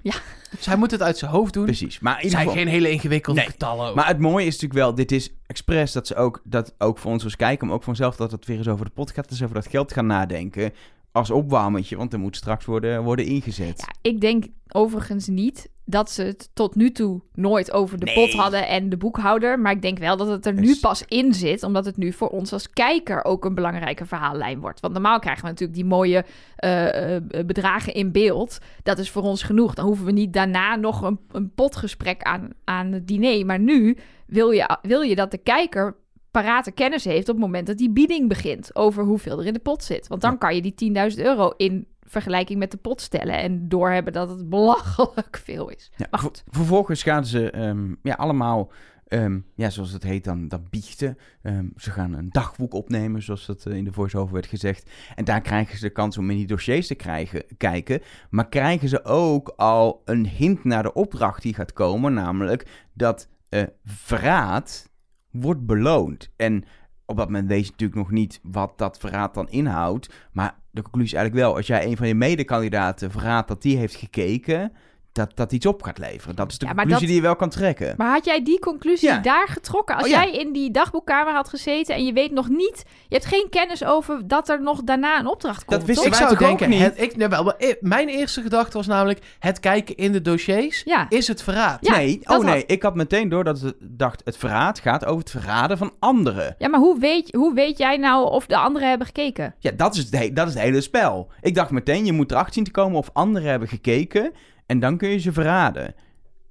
zij 0.59 0.77
moet 0.77 0.91
het 0.91 1.03
uit 1.03 1.19
zijn 1.19 1.31
hoofd 1.31 1.53
doen. 1.53 1.65
Precies. 1.65 1.99
Maar 1.99 2.13
in 2.13 2.25
ieder 2.25 2.39
zijn 2.39 2.49
geval... 2.49 2.63
geen 2.63 2.73
hele 2.73 2.91
ingewikkelde 2.91 3.41
Nee, 3.41 3.49
getallen. 3.49 3.89
ook. 3.89 3.95
Maar 3.95 4.07
het 4.07 4.19
mooie 4.19 4.47
is 4.47 4.53
natuurlijk 4.53 4.81
wel, 4.81 4.95
dit 4.95 5.13
is 5.13 5.33
expres 5.47 5.93
dat 5.93 6.07
ze 6.07 6.15
ook, 6.15 6.41
dat 6.45 6.75
ook 6.79 6.99
voor 6.99 7.11
ons 7.13 7.25
als 7.25 7.37
kijken, 7.37 7.67
maar 7.67 7.77
ook 7.77 7.83
voor 7.83 7.93
onszelf, 7.93 8.17
dat 8.17 8.31
het 8.31 8.47
weer 8.47 8.57
eens 8.57 8.69
over 8.69 8.85
de 8.85 8.91
pot 8.91 9.11
gaat, 9.11 9.29
dus 9.29 9.43
over 9.43 9.55
dat 9.55 9.67
geld 9.67 9.93
gaan 9.93 10.07
nadenken. 10.07 10.73
Als 11.13 11.31
opwarmetje, 11.31 11.97
want 11.97 12.13
er 12.13 12.19
moet 12.19 12.37
straks 12.37 12.65
worden, 12.65 13.03
worden 13.03 13.25
ingezet. 13.25 13.81
Ja, 13.81 14.11
ik 14.11 14.21
denk 14.21 14.45
overigens 14.69 15.27
niet 15.27 15.69
dat 15.89 16.11
ze 16.11 16.23
het 16.23 16.51
tot 16.53 16.75
nu 16.75 16.91
toe 16.91 17.21
nooit 17.35 17.73
over 17.73 17.99
de 17.99 18.05
Nee. 18.05 18.15
pot 18.15 18.33
hadden 18.33 18.69
en 18.69 18.89
de 18.89 18.97
boekhouder. 18.97 19.59
Maar 19.59 19.73
ik 19.73 19.83
denk 19.83 19.99
wel 19.99 20.17
dat 20.17 20.29
het 20.29 20.47
er 20.47 20.53
nu 20.55 20.77
pas 20.81 21.05
in 21.09 21.35
zit, 21.35 21.63
omdat 21.63 21.85
het 21.85 21.97
nu 21.97 22.13
voor 22.13 22.29
ons 22.29 22.53
als 22.53 22.71
kijker 22.71 23.25
ook 23.25 23.45
een 23.45 23.55
belangrijke 23.55 24.07
verhaallijn 24.07 24.61
wordt. 24.61 24.81
Want 24.81 24.93
normaal 24.93 25.19
krijgen 25.19 25.43
we 25.43 25.49
natuurlijk 25.49 25.79
die 25.79 25.89
mooie 25.89 26.25
eh, 26.57 27.17
eh, 27.17 27.23
bedragen 27.47 27.95
in 27.95 28.13
beeld. 28.13 28.59
Dat 28.83 28.99
is 28.99 29.11
voor 29.11 29.23
ons 29.23 29.43
genoeg. 29.43 29.75
Dan 29.75 29.87
hoeven 29.87 30.05
we 30.05 30.13
niet 30.13 30.33
daarna 30.33 30.77
nog 30.77 31.03
een, 31.03 31.21
een 31.33 31.55
potgesprek 31.55 32.23
aan, 32.23 32.49
aan 32.65 32.93
het 32.93 33.07
diner. 33.09 33.47
Maar 33.47 33.61
nu 33.61 33.97
wil 34.27 34.51
je, 34.51 34.77
wil 34.83 35.01
je 35.01 35.15
dat 35.15 35.31
de 35.31 35.39
kijker 35.39 35.97
parate 36.31 36.71
kennis 36.73 37.05
heeft 37.05 37.29
op 37.29 37.35
het 37.35 37.45
moment 37.45 37.67
dat 37.67 37.79
die 37.79 37.91
bieding 37.91 38.29
begint 38.29 38.77
over 38.77 39.05
hoeveel 39.05 39.39
er 39.41 39.47
in 39.47 39.53
de 39.53 39.59
pot 39.59 39.85
zit. 39.85 40.09
Want 40.09 40.21
dan 40.21 40.39
kan 40.39 40.55
je 40.55 40.63
die 40.63 41.15
10.000 41.17 41.23
euro 41.23 41.53
in 41.57 41.87
vergelijking 42.07 42.59
met 42.59 42.71
de 42.71 42.77
pot 42.77 43.01
stellen 43.01 43.35
en 43.39 43.69
doorhebben 43.69 44.13
dat 44.13 44.29
het 44.29 44.49
belachelijk 44.49 45.41
veel 45.45 45.69
is. 45.69 45.91
Ja, 45.97 46.07
Maar 46.11 46.21
goed. 46.21 46.45
vervolgens 46.49 47.03
gaan 47.03 47.27
ze 47.27 47.51
ehm, 47.51 47.95
ja, 48.03 48.15
allemaal, 48.15 48.73
ehm, 49.07 49.41
ja, 49.55 49.71
zoals 49.71 49.93
het 49.93 50.03
heet 50.03 50.25
dan, 50.25 50.49
dan 50.49 50.67
biechten. 50.71 51.19
Ehm, 51.43 51.67
ze 51.77 51.91
gaan 51.91 52.13
een 52.13 52.31
dagboek 52.31 52.75
opnemen, 52.75 53.23
zoals 53.23 53.47
dat 53.47 53.67
eh, 53.67 53.77
in 53.77 53.85
de 53.85 53.93
voice-over 53.93 54.35
werd 54.35 54.47
gezegd. 54.47 54.91
En 55.15 55.25
daar 55.25 55.41
krijgen 55.41 55.79
ze 55.79 55.85
de 55.85 55.93
kans 55.93 56.19
om 56.19 56.31
in 56.31 56.37
die 56.37 56.47
dossiers 56.47 56.87
te 56.87 56.95
krijgen, 56.95 57.45
kijken. 57.57 58.01
Maar 58.31 58.49
krijgen 58.49 58.89
ze 58.89 59.05
ook 59.05 59.53
al 59.57 60.03
een 60.05 60.27
hint 60.27 60.65
naar 60.65 60.83
de 60.83 60.93
opdracht 60.93 61.43
die 61.43 61.55
gaat 61.55 61.73
komen, 61.73 62.15
namelijk 62.15 62.87
dat 62.93 63.29
eh, 63.49 63.63
verraad 63.85 64.91
wordt 65.31 65.67
beloond. 65.67 66.31
En 66.37 66.65
op 67.05 67.17
dat 67.17 67.27
moment 67.27 67.49
weet 67.49 67.65
je 67.65 67.71
natuurlijk 67.71 67.99
nog 67.99 68.11
niet 68.11 68.41
wat 68.43 68.79
dat 68.79 68.99
verraad 68.99 69.35
dan 69.35 69.49
inhoudt. 69.49 70.15
Maar 70.33 70.59
de 70.77 70.83
conclusie 70.83 71.17
eigenlijk 71.17 71.47
wel, 71.47 71.57
als 71.57 71.67
jij 71.67 71.87
een 71.87 71.97
van 71.97 72.09
je 72.09 72.15
medekandidaten 72.15 73.11
verraadt 73.11 73.49
dat 73.49 73.63
die 73.63 73.77
heeft 73.77 73.95
gekeken, 73.95 74.73
dat 75.17 75.31
dat 75.35 75.53
iets 75.53 75.67
op 75.67 75.83
gaat 75.83 75.99
leveren. 75.99 76.37
Dat 76.37 76.51
is 76.51 76.59
de 76.59 76.67
Ja, 76.67 76.71
conclusie 76.73 76.99
dat- 77.01 77.09
die 77.09 77.17
je 77.17 77.23
wel 77.27 77.37
kan 77.37 77.49
trekken. 77.51 77.95
Maar 77.97 78.11
had 78.13 78.25
jij 78.25 78.43
die 78.43 78.59
conclusie 78.59 79.09
Ja. 79.09 79.19
daar 79.19 79.49
getrokken? 79.49 79.95
Als 79.97 80.05
Oh, 80.05 80.11
ja. 80.11 80.25
jij 80.25 80.33
in 80.33 80.53
die 80.53 80.71
dagboekkamer 80.71 81.33
had 81.33 81.49
gezeten 81.49 81.95
en 81.95 82.05
je 82.05 82.13
weet 82.13 82.31
nog 82.33 82.49
niet, 82.49 82.85
je 83.09 83.15
hebt 83.15 83.25
geen 83.27 83.47
kennis 83.51 83.85
over 83.85 84.29
dat 84.29 84.49
er 84.49 84.63
nog 84.63 84.83
daarna 84.85 85.19
een 85.19 85.27
opdracht 85.27 85.65
komt. 85.65 85.85
wist 85.85 85.99
toch? 85.99 86.07
ik 86.07 86.15
zou 86.15 86.37
denken, 86.37 86.69
niet? 86.71 86.81
het, 86.81 87.01
ik, 87.01 87.17
nee, 87.17 87.29
wel, 87.29 87.45
maar, 87.45 87.57
eh, 87.57 87.75
mijn 87.81 88.09
eerste 88.09 88.43
gedachte 88.43 88.77
was 88.77 88.87
namelijk, 88.87 89.21
het 89.39 89.61
kijken 89.61 89.97
in 89.97 90.13
de 90.13 90.23
dossiers 90.23 90.83
Ja. 90.85 91.07
is 91.09 91.29
het 91.29 91.43
verraad. 91.43 91.87
Ja, 91.87 91.97
nee, 91.97 92.21
dat 92.23 92.39
oh 92.39 92.45
nee, 92.45 92.55
had- 92.55 92.65
ik 92.71 92.83
had 92.83 92.95
meteen 92.95 93.29
door 93.29 93.45
dat 93.45 93.61
het 93.61 93.75
dacht, 93.81 94.23
het 94.25 94.37
verraad 94.37 94.79
gaat 94.79 95.05
over 95.05 95.19
het 95.21 95.31
verraden 95.31 95.79
van 95.79 95.93
anderen. 95.99 96.55
Ja, 96.59 96.69
maar 96.69 96.81
hoe 96.81 96.99
weet, 96.99 97.35
hoe 97.35 97.55
weet 97.55 97.79
jij 97.79 97.97
nou 97.97 98.31
of 98.31 98.47
de 98.47 98.57
anderen 98.57 98.89
hebben 98.89 99.07
gekeken? 99.07 99.55
Ja, 99.59 99.71
dat 99.77 99.95
is, 99.97 100.09
het, 100.11 100.37
dat 100.37 100.49
is 100.49 100.55
het 100.55 100.63
hele 100.63 100.81
spel. 100.81 101.31
Ik 101.41 101.55
dacht 101.55 101.71
meteen, 101.71 102.05
je 102.05 102.13
moet 102.13 102.31
erachter 102.31 102.55
zien 102.55 102.65
te 102.65 102.71
komen 102.71 102.99
of 102.99 103.11
anderen 103.13 103.49
hebben 103.51 103.69
gekeken 103.69 104.33
en 104.67 104.81
dan 104.81 104.97
kun 104.97 105.09
je 105.09 105.19
ze 105.19 105.33
verraden. 105.33 105.95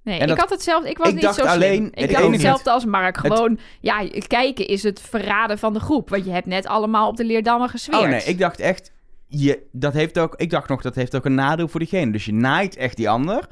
Nee, 0.04 0.16
En 0.16 0.22
ik 0.22 0.28
dat- 0.28 0.38
had 0.38 0.50
het 0.50 0.62
zelf. 0.62 0.86
Ik 0.86 0.98
was 0.98 1.08
ik 1.08 1.14
niet 1.14 1.24
dacht 1.24 1.36
zo 1.36 1.42
slim. 1.42 1.54
alleen- 1.54 1.92
Ik 1.94 2.12
dacht 2.12 2.28
hetzelfde 2.32 2.72
als 2.72 2.86
Mark. 2.86 3.18
Gewoon, 3.18 3.60
ja, 3.82 4.08
kijken 4.28 4.68
is 4.68 4.84
het 4.84 5.02
verraden 5.02 5.58
van 5.60 5.74
de 5.74 5.80
groep. 5.80 6.10
Want 6.10 6.26
je 6.26 6.32
hebt 6.32 6.46
net 6.46 6.66
allemaal 6.68 7.08
op 7.10 7.18
de 7.18 7.26
leerdammer 7.26 7.70
gesweerd. 7.70 8.04
Oh 8.04 8.10
nee, 8.10 8.24
ik 8.24 8.40
dacht 8.40 8.60
echt, 8.60 8.92
je, 9.28 9.62
dat 9.72 9.94
heeft 9.94 10.20
ook, 10.20 10.36
ik 10.36 10.50
dacht 10.50 10.70
nog, 10.70 10.82
dat 10.82 10.96
heeft 10.96 11.16
ook 11.16 11.26
een 11.26 11.36
nadeel 11.36 11.68
voor 11.68 11.80
diegene. 11.80 12.12
Dus 12.12 12.26
je 12.26 12.34
naait 12.34 12.76
echt 12.76 12.96
die 12.98 13.10
ander, 13.10 13.48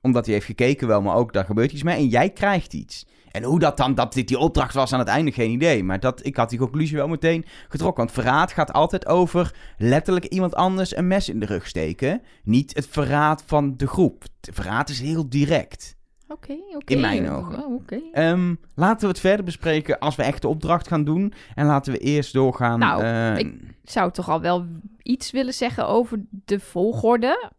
omdat 0.00 0.24
hij 0.24 0.34
heeft 0.34 0.46
gekeken 0.46 0.88
wel, 0.88 1.02
maar 1.02 1.14
ook 1.16 1.32
daar 1.32 1.44
gebeurt 1.44 1.72
iets 1.72 1.82
mee 1.82 1.96
en 1.96 2.06
jij 2.08 2.30
krijgt 2.30 2.72
iets. 2.74 3.06
En 3.36 3.42
hoe 3.42 3.58
dat 3.58 3.76
dan, 3.76 3.94
dat 3.94 4.12
dit 4.12 4.28
die 4.28 4.38
opdracht 4.38 4.74
was 4.74 4.92
aan 4.92 4.98
het 4.98 5.08
einde, 5.08 5.32
geen 5.32 5.50
idee. 5.50 5.84
Maar 5.84 6.00
dat, 6.00 6.26
ik 6.26 6.36
had 6.36 6.50
die 6.50 6.58
conclusie 6.58 6.96
wel 6.96 7.08
meteen 7.08 7.44
getrokken. 7.68 8.04
Want 8.04 8.14
verraad 8.16 8.52
gaat 8.52 8.72
altijd 8.72 9.06
over 9.06 9.54
letterlijk 9.78 10.24
iemand 10.24 10.54
anders 10.54 10.96
een 10.96 11.06
mes 11.06 11.28
in 11.28 11.40
de 11.40 11.46
rug 11.46 11.66
steken. 11.66 12.22
Niet 12.44 12.74
het 12.74 12.86
verraad 12.90 13.42
van 13.46 13.76
de 13.76 13.86
groep. 13.86 14.22
Het 14.40 14.50
verraad 14.54 14.88
is 14.88 15.00
heel 15.00 15.28
direct. 15.28 15.96
Oké, 16.28 16.52
oké. 16.74 16.92
In 16.94 17.00
mijn 17.00 17.30
ogen. 17.30 17.64
Oh, 17.64 17.74
Oké. 17.74 18.00
Ehm, 18.12 18.54
laten 18.74 19.00
we 19.00 19.06
het 19.06 19.20
verder 19.20 19.44
bespreken 19.44 19.98
als 19.98 20.16
we 20.16 20.22
echt 20.22 20.42
de 20.42 20.48
opdracht 20.48 20.88
gaan 20.88 21.04
doen. 21.04 21.32
En 21.54 21.66
laten 21.66 21.92
we 21.92 21.98
eerst 21.98 22.32
doorgaan. 22.32 22.78
Nou, 22.78 23.02
eh, 23.02 23.38
ik- 23.38 23.54
zou 23.84 24.12
toch 24.12 24.28
al 24.28 24.40
wel 24.40 24.66
iets 25.02 25.30
willen 25.30 25.54
zeggen 25.54 25.86
over 25.88 26.20
de 26.30 26.60
volgorde. 26.60 27.50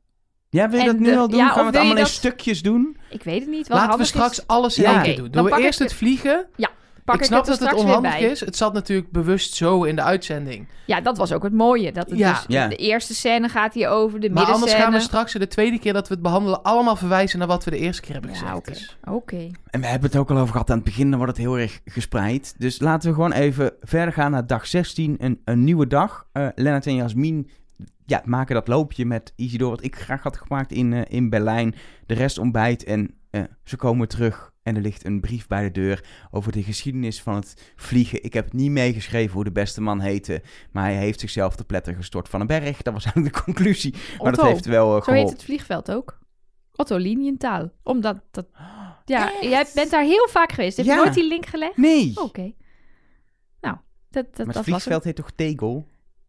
Ja, 0.49 0.69
wil 0.69 0.79
je 0.79 0.85
en 0.85 0.91
dat 0.91 0.99
nu 1.01 1.11
de- 1.11 1.17
al 1.17 1.27
doen? 1.27 1.39
ja, 1.39 1.47
gaan 1.49 1.59
we 1.59 1.65
het 1.65 1.75
allemaal 1.75 1.95
in 1.95 2.01
dat- 2.01 2.11
stukjes 2.11 2.61
doen? 2.61 2.97
Ik 3.09 3.23
weet 3.23 3.39
het 3.39 3.49
niet. 3.49 3.67
Wat 3.67 3.77
Laten 3.77 3.97
we 3.99 4.05
straks 4.05 4.39
is. 4.39 4.47
alles 4.47 4.77
in 4.77 4.83
Ja. 4.83 4.89
één 4.89 4.97
Oké, 4.99 5.05
keer 5.21 5.31
doen. 5.31 5.43
we 5.45 5.61
eerst 5.61 5.79
het- 5.79 5.89
het 5.89 5.97
vliegen? 5.97 6.45
Pak 7.05 7.15
ik 7.15 7.21
ik 7.21 7.27
snap 7.27 7.45
het 7.47 7.59
dat 7.59 7.69
het 7.69 7.79
onhandig 7.79 8.19
is. 8.19 8.39
Het 8.39 8.55
zat 8.57 8.73
natuurlijk 8.73 9.11
bewust 9.11 9.53
zo 9.55 9.83
in 9.83 9.95
de 9.95 10.01
uitzending. 10.01 10.67
Ja, 10.85 11.01
dat 11.01 11.17
was 11.17 11.31
ook 11.33 11.43
het 11.43 11.53
mooie. 11.53 11.91
Dat 11.91 12.09
het 12.09 12.19
Ja. 12.19 12.33
dus, 12.33 12.43
Ja. 12.47 12.67
De 12.67 12.75
eerste 12.75 13.13
scène 13.15 13.49
gaat 13.49 13.73
hier 13.73 13.89
over, 13.89 14.19
de 14.19 14.29
Maar 14.29 14.45
anders 14.45 14.73
gaan 14.73 14.91
we 14.91 14.99
straks 14.99 15.33
de 15.33 15.47
tweede 15.47 15.79
keer 15.79 15.93
dat 15.93 16.07
we 16.07 16.13
het 16.13 16.23
behandelen... 16.23 16.63
allemaal 16.63 16.95
verwijzen 16.95 17.39
naar 17.39 17.47
wat 17.47 17.63
we 17.63 17.71
de 17.71 17.77
eerste 17.77 18.01
keer 18.01 18.11
hebben 18.11 18.29
gezegd. 18.31 18.49
Ja, 18.51 18.55
oké. 18.57 18.73
Oké. 19.11 19.49
En 19.69 19.81
we 19.81 19.87
hebben 19.87 20.09
het 20.09 20.19
ook 20.19 20.29
al 20.31 20.37
over 20.37 20.51
gehad 20.51 20.69
aan 20.69 20.75
het 20.75 20.85
begin, 20.85 21.09
dan 21.09 21.19
wordt 21.19 21.37
het 21.37 21.45
heel 21.45 21.57
erg 21.59 21.79
gespreid. 21.85 22.53
Dus 22.57 22.79
laten 22.79 23.09
we 23.09 23.15
gewoon 23.15 23.31
even 23.31 23.71
verder 23.81 24.13
gaan 24.13 24.31
naar 24.31 24.47
dag 24.47 24.67
16, 24.67 25.15
een, 25.19 25.41
een 25.45 25.63
nieuwe 25.63 25.87
dag. 25.87 26.25
Eh 26.31 26.47
Lennart 26.55 26.85
en 26.85 26.95
Jasmin 26.95 27.49
ja, 28.07 28.21
maken 28.25 28.55
dat 28.55 28.67
loopje 28.67 29.05
met 29.05 29.33
Isidor, 29.35 29.69
wat 29.69 29.83
ik 29.83 29.95
graag 29.95 30.23
had 30.23 30.37
gemaakt 30.37 30.71
in, 30.71 30.93
eh, 30.93 31.01
in 31.07 31.29
Berlijn. 31.29 31.75
De 32.05 32.13
rest 32.13 32.37
ontbijt 32.37 32.83
en 32.83 33.15
eh, 33.29 33.41
ze 33.63 33.75
komen 33.75 34.07
terug. 34.07 34.53
En 34.63 34.75
er 34.75 34.81
ligt 34.81 35.05
een 35.05 35.19
brief 35.21 35.47
bij 35.47 35.63
de 35.63 35.71
deur 35.71 36.05
over 36.31 36.51
de 36.51 36.63
geschiedenis 36.63 37.21
van 37.21 37.35
het 37.35 37.73
vliegen. 37.75 38.23
Ik 38.23 38.33
heb 38.33 38.43
het 38.45 38.53
niet 38.53 38.71
meegeschreven 38.71 39.33
hoe 39.33 39.43
de 39.43 39.51
beste 39.51 39.81
man 39.81 39.99
heette. 39.99 40.41
Maar 40.71 40.83
hij 40.83 40.95
heeft 40.95 41.19
zichzelf 41.19 41.55
te 41.55 41.63
pletter 41.63 41.95
gestort 41.95 42.29
van 42.29 42.41
een 42.41 42.47
berg. 42.47 42.81
Dat 42.81 42.93
was 42.93 43.03
eigenlijk 43.03 43.35
de 43.35 43.41
conclusie. 43.43 43.93
Maar 44.21 44.31
dat 44.35 44.45
heeft 44.45 44.65
wel 44.65 44.97
eh, 44.97 45.03
Zo 45.03 45.11
heet 45.11 45.29
het 45.29 45.43
vliegveld 45.43 45.91
ook. 45.91 46.19
Otto 46.75 46.97
Linientaal. 46.97 47.71
Omdat 47.83 48.21
dat... 48.31 48.47
Ja, 49.05 49.31
jij 49.41 49.65
bent 49.73 49.91
daar 49.91 50.03
heel 50.03 50.27
vaak 50.29 50.51
geweest. 50.51 50.77
Heb 50.77 50.85
Ja. 50.85 50.95
je 50.95 51.01
nooit 51.01 51.13
die 51.13 51.27
link 51.27 51.45
gelegd? 51.45 51.77
Nee, 51.77 52.11
Oké. 52.15 52.53
Nou, 53.61 53.77
dat, 54.09 54.25
dat, 54.25 54.45
maar 54.45 54.45
dat 54.45 54.45
het 54.45 54.55
was 54.55 54.63
vliegveld 54.63 55.03
heet 55.03 55.15
toch 55.15 55.31
Tegel? 55.31 55.87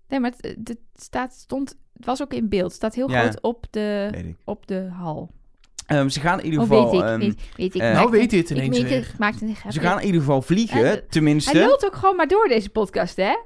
Nee, 0.08 0.20
maar 0.20 0.30
het, 0.36 0.56
het 0.64 0.78
staat, 0.94 1.32
stond... 1.34 1.76
Het 1.96 2.06
was 2.06 2.22
ook 2.22 2.32
in 2.32 2.48
beeld. 2.48 2.64
Het 2.66 2.74
staat 2.74 2.94
heel 2.94 3.10
Ja. 3.10 3.20
groot 3.20 3.40
op 3.40 3.66
de, 3.70 4.10
ik. 4.14 4.36
op 4.44 4.66
de 4.66 4.88
hal. 4.92 5.30
Ehm, 5.86 6.08
ze 6.08 6.20
gaan 6.20 6.38
in 6.38 6.44
ieder 6.44 6.60
Oh, 6.60 6.66
geval... 6.66 6.90
weet 6.90 7.00
ik, 7.00 7.06
ehm, 7.06 7.18
weet, 7.18 7.40
weet 7.56 7.74
ik. 7.74 7.80
eh, 7.80 7.92
Nou 7.92 8.10
weet 8.10 8.32
ik 8.32 8.50
ineens 8.50 8.78
weet 8.78 8.88
weer. 8.88 8.96
een 9.18 9.54
grapje. 9.54 9.72
ze 9.72 9.80
gaan 9.80 10.00
in 10.00 10.06
ieder 10.06 10.20
geval 10.20 10.42
vliegen, 10.42 10.84
Eh, 10.84 10.92
tenminste. 11.08 11.50
Hij 11.56 11.66
lult 11.66 11.84
ook 11.86 11.94
gewoon 11.94 12.16
maar 12.16 12.28
door 12.28 12.48
deze 12.48 12.70
podcast, 12.70 13.16
hè? 13.16 13.36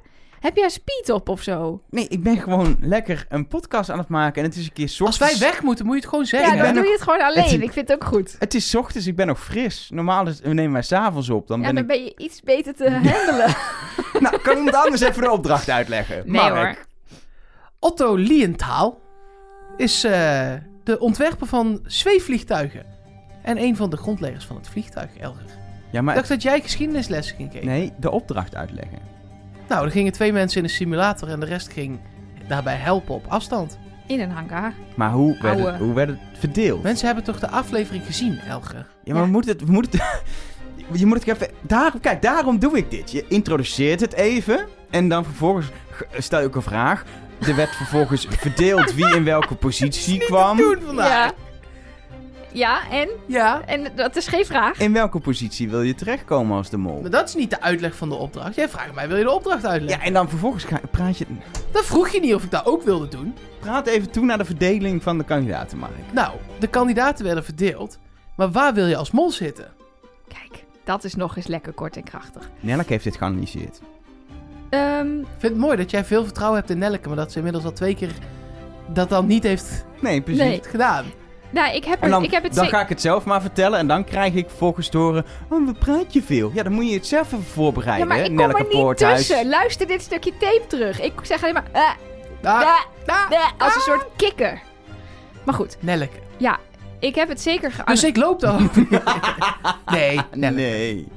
Heb 0.43 0.57
jij 0.57 0.69
speed 0.69 1.11
op 1.11 1.29
of 1.29 1.43
zo? 1.43 1.83
Nee, 1.91 2.09
ik 2.09 2.23
ben 2.23 2.37
gewoon 2.37 2.77
lekker 2.81 3.27
een 3.29 3.47
podcast 3.49 3.91
aan 3.91 3.99
het 3.99 4.09
maken. 4.09 4.43
En 4.43 4.49
het 4.49 4.59
is 4.59 4.65
een 4.67 4.73
keer 4.73 4.89
's 4.89 5.01
Als 5.01 5.19
wij 5.19 5.29
ochtends- 5.33 5.53
weg 5.53 5.63
moeten, 5.63 5.85
moet 5.87 5.95
je 5.95 6.01
het 6.01 6.09
gewoon 6.11 6.25
Ja, 6.25 6.31
zeggen. 6.31 6.57
ik 6.59 6.63
dan 6.65 6.75
doe 6.75 6.85
je 6.85 6.93
het 6.93 7.03
gewoon 7.03 7.21
alleen. 7.21 7.45
Het- 7.45 7.53
Ik 7.63 7.73
vind 7.73 7.89
het 7.89 7.93
ook 8.03 8.05
goed. 8.09 8.37
Het 8.39 8.55
is 8.55 8.71
's 8.71 8.75
ochtends, 8.75 9.07
ik 9.07 9.17
ben 9.17 9.27
nog 9.27 9.41
fris. 9.45 9.89
Normaal 9.93 10.27
is, 10.27 10.41
we 10.41 10.53
nemen 10.55 10.73
wij 10.73 10.83
s'avonds 10.83 11.31
op. 11.31 11.47
Dan 11.49 11.61
Ja, 11.61 11.65
ben 11.67 11.75
dan 11.75 11.83
ik... 11.83 11.89
ben 11.89 12.05
je 12.05 12.15
iets 12.17 12.41
beter 12.41 12.75
te 12.75 12.91
handelen. 12.91 13.55
Nou, 14.21 14.39
kan 14.43 14.57
iemand 14.57 14.75
anders 14.77 15.01
even 15.01 15.23
de 15.23 15.31
opdracht 15.31 15.71
uitleggen? 15.71 16.17
Nee 16.27 16.51
Mark. 16.51 16.55
hoor. 16.77 16.87
Otto 17.79 18.15
Lienthaal 18.15 19.01
is 19.77 20.05
eh, 20.05 20.53
de 20.85 20.99
ontwerper 20.99 21.47
van 21.47 21.81
zweefvliegtuigen. 21.87 22.85
En 23.43 23.59
een 23.59 23.77
van 23.77 23.91
de 23.91 23.97
grondleggers 23.97 24.45
van 24.45 24.57
het 24.57 24.69
vliegtuig, 24.69 25.17
Elger. 25.17 25.45
Ja, 25.91 25.99
Ik 25.99 26.05
maar... 26.05 26.15
dacht 26.15 26.29
dat 26.29 26.43
jij 26.43 26.61
geschiedenislessen 26.61 27.37
ging 27.37 27.53
geven. 27.53 27.67
Nee, 27.67 27.93
de 27.99 28.11
opdracht 28.11 28.55
uitleggen. 28.55 28.99
Nou, 29.69 29.85
er 29.85 29.91
gingen 29.91 30.13
twee 30.13 30.33
mensen 30.33 30.59
in 30.59 30.65
een 30.65 30.71
simulator 30.71 31.29
en 31.29 31.41
de 31.41 31.47
rest 31.47 31.73
ging 31.73 32.01
daarbij 32.49 32.77
helpen 32.77 33.15
op 33.15 33.25
afstand. 33.29 33.79
In 34.07 34.21
een 34.21 34.31
hangar. 34.31 34.73
Maar 34.97 35.11
hoe 35.11 35.39
werd, 35.43 35.59
het, 35.59 35.77
hoe 35.77 35.95
werd 35.95 36.09
het 36.09 36.19
verdeeld? 36.39 36.83
Mensen 36.83 37.07
hebben 37.07 37.25
toch 37.25 37.39
de 37.41 37.49
aflevering 37.49 38.05
gezien, 38.07 38.39
Elger? 38.49 38.87
Ja, 39.05 39.15
maar 39.15 39.23
we 39.23 39.29
moeten 39.31 39.51
het... 39.53 39.65
We 39.65 39.73
moeten 39.73 40.01
het 40.01 40.21
je 41.01 41.07
moet 41.07 41.25
het 41.25 41.29
even... 41.43 41.55
Daarom, 41.61 42.01
kijk, 42.01 42.23
daarom 42.23 42.59
doe 42.59 42.77
ik 42.77 42.91
dit. 42.91 43.11
Je 43.11 43.25
introduceert 43.29 44.01
het 44.01 44.13
even. 44.13 44.67
En 44.91 45.09
dan 45.09 45.25
vervolgens 45.25 45.67
g- 45.93 46.03
stel 46.19 46.41
je 46.41 46.47
ook 46.47 46.55
een 46.57 46.63
vraag. 46.63 47.05
Er 47.47 47.57
werd 47.57 47.71
vervolgens 47.77 48.27
verdeeld 48.31 48.95
wie 48.95 49.15
in 49.17 49.25
welke 49.25 49.55
positie 49.67 50.19
kwam. 50.19 50.57
Doen 50.57 50.77
vandaag. 50.87 51.09
Ja. 51.09 51.33
Ja, 52.53 52.91
en? 52.91 53.09
Ja. 53.27 53.63
En 53.67 53.87
dat 53.97 54.17
is 54.17 54.27
geen 54.27 54.45
vraag. 54.47 54.79
In 54.79 54.93
welke 54.93 55.19
positie 55.21 55.71
wil 55.71 55.83
je 55.83 55.95
terechtkomen 55.95 56.57
als 56.57 56.71
de 56.71 56.77
mol? 56.77 57.01
Maar 57.01 57.11
dat 57.11 57.29
is 57.29 57.35
niet 57.35 57.51
de 57.51 57.61
uitleg 57.61 57.97
van 57.97 58.09
de 58.09 58.15
opdracht. 58.15 58.55
Jij 58.55 58.69
vraagt 58.69 58.95
mij, 58.95 59.09
wil 59.09 59.17
je 59.17 59.23
de 59.25 59.31
opdracht 59.31 59.67
uitleggen? 59.67 59.99
Ja, 60.01 60.07
en 60.07 60.13
dan 60.13 60.29
vervolgens 60.29 60.65
ga, 60.65 60.81
praat 60.91 61.19
je... 61.19 61.27
Dan 61.73 61.83
vroeg 61.83 62.09
je 62.09 62.21
niet 62.21 62.35
of 62.35 62.45
ik 62.45 62.51
dat 62.51 62.67
ook 62.67 62.83
wilde 62.83 63.09
doen. 63.09 63.35
Praat 63.61 63.87
even 63.87 64.11
toe 64.11 64.25
naar 64.25 64.39
de 64.39 64.45
verdeling 64.45 65.03
van 65.03 65.19
de 65.19 65.25
kandidaten, 65.25 65.79
Mark. 65.79 65.93
Nou, 66.13 66.33
de 66.59 66.67
kandidaten 66.67 67.25
werden 67.25 67.45
verdeeld. 67.45 67.99
Maar 68.37 68.51
waar 68.51 68.75
wil 68.75 68.87
je 68.87 68.97
als 68.97 69.11
mol 69.11 69.31
zitten? 69.31 69.73
Kijk, 70.29 70.65
dat 70.85 71.05
is 71.05 71.15
nog 71.15 71.37
eens 71.37 71.47
lekker 71.47 71.73
kort 71.73 71.97
en 71.97 72.03
krachtig. 72.05 72.51
Nelleke 72.61 72.93
heeft 72.93 73.05
dit 73.05 73.17
geanalyseerd. 73.17 73.81
Ehm, 74.71 75.19
Ik 75.19 75.27
vind 75.39 75.53
het 75.53 75.57
mooi 75.63 75.77
dat 75.77 75.91
jij 75.91 76.05
veel 76.05 76.25
vertrouwen 76.25 76.59
hebt 76.59 76.71
in 76.71 76.79
Nelleke, 76.79 77.09
maar 77.09 77.17
dat 77.17 77.31
ze 77.33 77.37
inmiddels 77.37 77.65
al 77.65 77.73
twee 77.73 77.95
keer 77.95 78.11
dat 78.89 79.09
dan 79.09 79.27
niet 79.27 79.43
heeft 79.43 79.85
Nee, 80.01 80.21
precies. 80.21 80.43
Nee. 80.43 80.61
gedaan. 80.63 81.05
Nou, 81.53 81.75
ik 81.75 81.85
heb, 81.85 82.01
dan, 82.09 82.23
ik 82.25 82.31
heb 82.31 82.43
het 82.43 82.55
dan 82.55 82.67
ga 82.67 82.81
ik 82.81 82.89
het 82.89 83.01
zelf 83.01 83.25
maar 83.25 83.41
vertellen 83.41 83.79
en 83.79 83.87
dan 83.87 84.05
krijg 84.05 84.35
ik 84.35 84.49
volgens 84.57 84.89
te 84.89 84.99
horen... 84.99 85.25
Oh, 85.49 85.67
wat 85.67 85.79
praat 85.79 86.13
je 86.13 86.23
veel? 86.23 86.51
Ja, 86.55 86.63
dan 86.63 86.73
moet 86.73 86.89
je 86.89 86.95
het 86.95 87.07
zelf 87.07 87.27
even 87.27 87.39
Ja, 87.39 87.45
voorbereiden, 87.45 88.09
maar 88.09 88.17
hè, 88.17 88.23
ik 88.23 88.37
kom 88.37 88.51
er 88.51 88.59
niet 88.61 88.69
Poorthuis. 88.69 89.27
tussen. 89.27 89.49
Luister 89.49 89.87
dit 89.87 90.03
stukje 90.03 90.33
tape 90.39 90.63
terug. 90.69 91.01
Ik 91.01 91.13
zeg 91.23 91.43
alleen 91.43 91.55
maar... 91.55 91.65
eh, 91.73 91.83
Ah, 92.43 92.61
eh, 92.61 92.69
ah, 93.07 93.33
eh, 93.33 93.39
als 93.59 93.75
een 93.75 93.81
soort 93.81 94.07
kikker. 94.17 94.61
Maar 95.45 95.55
goed, 95.55 95.77
Nelleke. 95.81 96.19
ik 97.01 97.15
heb 97.15 97.29
het 97.29 97.41
zeker 97.41 97.69
Dus 97.69 97.75
geanalyseerd. 97.75 98.17
ik 98.17 98.23
loop 98.23 98.41
dan. 98.41 98.71
nee, 99.97 100.21
Nelleke. 100.35 100.61
Nee. 100.61 101.09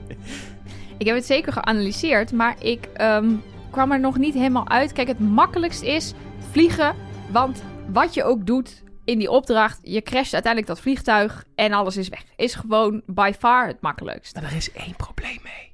Ik 0.97 1.05
heb 1.05 1.15
het 1.15 1.25
zeker 1.25 1.53
geanalyseerd, 1.53 2.31
maar 2.31 2.55
ik 2.59 2.87
ehm, 2.93 3.29
kwam 3.71 3.91
er 3.91 3.99
nog 3.99 4.17
niet 4.17 4.33
helemaal 4.33 4.69
uit. 4.69 4.93
Kijk, 4.93 5.07
het 5.07 5.19
makkelijkst 5.19 5.81
is 5.81 6.13
vliegen, 6.51 6.95
want 7.31 7.63
wat 7.91 8.13
je 8.13 8.23
ook 8.23 8.45
doet 8.45 8.83
in 9.05 9.19
die 9.19 9.31
opdracht, 9.31 9.79
je 9.81 10.01
crasht 10.01 10.33
uiteindelijk 10.33 10.73
dat 10.73 10.81
vliegtuig 10.81 11.45
en 11.55 11.73
alles 11.73 11.97
is 11.97 12.09
weg. 12.09 12.23
Is 12.35 12.55
gewoon 12.55 13.01
by 13.05 13.31
far 13.39 13.67
het 13.67 13.81
makkelijkst. 13.81 14.35
Maar 14.35 14.43
er 14.43 14.55
is 14.55 14.71
één 14.71 14.95
probleem 14.95 15.39
mee. 15.43 15.73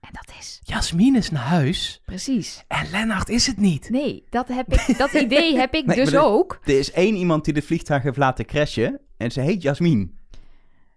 En 0.00 0.08
dat 0.12 0.34
is 0.38 0.60
Jasmin 0.62 1.16
is 1.16 1.30
naar 1.30 1.42
huis 1.42 2.02
precies. 2.04 2.64
en 2.68 2.90
Lennart 2.90 3.28
is 3.28 3.46
het 3.46 3.56
niet. 3.56 3.90
Nee, 3.90 4.26
dat, 4.30 4.48
heb 4.48 4.72
ik, 4.72 4.98
dat 4.98 5.12
idee 5.12 5.56
heb 5.56 5.74
ik 5.74 5.86
Nee, 5.92 5.96
dus 5.96 6.16
ook. 6.16 6.60
Er 6.64 6.78
is 6.78 6.92
één 6.92 7.14
iemand 7.14 7.44
die 7.44 7.54
het 7.54 7.64
vliegtuig 7.64 8.02
heeft 8.02 8.16
laten 8.16 8.46
crashen. 8.46 9.00
En 9.16 9.30
ze 9.30 9.40
heet 9.40 9.62
Jasmin. 9.62 10.18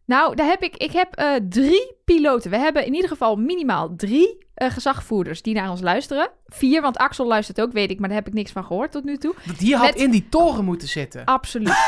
Nou, 0.06 0.36
daar 0.36 0.48
heb 0.48 0.62
ik, 0.63 0.76
ik 0.78 0.91
heb 0.91 1.15
eh, 1.15 1.28
drie 1.50 1.96
piloten. 2.06 2.52
We 2.52 2.58
hebben 2.58 2.86
in 2.86 2.94
ieder 2.94 3.10
geval 3.10 3.36
minimaal 3.36 3.94
drie 3.96 4.46
eh, 4.54 4.70
gezagvoerders 4.72 5.41
die 5.41 5.54
naar 5.54 5.70
ons 5.70 5.82
luisteren. 5.82 6.30
Vier, 6.48 6.82
want 6.82 6.98
Axel 6.98 7.26
luistert 7.28 7.62
ook, 7.62 7.72
weet 7.72 7.91
ik, 7.91 8.00
maar 8.00 8.10
daar 8.10 8.18
heb 8.18 8.28
ik 8.28 8.34
niks 8.34 8.52
van 8.52 8.65
gehoord 8.65 8.91
tot 8.91 9.04
nu 9.04 9.18
toe. 9.18 9.34
Die 9.58 9.76
had 9.76 9.86
Met- 9.86 9.96
in 9.96 10.12
die 10.12 10.28
toren 10.30 10.65
moeten 10.65 10.88
zitten. 10.88 11.26
Absoluut. 11.26 11.68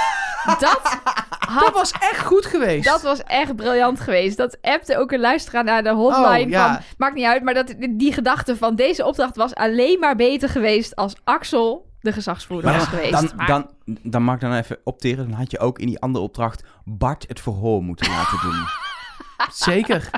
Dat 0.46 0.64
had 0.64 1.00
Dat 1.64 1.74
was 1.74 1.92
echt 1.92 2.24
goed 2.26 2.46
geweest. 2.46 2.86
Dat 2.86 3.02
was 3.02 3.24
echt 3.24 3.56
briljant 3.56 4.00
geweest. 4.00 4.38
Dat 4.38 4.58
appte 4.62 4.98
ook 4.98 5.12
een 5.12 5.20
luisteraar 5.20 5.64
naar 5.64 5.84
de 5.84 5.90
hotline 5.90 6.44
Oh, 6.44 6.50
ja. 6.50 6.74
van... 6.74 6.84
Maakt 6.98 7.16
niet 7.16 7.26
uit, 7.26 7.44
maar 7.44 7.54
dat, 7.54 7.76
die 7.90 8.14
gedachte 8.14 8.58
van 8.58 8.76
deze 8.76 9.06
opdracht 9.06 9.36
was 9.36 9.56
alleen 9.56 10.00
maar 10.00 10.16
beter 10.16 10.50
geweest... 10.50 10.96
als 10.96 11.16
Axel 11.24 11.87
de 12.08 12.14
gezagsvoerder 12.14 12.70
Maar 12.72 12.80
was 12.80 12.88
geweest. 12.88 13.12
dan, 13.12 13.30
Maar- 13.36 13.48
dan, 13.48 13.70
dan 14.04 14.24
mag 14.24 14.36
ik 14.36 14.42
dan 14.42 14.54
even 14.54 14.78
opteren. 14.84 15.30
Dan 15.30 15.38
had 15.38 15.52
je 15.52 15.60
ook 15.60 15.80
in 15.80 15.88
die 15.88 16.00
andere 16.00 16.24
opdracht 16.24 16.64
Bart 16.86 17.26
het 17.28 17.40
verhoor 17.40 17.84
moeten 17.84 18.10
laten 18.12 18.40
doen. 18.42 18.66
Zeker. 19.52 20.10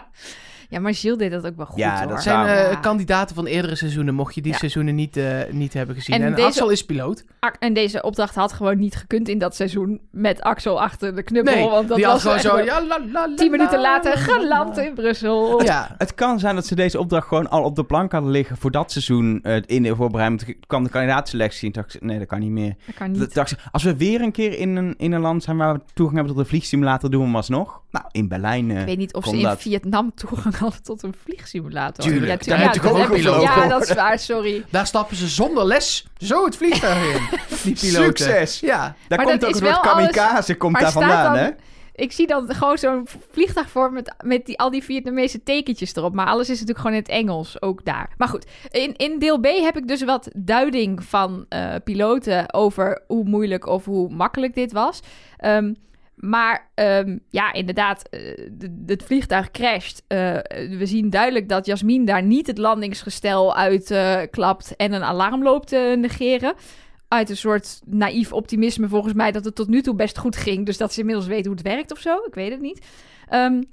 Ja, 0.69 0.79
maar 0.79 0.93
Gilles 0.93 1.17
deed 1.17 1.32
dat 1.32 1.45
ook 1.45 1.55
wel 1.58 1.65
goed 1.65 1.77
Ja, 1.77 1.99
hoor. 1.99 2.08
dat 2.08 2.21
zijn 2.23 2.47
eh, 2.47 2.71
Ja. 2.71 2.75
kandidaten 2.75 3.36
van 3.36 3.45
eerdere 3.45 3.75
seizoenen, 3.75 4.13
mocht 4.13 4.36
je 4.36 4.41
die 4.41 4.51
Ja. 4.51 4.58
seizoenen 4.58 4.95
niet, 4.95 5.17
eh, 5.17 5.25
niet 5.51 5.73
hebben 5.73 5.95
gezien. 5.95 6.15
En 6.15 6.21
En, 6.21 6.36
deze- 6.36 6.47
Axel 6.47 6.69
is 6.69 6.86
piloot. 6.86 7.23
En 7.60 7.73
deze 7.73 8.01
opdracht 8.01 8.36
had 8.36 8.53
gewoon 8.53 8.77
niet 8.79 8.95
gekund 8.95 9.27
in 9.29 9.38
dat 9.38 9.55
seizoen... 9.55 9.99
met 10.12 10.41
Axel 10.41 10.82
achter 10.82 11.15
de 11.15 11.23
knuppel. 11.23 11.53
Nee, 11.55 11.69
want 11.69 11.88
dat 11.88 11.97
die 11.97 12.05
had 12.05 12.13
was 12.13 12.21
gewoon 12.21 12.39
zo... 12.60 12.65
Ja, 12.65 12.86
la, 12.86 12.99
la, 12.99 13.27
la, 13.27 13.36
Tien 13.36 13.51
minuten 13.51 13.75
la, 13.79 13.82
later 13.82 14.12
la, 14.13 14.17
la, 14.19 14.23
geland 14.34 14.75
la. 14.75 14.84
in 14.84 14.93
Brussel. 14.93 15.63
Ja, 15.63 15.95
Het 15.97 16.15
kan 16.15 16.39
zijn 16.39 16.55
dat 16.55 16.65
ze 16.65 16.75
deze 16.75 16.99
opdracht 16.99 17.27
gewoon 17.27 17.49
al 17.49 17.63
op 17.63 17.75
de 17.75 17.84
plank 17.84 18.12
hadden 18.12 18.32
liggen 18.32 18.58
voor 18.58 18.71
dat 18.71 18.91
seizoen 18.91 19.39
eh, 19.43 19.62
in 19.65 19.84
de 19.84 19.95
voorbereiding. 19.95 20.58
Kwam 20.67 20.84
de 20.84 20.89
kandidaatselectie 20.89 21.67
en 21.67 21.73
dacht 21.73 22.01
nee, 22.01 22.17
dat 22.19 22.27
kan 22.27 22.39
niet 22.39 22.51
meer. 22.51 22.75
Dat 22.86 22.95
kan 22.95 23.12
niet. 23.12 23.34
dacht 23.34 23.55
als 23.71 23.84
we 23.84 23.95
weer 23.97 24.21
een 24.21 24.32
keer 24.32 24.58
in 24.60 24.75
een, 24.75 24.93
in 24.97 25.12
een 25.12 25.21
land 25.21 25.43
zijn 25.43 25.58
waar 25.58 25.73
we 25.73 25.79
toegang 25.93 26.17
hebben 26.17 26.36
tot 26.36 26.43
een 26.43 26.49
vliegsimulator, 26.49 27.10
doen 27.10 27.19
we 27.19 27.25
hem 27.25 27.36
alsnog. 27.36 27.82
Nou, 27.91 28.05
in 28.12 28.27
Berlijn. 28.27 28.71
eh, 28.71 28.79
Ik 28.79 28.86
weet 28.86 28.97
niet 28.97 29.13
of 29.13 29.25
ze 29.25 29.38
in 29.38 29.43
dat. 29.43 29.62
Vietnam 29.62 30.12
toegang 30.15 30.58
tot 30.84 31.04
een 31.04 31.13
vliegsimulator. 31.24 32.04
Tuurlijk, 32.06 32.43
ja, 32.43 32.56
daar 32.56 32.72
tuurlijk. 32.72 32.74
heb 32.74 32.74
je 32.84 32.88
ja, 32.89 32.93
dat 32.93 33.10
ook 33.10 33.15
piloot 33.15 33.41
Ja, 33.41 33.67
dat 33.67 33.82
is 33.89 33.93
waar, 33.93 34.19
sorry. 34.19 34.65
daar 34.72 34.88
stappen 34.88 35.15
ze 35.15 35.28
zonder 35.28 35.65
les 35.65 36.06
zo 36.17 36.45
het 36.45 36.56
vliegtuig 36.58 37.15
in. 37.15 37.39
Die 37.63 37.74
piloten. 37.91 38.26
Succes! 38.26 38.60
Ja, 38.60 38.78
Daar 39.08 39.17
Maar 39.17 39.28
komt 39.28 39.41
dat 39.41 39.50
ook 39.50 39.56
is 39.56 39.62
een 39.62 39.67
soort 39.67 39.84
wel 39.84 39.93
alles- 39.93 40.12
kamikaze 40.12 40.56
komt 40.56 40.80
daar 40.80 40.91
vandaan, 40.91 41.34
dan- 41.34 41.43
hè? 41.43 41.50
Ik 41.95 42.12
zie 42.12 42.28
dan 42.28 42.54
gewoon 42.56 42.78
zo'n 42.78 43.08
vliegtuig 43.32 43.69
voor 43.69 43.91
met, 43.93 44.13
met 44.24 44.45
die, 44.45 44.60
al 44.60 44.69
die 44.69 44.84
Vietnamese 44.84 45.43
tekentjes 45.43 45.95
erop. 45.95 46.13
Maar 46.13 46.26
alles 46.28 46.50
is 46.50 46.60
natuurlijk 46.60 46.78
gewoon 46.80 46.93
in 46.95 47.02
het 47.02 47.10
Engels, 47.12 47.62
ook 47.62 47.86
daar. 47.86 48.10
Maar 48.17 48.28
goed, 48.28 48.45
in, 48.69 48.95
in 48.95 49.19
deel 49.19 49.39
B 49.39 49.45
heb 49.45 49.78
ik 49.78 49.88
dus 49.88 50.04
wat 50.04 50.30
duiding 50.36 51.04
van 51.04 51.45
eh, 51.50 51.76
piloten 51.84 52.54
over 52.54 53.02
hoe 53.08 53.24
moeilijk 53.24 53.67
of 53.67 53.86
hoe 53.86 54.10
makkelijk 54.10 54.54
dit 54.54 54.72
was. 54.72 55.00
Ehm, 55.38 55.74
maar 56.19 56.71
ehm, 56.75 57.17
ja, 57.29 57.53
inderdaad, 57.53 58.10
eh, 58.10 58.49
het 58.86 59.03
vliegtuig 59.03 59.51
crasht. 59.51 60.03
Eh, 60.08 60.17
we 60.77 60.86
zien 60.86 61.10
duidelijk 61.10 61.49
dat 61.49 61.65
Jasmin 61.65 62.05
daar 62.05 62.23
niet 62.23 62.47
het 62.47 62.58
landingsgestel 62.58 63.55
uit 63.55 63.91
eh, 63.91 64.21
klapt 64.32 64.75
en 64.75 64.93
een 64.93 65.03
alarm 65.03 65.43
loopt 65.43 65.67
te 65.67 65.95
negeren. 65.99 66.53
Uit 67.08 67.29
een 67.29 67.38
soort 67.38 67.82
naïef 67.86 68.34
optimisme 68.34 68.88
volgens 68.88 69.13
mij 69.13 69.32
dat 69.32 69.45
het 69.45 69.55
tot 69.55 69.67
nu 69.67 69.82
toe 69.82 69.95
best 69.95 70.17
goed 70.17 70.36
ging. 70.36 70.65
Dus 70.65 70.77
dat 70.77 70.93
ze 70.93 70.99
inmiddels 70.99 71.27
weten 71.27 71.45
hoe 71.45 71.58
het 71.58 71.67
werkt 71.67 71.91
of 71.91 71.99
zo. 71.99 72.17
Ik 72.25 72.34
weet 72.34 72.51
het 72.51 72.62
niet. 72.62 72.86
Ehm, 73.27 73.63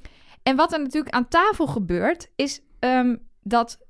en 0.43 0.57
wat 0.57 0.73
er 0.73 0.81
natuurlijk 0.81 1.15
aan 1.15 1.29
tafel 1.29 1.67
gebeurt, 1.67 2.31
is 2.37 2.61
ehm, 2.79 3.17
dat 3.43 3.85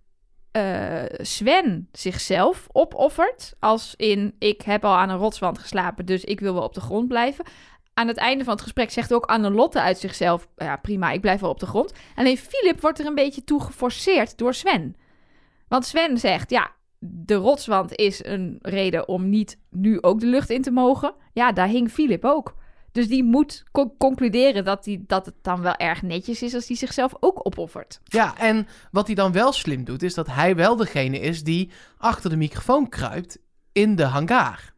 Sven 1.19 1.89
zichzelf 1.93 2.67
opoffert. 2.73 3.55
Als 3.59 3.95
in, 3.97 4.35
ik 4.39 4.63
heb 4.63 4.85
al 4.85 4.95
aan 4.95 5.09
een 5.09 5.19
rotswand 5.19 5.59
geslapen, 5.59 6.07
dus 6.07 6.25
ik 6.25 6.41
wil 6.41 6.55
wel 6.55 6.63
op 6.63 6.75
de 6.75 6.81
grond 6.81 7.09
blijven. 7.09 7.45
Aan 7.99 8.09
het 8.09 8.17
einde 8.17 8.45
van 8.45 8.53
het 8.53 8.63
gesprek 8.63 8.91
zegt 8.91 9.15
ook 9.15 9.25
Annelotte 9.25 9.81
uit 9.81 9.99
zichzelf... 9.99 10.49
ja, 10.57 10.77
prima, 10.77 11.11
ik 11.11 11.21
blijf 11.21 11.41
wel 11.41 11.51
op 11.51 11.61
de 11.61 11.67
grond. 11.67 11.93
Alleen 12.15 12.37
Philip 12.37 12.81
wordt 12.81 12.99
er 12.99 13.07
een 13.07 13.15
beetje 13.15 13.45
toe 13.45 13.63
geforceerd 13.63 14.39
door 14.39 14.55
Sven. 14.55 14.97
Want 15.69 15.85
Sven 15.85 16.19
zegt, 16.19 16.51
ja, 16.51 16.71
de 16.99 17.35
rotswand 17.35 17.95
is 17.95 18.25
een 18.25 18.59
reden 18.63 19.09
om 19.09 19.29
niet 19.29 19.59
nu 19.71 20.03
ook 20.03 20.21
de 20.21 20.27
lucht 20.27 20.51
in 20.51 20.63
te 20.63 20.71
mogen. 20.71 21.15
Ja, 21.33 21.53
daar 21.53 21.69
hing 21.69 21.91
Philip 21.91 22.25
ook. 22.25 22.55
Dus 22.93 23.09
die 23.09 23.25
moet 23.25 23.65
co- 23.73 23.95
concluderen 23.99 24.65
dat, 24.65 24.85
die, 24.85 25.05
dat 25.07 25.27
het 25.27 25.35
dan 25.43 25.61
wel 25.61 25.75
erg 25.77 26.03
netjes 26.03 26.43
is 26.43 26.55
als 26.55 26.69
hij 26.69 26.77
zichzelf 26.77 27.15
ook 27.21 27.47
opoffert. 27.47 28.01
ja, 28.05 28.39
en 28.39 28.67
wat 28.91 29.07
hij 29.07 29.15
dan 29.15 29.33
wel 29.33 29.53
slim 29.53 29.85
doet, 29.85 30.03
is 30.03 30.15
dat 30.15 30.27
hij 30.27 30.57
wel 30.57 30.77
degene 30.77 31.21
is 31.21 31.43
die 31.43 31.71
achter 31.99 32.31
de 32.31 32.37
microfoon 32.37 32.89
kruipt 32.89 33.39
in 33.73 33.97
de 33.97 34.05
hangar. 34.05 34.75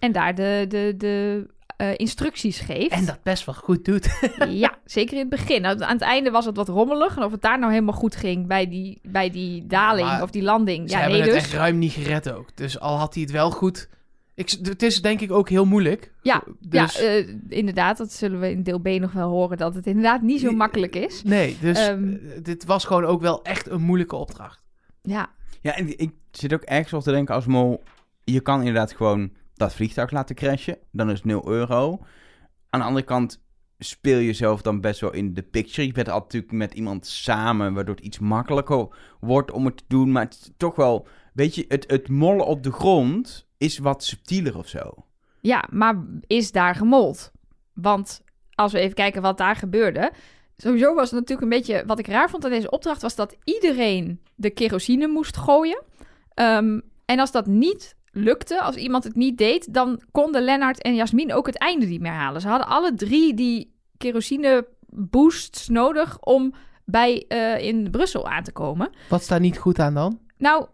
En 0.00 0.12
daar 0.12 0.34
de, 0.34 0.64
de, 0.68 0.94
de 0.96 1.46
eh, 1.80 1.94
instructies 1.96 2.58
geeft. 2.60 2.90
En 2.90 3.04
dat 3.04 3.22
best 3.22 3.44
wel 3.46 3.54
goed 3.54 3.84
doet. 3.84 4.08
Ja, 4.48 4.78
zeker 4.84 5.12
in 5.14 5.20
het 5.20 5.28
begin. 5.28 5.62
Nou, 5.62 5.80
aan 5.82 5.92
het 5.92 6.00
einde 6.02 6.30
was 6.30 6.44
het 6.44 6.56
wat 6.56 6.68
rommelig. 6.68 7.16
En 7.16 7.22
of 7.22 7.32
het 7.32 7.42
daar 7.42 7.58
nou 7.58 7.72
helemaal 7.72 7.94
goed 7.94 8.16
ging 8.16 8.46
bij 8.46 8.68
die, 8.68 8.98
bij 9.02 9.30
die 9.30 9.66
daling 9.66 10.06
Maar 10.08 10.22
of 10.22 10.30
die 10.30 10.42
landing. 10.42 10.88
Ze 10.90 10.94
ja, 10.96 11.00
hebben 11.00 11.18
nee 11.18 11.28
het 11.28 11.36
dus. 11.38 11.44
echt 11.48 11.52
ruim 11.60 11.78
niet 11.78 11.92
gered 11.92 12.32
ook. 12.32 12.56
Dus 12.56 12.80
al 12.80 12.96
had 12.98 13.14
hij 13.14 13.22
het 13.22 13.32
wel 13.32 13.50
goed 13.50 13.88
Ik, 14.34 14.50
het 14.62 14.82
is 14.82 15.02
denk 15.02 15.20
ik 15.20 15.32
ook 15.32 15.48
heel 15.48 15.64
moeilijk. 15.64 16.12
Ja, 16.22 16.42
Dus, 16.60 16.98
ja 16.98 17.00
eh, 17.00 17.28
inderdaad. 17.48 17.96
Dat 17.98 18.12
zullen 18.12 18.40
we 18.40 18.50
in 18.50 18.62
deel 18.62 18.78
B 18.78 18.86
nog 18.88 19.12
wel 19.12 19.28
horen. 19.28 19.56
Dat 19.56 19.74
het 19.74 19.86
inderdaad 19.86 20.22
niet 20.22 20.40
zo 20.40 20.50
makkelijk 20.52 20.96
is. 20.96 21.22
nee, 21.22 21.56
dus 21.60 21.78
Ehm. 21.78 22.08
eh, 22.12 22.42
dit 22.42 22.64
was 22.64 22.84
gewoon 22.84 23.04
ook 23.04 23.20
wel 23.20 23.42
echt 23.42 23.68
een 23.68 23.82
moeilijke 23.82 24.16
opdracht. 24.16 24.62
Ja, 25.02 25.30
Ja, 25.60 25.76
en 25.76 25.98
ik 25.98 26.10
zit 26.30 26.54
ook 26.54 26.62
ergens 26.62 26.92
op 26.92 27.02
te 27.02 27.10
denken 27.10 27.34
als 27.34 27.46
mol... 27.46 27.82
Je 28.24 28.40
kan 28.40 28.58
inderdaad 28.58 28.92
gewoon 28.92 29.30
dat 29.60 29.74
vliegtuig 29.74 30.10
laten 30.10 30.34
crashen. 30.34 30.78
Dan 30.90 31.10
is 31.10 31.16
het 31.16 31.24
0 31.24 31.48
euro. 31.48 31.98
Aan 32.70 32.80
de 32.80 32.86
andere 32.86 33.04
kant 33.04 33.42
speel 33.78 34.18
je 34.18 34.32
zelf 34.32 34.62
dan 34.62 34.80
best 34.80 35.00
wel 35.00 35.12
in 35.12 35.34
de 35.34 35.42
picture. 35.42 35.86
Je 35.86 35.92
bent 35.92 36.08
altijd 36.08 36.32
natuurlijk 36.32 36.70
met 36.70 36.78
iemand 36.78 37.06
samen... 37.06 37.74
waardoor 37.74 37.94
het 37.94 38.04
iets 38.04 38.18
makkelijker 38.18 38.88
wordt 39.20 39.50
om 39.50 39.64
het 39.64 39.76
te 39.76 39.84
doen. 39.88 40.12
Maar 40.12 40.24
het 40.24 40.52
toch 40.56 40.76
wel... 40.76 41.06
Weet 41.32 41.54
je, 41.54 41.64
het, 41.68 41.84
het 41.90 42.08
mollen 42.08 42.46
op 42.46 42.62
de 42.62 42.72
grond 42.72 43.46
is 43.58 43.78
wat 43.78 44.04
subtieler 44.04 44.58
of 44.58 44.68
zo. 44.68 44.94
ja, 45.40 45.64
maar 45.70 46.04
is 46.26 46.52
daar 46.52 46.74
gemold? 46.74 47.32
Want 47.72 48.22
als 48.54 48.72
we 48.72 48.78
even 48.78 48.94
kijken 48.94 49.22
wat 49.22 49.38
daar 49.38 49.56
gebeurde. 49.56 50.12
Sowieso 50.56 50.94
was 50.94 51.10
het 51.10 51.20
natuurlijk 51.20 51.52
een 51.52 51.58
beetje... 51.58 51.86
Wat 51.86 51.98
ik 51.98 52.06
raar 52.06 52.30
vond 52.30 52.44
aan 52.44 52.50
deze 52.50 52.70
opdracht 52.70 53.02
was 53.02 53.14
dat 53.14 53.36
iedereen 53.44 54.20
de 54.34 54.50
kerosine 54.50 55.06
moest 55.06 55.36
gooien. 55.36 55.82
Ehm, 56.34 56.80
en 57.04 57.18
als 57.18 57.32
dat 57.32 57.46
niet 57.46 57.96
lukte, 58.12 58.60
als 58.60 58.76
iemand 58.76 59.04
het 59.04 59.14
niet 59.14 59.38
deed... 59.38 59.74
dan 59.74 60.02
konden 60.10 60.42
Lennart 60.42 60.82
en 60.82 60.94
Jasmin 60.94 61.32
ook 61.32 61.46
het 61.46 61.58
einde 61.58 61.86
niet 61.86 62.00
meer 62.00 62.12
halen. 62.12 62.40
Ze 62.40 62.48
hadden 62.48 62.68
alle 62.68 62.94
drie 62.94 63.34
die 63.34 63.74
kerosine 63.96 64.66
boosts 64.88 65.68
nodig 65.68 66.20
om 66.20 66.54
bij 66.84 67.24
eh, 67.28 67.66
in 67.66 67.90
Brussel 67.90 68.28
aan 68.28 68.42
te 68.42 68.52
komen. 68.52 68.90
Wat 69.08 69.22
staat 69.22 69.40
niet 69.40 69.58
goed 69.58 69.78
aan 69.78 69.94
dan? 69.94 70.18
Nou, 70.38 70.66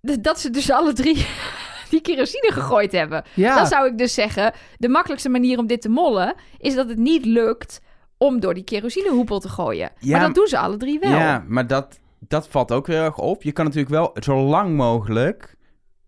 dat 0.00 0.40
ze 0.40 0.50
dus 0.50 0.70
alle 0.70 0.92
drie 0.92 1.26
die 1.90 2.00
kerosine 2.00 2.52
gegooid 2.52 2.92
hebben. 2.92 3.24
Ja, 3.34 3.54
Dan 3.56 3.66
zou 3.66 3.86
ik 3.86 3.98
dus 3.98 4.14
zeggen, 4.14 4.52
de 4.78 4.88
makkelijkste 4.88 5.28
manier 5.28 5.58
om 5.58 5.66
dit 5.66 5.82
te 5.82 5.88
mollen... 5.88 6.34
is 6.58 6.74
dat 6.74 6.88
het 6.88 6.98
niet 6.98 7.24
lukt 7.24 7.80
om 8.16 8.40
door 8.40 8.54
die 8.54 8.64
kerosinehoepel 8.64 9.40
te 9.40 9.48
gooien. 9.48 9.90
Ja, 9.98 10.16
maar 10.16 10.26
dat 10.26 10.34
doen 10.34 10.46
ze 10.46 10.58
alle 10.58 10.76
drie 10.76 10.98
wel. 10.98 11.10
Ja, 11.10 11.44
maar 11.48 11.66
dat, 11.66 12.00
dat 12.18 12.48
valt 12.48 12.72
ook 12.72 12.86
heel 12.86 13.02
erg 13.02 13.18
op. 13.18 13.42
Je 13.42 13.52
kan 13.52 13.64
natuurlijk 13.64 13.92
wel 13.92 14.10
zo 14.20 14.36
lang 14.42 14.76
mogelijk 14.76 15.56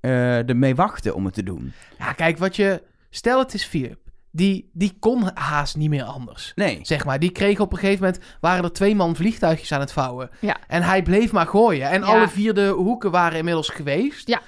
eh 0.02 0.48
ermee 0.48 0.74
wachten 0.74 1.14
om 1.14 1.24
het 1.24 1.34
te 1.34 1.42
doen. 1.42 1.72
ja, 1.98 2.12
kijk, 2.12 2.38
wat 2.38 2.56
je... 2.56 2.82
Stel 3.10 3.38
het 3.38 3.54
is 3.54 3.64
Philip. 3.64 3.98
Die, 4.30 4.70
die 4.72 4.96
kon 5.00 5.30
haast 5.34 5.76
niet 5.76 5.88
meer 5.90 6.04
anders. 6.04 6.52
Nee. 6.54 6.78
Zeg 6.82 7.04
maar, 7.04 7.18
die 7.18 7.30
kreeg 7.30 7.60
op 7.60 7.72
een 7.72 7.78
gegeven 7.78 8.04
moment... 8.04 8.24
waren 8.40 8.64
er 8.64 8.72
twee 8.72 8.94
man 8.94 9.16
vliegtuigjes 9.16 9.72
aan 9.72 9.80
het 9.80 9.92
vouwen. 9.92 10.30
Ja. 10.40 10.56
En 10.68 10.82
hij 10.82 11.02
bleef 11.02 11.32
maar 11.32 11.46
gooien. 11.46 11.90
En 11.90 12.00
Ja. 12.00 12.06
alle 12.06 12.28
vier 12.28 12.54
de 12.54 12.68
hoeken 12.68 13.10
waren 13.10 13.38
inmiddels 13.38 13.68
geweest. 13.68 14.38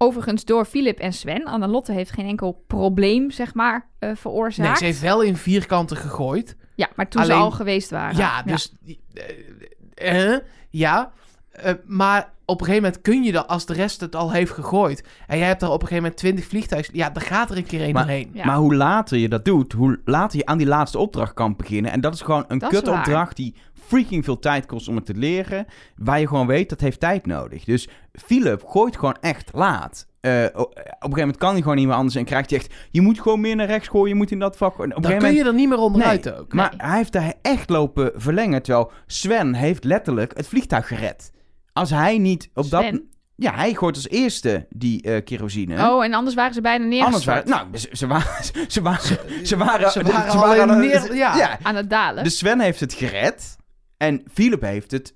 Overigens 0.00 0.44
door 0.44 0.64
Philip 0.64 0.98
en 0.98 1.12
Sven. 1.12 1.44
Annelotte 1.44 1.92
heeft 1.92 2.10
geen 2.10 2.26
enkel 2.26 2.64
probleem, 2.66 3.30
zeg 3.30 3.54
maar, 3.54 3.88
eh, 3.98 4.10
veroorzaakt. 4.14 4.68
Nee, 4.68 4.76
ze 4.78 4.84
heeft 4.84 5.00
wel 5.00 5.22
in 5.22 5.36
vierkanten 5.36 5.96
gegooid. 5.96 6.56
Ja, 6.74 6.88
maar 6.96 7.08
toen 7.08 7.24
ze 7.24 7.32
al 7.32 7.50
geweest 7.50 7.90
waren. 7.90 8.16
Ja, 8.16 8.42
dus... 8.42 8.74
eh, 9.94 10.36
ja, 10.70 11.12
eh, 11.50 11.72
maar 11.84 12.32
op 12.50 12.60
een 12.60 12.66
gegeven 12.66 12.82
moment 12.84 13.02
kun 13.02 13.22
je 13.22 13.32
dat... 13.32 13.46
als 13.48 13.66
de 13.66 13.72
rest 13.72 14.00
het 14.00 14.16
al 14.16 14.32
heeft 14.32 14.52
gegooid... 14.52 15.04
en 15.26 15.38
jij 15.38 15.46
hebt 15.46 15.62
er 15.62 15.68
op 15.68 15.74
een 15.74 15.80
gegeven 15.80 16.02
moment 16.02 16.16
twintig 16.20 16.44
vliegtuigen... 16.44 16.96
ja, 16.96 17.10
dan 17.10 17.22
gaat 17.22 17.50
er 17.50 17.56
een 17.56 17.66
keer 17.66 17.82
een 17.82 17.92
Maar- 17.92 18.02
doorheen. 18.02 18.30
Ja. 18.32 18.44
Maar 18.46 18.56
hoe 18.56 18.74
later 18.74 19.18
je 19.18 19.28
dat 19.28 19.44
doet, 19.44 19.72
hoe 19.72 20.00
later 20.04 20.38
je 20.38 20.46
aan 20.46 20.58
die 20.58 20.66
laatste 20.66 20.98
opdracht 20.98 21.34
kan 21.34 21.56
beginnen. 21.56 21.92
En 21.92 22.00
dat 22.00 22.14
is 22.14 22.20
gewoon 22.20 22.44
een 22.48 22.58
kutopdracht 22.58 23.36
die 23.36 23.54
freaking 23.86 24.24
veel 24.24 24.38
tijd 24.38 24.66
kost 24.66 24.88
om 24.88 24.96
het 24.96 25.06
te 25.06 25.14
leren. 25.14 25.66
Waar 25.96 26.20
je 26.20 26.26
gewoon 26.28 26.46
weet, 26.46 26.68
dat 26.68 26.80
heeft 26.80 27.00
tijd 27.00 27.26
nodig. 27.26 27.64
Dus 27.64 27.88
Philip 28.12 28.64
gooit 28.66 28.96
gewoon 28.96 29.16
echt 29.20 29.50
laat. 29.52 30.06
Eh, 30.20 30.44
op 30.54 30.72
een 30.74 30.84
gegeven 30.84 31.18
moment 31.18 31.36
kan 31.36 31.52
hij 31.52 31.60
gewoon 31.60 31.76
niet 31.76 31.86
meer 31.86 31.96
anders 31.96 32.14
en 32.14 32.24
krijgt 32.24 32.50
hij 32.50 32.58
echt... 32.58 32.74
Je 32.90 33.00
moet 33.00 33.20
gewoon 33.20 33.40
meer 33.40 33.56
naar 33.56 33.66
rechts 33.66 33.88
gooien, 33.88 34.08
je 34.08 34.14
moet 34.14 34.30
in 34.30 34.38
dat 34.38 34.56
vak... 34.56 34.72
Op 34.74 34.80
een 34.80 34.88
Dan 34.88 34.96
gegeven 35.04 35.18
kun 35.18 35.28
moment... 35.28 35.46
je 35.46 35.52
er 35.52 35.58
niet 35.58 35.68
meer 35.68 35.78
onderuit 35.78 36.24
Nee, 36.24 36.38
ook. 36.38 36.52
Maar 36.52 36.74
hij 36.76 36.96
heeft 36.96 37.12
daar 37.12 37.34
echt 37.42 37.70
lopen 37.70 38.12
verlengen. 38.14 38.62
Terwijl 38.62 38.90
Sven 39.06 39.54
heeft 39.54 39.84
letterlijk 39.84 40.36
het 40.36 40.48
vliegtuig 40.48 40.86
gered. 40.86 41.32
Als 41.72 41.90
hij 41.90 42.18
niet 42.18 42.50
op 42.54 42.70
dat... 42.70 43.00
Ja, 43.36 43.54
hij 43.54 43.74
gooit 43.74 43.94
als 43.96 44.08
eerste 44.08 44.66
die 44.70 45.02
eh, 45.02 45.24
kerosine. 45.24 45.90
Oh, 45.90 46.04
en 46.04 46.14
anders 46.14 46.36
waren 46.36 46.54
ze 46.54 46.60
bijna 46.60 46.84
Anders 46.84 47.00
neergestort 47.24 47.48
waren... 47.48 47.68
Nou, 47.70 47.78
ze, 47.78 47.88
ze 47.92 48.06
waren... 48.06 48.44
Ze 48.68 48.82
waren... 48.82 49.06
Ze 49.46 49.56
waren, 49.56 49.90
Ze 49.90 50.02
waren 50.38 50.70
aan- 50.70 50.80
neer- 50.80 51.14
ja. 51.14 51.58
aan 51.62 51.74
het 51.76 51.90
dalen. 51.90 52.24
Dus 52.24 52.38
Sven 52.38 52.60
heeft 52.60 52.80
het 52.80 52.92
gered. 52.94 53.56
En 53.96 54.22
Philip 54.32 54.60
heeft 54.62 54.90
het 54.90 55.14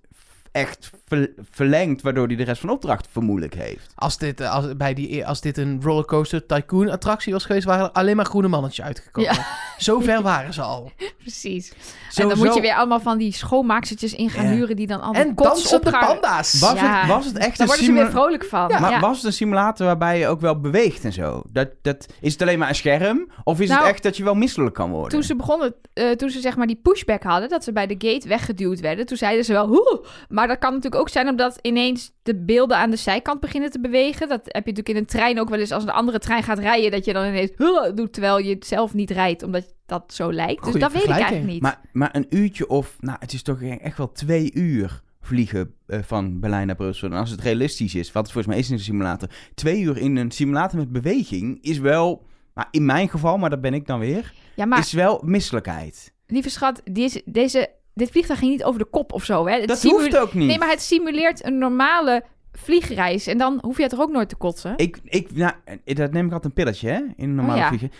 echt 0.53 0.90
ver- 1.17 1.31
verlengd, 1.51 2.03
waardoor 2.03 2.27
hij 2.27 2.37
de 2.37 2.43
rest 2.45 2.61
van 2.61 2.69
de 2.69 2.75
opdracht 2.75 3.09
vermoedelijk 3.11 3.55
heeft. 3.55 3.93
Als 3.95 4.19
dit, 4.19 4.41
eh, 4.41 4.53
als, 4.55 4.77
bij 4.77 4.95
die, 4.95 5.27
als 5.27 5.41
dit 5.41 5.59
een 5.59 5.81
rollercoaster 5.83 6.47
tycoon 6.47 6.91
attractie 6.91 7.33
was 7.33 7.45
geweest... 7.45 7.65
waren 7.67 7.85
er 7.85 7.93
alleen 7.93 8.17
maar 8.17 8.25
groene 8.25 8.49
mannetjes 8.49 8.85
uitgekomen. 8.85 9.37
Zo 9.79 10.01
ver 10.01 10.23
waren 10.23 10.53
ze 10.55 10.63
al. 10.63 10.93
Precies. 11.23 11.73
En 12.15 12.29
dan 12.29 12.39
moet 12.39 12.55
je 12.55 12.61
weer 12.61 12.75
allemaal 12.75 13.01
van 13.01 13.19
die 13.19 13.33
schoonmaakstertjes 13.33 14.15
in 14.15 14.31
gaan 14.31 14.45
Ja. 14.45 14.51
huren... 14.51 14.77
die 14.77 14.87
dan 14.87 15.01
allemaal 15.01 15.23
En 15.23 15.35
dansende 15.35 15.87
op 15.87 15.95
gaan- 15.95 16.07
panda's. 16.07 16.59
Was, 16.61 16.73
Ja. 16.81 17.01
het, 17.01 17.09
was 17.09 17.25
het 17.27 17.37
echt 17.39 17.59
Daar 17.59 17.61
een 17.61 17.67
worden 17.67 17.85
ze 17.85 17.93
weer 17.93 18.01
simula- 18.07 18.21
vrolijk 18.21 18.45
van. 18.45 18.69
Maar 18.81 18.91
Ja. 18.91 19.01
was 19.01 19.17
het 19.17 19.27
een 19.27 19.33
simulator 19.33 19.87
waarbij 19.87 20.19
je 20.19 20.27
ook 20.27 20.41
wel 20.41 20.61
beweegt 20.61 21.05
en 21.05 21.13
zo? 21.13 21.43
Dat, 21.53 21.69
dat, 21.83 22.07
is 22.21 22.33
het 22.33 22.43
alleen 22.43 22.59
maar 22.59 22.69
een 22.69 22.75
scherm? 22.75 23.31
Of 23.45 23.61
is 23.61 23.69
Nou, 23.69 23.81
het 23.81 23.91
echt 23.91 24.03
dat 24.03 24.17
je 24.17 24.25
wel 24.25 24.35
misselijk 24.35 24.75
kan 24.75 24.91
worden? 24.91 25.11
Toen 25.11 25.23
ze 25.23 25.37
begonnen, 25.37 25.75
eh, 25.93 26.11
toen 26.11 26.31
ze 26.31 26.41
zeg 26.41 26.57
maar 26.57 26.67
die 26.67 26.81
pushback 26.83 27.23
hadden, 27.23 27.49
dat 27.49 27.65
ze 27.65 27.73
bij 27.73 27.87
de 27.87 27.95
gate 27.99 28.29
weggeduwd 28.29 28.81
werden, 28.81 29.07
toen 29.07 29.17
zeiden 29.17 29.45
ze 29.45 29.53
wel, 29.53 29.67
Hoe! 29.67 30.05
maar 30.29 30.47
dat 30.49 30.59
kan 30.59 30.69
natuurlijk 30.75 31.01
ook 31.01 31.01
zijn 31.09 31.28
omdat 31.28 31.59
ineens 31.62 32.12
de 32.22 32.36
beelden 32.44 32.76
aan 32.76 32.90
de 32.90 32.96
zijkant 32.96 33.40
beginnen 33.40 33.70
te 33.70 33.80
bewegen. 33.80 34.28
Dat 34.28 34.40
heb 34.44 34.64
je 34.64 34.70
natuurlijk 34.70 34.88
in 34.88 34.96
een 34.96 35.07
trein 35.07 35.40
ook 35.40 35.48
wel 35.48 35.59
eens 35.59 35.72
als 35.72 35.82
een 35.82 35.90
andere 35.90 36.18
trein 36.18 36.42
gaat 36.42 36.59
rijden, 36.59 36.90
dat 36.90 37.05
je 37.05 37.12
dan 37.12 37.26
ineens 37.26 37.50
doet 37.94 38.12
terwijl 38.12 38.38
je 38.38 38.55
het 38.55 38.66
zelf 38.66 38.94
niet 38.94 39.11
rijdt, 39.11 39.42
omdat 39.42 39.74
dat 39.86 40.12
zo 40.14 40.32
lijkt. 40.32 40.62
Goeie 40.62 40.72
dus 40.72 40.82
dat 40.82 40.92
weet 40.92 41.03
ik 41.03 41.11
eigenlijk 41.11 41.46
niet. 41.46 41.62
Maar, 41.62 41.80
maar 41.92 42.16
een 42.16 42.26
uurtje 42.28 42.68
of... 42.68 42.96
Nou, 43.00 43.16
het 43.20 43.32
is 43.32 43.42
toch 43.42 43.62
echt 43.62 43.98
wel 43.98 44.12
twee 44.12 44.55
uur 44.55 45.03
vliegen 45.20 45.74
eh, 45.86 45.98
van 46.03 46.40
Berlijn 46.40 46.66
naar 46.66 46.76
Brussel. 46.76 47.11
En 47.11 47.16
als 47.16 47.30
het 47.30 47.40
realistisch 47.40 47.94
is, 47.94 48.12
wat 48.12 48.22
het 48.22 48.32
volgens 48.32 48.55
mij 48.55 48.62
is 48.62 48.68
in 48.68 48.74
een 48.74 48.80
simulator... 48.80 49.28
Twee 49.55 49.80
uur 49.80 49.98
in 49.98 50.16
een 50.16 50.30
simulator 50.30 50.78
met 50.78 50.92
beweging 50.92 51.62
is 51.62 51.78
wel... 51.78 52.30
Maar 52.55 52.68
in 52.70 52.84
mijn 52.84 53.09
geval, 53.09 53.38
maar 53.38 53.50
dat 53.50 53.61
ben 53.61 53.74
ik 53.74 53.86
dan 53.86 53.98
weer... 53.98 54.32
ja, 54.57 54.64
maar 54.64 54.78
is 54.78 54.92
wel 54.92 55.22
misselijkheid. 55.24 56.12
lieve 56.26 56.50
schat, 56.50 56.82
deze, 56.84 57.22
deze, 57.24 57.70
dit 57.95 58.11
vliegtuig 58.11 58.38
ging 58.38 58.51
niet 58.51 58.64
over 58.64 58.78
de 58.78 58.84
kop 58.90 59.12
of 59.12 59.24
zo. 59.24 59.47
Hè? 59.47 59.59
Het 59.59 59.68
dat 59.68 59.82
hoeft 59.82 60.16
ook 60.16 60.34
niet. 60.34 60.47
Nee, 60.49 60.59
maar 60.59 60.68
het 60.70 60.82
simuleert 60.82 61.45
een 61.45 61.59
normale 61.59 62.24
vliegreis 62.53 63.26
en 63.26 63.38
dan 63.38 63.59
hoef 63.62 63.78
je 63.78 63.86
toch 63.88 64.01
ook 64.01 64.11
nooit 64.12 64.28
te 64.28 64.36
kotsen? 64.36 64.72
Ik, 64.76 64.99
ik, 65.05 65.34
nou, 65.36 65.53
eh, 65.84 65.97
dat 65.97 66.12
neem 66.12 66.26
ik 66.26 66.32
altijd 66.32 66.45
een 66.57 66.64
pilletje, 66.64 66.88
hè? 66.88 66.97
In 66.97 67.12
een 67.16 67.34
normale 67.34 67.55
Oh, 67.57 67.62
ja. 67.62 67.68
vliegen. 67.68 67.90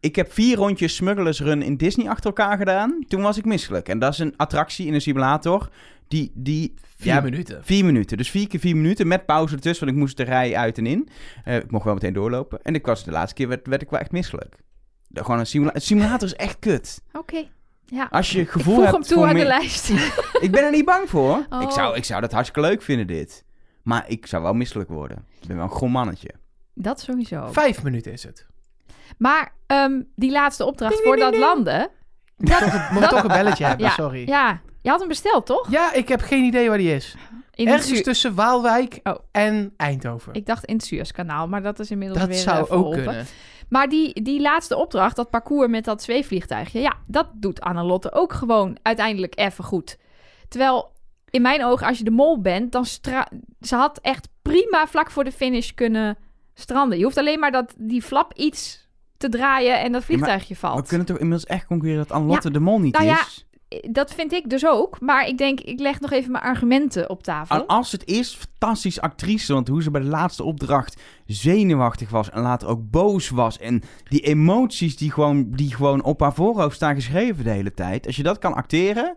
Ik 0.00 0.16
heb 0.16 0.32
vier 0.32 0.56
rondjes 0.56 0.94
Smugglers 0.96 1.40
Run 1.40 1.62
in 1.62 1.76
Disney 1.76 2.08
achter 2.08 2.26
elkaar 2.26 2.56
gedaan. 2.56 3.04
Toen 3.08 3.22
was 3.22 3.36
ik 3.38 3.44
misselijk. 3.44 3.88
En 3.88 3.98
dat 3.98 4.12
is 4.12 4.18
een 4.18 4.34
attractie 4.36 4.86
in 4.86 4.94
een 4.94 5.00
simulator. 5.00 5.68
Die, 6.08 6.32
die 6.34 6.74
Vier 6.96 7.12
ja, 7.14 7.20
minuten. 7.20 7.64
Vier 7.64 7.84
minuten. 7.84 8.16
Dus 8.16 8.30
vier 8.30 8.48
keer 8.48 8.60
vier 8.60 8.76
minuten 8.76 9.06
met 9.08 9.26
pauze 9.26 9.54
ertussen. 9.54 9.84
Want 9.84 9.96
ik 9.96 10.02
moest 10.02 10.16
de 10.16 10.22
rij 10.22 10.56
uit 10.56 10.78
en 10.78 10.86
in. 10.86 11.08
Eh, 11.44 11.56
ik 11.56 11.70
mocht 11.70 11.84
wel 11.84 11.94
meteen 11.94 12.12
doorlopen. 12.12 12.62
En 12.62 12.74
ik 12.74 12.86
was 12.86 13.04
de 13.04 13.10
laatste 13.10 13.34
keer 13.34 13.48
werd, 13.48 13.66
werd 13.66 13.82
ik 13.82 13.90
wel 13.90 14.00
echt 14.00 14.12
misselijk. 14.12 14.56
De- 15.08 15.24
Gewoon 15.24 15.38
een 15.40 15.46
simulator. 15.46 15.80
Een 15.80 15.86
simulator 15.86 16.28
is 16.28 16.34
echt 16.34 16.56
kut. 16.58 17.02
Oké, 17.12 17.44
ja. 17.90 18.06
Als 18.10 18.30
je 18.30 18.40
Ik 18.40 18.50
voeg 18.50 18.78
hebt 18.80 18.92
hem 18.92 19.02
toe 19.02 19.26
aan 19.26 19.34
de 19.34 19.44
lijst. 19.44 19.88
Ik 20.40 20.50
ben 20.50 20.64
er 20.64 20.70
niet 20.70 20.84
bang 20.84 21.08
voor. 21.10 21.46
Oh. 21.50 21.62
Ik, 21.62 21.70
zou, 21.70 21.96
ik 21.96 22.04
zou 22.04 22.20
dat 22.20 22.32
hartstikke 22.32 22.68
leuk 22.68 22.82
vinden, 22.82 23.06
dit. 23.06 23.44
Maar 23.82 24.04
ik 24.08 24.26
zou 24.26 24.42
wel 24.42 24.54
misselijk 24.54 24.88
worden. 24.88 25.24
Ik 25.40 25.46
ben 25.48 25.56
wel 25.56 25.64
een 25.64 25.70
groen 25.70 25.90
mannetje. 25.90 26.30
Dat 26.74 27.00
sowieso. 27.00 27.48
Vijf 27.52 27.82
minuten 27.82 28.12
is 28.12 28.22
het. 28.22 28.46
Maar 29.18 29.52
ehm, 29.66 30.00
die 30.16 30.30
laatste 30.30 30.64
opdracht 30.64 31.02
voor 31.02 31.16
dat 31.16 31.36
landen. 31.36 31.88
Moet 32.36 32.58
toch, 32.58 32.90
moet 32.90 33.08
toch 33.08 33.22
een 33.22 33.28
belletje 33.28 33.64
hebben, 33.64 33.86
Ja, 33.86 33.92
sorry. 33.92 34.28
Ja. 34.28 34.48
Ja, 34.48 34.60
je 34.82 34.90
had 34.90 34.98
hem 34.98 35.08
besteld, 35.08 35.46
toch? 35.46 35.68
ik 35.92 36.08
heb 36.08 36.20
geen 36.20 36.44
idee 36.44 36.68
waar 36.68 36.78
die 36.78 36.94
is. 36.94 37.16
In 37.54 37.66
het 37.66 37.74
Ergens 37.74 37.96
Su- 37.98 38.02
tussen 38.04 38.34
Waalwijk 38.34 39.00
Oh. 39.02 39.14
en 39.30 39.74
Eindhoven. 39.76 40.34
Ik 40.34 40.46
dacht 40.46 40.64
in 40.64 40.74
het 40.76 40.84
Suezkanaal, 40.84 41.48
maar 41.48 41.62
dat 41.62 41.78
is 41.78 41.90
inmiddels 41.90 42.18
dat 42.20 42.28
weer 42.28 42.38
zou 42.38 42.66
eh, 42.70 42.72
ook 42.78 42.92
kunnen. 42.92 43.26
Maar 43.70 43.88
die, 43.88 44.22
die 44.22 44.40
laatste 44.40 44.76
opdracht, 44.76 45.16
dat 45.16 45.30
parcours 45.30 45.68
met 45.68 45.84
dat 45.84 46.02
zweefvliegtuigje... 46.02 46.80
ja, 46.80 46.96
dat 47.06 47.26
doet 47.34 47.60
Annelotte 47.60 48.12
ook 48.12 48.32
gewoon 48.32 48.78
uiteindelijk 48.82 49.38
even 49.38 49.64
goed. 49.64 49.98
Terwijl, 50.48 50.92
in 51.30 51.42
mijn 51.42 51.64
ogen, 51.64 51.86
als 51.86 51.98
je 51.98 52.04
de 52.04 52.10
mol 52.10 52.40
bent... 52.40 52.72
dan 52.72 52.84
stra 52.84 53.28
ze 53.60 53.76
had 53.76 53.98
echt 53.98 54.28
prima 54.42 54.86
vlak 54.86 55.10
voor 55.10 55.24
de 55.24 55.32
finish 55.32 55.70
kunnen 55.70 56.18
stranden. 56.54 56.98
Je 56.98 57.04
hoeft 57.04 57.18
alleen 57.18 57.38
maar 57.38 57.52
dat, 57.52 57.74
die 57.78 58.02
flap 58.02 58.32
iets 58.34 58.88
te 59.16 59.28
draaien 59.28 59.80
en 59.80 59.92
dat 59.92 60.04
vliegtuigje 60.04 60.54
We 60.54 60.60
valt. 60.60 60.88
kunnen 60.88 61.06
toch 61.06 61.18
inmiddels 61.18 61.50
echt 61.50 61.66
concluderen 61.66 62.06
dat 62.06 62.16
Anlotte 62.16 62.50
de 62.50 62.60
mol 62.60 62.78
niet 62.78 62.92
Nou 62.92 63.04
ja, 63.04 63.20
is? 63.20 63.46
Dat 63.90 64.14
vind 64.14 64.32
ik 64.32 64.50
dus 64.50 64.66
ook. 64.66 65.00
Maar 65.00 65.26
ik 65.26 65.38
denk, 65.38 65.60
ik 65.60 65.80
leg 65.80 66.00
nog 66.00 66.10
even 66.10 66.32
mijn 66.32 66.44
argumenten 66.44 67.10
op 67.10 67.22
tafel. 67.22 67.56
En 67.56 67.66
als 67.66 67.92
het 67.92 68.08
eerst 68.08 68.36
fantastisch 68.36 69.00
actrice, 69.00 69.52
want 69.52 69.68
hoe 69.68 69.82
ze 69.82 69.90
bij 69.90 70.00
de 70.00 70.06
laatste 70.06 70.44
opdracht 70.44 71.00
zenuwachtig 71.26 72.10
was 72.10 72.30
en 72.30 72.42
later 72.42 72.68
ook 72.68 72.90
boos 72.90 73.28
was. 73.28 73.58
En 73.58 73.82
die 74.08 74.20
emoties 74.20 74.96
die 74.96 75.10
gewoon, 75.10 75.50
die 75.50 75.74
gewoon 75.74 76.02
op 76.02 76.20
haar 76.20 76.34
voorhoofd 76.34 76.76
staan 76.76 76.94
geschreven 76.94 77.44
de 77.44 77.50
hele 77.50 77.74
tijd. 77.74 78.06
Als 78.06 78.16
je 78.16 78.22
dat 78.22 78.38
kan 78.38 78.54
acteren, 78.54 79.16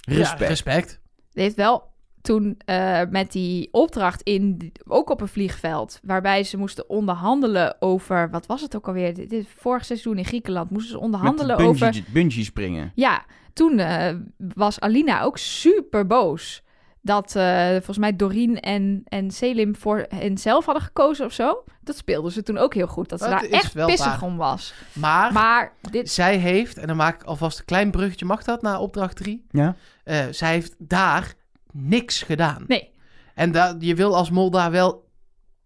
respect. 0.00 0.40
Ja, 0.40 0.46
respect. 0.46 0.90
Het 1.28 1.42
heeft 1.42 1.56
wel 1.56 1.93
toen 2.24 2.58
eh, 2.64 3.00
met 3.10 3.32
die 3.32 3.68
opdracht 3.72 4.22
in, 4.22 4.72
ook 4.86 5.10
op 5.10 5.20
een 5.20 5.28
vliegveld, 5.28 6.00
waarbij 6.02 6.44
ze 6.44 6.56
moesten 6.56 6.88
onderhandelen 6.88 7.76
over, 7.80 8.30
wat 8.30 8.46
was 8.46 8.60
het 8.60 8.76
ook 8.76 8.86
alweer? 8.86 9.14
Dit, 9.14 9.30
dit 9.30 9.46
vorig 9.56 9.84
seizoen 9.84 10.18
in 10.18 10.24
Griekenland 10.24 10.70
moesten 10.70 10.90
ze 10.92 10.98
onderhandelen 10.98 11.56
Met 11.56 11.66
over. 11.66 12.02
bungee, 12.12 12.44
springen. 12.44 12.92
Ja, 12.94 13.24
toen 13.52 13.78
eh, 13.78 14.14
was 14.54 14.80
Alina 14.80 15.22
ook 15.22 15.38
super 15.38 16.06
boos. 16.06 16.62
Dat 17.00 17.36
eh, 17.36 17.68
volgens 17.70 17.98
mij 17.98 18.16
Doreen 18.16 18.60
en, 18.60 19.02
en 19.04 19.30
Selim 19.30 19.76
voor 19.76 20.06
hen 20.08 20.38
zelf 20.38 20.64
hadden 20.64 20.82
gekozen 20.84 21.26
of 21.26 21.32
zo. 21.32 21.64
Dat 21.80 21.96
speelden 21.96 22.32
ze 22.32 22.42
toen 22.42 22.58
ook 22.58 22.74
heel 22.74 22.86
goed. 22.86 23.08
Dat 23.08 23.18
ze 23.22 23.28
Dat 23.28 23.40
daar 23.40 23.48
echt 23.50 23.72
wel 23.72 23.86
pissig 23.86 24.20
waar. 24.20 24.22
om 24.22 24.36
was. 24.36 24.74
Maar, 24.92 25.32
Maar 25.32 25.72
dit... 25.90 26.10
zij 26.10 26.36
heeft, 26.36 26.78
en 26.78 26.86
dan 26.86 26.96
maak 26.96 27.14
ik 27.14 27.26
alvast 27.26 27.58
een 27.58 27.64
klein 27.64 27.90
bruggetje, 27.90 28.24
mag 28.24 28.44
dat 28.44 28.62
na 28.62 28.80
opdracht 28.80 29.16
3? 29.16 29.46
Ja? 29.50 29.74
Eh, 30.04 30.24
zij 30.30 30.52
heeft 30.52 30.74
daar 30.78 31.34
niks 31.76 32.22
gedaan. 32.22 32.64
Nee, 32.66 32.90
En 33.34 33.52
da- 33.52 33.76
je 33.78 33.94
wil 33.94 34.16
als 34.16 34.30
mol 34.30 34.50
daar 34.50 34.70
wel 34.70 35.08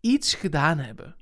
iets 0.00 0.34
gedaan 0.34 0.78
hebben. 0.78 1.14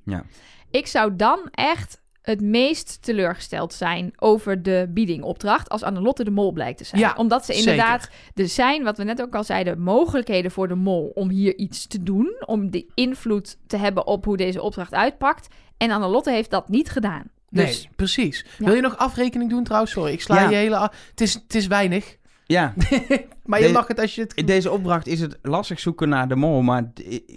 ik 0.70 0.87
zou 0.87 1.16
dan 1.16 1.49
echt 1.51 2.05
het 2.22 2.41
meest 2.41 3.03
teleurgesteld 3.03 3.72
zijn 3.74 4.12
over 4.16 4.62
de 4.62 4.87
biedingopdracht 4.91 5.68
als 5.68 5.82
Annelotte 5.82 6.24
de 6.24 6.30
mol 6.30 6.53
blijkt 6.53 6.78
te 6.78 6.84
zijn. 6.84 7.01
Ja, 7.01 7.14
Omdat 7.16 7.45
ze 7.45 7.53
zeker. 7.53 7.70
inderdaad, 7.70 8.09
er 8.34 8.49
zijn, 8.49 8.82
wat 8.82 8.97
we 8.97 9.05
net 9.05 9.22
ook 9.22 9.34
al 9.34 9.45
zeiden, 9.45 9.80
mogelijkheden 9.80 10.51
voor 10.51 10.68
de 10.68 10.74
mol 10.74 11.11
om 11.14 11.28
hier 11.30 11.57
iets 11.57 11.87
te 11.87 12.03
doen. 12.03 12.43
Om 12.47 12.70
de 12.70 12.87
invloed 12.95 13.59
te 13.66 13.76
hebben 13.76 14.07
op 14.07 14.24
hoe 14.24 14.37
deze 14.37 14.62
opdracht 14.62 14.95
uitpakt. 14.95 15.49
En 15.76 15.91
Annelotte 15.91 16.30
heeft 16.30 16.51
dat 16.51 16.68
niet 16.68 16.91
gedaan. 16.91 17.24
Dus 17.51 17.82
Nee, 17.82 17.91
precies. 17.97 18.45
Ja. 18.59 18.64
Wil 18.64 18.74
je 18.74 18.80
nog 18.80 18.97
afrekening 18.97 19.51
doen 19.51 19.64
trouwens? 19.64 19.93
Sorry, 19.93 20.12
ik 20.12 20.20
sla 20.20 20.41
Ja. 20.41 20.49
je 20.49 20.57
hele... 20.57 20.91
Het 21.11 21.20
is, 21.20 21.34
het 21.34 21.55
is 21.55 21.66
weinig, 21.66 22.16
Ja, 22.49 22.75
maar 23.45 23.61
je 23.61 23.67
De- 23.67 23.73
mag 23.73 23.87
het 23.87 24.01
als 24.01 24.15
je 24.15 24.21
het... 24.21 24.35
in 24.35 24.47
deze 24.47 24.71
opdracht 24.71 25.07
is 25.07 25.21
het 25.21 25.39
lastig 25.43 25.81
zoeken 25.81 26.09
naar 26.09 26.29
de 26.29 26.37
mol, 26.37 26.63
maar 26.63 26.93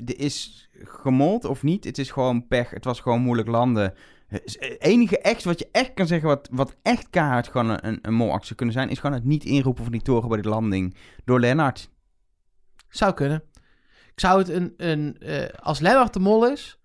er 0.05 0.19
is 0.19 0.69
gemold 0.83 1.45
of 1.45 1.63
niet. 1.63 1.83
Het 1.83 1.97
is 1.97 2.11
gewoon 2.11 2.47
pech. 2.47 2.69
Het 2.69 2.85
was 2.85 2.99
gewoon 2.99 3.21
moeilijk 3.21 3.47
landen. 3.47 3.93
Het 4.27 4.75
enige 4.79 5.19
echt 5.19 5.43
wat 5.43 5.59
je 5.59 5.67
echt 5.71 5.93
kan 5.93 6.07
zeggen, 6.07 6.27
wat, 6.27 6.47
wat 6.51 6.75
echt 6.81 7.09
keihard 7.09 7.47
gewoon 7.47 7.69
een, 7.69 7.87
een, 7.87 7.99
een 8.01 8.13
molactie 8.13 8.55
kunnen 8.55 8.75
zijn, 8.75 8.89
is 8.89 8.99
gewoon 8.99 9.15
het 9.15 9.25
niet 9.25 9.43
inroepen 9.43 9.83
van 9.83 9.91
die 9.91 10.01
toren 10.01 10.29
bij 10.29 10.41
de 10.41 10.49
landing 10.49 10.95
door 11.25 11.39
Lennart. 11.39 11.89
Zou 12.89 13.13
kunnen. 13.13 13.43
Ik 14.13 14.19
zou 14.19 14.39
het 14.39 14.49
een... 14.49 14.73
een 14.77 15.17
eh, 15.19 15.47
als 15.59 15.79
Lennart 15.79 16.13
de 16.13 16.19
mol 16.19 16.51
is 16.51 16.79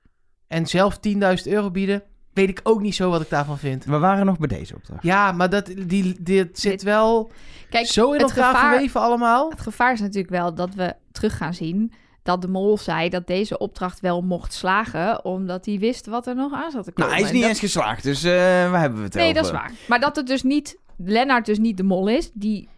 en 0.46 0.66
zelf 0.66 0.98
10.000 1.08 1.18
euro 1.44 1.70
bieden, 1.70 2.02
weet 2.34 2.48
ik 2.48 2.60
ook 2.62 2.80
niet 2.80 2.94
zo 2.94 3.10
wat 3.10 3.20
ik 3.20 3.30
daarvan 3.30 3.58
vind. 3.58 3.84
We 3.84 3.98
waren 3.98 4.26
nog 4.26 4.38
bij 4.38 4.48
deze 4.58 4.74
opdracht. 4.74 5.02
Ja, 5.02 5.32
maar 5.32 5.50
dat, 5.50 5.70
die, 5.86 6.16
dit 6.20 6.58
zit 6.58 6.82
wel 6.82 7.30
kijk, 7.70 7.86
zo 7.86 8.12
in 8.12 8.20
het 8.20 8.30
elkaar 8.30 8.54
gevaar- 8.54 8.70
verweven 8.72 9.00
allemaal. 9.00 9.50
Het 9.50 9.60
gevaar 9.60 9.92
is 9.92 10.00
natuurlijk 10.00 10.30
wel 10.30 10.54
dat 10.54 10.74
we 10.74 10.94
terug 11.12 11.36
gaan 11.36 11.54
zien 11.54 11.92
dat 12.22 12.42
de 12.42 12.48
mol 12.48 12.78
zei 12.78 13.08
dat 13.08 13.26
deze 13.26 13.58
opdracht 13.58 14.00
wel 14.00 14.22
mocht 14.22 14.52
slagen, 14.52 15.24
omdat 15.24 15.66
hij 15.66 15.78
wist 15.78 16.06
wat 16.06 16.26
er 16.26 16.34
nog 16.34 16.52
aan 16.52 16.70
zat 16.70 16.84
te 16.84 16.92
komen. 16.92 17.10
Nou, 17.10 17.12
hij 17.14 17.22
is 17.22 17.30
niet 17.32 17.40
dat- 17.40 17.50
eens 17.50 17.60
geslaagd, 17.60 18.02
dus 18.02 18.22
eh, 18.24 18.32
waar 18.70 18.80
hebben 18.80 18.98
we 18.98 19.04
het 19.04 19.14
Nee, 19.14 19.22
over? 19.30 19.34
dat 19.34 19.44
is 19.44 19.50
waar. 19.50 19.72
Maar 19.88 20.00
dat 20.00 20.16
het 20.16 20.26
dus 20.26 20.42
niet, 20.42 20.78
Lennart 20.96 21.46
dus 21.46 21.58
niet 21.58 21.76
de 21.76 21.82
mol 21.82 22.08
is, 22.08 22.30
die, 22.32 22.68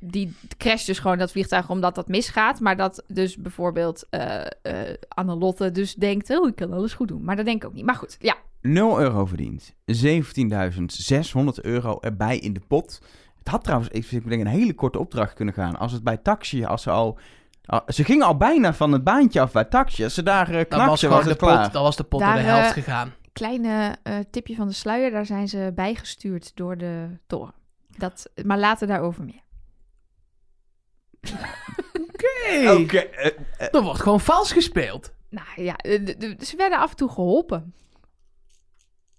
die 0.00 0.36
crasht 0.58 0.86
dus 0.86 0.98
gewoon 0.98 1.18
dat 1.18 1.30
vliegtuig 1.30 1.70
omdat 1.70 1.94
dat 1.94 2.08
misgaat. 2.08 2.60
Maar 2.60 2.76
dat 2.76 3.02
dus 3.06 3.36
bijvoorbeeld 3.36 4.06
eh 4.10 4.40
eh 4.62 4.94
Annelotte 5.08 5.70
dus 5.70 5.94
denkt, 5.94 6.30
oh, 6.38 6.48
ik 6.48 6.56
kan 6.56 6.72
alles 6.72 6.94
goed 6.94 7.08
doen. 7.08 7.24
Maar 7.24 7.36
dat 7.36 7.44
denk 7.44 7.62
ik 7.62 7.68
ook 7.68 7.74
niet. 7.74 7.84
Maar 7.84 7.94
goed, 7.94 8.16
ja. 8.20 8.36
0 8.64 9.00
euro 9.00 9.26
verdiend. 9.26 9.74
17.600 9.74 11.44
euro 11.62 11.98
erbij 12.00 12.38
in 12.38 12.52
de 12.52 12.60
pot. 12.68 13.00
Het 13.38 13.48
had 13.48 13.64
trouwens, 13.64 13.90
ik 13.90 14.28
denk, 14.28 14.40
een 14.40 14.46
hele 14.46 14.74
korte 14.74 14.98
opdracht 14.98 15.34
kunnen 15.34 15.54
gaan. 15.54 15.76
Als 15.76 15.92
het 15.92 16.02
bij 16.02 16.16
taxi, 16.16 16.64
als 16.64 16.82
ze 16.82 16.90
al... 16.90 17.18
ze 17.86 18.04
gingen 18.04 18.26
al 18.26 18.36
bijna 18.36 18.74
van 18.74 18.92
het 18.92 19.04
baantje 19.04 19.40
af 19.40 19.52
bij 19.52 19.64
taxi. 19.64 20.04
Als 20.04 20.14
ze 20.14 20.22
daar 20.22 20.48
uh, 20.50 20.54
was, 20.56 20.66
knakten, 20.68 21.08
was, 21.10 21.36
pot, 21.36 21.72
dan 21.72 21.82
was 21.82 21.96
de 21.96 22.04
pot 22.04 22.20
Daar, 22.20 22.34
naar 22.34 22.42
de 22.42 22.48
helft 22.48 22.66
eh, 22.66 22.72
gegaan. 22.72 23.14
Kleine 23.32 23.96
eh, 24.02 24.18
tipje 24.30 24.54
van 24.54 24.68
de 24.68 24.74
sluier, 24.74 25.10
daar 25.10 25.26
zijn 25.26 25.48
ze 25.48 25.72
bijgestuurd 25.74 26.52
door 26.54 26.76
de 26.76 27.08
toren. 27.26 27.54
Dat, 27.96 28.30
maar 28.44 28.58
later 28.58 28.86
daarover 28.86 29.24
meer. 29.24 29.42
Oké. 32.80 32.98
Eh, 32.98 33.74
Er 33.74 33.82
wordt 33.82 34.00
gewoon 34.00 34.20
vals 34.20 34.52
gespeeld. 34.52 35.12
Nou 35.28 35.62
ja, 35.62 35.76
eh, 35.76 36.06
ze 36.40 36.56
werden 36.56 36.78
af 36.78 36.90
en 36.90 36.96
toe 36.96 37.08
geholpen. 37.08 37.74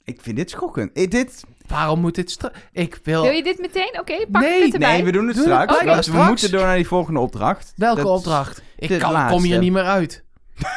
Ik 0.06 0.22
vind 0.22 0.38
dit 0.38 0.50
schokkend. 0.50 0.92
Eh, 0.92 1.10
dit... 1.10 1.44
Waarom 1.68 2.00
moet 2.00 2.16
dit 2.16 2.32
stra- 2.32 2.52
Ik 2.72 3.00
wil... 3.04 3.22
Wil 3.22 3.32
je 3.32 3.44
dit 3.44 3.60
meteen? 3.60 3.98
Oké, 4.00 4.26
pak 4.32 4.42
Nee, 4.42 4.64
het 4.64 4.74
erbij. 4.74 4.92
Nee, 4.96 5.04
we 5.04 5.12
doen 5.12 5.28
het 5.28 5.36
Doe 5.36 5.46
het 5.46 5.54
straks. 5.54 5.84
Want 5.84 5.96
we 5.96 6.02
straks. 6.12 6.28
moeten 6.28 6.52
door 6.52 6.62
naar 6.62 6.76
die 6.76 6.88
volgende 6.88 7.20
opdracht. 7.20 7.74
Welke 7.76 8.02
Dat- 8.02 8.18
opdracht? 8.18 8.62
Ik 8.78 9.00
kan, 9.00 9.12
laatste. 9.12 9.34
kom 9.36 9.44
hier 9.44 9.60
niet 9.60 9.72
meer 9.72 9.84
uit. 9.84 10.24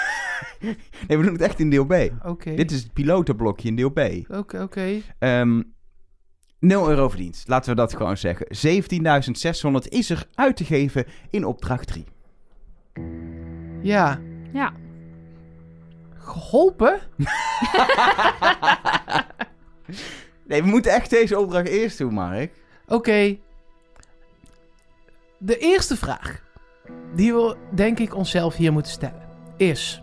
Nee, 1.09 1.19
we 1.19 1.25
doen 1.25 1.33
het 1.33 1.43
echt 1.43 1.61
in 1.61 1.71
deel 1.71 1.85
B. 1.87 1.95
Oké. 2.25 2.55
Dit 2.55 2.71
is 2.71 2.83
het 2.83 2.93
pilotenblokje 2.93 3.69
in 3.69 3.77
deel 3.77 3.91
B. 3.91 4.01
Oké, 4.29 4.63
oké. 4.63 5.01
Ehm 5.19 5.63
0 6.61 6.89
euro 6.91 7.09
verdiend. 7.09 7.43
Laten 7.47 7.71
we 7.71 7.77
dat 7.77 7.97
gewoon 7.97 8.17
zeggen. 8.17 8.47
17.600 8.47 9.89
is 9.89 10.11
er 10.11 10.25
uit 10.35 10.57
te 10.57 10.65
geven 10.65 11.05
in 11.31 11.45
opdracht 11.45 11.87
3. 11.87 12.05
Ja. 13.83 14.21
Ja. 14.53 14.73
Geholpen? 16.29 16.99
Nee, 20.47 20.63
we 20.63 20.69
moeten 20.69 20.93
echt 20.93 21.11
deze 21.11 21.39
opdracht 21.39 21.67
eerst 21.69 21.99
doen, 21.99 22.13
Mark. 22.15 22.53
Oké. 22.87 23.37
De 25.39 25.59
eerste 25.59 25.97
vraag 25.97 26.43
die 27.15 27.35
we 27.35 27.57
denk 27.71 27.99
ik 27.99 28.15
onszelf 28.15 28.57
hier 28.57 28.73
moeten 28.73 28.93
stellen 28.93 29.29
is: 29.57 30.01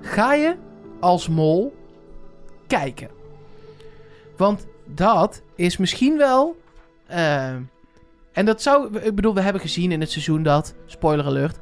ga 0.00 0.34
je 0.34 0.56
als 1.00 1.28
mol 1.28 1.76
kijken? 2.66 3.08
Want 4.36 4.66
dat 4.86 5.42
is 5.54 5.76
misschien 5.76 6.16
wel. 6.16 6.60
eh, 7.06 7.48
en 8.32 8.44
dat 8.44 8.62
zou. 8.62 8.98
Ik 8.98 9.14
bedoel, 9.14 9.34
we 9.34 9.40
hebben 9.40 9.62
gezien 9.62 9.92
in 9.92 10.00
het 10.00 10.10
seizoen 10.10 10.42
dat. 10.42 10.74
Spoiler 10.86 11.24
alert. 11.24 11.58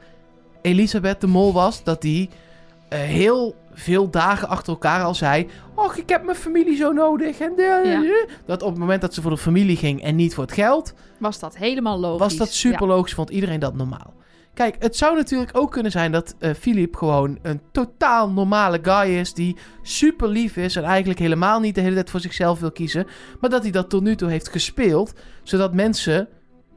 Elisabeth 0.62 1.20
de 1.20 1.26
Mol 1.26 1.52
was. 1.52 1.84
Dat 1.84 2.00
die 2.02 2.30
heel 2.96 3.54
veel 3.72 4.10
dagen 4.10 4.48
achter 4.48 4.72
elkaar 4.72 5.02
al 5.02 5.14
zei. 5.14 5.48
Och, 5.74 5.96
ik 5.96 6.08
heb 6.08 6.24
mijn 6.24 6.36
familie 6.36 6.76
zo 6.76 6.92
nodig. 6.92 7.38
En 7.38 7.52
de- 7.56 7.82
Ja. 7.84 8.26
Dat 8.46 8.62
op 8.62 8.70
het 8.70 8.78
moment 8.78 9.00
dat 9.00 9.14
ze 9.14 9.22
voor 9.22 9.30
de 9.30 9.36
familie 9.36 9.76
ging 9.76 10.02
en 10.02 10.16
niet 10.16 10.34
voor 10.34 10.44
het 10.44 10.52
geld. 10.52 10.94
Was 11.18 11.38
dat 11.38 11.56
helemaal 11.56 11.98
logisch. 11.98 12.18
Was 12.18 12.36
dat 12.36 12.52
super 12.52 12.86
logisch, 12.86 13.14
vond 13.14 13.30
iedereen 13.30 13.60
dat 13.60 13.74
normaal. 13.74 14.14
Kijk, 14.54 14.76
het 14.78 14.96
zou 14.96 15.16
natuurlijk 15.16 15.50
ook 15.56 15.70
kunnen 15.70 15.92
zijn 15.92 16.12
dat 16.12 16.34
eh 16.38 16.54
Philip 16.54 16.96
gewoon 16.96 17.38
een 17.42 17.60
totaal 17.72 18.30
normale 18.30 18.78
guy 18.82 19.10
is. 19.18 19.34
Die 19.34 19.56
super 19.82 20.28
lief 20.28 20.56
is 20.56 20.76
en 20.76 20.82
eigenlijk 20.84 21.18
helemaal 21.18 21.60
niet 21.60 21.74
de 21.74 21.80
hele 21.80 21.94
tijd 21.94 22.10
voor 22.10 22.20
zichzelf 22.20 22.60
wil 22.60 22.72
kiezen. 22.72 23.06
Maar 23.40 23.50
dat 23.50 23.62
hij 23.62 23.70
dat 23.70 23.90
tot 23.90 24.02
nu 24.02 24.16
toe 24.16 24.30
heeft 24.30 24.48
gespeeld. 24.48 25.12
Zodat 25.42 25.74
mensen 25.74 26.28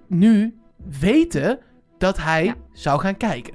nu 0.07 0.57
weten 0.99 1.59
dat 1.97 2.17
hij 2.17 2.43
Ja. 2.45 2.55
zou 2.73 2.99
gaan 2.99 3.17
kijken. 3.17 3.53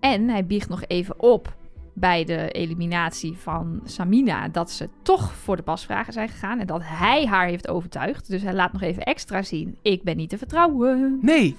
En 0.00 0.28
hij 0.28 0.46
biegt 0.46 0.68
nog 0.68 0.82
even 0.86 1.20
op 1.20 1.56
bij 1.98 2.24
de 2.24 2.50
eliminatie 2.50 3.36
van 3.36 3.80
Samina 3.84 4.48
dat 4.48 4.70
ze 4.70 4.88
toch 5.02 5.32
voor 5.34 5.56
de 5.56 5.62
pasvragen 5.62 6.12
zijn 6.12 6.28
gegaan 6.28 6.58
en 6.60 6.66
dat 6.66 6.80
hij 6.84 7.26
haar 7.26 7.46
heeft 7.46 7.68
overtuigd. 7.68 8.28
Dus 8.28 8.42
hij 8.42 8.54
laat 8.54 8.72
nog 8.72 8.82
even 8.82 9.02
extra 9.02 9.42
zien: 9.42 9.78
ik 9.82 10.02
ben 10.02 10.16
niet 10.16 10.30
te 10.30 10.38
vertrouwen. 10.38 11.18
Nee. 11.22 11.56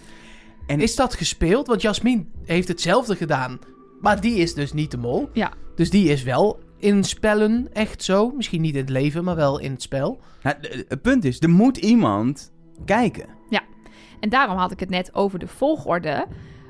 En- 0.67 0.79
Is 0.79 0.95
dat 0.95 1.13
gespeeld? 1.13 1.67
Want 1.67 1.81
Jasmin 1.81 2.31
heeft 2.45 2.67
hetzelfde 2.67 3.15
gedaan. 3.15 3.59
Maar 4.01 4.21
die 4.21 4.35
is 4.37 4.53
dus 4.53 4.73
niet 4.73 4.91
de 4.91 4.97
mol. 4.97 5.29
Ja. 5.33 5.51
Dus 5.75 5.89
die 5.89 6.09
is 6.09 6.23
wel 6.23 6.59
in 6.77 7.03
spellen 7.03 7.67
echt 7.73 8.03
zo. 8.03 8.29
Misschien 8.35 8.61
niet 8.61 8.73
in 8.75 8.81
het 8.81 8.89
leven, 8.89 9.23
maar 9.23 9.35
wel 9.35 9.59
in 9.59 9.71
het 9.71 9.81
spel. 9.81 10.19
Nou, 10.43 10.55
het 10.87 11.01
punt 11.01 11.25
is, 11.25 11.39
er 11.41 11.49
moet 11.49 11.77
iemand 11.77 12.51
kijken. 12.85 13.37
En 14.19 14.29
daarom 14.29 14.57
had 14.57 14.71
ik 14.71 14.79
het 14.79 14.89
net 14.89 15.15
over 15.15 15.39
de 15.39 15.47
volgorde. 15.47 16.25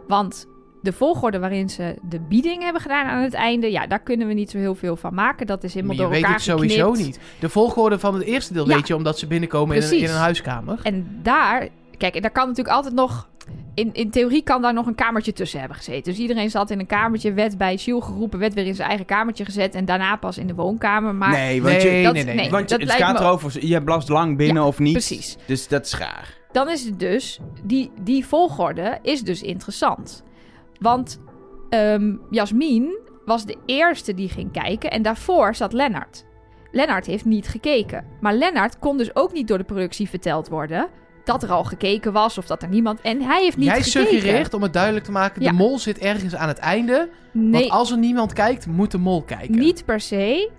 Want 0.07 0.47
de 0.81 0.93
volgorde 0.93 1.39
waarin 1.39 1.69
ze 1.69 1.95
de 2.01 2.19
bieding 2.19 2.63
hebben 2.63 2.81
gedaan 2.81 3.05
aan 3.07 3.21
het 3.23 3.33
einde, 3.33 3.71
ja, 3.71 3.87
daar 3.87 3.99
kunnen 4.01 4.27
we 4.27 4.33
niet 4.33 4.49
zo 4.51 4.57
heel 4.57 4.75
veel 4.75 4.95
van 4.95 5.13
maken. 5.13 5.47
Dat 5.47 5.63
is 5.63 5.73
helemaal 5.73 5.95
Maar 5.95 6.05
je 6.05 6.11
door 6.11 6.21
weet 6.21 6.21
elkaar 6.23 6.67
het 6.67 6.77
sowieso 6.77 6.91
niet. 7.03 7.19
De 7.39 7.49
volgorde 7.49 7.99
van 7.99 8.13
het 8.13 8.23
eerste 8.23 8.53
deel 8.53 8.67
Ja. 8.69 8.75
weet 8.75 8.87
je 8.87 8.95
omdat 8.95 9.19
ze 9.19 9.27
binnenkomen 9.27 9.75
in 9.75 9.81
een, 9.83 9.97
in 9.97 10.03
een 10.09 10.15
huiskamer. 10.15 10.79
En 10.83 11.19
daar, 11.23 11.67
kijk, 11.97 12.21
daar 12.21 12.31
kan 12.31 12.47
natuurlijk 12.47 12.75
altijd 12.75 12.95
nog. 12.95 13.27
In, 13.73 13.93
in 13.93 14.09
theorie 14.09 14.43
kan 14.43 14.61
daar 14.61 14.73
nog 14.73 14.85
een 14.85 14.95
kamertje 14.95 15.33
tussen 15.33 15.59
hebben 15.59 15.77
gezeten. 15.77 16.03
Dus 16.11 16.21
iedereen 16.21 16.49
zat 16.49 16.69
in 16.69 16.79
een 16.79 16.85
kamertje, 16.85 17.33
werd 17.33 17.57
bij 17.57 17.77
Shield 17.77 18.03
geroepen, 18.03 18.39
werd 18.39 18.53
weer 18.53 18.65
in 18.65 18.75
zijn 18.75 18.87
eigen 18.87 19.05
kamertje 19.05 19.45
gezet 19.45 19.75
en 19.75 19.85
daarna 19.85 20.15
pas 20.15 20.37
in 20.37 20.47
de 20.47 20.55
woonkamer. 20.55 21.15
Maar 21.15 21.29
nee, 21.31 21.61
want 21.61 21.77
nee, 21.83 21.97
je, 21.97 22.03
dat- 22.03 22.13
nee, 22.13 22.23
nee. 22.23 22.35
nee. 22.35 22.49
want 22.49 22.69
dat 22.69 22.79
het 22.79 22.87
lijkt 22.87 23.03
gaat 23.03 23.13
me- 23.19 23.25
erover, 23.25 23.65
je 23.65 23.83
blast 23.83 24.09
lang 24.09 24.37
binnen 24.37 24.61
Ja, 24.61 24.67
of 24.67 24.79
niet. 24.79 24.93
precies. 24.93 25.37
Dus 25.45 25.67
dat 25.67 25.85
is 25.85 25.93
raar. 25.97 26.37
dan 26.51 26.69
is 26.69 26.85
het 26.85 26.99
dus, 26.99 27.39
die, 27.63 27.91
die 28.01 28.25
volgorde 28.25 28.97
is 29.01 29.21
dus 29.21 29.41
interessant. 29.41 30.23
Want 30.79 31.21
ehm 31.69 32.15
Jasmin 32.29 32.97
was 33.25 33.45
de 33.45 33.55
eerste 33.65 34.13
die 34.13 34.29
ging 34.29 34.51
kijken 34.51 34.91
en 34.91 35.01
daarvoor 35.01 35.55
zat 35.55 35.73
Lennart. 35.73 36.25
Lennart 36.71 37.05
heeft 37.05 37.25
niet 37.25 37.47
gekeken. 37.47 38.05
Maar 38.21 38.33
Lennart 38.33 38.79
kon 38.79 38.97
dus 38.97 39.15
ook 39.15 39.33
niet 39.33 39.47
door 39.47 39.57
de 39.57 39.63
productie 39.63 40.09
verteld 40.09 40.47
worden 40.49 40.87
dat 41.23 41.43
er 41.43 41.51
al 41.51 41.63
gekeken 41.63 42.11
was 42.13 42.37
of 42.37 42.45
dat 42.45 42.61
er 42.63 42.69
niemand... 42.69 43.01
En 43.01 43.21
hij 43.21 43.41
heeft 43.43 43.57
niet 43.57 43.65
Jij 43.65 43.81
gekeken. 43.81 44.07
suggereert, 44.11 44.53
om 44.53 44.61
het 44.61 44.73
duidelijk 44.73 45.05
te 45.05 45.11
maken, 45.11 45.41
Ja. 45.41 45.49
de 45.49 45.55
mol 45.57 45.79
zit 45.79 45.97
ergens 45.97 46.35
aan 46.35 46.47
het 46.47 46.57
einde. 46.57 47.09
Nee, 47.31 47.51
Want 47.61 47.71
als 47.71 47.91
er 47.91 47.97
niemand 47.97 48.33
kijkt, 48.33 48.67
moet 48.67 48.91
de 48.91 48.97
mol 48.97 49.21
kijken. 49.23 49.59
niet 49.59 49.85
per 49.85 49.99
se. 49.99 50.49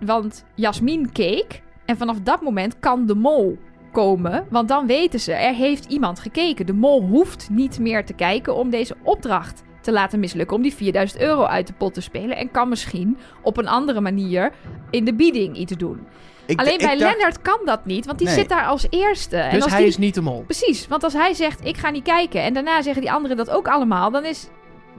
Want 0.00 0.44
Jasmin 0.54 1.12
keek. 1.12 1.62
En 1.84 1.96
vanaf 1.96 2.20
dat 2.20 2.42
moment 2.42 2.78
kan 2.80 3.06
de 3.06 3.14
mol 3.14 3.58
komen. 3.92 4.46
Want 4.50 4.68
dan 4.68 4.86
weten 4.86 5.20
ze, 5.20 5.32
er 5.32 5.54
heeft 5.54 5.84
iemand 5.84 6.18
gekeken. 6.20 6.66
De 6.66 6.72
mol 6.72 7.02
hoeft 7.02 7.48
niet 7.50 7.78
meer 7.78 8.04
te 8.04 8.12
kijken 8.12 8.54
om 8.56 8.70
deze 8.70 8.94
opdracht 9.02 9.62
te 9.88 9.94
laten 9.94 10.20
mislukken. 10.20 10.56
Om 10.56 10.62
die 10.62 10.74
4000 10.74 11.20
euro 11.20 11.44
uit 11.44 11.66
de 11.66 11.72
pot 11.72 11.94
te 11.94 12.00
spelen. 12.00 12.36
En 12.36 12.50
kan 12.50 12.68
misschien 12.68 13.16
op 13.42 13.56
een 13.56 13.68
andere 13.68 14.00
manier 14.00 14.52
in 14.90 15.04
de 15.04 15.14
bieding 15.14 15.56
iets 15.56 15.72
doen. 15.76 16.00
Ik, 16.46 16.58
Alleen 16.60 16.72
ik 16.72 16.78
bij 16.78 16.96
dacht- 16.96 17.10
Lennart 17.10 17.42
kan 17.42 17.58
dat 17.64 17.84
niet. 17.84 18.06
Want 18.06 18.18
die 18.18 18.26
Nee. 18.26 18.36
zit 18.36 18.48
daar 18.48 18.66
als 18.66 18.86
eerste. 18.90 19.36
en 19.36 19.50
Dus 19.54 19.62
als 19.62 19.70
hij 19.72 19.80
die... 19.80 19.88
is 19.88 19.96
niet 19.98 20.14
de 20.14 20.20
mol. 20.20 20.42
Precies, 20.42 20.86
want 20.88 21.04
als 21.04 21.12
hij 21.12 21.34
zegt 21.34 21.64
ik 21.64 21.76
ga 21.76 21.90
niet 21.90 22.02
kijken 22.02 22.42
en 22.42 22.54
daarna 22.54 22.82
zeggen 22.82 23.02
die 23.02 23.12
anderen 23.12 23.36
dat 23.36 23.50
ook 23.50 23.68
allemaal, 23.68 24.10
dan 24.10 24.24
is 24.24 24.48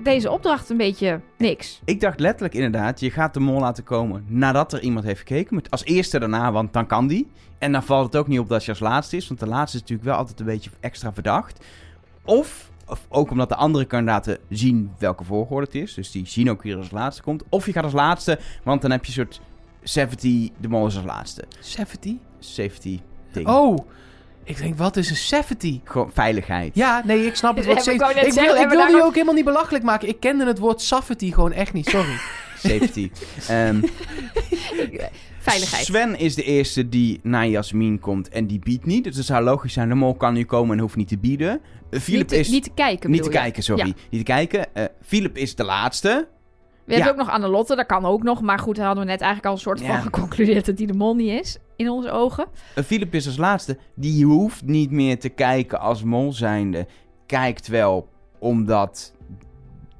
deze 0.03 0.31
opdracht 0.31 0.69
een 0.69 0.77
beetje 0.77 1.21
niks. 1.37 1.81
Ik 1.85 1.99
dacht 2.01 2.19
letterlijk 2.19 2.53
inderdaad, 2.53 2.99
je 2.99 3.11
gaat 3.11 3.33
de 3.33 3.39
mol 3.39 3.59
laten 3.59 3.83
komen 3.83 4.25
nadat 4.27 4.73
er 4.73 4.81
iemand 4.81 5.05
heeft 5.05 5.19
gekeken. 5.19 5.55
Met 5.55 5.71
als 5.71 5.83
eerste 5.85 6.19
daarna, 6.19 6.51
want 6.51 6.73
dan 6.73 6.85
kan 6.87 7.07
die. 7.07 7.27
En 7.57 7.71
dan 7.71 7.83
valt 7.83 8.05
het 8.05 8.15
ook 8.15 8.27
niet 8.27 8.39
op 8.39 8.49
dat 8.49 8.63
je 8.65 8.71
als 8.71 8.79
laatste 8.79 9.15
is, 9.15 9.27
want 9.27 9.39
de 9.39 9.47
laatste 9.47 9.75
is 9.77 9.81
natuurlijk 9.81 10.09
wel 10.09 10.17
altijd 10.17 10.39
een 10.39 10.45
beetje 10.45 10.69
extra 10.79 11.13
verdacht. 11.13 11.65
Of, 12.25 12.68
of 12.89 13.05
ook 13.09 13.31
omdat 13.31 13.49
de 13.49 13.55
andere 13.55 13.85
kandidaten 13.85 14.37
zien 14.49 14.91
welke 14.99 15.23
volgorde 15.23 15.65
het 15.65 15.75
is, 15.75 15.93
dus 15.93 16.11
die 16.11 16.27
zien 16.27 16.49
ook 16.49 16.61
wie 16.61 16.71
er 16.71 16.77
als 16.77 16.91
laatste 16.91 17.21
komt. 17.21 17.43
Of 17.49 17.65
je 17.65 17.71
gaat 17.71 17.83
als 17.83 17.93
laatste, 17.93 18.39
want 18.63 18.81
dan 18.81 18.91
heb 18.91 19.05
je 19.05 19.07
een 19.07 19.25
soort 19.25 19.41
70, 19.83 20.49
de 20.57 20.67
mol 20.67 20.87
is 20.87 20.95
als 20.95 21.05
laatste. 21.05 21.43
70? 21.59 22.13
Safety 22.39 22.99
ding. 23.31 23.47
Oh, 23.47 23.77
ik 24.43 24.57
denk, 24.57 24.77
wat 24.77 24.97
is 24.97 25.09
een 25.09 25.15
70? 25.15 25.77
Gewoon 25.83 26.11
veiligheid. 26.13 26.75
Ja, 26.75 27.01
nee, 27.05 27.25
ik 27.25 27.35
snap 27.35 27.55
het 27.55 27.65
Ja, 27.65 27.71
woord 27.71 27.87
ik 27.87 28.33
wil, 28.33 28.55
ik 28.55 28.69
daar 28.69 29.05
ook 29.05 29.13
helemaal 29.13 29.33
niet 29.33 29.45
belachelijk 29.45 29.83
maken. 29.83 30.07
Ik 30.07 30.19
kende 30.19 30.45
het 30.45 30.59
woord 30.59 30.81
safety 30.81 31.31
gewoon 31.31 31.51
echt 31.51 31.73
niet, 31.73 31.89
sorry. 31.89 32.17
Safety. 32.67 33.11
Ehm, 33.47 33.81
Veiligheid. 35.49 35.85
Sven 35.85 36.19
is 36.19 36.35
de 36.35 36.43
eerste 36.43 36.89
die 36.89 37.19
naar 37.23 37.47
Jasmin 37.47 37.99
komt 37.99 38.29
en 38.29 38.47
die 38.47 38.59
biedt 38.59 38.85
niet. 38.85 39.03
Dus 39.03 39.15
het 39.15 39.25
zou 39.25 39.43
logisch 39.43 39.73
zijn, 39.73 39.89
de 39.89 39.95
mol 39.95 40.15
kan 40.15 40.33
nu 40.33 40.45
komen 40.45 40.75
en 40.75 40.81
hoeft 40.81 40.95
niet 40.95 41.07
te 41.07 41.17
bieden. 41.17 41.61
Uh, 41.91 41.99
Philip 41.99 42.19
niet, 42.19 42.27
te, 42.27 42.37
is... 42.37 42.49
niet 42.49 42.63
te 42.63 42.71
kijken. 42.73 43.11
niet 43.11 43.23
te 43.23 43.29
je? 43.29 43.35
kijken, 43.35 43.63
sorry. 43.63 43.87
Ja. 43.87 43.93
Niet 44.09 44.25
te 44.25 44.31
kijken. 44.31 44.75
Eh, 44.75 44.83
Philip 45.01 45.37
is 45.37 45.55
de 45.55 45.63
laatste. 45.63 46.27
We 46.85 46.93
hebben 46.95 47.11
ook 47.11 47.17
nog 47.17 47.29
Annelotte, 47.29 47.75
dat 47.75 47.85
kan 47.85 48.05
ook 48.05 48.23
nog. 48.23 48.41
Maar 48.41 48.59
goed, 48.59 48.75
daar 48.75 48.85
hadden 48.85 49.03
we 49.03 49.09
net 49.09 49.21
eigenlijk 49.21 49.49
al 49.49 49.55
een 49.55 49.63
soort 49.63 49.79
Ja. 49.79 49.87
van 49.87 50.01
geconcludeerd 50.01 50.65
dat 50.65 50.77
die 50.77 50.87
de 50.87 50.93
mol 50.93 51.15
niet 51.15 51.41
is. 51.41 51.57
In 51.75 51.89
onze 51.89 52.11
ogen. 52.11 52.45
Uh, 52.75 52.83
Philip 52.83 53.13
is 53.13 53.25
als 53.25 53.37
laatste. 53.37 53.77
Die 53.95 54.25
hoeft 54.25 54.65
niet 54.65 54.91
meer 54.91 55.19
te 55.19 55.29
kijken 55.29 55.79
als 55.79 56.03
mol 56.03 56.33
zijnde. 56.33 56.87
Kijkt 57.25 57.67
wel 57.67 58.07
omdat 58.39 59.13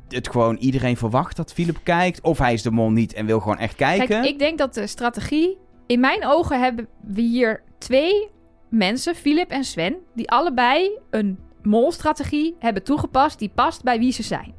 het 0.09 0.29
gewoon 0.29 0.55
iedereen 0.55 0.97
verwacht 0.97 1.35
dat 1.35 1.53
Philip 1.53 1.79
kijkt. 1.83 2.21
Of 2.21 2.37
hij 2.37 2.53
is 2.53 2.61
de 2.61 2.71
mol 2.71 2.91
niet 2.91 3.13
en 3.13 3.25
wil 3.25 3.39
gewoon 3.39 3.57
echt 3.57 3.75
kijken. 3.75 4.07
Kijk, 4.07 4.25
ik 4.25 4.39
denk 4.39 4.57
dat 4.57 4.73
de 4.73 4.87
strategie... 4.87 5.57
In 5.85 5.99
mijn 5.99 6.25
ogen 6.25 6.59
hebben 6.61 6.87
we 7.01 7.21
hier 7.21 7.63
twee 7.77 8.29
mensen, 8.69 9.15
Philip 9.15 9.49
en 9.49 9.63
Sven... 9.63 9.95
die 10.15 10.29
allebei 10.31 10.89
een 11.09 11.39
molstrategie 11.61 12.55
hebben 12.59 12.83
toegepast... 12.83 13.39
die 13.39 13.51
past 13.55 13.83
bij 13.83 13.99
wie 13.99 14.11
ze 14.11 14.23
zijn. 14.23 14.53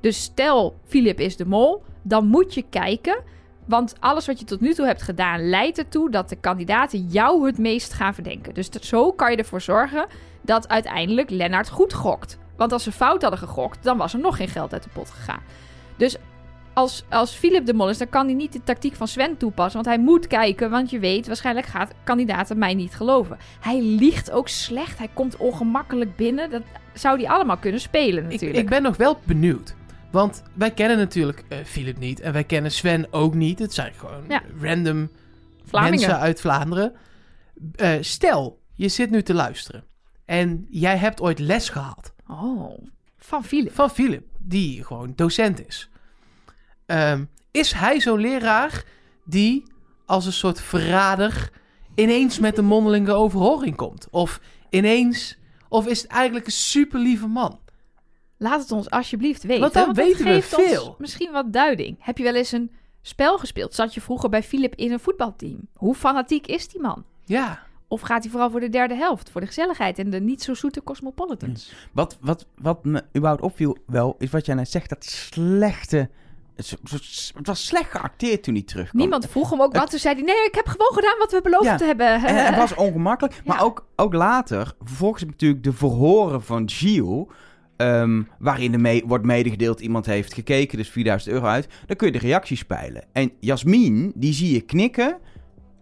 Dus 0.00 0.22
stel, 0.22 0.74
Philip 0.84 1.20
is 1.20 1.36
de 1.36 1.46
mol, 1.46 1.82
dan 2.02 2.26
moet 2.26 2.54
je 2.54 2.64
kijken... 2.70 3.22
want 3.66 3.94
alles 4.00 4.26
wat 4.26 4.38
je 4.38 4.44
tot 4.44 4.60
nu 4.60 4.74
toe 4.74 4.86
hebt 4.86 5.02
gedaan... 5.02 5.48
leidt 5.48 5.78
ertoe 5.78 6.10
dat 6.10 6.28
de 6.28 6.36
kandidaten 6.36 7.06
jou 7.08 7.46
het 7.46 7.58
meest 7.58 7.92
gaan 7.92 8.14
verdenken. 8.14 8.54
Dus 8.54 8.70
dat- 8.70 8.84
zo 8.84 9.12
kan 9.12 9.30
je 9.30 9.36
ervoor 9.36 9.60
zorgen 9.60 10.06
dat 10.42 10.68
uiteindelijk 10.68 11.30
Lennart 11.30 11.68
goed 11.68 11.92
gokt. 11.92 12.38
Want 12.56 12.72
als 12.72 12.82
ze 12.82 12.92
fout 12.92 13.22
hadden 13.22 13.40
gegokt, 13.40 13.82
dan 13.84 13.96
was 13.96 14.12
er 14.12 14.18
nog 14.20 14.36
geen 14.36 14.48
geld 14.48 14.72
uit 14.72 14.82
de 14.82 14.88
pot 14.92 15.10
gegaan. 15.10 15.42
Dus 15.96 16.16
als, 16.72 17.04
als 17.10 17.34
Philip 17.34 17.66
de 17.66 17.74
Mol 17.74 17.88
is, 17.88 17.98
dan 17.98 18.08
kan 18.08 18.24
hij 18.26 18.34
niet 18.34 18.52
de 18.52 18.62
tactiek 18.64 18.94
van 18.94 19.08
Sven 19.08 19.36
toepassen. 19.36 19.82
Want 19.82 19.96
hij 19.96 20.04
moet 20.04 20.26
kijken, 20.26 20.70
want 20.70 20.90
je 20.90 20.98
weet, 20.98 21.26
waarschijnlijk 21.26 21.66
gaat 21.66 21.92
kandidaten 22.04 22.58
mij 22.58 22.74
niet 22.74 22.94
geloven. 22.94 23.38
Hij 23.60 23.80
liegt 23.82 24.30
ook 24.30 24.48
slecht, 24.48 24.98
hij 24.98 25.08
komt 25.12 25.36
ongemakkelijk 25.36 26.16
binnen. 26.16 26.50
Dat 26.50 26.62
zou 26.92 27.18
hij 27.20 27.28
allemaal 27.28 27.56
kunnen 27.56 27.80
spelen 27.80 28.22
natuurlijk. 28.22 28.58
ik 28.58 28.68
ben 28.68 28.82
nog 28.82 28.96
wel 28.96 29.18
benieuwd. 29.24 29.74
Want 30.10 30.42
wij 30.54 30.70
kennen 30.70 30.96
natuurlijk 30.96 31.44
eh 31.48 31.58
Philip 31.64 31.98
niet. 31.98 32.20
En 32.20 32.32
wij 32.32 32.44
kennen 32.44 32.70
Sven 32.70 33.06
ook 33.10 33.34
niet. 33.34 33.58
Het 33.58 33.74
zijn 33.74 33.92
gewoon 33.96 34.24
Ja. 34.28 34.42
random 34.60 35.10
Vlamingen. 35.64 35.94
mensen 36.00 36.18
uit 36.18 36.40
Vlaanderen. 36.40 36.92
Eh, 37.74 37.90
stel, 38.00 38.60
je 38.72 38.88
zit 38.88 39.10
nu 39.10 39.22
te 39.22 39.34
luisteren. 39.34 39.84
En 40.24 40.66
jij 40.70 40.96
hebt 40.96 41.20
ooit 41.20 41.38
les 41.38 41.68
gehad. 41.68 42.13
Oh, 42.28 42.78
van 43.16 43.44
Philip. 43.44 43.74
van 43.74 43.90
Philip, 43.90 44.26
die 44.38 44.84
gewoon 44.84 45.12
docent 45.16 45.66
is. 45.66 45.88
Ehm, 46.86 47.24
is 47.50 47.72
hij 47.72 48.00
zo'n 48.00 48.20
leraar 48.20 48.84
die 49.24 49.64
als 50.06 50.26
een 50.26 50.32
soort 50.32 50.60
verrader 50.60 51.50
ineens 51.94 52.38
met 52.38 52.58
een 52.58 52.64
mondelinge 52.64 53.12
overhoring 53.12 53.76
komt? 53.76 54.08
Of 54.10 54.40
ineens, 54.70 55.38
of 55.68 55.86
is 55.86 56.02
het 56.02 56.10
eigenlijk 56.10 56.46
een 56.46 56.52
super 56.52 57.00
lieve 57.00 57.26
man? 57.26 57.58
Laat 58.36 58.60
het 58.60 58.72
ons 58.72 58.90
alsjeblieft 58.90 59.42
weten. 59.42 59.60
Want 59.60 59.72
dan 59.72 59.94
weten 59.94 60.24
we 60.24 60.42
veel. 60.42 60.94
misschien 60.98 61.32
wat 61.32 61.52
duiding. 61.52 61.96
Heb 62.00 62.18
je 62.18 62.24
wel 62.24 62.34
eens 62.34 62.52
een 62.52 62.70
spel 63.02 63.38
gespeeld? 63.38 63.74
Zat 63.74 63.94
je 63.94 64.00
vroeger 64.00 64.28
bij 64.28 64.42
Philip 64.42 64.74
in 64.74 64.92
een 64.92 65.00
voetbalteam? 65.00 65.68
Hoe 65.74 65.94
fanatiek 65.94 66.46
is 66.46 66.68
die 66.68 66.80
man? 66.80 67.04
Ja, 67.24 67.62
Of 67.94 68.00
gaat 68.00 68.22
hij 68.22 68.30
vooral 68.30 68.50
voor 68.50 68.60
de 68.60 68.68
derde 68.68 68.94
helft? 68.94 69.30
Voor 69.30 69.40
de 69.40 69.46
gezelligheid 69.46 69.98
en 69.98 70.10
de 70.10 70.20
niet 70.20 70.42
zo 70.42 70.54
zoete 70.54 70.82
cosmopolitans? 70.82 71.72
Wat, 71.92 72.18
wat, 72.20 72.46
wat 72.58 72.84
me 72.84 73.02
überhaupt 73.16 73.42
opviel 73.42 73.76
wel, 73.86 74.14
is 74.18 74.30
wat 74.30 74.46
jij 74.46 74.54
net 74.54 74.70
zegt, 74.70 74.88
dat 74.88 75.04
slechte... 75.04 76.08
Het, 76.56 76.76
was 77.42 77.66
slecht 77.66 77.90
geacteerd 77.90 78.42
toen 78.42 78.54
hij 78.54 78.62
terugkwam. 78.62 79.00
Niemand 79.00 79.26
vroeg 79.28 79.50
hem 79.50 79.62
ook 79.62 79.76
wat. 79.76 79.90
Toen 79.90 79.98
zei 79.98 80.14
hij, 80.14 80.22
nee, 80.24 80.44
ik 80.46 80.54
heb 80.54 80.66
gewoon 80.66 80.92
gedaan 80.94 81.18
wat 81.18 81.32
we 81.32 81.40
beloofd 81.42 81.64
Ja. 81.64 81.86
hebben. 81.86 82.06
En 82.24 82.44
het 82.46 82.56
was 82.56 82.74
ongemakkelijk. 82.86 83.40
Maar 83.44 83.56
Ja. 83.56 83.62
ook, 83.62 83.86
ook 83.96 84.12
later, 84.14 84.72
vervolgens 84.82 85.24
natuurlijk 85.24 85.62
de 85.62 85.72
verhoren 85.72 86.42
van 86.42 86.70
Gilles... 86.70 87.24
ehm, 87.76 88.22
waarin 88.38 88.72
er 88.72 88.80
mee, 88.80 89.02
wordt 89.06 89.24
medegedeeld, 89.24 89.80
iemand 89.80 90.06
heeft 90.06 90.34
gekeken, 90.34 90.78
dus 90.78 90.88
4000 90.90 91.32
euro 91.34 91.46
uit. 91.46 91.68
Dan 91.86 91.96
kun 91.96 92.06
je 92.06 92.12
de 92.12 92.26
reacties 92.26 92.58
spelen. 92.58 93.04
En 93.12 93.32
Jasmin, 93.40 94.12
die 94.14 94.32
zie 94.32 94.52
je 94.52 94.60
knikken. 94.60 95.18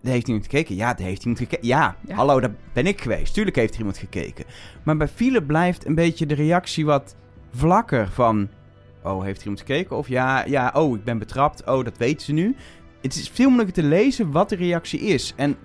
Heeft 0.03 0.27
iemand 0.29 0.45
gekeken? 0.45 0.75
Ja, 0.75 0.95
daar 0.95 1.07
heeft 1.07 1.21
iemand 1.21 1.39
gekeken. 1.39 1.67
Ja, 1.67 1.97
Ja. 2.07 2.15
hallo, 2.15 2.41
daar 2.41 2.55
ben 2.73 2.87
ik 2.87 3.01
geweest. 3.01 3.35
Tuurlijk 3.35 3.57
heeft 3.57 3.73
er 3.73 3.79
iemand 3.79 3.99
gekeken. 3.99 4.45
Maar 4.83 4.97
bij 4.97 5.09
Philip 5.09 5.47
blijft 5.47 5.87
een 5.87 5.95
beetje 5.95 6.27
de 6.27 6.35
reactie 6.35 6.85
wat 6.85 7.17
vlakker 7.51 8.09
van... 8.09 8.49
Oh, 9.03 9.23
heeft 9.23 9.39
er 9.41 9.47
iemand 9.47 9.67
gekeken? 9.67 9.97
Of 9.97 10.09
ja, 10.09 10.45
ja, 10.45 10.73
oh, 10.75 10.97
ik 10.97 11.05
ben 11.05 11.19
betrapt. 11.19 11.65
Oh, 11.67 11.85
dat 11.85 11.99
weten 11.99 12.27
ze 12.27 12.33
nu. 12.33 12.57
Het 13.01 13.15
is 13.15 13.29
veel 13.29 13.49
moeilijker 13.49 13.83
te 13.83 13.89
lezen 13.89 14.31
wat 14.31 14.49
de 14.49 14.57
reactie 14.57 15.01
is. 15.01 15.33
En 15.37 15.57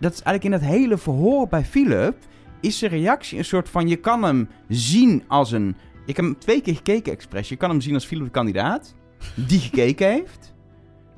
dat 0.00 0.12
is 0.12 0.22
eigenlijk 0.22 0.44
in 0.44 0.60
dat 0.60 0.76
hele 0.76 0.98
verhoor 0.98 1.48
bij 1.48 1.64
Philip... 1.64 2.16
is 2.60 2.78
zijn 2.78 2.90
reactie 2.90 3.38
een 3.38 3.44
soort 3.44 3.68
van... 3.68 3.88
Je 3.88 3.96
kan 3.96 4.22
hem 4.22 4.48
zien 4.68 5.24
als 5.28 5.52
een... 5.52 5.76
Ik 6.06 6.16
heb 6.16 6.24
hem 6.24 6.38
twee 6.38 6.60
keer 6.60 6.74
gekeken, 6.74 7.12
expres. 7.12 7.48
Je 7.48 7.56
kan 7.56 7.70
hem 7.70 7.80
zien 7.80 7.94
als 7.94 8.06
Philip 8.06 8.24
de 8.24 8.30
kandidaat. 8.30 8.94
Die 9.34 9.58
gekeken 9.60 10.08
heeft. 10.10 10.54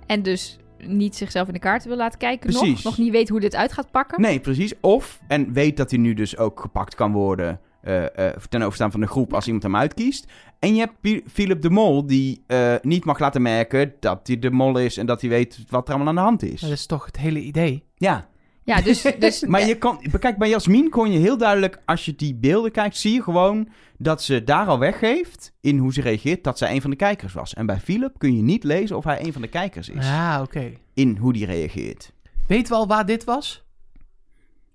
En 0.06 0.22
dus 0.22 0.58
niet 0.86 1.16
zichzelf 1.16 1.46
in 1.46 1.52
de 1.52 1.58
kaarten 1.58 1.88
wil 1.88 1.96
laten 1.96 2.18
kijken 2.18 2.52
nog. 2.52 2.62
Precies. 2.62 2.84
Nog 2.84 2.98
niet 2.98 3.12
weet 3.12 3.28
hoe 3.28 3.40
dit 3.40 3.54
uit 3.54 3.72
gaat 3.72 3.90
pakken. 3.90 4.20
Nee, 4.20 4.40
precies. 4.40 4.72
Of, 4.80 5.20
en 5.28 5.52
weet 5.52 5.76
dat 5.76 5.90
hij 5.90 5.98
nu 5.98 6.14
dus 6.14 6.36
ook 6.36 6.60
gepakt 6.60 6.94
kan 6.94 7.12
worden... 7.12 7.60
eh, 7.82 8.28
eh, 8.28 8.36
ten 8.48 8.62
overstaan 8.62 8.90
van 8.90 9.00
de 9.00 9.06
groep 9.06 9.34
als 9.34 9.44
iemand 9.44 9.62
hem 9.62 9.76
uitkiest. 9.76 10.26
En 10.58 10.74
je 10.74 10.80
hebt 10.80 11.22
Philip 11.32 11.62
de 11.62 11.70
Mol... 11.70 12.06
die 12.06 12.42
eh, 12.46 12.74
niet 12.82 13.04
mag 13.04 13.18
laten 13.18 13.42
merken 13.42 13.92
dat 14.00 14.26
hij 14.26 14.38
de 14.38 14.50
mol 14.50 14.78
is... 14.78 14.96
en 14.96 15.06
dat 15.06 15.20
hij 15.20 15.30
weet 15.30 15.64
wat 15.68 15.88
er 15.88 15.94
allemaal 15.94 16.08
aan 16.08 16.14
de 16.14 16.20
hand 16.20 16.42
is. 16.42 16.60
dat 16.60 16.70
is 16.70 16.86
toch 16.86 17.06
het 17.06 17.16
hele 17.16 17.40
idee. 17.40 17.84
Ja, 17.96 18.28
Ja, 18.64 18.80
dus... 18.80 19.02
dus 19.18 19.42
Maar 19.42 19.66
je 19.66 19.78
kan, 19.78 20.04
kijk, 20.18 20.38
bij 20.38 20.48
Jasmin 20.48 20.90
kon 20.90 21.12
je 21.12 21.18
heel 21.18 21.36
duidelijk, 21.36 21.78
als 21.84 22.04
je 22.04 22.14
die 22.14 22.34
beelden 22.34 22.70
kijkt, 22.70 22.96
zie 22.96 23.12
je 23.12 23.22
gewoon 23.22 23.68
dat 23.98 24.22
ze 24.22 24.44
daar 24.44 24.66
al 24.66 24.78
weggeeft 24.78 25.52
in 25.60 25.78
hoe 25.78 25.92
ze 25.92 26.00
reageert, 26.00 26.44
dat 26.44 26.58
zij 26.58 26.74
een 26.74 26.80
van 26.80 26.90
de 26.90 26.96
kijkers 26.96 27.32
was. 27.32 27.54
En 27.54 27.66
bij 27.66 27.80
Philip 27.80 28.18
kun 28.18 28.36
je 28.36 28.42
niet 28.42 28.64
lezen 28.64 28.96
of 28.96 29.04
hij 29.04 29.24
een 29.24 29.32
van 29.32 29.42
de 29.42 29.48
kijkers 29.48 29.88
is 29.88 30.06
Ja, 30.06 30.42
oké. 30.42 30.72
in 30.94 31.16
hoe 31.16 31.32
die 31.32 31.46
reageert. 31.46 32.12
Weten 32.46 32.72
we 32.72 32.78
al 32.78 32.86
waar 32.86 33.06
dit 33.06 33.24
was? 33.24 33.64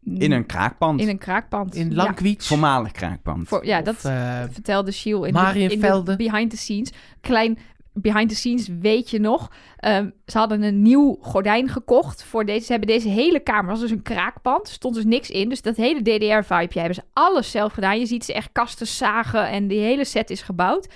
In 0.04 0.32
een 0.32 0.46
kraakpand. 0.46 1.02
In 1.02 1.10
een 1.10 1.18
kraakpand. 1.18 1.76
In 1.76 1.90
Ja. 1.90 1.96
Langkwiets? 1.96 2.48
Voormalig 2.48 2.92
kraakpand. 2.92 3.48
Voor, 3.48 3.66
ja, 3.66 3.80
Of, 3.80 3.86
dat 3.86 4.06
eh, 4.06 4.44
vertelde 4.52 4.92
Shiel 4.92 5.24
in, 5.24 5.34
de, 5.34 5.60
in 5.60 5.80
de 5.80 6.14
behind 6.18 6.50
the 6.50 6.58
scenes. 6.58 6.92
Klein 7.22 7.58
behind 8.02 8.30
the 8.30 8.36
scenes, 8.36 8.68
weet 8.80 9.10
je 9.10 9.20
nog. 9.20 9.52
Ehm, 9.78 10.10
ze 10.26 10.38
hadden 10.38 10.62
een 10.62 10.82
nieuw 10.82 11.18
gordijn 11.22 11.68
gekocht 11.68 12.24
voor 12.24 12.46
deze. 12.46 12.66
Ze 12.66 12.72
hebben 12.72 12.90
deze 12.90 13.10
hele 13.10 13.40
kamer, 13.40 13.72
was 13.72 13.80
dus 13.80 13.92
een 13.92 14.02
kraakpand. 14.02 14.68
Er 14.68 14.74
stond 14.74 14.96
dus 14.96 15.06
niks 15.06 15.30
in. 15.30 15.50
Dus 15.50 15.62
dat 15.62 15.76
hele 15.76 16.02
DDR-vibeje 16.02 16.80
hebben 16.80 16.96
ze 16.96 17.04
alles 17.14 17.52
zelf 17.52 17.74
gedaan. 17.74 18.00
Je 18.00 18.06
ziet 18.06 18.26
ze 18.26 18.34
echt 18.34 18.50
kasten 18.52 18.88
zagen 18.88 19.48
en 19.48 19.68
die 19.68 19.80
hele 19.80 20.06
set 20.06 20.30
is 20.30 20.42
gebouwd. 20.42 20.88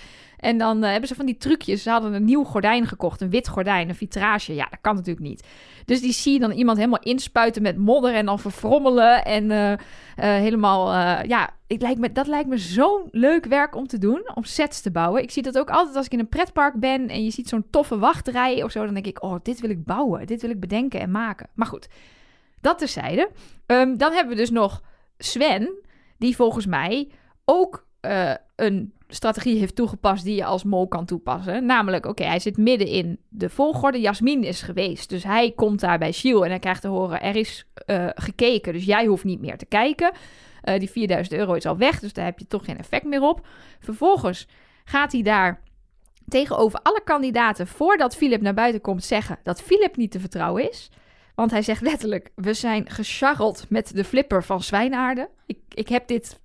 En 0.44 0.58
dan 0.58 0.84
eh, 0.84 0.90
hebben 0.92 1.08
ze 1.08 1.16
van 1.16 1.26
die 1.26 1.38
trucjes. 1.38 1.84
Ze 1.84 1.90
hadden 1.90 2.14
een 2.14 2.26
nieuw 2.26 2.44
gordijn 2.44 2.88
gekocht, 2.88 3.22
een 3.22 3.30
wit 3.30 3.48
gordijn, 3.48 3.90
een 3.90 3.96
vitrage. 3.96 4.56
Ja, 4.56 4.68
dat 4.70 4.80
kan 4.82 4.96
natuurlijk 4.96 5.26
niet. 5.26 5.48
Dus 5.86 6.02
die 6.02 6.12
zie 6.12 6.34
je 6.34 6.40
dan 6.40 6.52
iemand 6.52 6.78
helemaal 6.78 7.00
inspuiten 7.00 7.62
met 7.62 7.78
modder 7.78 8.14
en 8.14 8.26
dan 8.26 8.40
verfrommelen. 8.40 9.26
En 9.26 9.52
eh, 9.52 9.72
eh, 9.72 9.80
helemaal, 10.16 10.94
ja, 11.28 11.50
ik 11.68 11.82
lijkt 11.82 12.00
me, 12.00 12.12
dat 12.12 12.28
lijkt 12.28 12.50
me 12.50 12.58
zo'n 12.58 13.08
leuk 13.12 13.46
werk 13.46 13.76
om 13.76 13.88
te 13.88 13.98
doen, 13.98 14.32
om 14.36 14.44
sets 14.44 14.82
te 14.82 14.92
bouwen. 14.92 15.22
Ik 15.22 15.32
zie 15.32 15.44
dat 15.44 15.58
ook 15.58 15.70
altijd 15.70 15.96
als 15.96 16.06
ik 16.06 16.12
in 16.12 16.20
een 16.20 16.30
pretpark 16.30 16.80
ben 16.80 17.08
en 17.08 17.24
je 17.24 17.32
ziet 17.32 17.50
zo'n 17.50 17.70
toffe 17.70 17.98
wachtrij 17.98 18.64
of 18.64 18.72
zo. 18.72 18.86
Dan 18.86 18.94
denk 18.94 19.08
ik, 19.08 19.24
oh, 19.24 19.36
dit 19.44 19.60
wil 19.60 19.70
ik 19.70 19.86
bouwen, 19.86 20.28
dit 20.28 20.42
wil 20.42 20.50
ik 20.50 20.60
bedenken 20.60 21.00
en 21.00 21.12
maken. 21.12 21.50
Maar 21.54 21.68
goed, 21.68 21.88
dat 22.62 22.78
terzijde. 22.78 23.30
Ehm, 23.66 23.98
dan 23.98 24.12
hebben 24.12 24.34
we 24.34 24.40
dus 24.40 24.52
nog 24.52 24.82
Sven, 25.18 25.74
die 26.18 26.36
volgens 26.36 26.66
mij 26.66 27.10
ook 27.46 27.86
een 28.56 28.94
strategie 29.14 29.60
heeft 29.60 29.76
toegepast 29.76 30.24
die 30.24 30.36
je 30.36 30.46
als 30.46 30.64
mol 30.64 30.88
kan 30.88 31.06
toepassen. 31.06 31.66
Namelijk, 31.66 32.06
oké, 32.06 32.24
hij 32.24 32.40
zit 32.40 32.58
midden 32.58 32.88
in 32.88 33.20
de 33.30 33.50
volgorde. 33.50 34.00
Jasmin 34.00 34.44
is 34.44 34.62
geweest, 34.62 35.10
dus 35.10 35.24
hij 35.24 35.52
komt 35.52 35.80
daar 35.80 35.98
bij 35.98 36.12
Shiel 36.12 36.44
en 36.44 36.50
hij 36.50 36.60
krijgt 36.60 36.82
te 36.82 36.88
horen, 36.88 37.22
er 37.22 37.36
is 37.36 37.66
eh, 37.74 38.08
gekeken, 38.14 38.74
dus 38.74 38.86
jij 38.86 39.06
hoeft 39.06 39.24
niet 39.24 39.42
meer 39.42 39.58
te 39.58 39.66
kijken. 39.66 40.12
Eh, 40.62 40.80
die 40.80 40.90
4000 40.90 41.40
euro 41.40 41.54
is 41.54 41.66
al 41.66 41.78
weg, 41.78 42.00
dus 42.00 42.14
daar 42.14 42.26
heb 42.26 42.40
je 42.40 42.48
toch 42.48 42.66
geen 42.66 42.78
effect 42.78 43.06
meer 43.06 43.22
op. 43.22 43.48
Vervolgens 43.80 44.48
gaat 44.84 45.12
hij 45.12 45.22
daar 45.22 45.62
tegenover 46.28 46.80
alle 46.84 47.02
kandidaten, 47.04 47.68
voordat 47.68 48.16
Philip 48.16 48.42
naar 48.42 48.54
buiten 48.54 48.82
komt, 48.82 49.04
zeggen 49.04 49.40
dat 49.44 49.62
Philip 49.62 49.96
niet 49.96 50.12
te 50.12 50.20
vertrouwen 50.20 50.70
is. 50.70 50.92
Want 51.36 51.52
hij 51.52 51.62
zegt 51.62 51.82
letterlijk, 51.82 52.30
we 52.36 52.54
zijn 52.54 52.90
gecharreld 52.90 53.66
met 53.70 53.96
de 53.96 54.04
flipper 54.04 54.44
van 54.44 54.62
Zwijnaarden. 54.62 55.30
Ik, 55.46 55.58
ik 55.70 55.90
heb 55.90 56.08
dit 56.08 56.40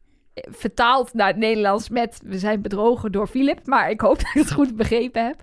vertaald 0.51 1.15
naar 1.15 1.27
het 1.27 1.37
Nederlands 1.37 1.89
met, 1.89 2.21
we 2.25 2.39
zijn 2.39 2.63
bedrogen 2.63 3.13
door 3.13 3.27
Philip. 3.27 3.67
Maar 3.67 3.91
ik 3.91 4.01
hoop 4.01 4.17
dat 4.23 4.29
ik 4.35 4.41
het 4.41 4.53
goed 4.53 4.77
begrepen 4.77 5.25
heb. 5.25 5.41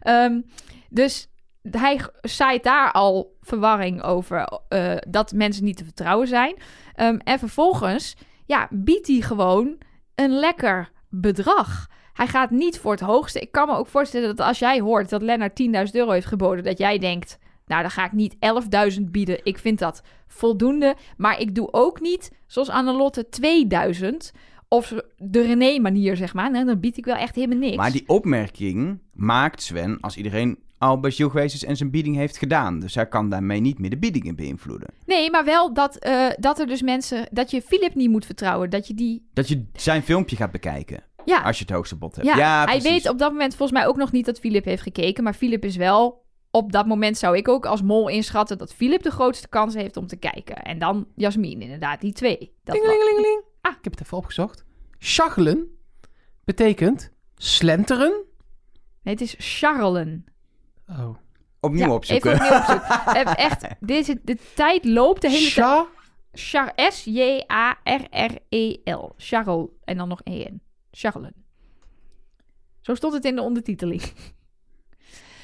Ehm, 0.00 0.40
dus 0.90 1.28
hij 1.70 2.00
zaait 2.20 2.64
daar 2.64 2.92
al 2.92 3.36
verwarring 3.40 4.02
over 4.02 4.60
eh, 4.68 4.94
dat 5.08 5.32
mensen 5.32 5.64
niet 5.64 5.76
te 5.76 5.84
vertrouwen 5.84 6.28
zijn. 6.28 6.54
Ehm, 6.94 7.16
en 7.16 7.38
vervolgens, 7.38 8.16
ja, 8.46 8.68
biedt 8.70 9.06
hij 9.06 9.20
gewoon 9.20 9.78
een 10.14 10.30
lekker 10.30 10.90
bedrag. 11.08 11.90
Hij 12.12 12.26
gaat 12.26 12.50
niet 12.50 12.78
voor 12.78 12.92
het 12.92 13.00
hoogste. 13.00 13.40
Ik 13.40 13.52
kan 13.52 13.68
me 13.68 13.76
ook 13.76 13.86
voorstellen 13.86 14.36
dat 14.36 14.46
als 14.46 14.58
jij 14.58 14.80
hoort 14.80 15.08
dat 15.08 15.22
Lennart 15.22 15.54
10.000 15.54 15.70
euro 15.92 16.10
heeft 16.10 16.26
geboden, 16.26 16.64
dat 16.64 16.78
jij 16.78 16.98
denkt, 16.98 17.38
nou, 17.66 17.82
dan 17.82 17.90
ga 17.90 18.04
ik 18.04 18.12
niet 18.12 18.36
11.000 18.98 19.02
bieden. 19.10 19.40
Ik 19.42 19.58
vind 19.58 19.78
dat 19.78 20.02
voldoende. 20.26 20.94
Maar 21.16 21.40
ik 21.40 21.54
doe 21.54 21.72
ook 21.72 22.00
niet, 22.00 22.30
zoals 22.46 22.68
Annelotte, 22.68 23.28
2000. 23.28 24.32
Of 24.68 24.94
de 25.16 25.42
René-manier, 25.42 26.16
zeg 26.16 26.34
maar. 26.34 26.50
Nou, 26.50 26.64
dan 26.64 26.80
bied 26.80 26.96
ik 26.96 27.04
wel 27.04 27.16
echt 27.16 27.34
helemaal 27.34 27.58
niks. 27.58 27.76
Maar 27.76 27.92
die 27.92 28.08
opmerking 28.08 28.98
maakt 29.12 29.62
Sven 29.62 29.98
als 30.00 30.16
iedereen 30.16 30.58
al 30.78 31.00
bij 31.00 31.10
Gilles 31.10 31.32
geweest 31.32 31.54
is 31.54 31.64
en 31.64 31.76
zijn 31.76 31.90
bieding 31.90 32.16
heeft 32.16 32.36
gedaan. 32.36 32.80
Dus 32.80 32.94
hij 32.94 33.08
kan 33.08 33.28
daarmee 33.28 33.60
niet 33.60 33.78
meer 33.78 33.90
de 33.90 33.98
biedingen 33.98 34.36
beïnvloeden. 34.36 34.88
Nee, 35.06 35.30
maar 35.30 35.44
wel 35.44 35.74
dat, 35.74 35.96
eh, 35.96 36.26
dat 36.36 36.58
er 36.58 36.66
dus 36.66 36.82
mensen... 36.82 37.28
Dat 37.30 37.50
je 37.50 37.62
Philip 37.62 37.94
niet 37.94 38.10
moet 38.10 38.26
vertrouwen. 38.26 38.70
Dat 38.70 38.86
je 38.86 38.94
die... 38.94 39.28
Dat 39.32 39.48
je 39.48 39.64
zijn 39.74 40.02
filmpje 40.02 40.36
gaat 40.36 40.50
bekijken 40.50 41.02
Ja, 41.24 41.42
als 41.42 41.58
je 41.58 41.64
het 41.64 41.74
hoogste 41.74 41.96
bod 41.96 42.16
hebt. 42.16 42.28
ja, 42.28 42.36
Ja, 42.36 42.64
hij 42.64 42.80
weet 42.80 43.08
op 43.08 43.18
dat 43.18 43.30
moment 43.30 43.56
volgens 43.56 43.78
mij 43.78 43.88
ook 43.88 43.96
nog 43.96 44.12
niet 44.12 44.26
dat 44.26 44.38
Philip 44.38 44.64
heeft 44.64 44.82
gekeken. 44.82 45.24
Maar 45.24 45.34
Philip 45.34 45.64
is 45.64 45.76
wel... 45.76 46.21
Op 46.54 46.72
dat 46.72 46.86
moment 46.86 47.18
zou 47.18 47.36
ik 47.36 47.48
ook 47.48 47.66
als 47.66 47.82
mol 47.82 48.08
inschatten 48.08 48.58
dat 48.58 48.74
Philip 48.74 49.02
de 49.02 49.10
grootste 49.10 49.48
kans 49.48 49.74
heeft 49.74 49.96
om 49.96 50.06
te 50.06 50.16
kijken. 50.16 50.56
En 50.56 50.78
dan 50.78 51.06
Jasmin 51.16 51.62
inderdaad, 51.62 52.00
die 52.00 52.12
twee. 52.12 52.38
Dat 52.38 52.48
was- 52.64 52.74
Dingelingelingeling. 52.74 53.42
Ah. 53.60 53.72
Ik 53.78 53.84
heb 53.84 53.92
het 53.92 54.02
even 54.02 54.16
opgezocht. 54.16 54.64
Schachelen 54.98 55.78
betekent 56.44 57.10
slenteren. 57.36 58.24
Nee, 59.02 59.14
het 59.14 59.22
is 59.22 59.34
charlen. 59.38 60.24
Oh. 60.88 61.16
Opnieuw 61.60 61.86
ja, 61.86 61.92
opzoeken. 61.94 62.32
Even 62.32 62.44
opnieuw 62.44 62.58
opzoeken. 62.58 63.36
Echt, 63.48 63.64
deze, 63.80 64.20
de 64.24 64.38
tijd 64.54 64.84
loopt 64.84 65.20
de 65.22 65.30
hele 65.30 65.50
tijd. 65.52 65.86
Char- 66.32 66.72
S-J-A-R-R-E-L. 67.92 69.12
Charles. 69.16 69.66
En 69.84 69.96
dan 69.96 70.08
nog 70.08 70.20
E-N. 70.24 70.62
Charlen. 70.90 71.34
Zo 72.80 72.94
stond 72.94 73.12
het 73.12 73.24
in 73.24 73.34
de 73.36 73.42
ondertiteling. 73.42 74.02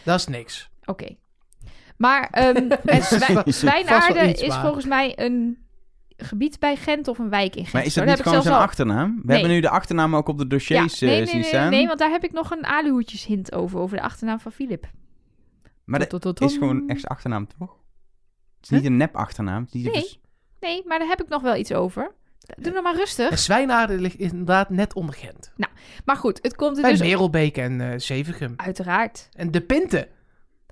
dat 0.04 0.18
is 0.18 0.26
niks. 0.26 0.70
Oké. 0.88 1.16
Maar 1.96 2.28
ehm 2.30 2.70
Zwijnaarden 3.44 4.28
iets, 4.28 4.42
is 4.42 4.54
volgens 4.56 4.84
mij 4.86 5.12
een 5.18 5.66
gebied 6.16 6.58
bij 6.58 6.76
Gent 6.76 7.08
of 7.08 7.18
een 7.18 7.28
wijk 7.30 7.56
in 7.56 7.62
Gent. 7.62 7.72
Maar 7.72 7.84
is 7.84 7.94
dat 7.94 8.06
Daar 8.06 8.06
niet 8.06 8.12
heb 8.16 8.26
ik 8.26 8.32
gewoon 8.32 8.42
zijn 8.42 8.54
al- 8.54 8.60
achternaam? 8.68 9.16
We 9.16 9.22
Nee. 9.24 9.36
hebben 9.36 9.54
nu 9.54 9.60
de 9.60 9.68
achternaam 9.68 10.16
ook 10.16 10.28
op 10.28 10.36
de 10.38 10.42
Ja, 10.42 10.48
dossiers 10.48 11.00
nee, 11.00 11.10
eh, 11.10 11.16
nee, 11.16 11.26
zien 11.26 11.40
nee, 11.40 11.48
staan. 11.48 11.70
nee, 11.70 11.86
want 11.86 11.98
daar 11.98 12.10
heb 12.10 12.24
ik 12.24 12.32
nog 12.32 12.50
een 12.50 12.64
aluhoedjes 12.66 13.24
hint 13.24 13.52
over, 13.54 13.78
over 13.78 13.96
de 13.96 14.02
achternaam 14.02 14.40
van 14.40 14.52
Philip. 14.52 14.86
maar 15.84 16.08
dat 16.08 16.40
is 16.40 16.52
gewoon 16.56 16.88
echt 16.88 17.00
zijn 17.00 17.12
achternaam, 17.12 17.46
toch? 17.58 17.76
Het 18.56 18.64
is 18.64 18.70
niet 18.70 18.84
een 18.84 18.96
nep 18.96 19.16
achternaam. 19.16 19.66
Niet 19.70 19.84
Nee. 19.84 19.92
vers- 19.92 20.18
Nee, 20.60 20.82
maar 20.86 20.98
daar 20.98 21.08
heb 21.08 21.22
ik 21.22 21.28
nog 21.28 21.42
wel 21.42 21.56
iets 21.56 21.72
over. 21.72 22.10
Doe 22.58 22.72
nog 22.72 22.82
maar 22.82 22.94
rustig. 22.96 23.30
En 23.30 23.38
Zwijnaarden 23.38 24.00
ligt 24.00 24.18
inderdaad 24.18 24.70
net 24.70 24.94
onder 24.94 25.14
Gent. 25.14 25.52
Maar 26.04 26.16
goed, 26.16 26.38
het 26.42 26.54
komt 26.56 26.76
er 26.76 26.82
Bij 26.82 26.90
dus... 26.90 27.00
Merelbeek 27.00 27.56
en 27.56 27.80
eh 27.80 27.98
Zevenum. 27.98 28.52
Uiteraard. 28.56 29.28
En 29.32 29.50
De 29.50 29.60
Pinte. 29.60 30.08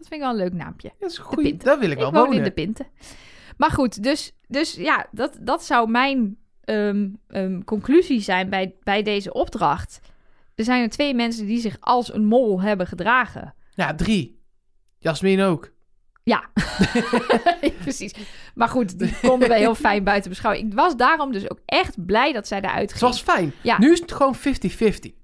Dat 0.09 0.19
vind 0.19 0.23
ik 0.23 0.37
wel 0.37 0.39
een 0.41 0.51
leuk 0.51 0.65
naampje. 0.65 0.93
Dat 0.99 1.11
is. 1.11 1.21
Pinte. 1.35 1.65
Daar 1.65 1.79
wil 1.79 1.91
ik 1.91 1.99
wel 1.99 2.09
ik 2.09 2.15
wonen. 2.15 2.37
in 2.37 2.43
de 2.43 2.51
Pinten. 2.51 2.87
Maar 3.57 3.71
goed, 3.71 4.03
dus, 4.03 4.33
dus 4.49 4.75
ja, 4.75 5.07
dat, 5.11 5.39
dat 5.41 5.65
zou 5.65 5.91
mijn 5.91 6.39
ehm, 6.65 7.09
ehm, 7.29 7.63
conclusie 7.63 8.21
zijn 8.21 8.51
bij, 8.51 8.75
bij 8.83 9.03
deze 9.03 9.33
opdracht. 9.33 10.01
Er 10.55 10.65
zijn 10.65 10.83
er 10.83 10.89
twee 10.89 11.15
mensen 11.15 11.47
die 11.47 11.61
zich 11.61 11.77
als 11.81 12.15
een 12.15 12.25
mol 12.25 12.61
hebben 12.61 12.87
gedragen. 12.87 13.55
Ja, 13.75 13.95
drie. 13.95 14.43
Jasmin 14.99 15.41
ook. 15.41 15.73
Ja, 16.23 16.45
precies. 17.83 18.15
Maar 18.55 18.69
goed, 18.69 18.99
die 18.99 19.15
konden 19.23 19.49
we 19.49 19.55
heel 19.55 19.75
fijn 19.75 20.05
buiten 20.05 20.31
beschouwen. 20.31 20.65
Ik 20.67 20.75
was 20.75 20.97
daarom 20.97 21.33
dus 21.33 21.51
ook 21.51 21.61
echt 21.65 22.07
blij 22.07 22.33
dat 22.33 22.47
zij 22.47 22.59
eruit 22.59 22.91
Het 22.91 22.99
ging. 22.99 23.11
was 23.11 23.23
fijn. 23.23 23.53
Ja. 23.63 23.79
Nu 23.79 23.93
is 23.93 24.01
het 24.01 24.13
gewoon 24.13 24.37
50-50. 24.37 24.41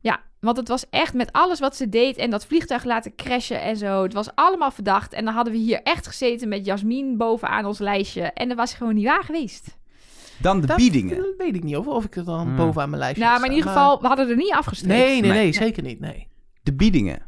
Ja, 0.01 0.21
want 0.43 0.57
het 0.57 0.69
was 0.69 0.85
echt 0.91 1.15
met 1.15 1.33
alles 1.33 1.61
wat 1.61 1.77
ze 1.77 1.89
deed 1.89 2.17
en 2.17 2.31
dat 2.31 2.47
vliegtuig 2.47 2.85
laten 2.85 3.15
crashen 3.15 3.61
en 3.63 3.77
zo. 3.77 4.03
Het 4.03 4.13
was 4.13 4.29
allemaal 4.35 4.71
verdacht. 4.71 5.13
En 5.13 5.25
dan 5.25 5.35
hadden 5.35 5.53
we 5.53 5.59
hier 5.59 5.83
echt 5.83 6.07
gezeten 6.07 6.49
met 6.49 6.65
Jasmin 6.67 7.17
bovenaan 7.17 7.65
ons 7.65 7.79
lijstje. 7.79 8.23
En 8.23 8.49
dat 8.49 8.57
was 8.57 8.75
gewoon 8.75 8.95
niet 8.95 9.05
waar 9.05 9.25
geweest. 9.25 9.77
Dan 10.39 10.61
de 10.61 10.67
Dat 10.67 10.77
biedingen. 10.77 11.35
weet 11.39 11.55
ik 11.57 11.63
niet 11.63 11.77
of, 11.77 11.87
of 11.87 12.05
ik 12.05 12.15
het 12.15 12.27
dan 12.27 12.47
Hmm. 12.47 12.57
bovenaan 12.57 12.89
mijn 12.91 13.01
lijstje 13.03 13.21
Nou, 13.23 13.33
heb 13.33 13.41
maar 13.43 13.51
in 13.51 13.57
ieder 13.57 13.73
geval, 13.73 14.01
we 14.01 14.07
hadden 14.07 14.29
er 14.29 14.37
niet 14.37 14.53
afgestreept. 14.53 14.95
Nee, 14.99 15.21
nee, 15.21 15.31
nee, 15.31 15.43
Nee. 15.43 15.53
zeker 15.53 15.83
niet. 15.83 16.01
Nee. 16.01 16.29
De 16.63 16.73
biedingen. 16.73 17.23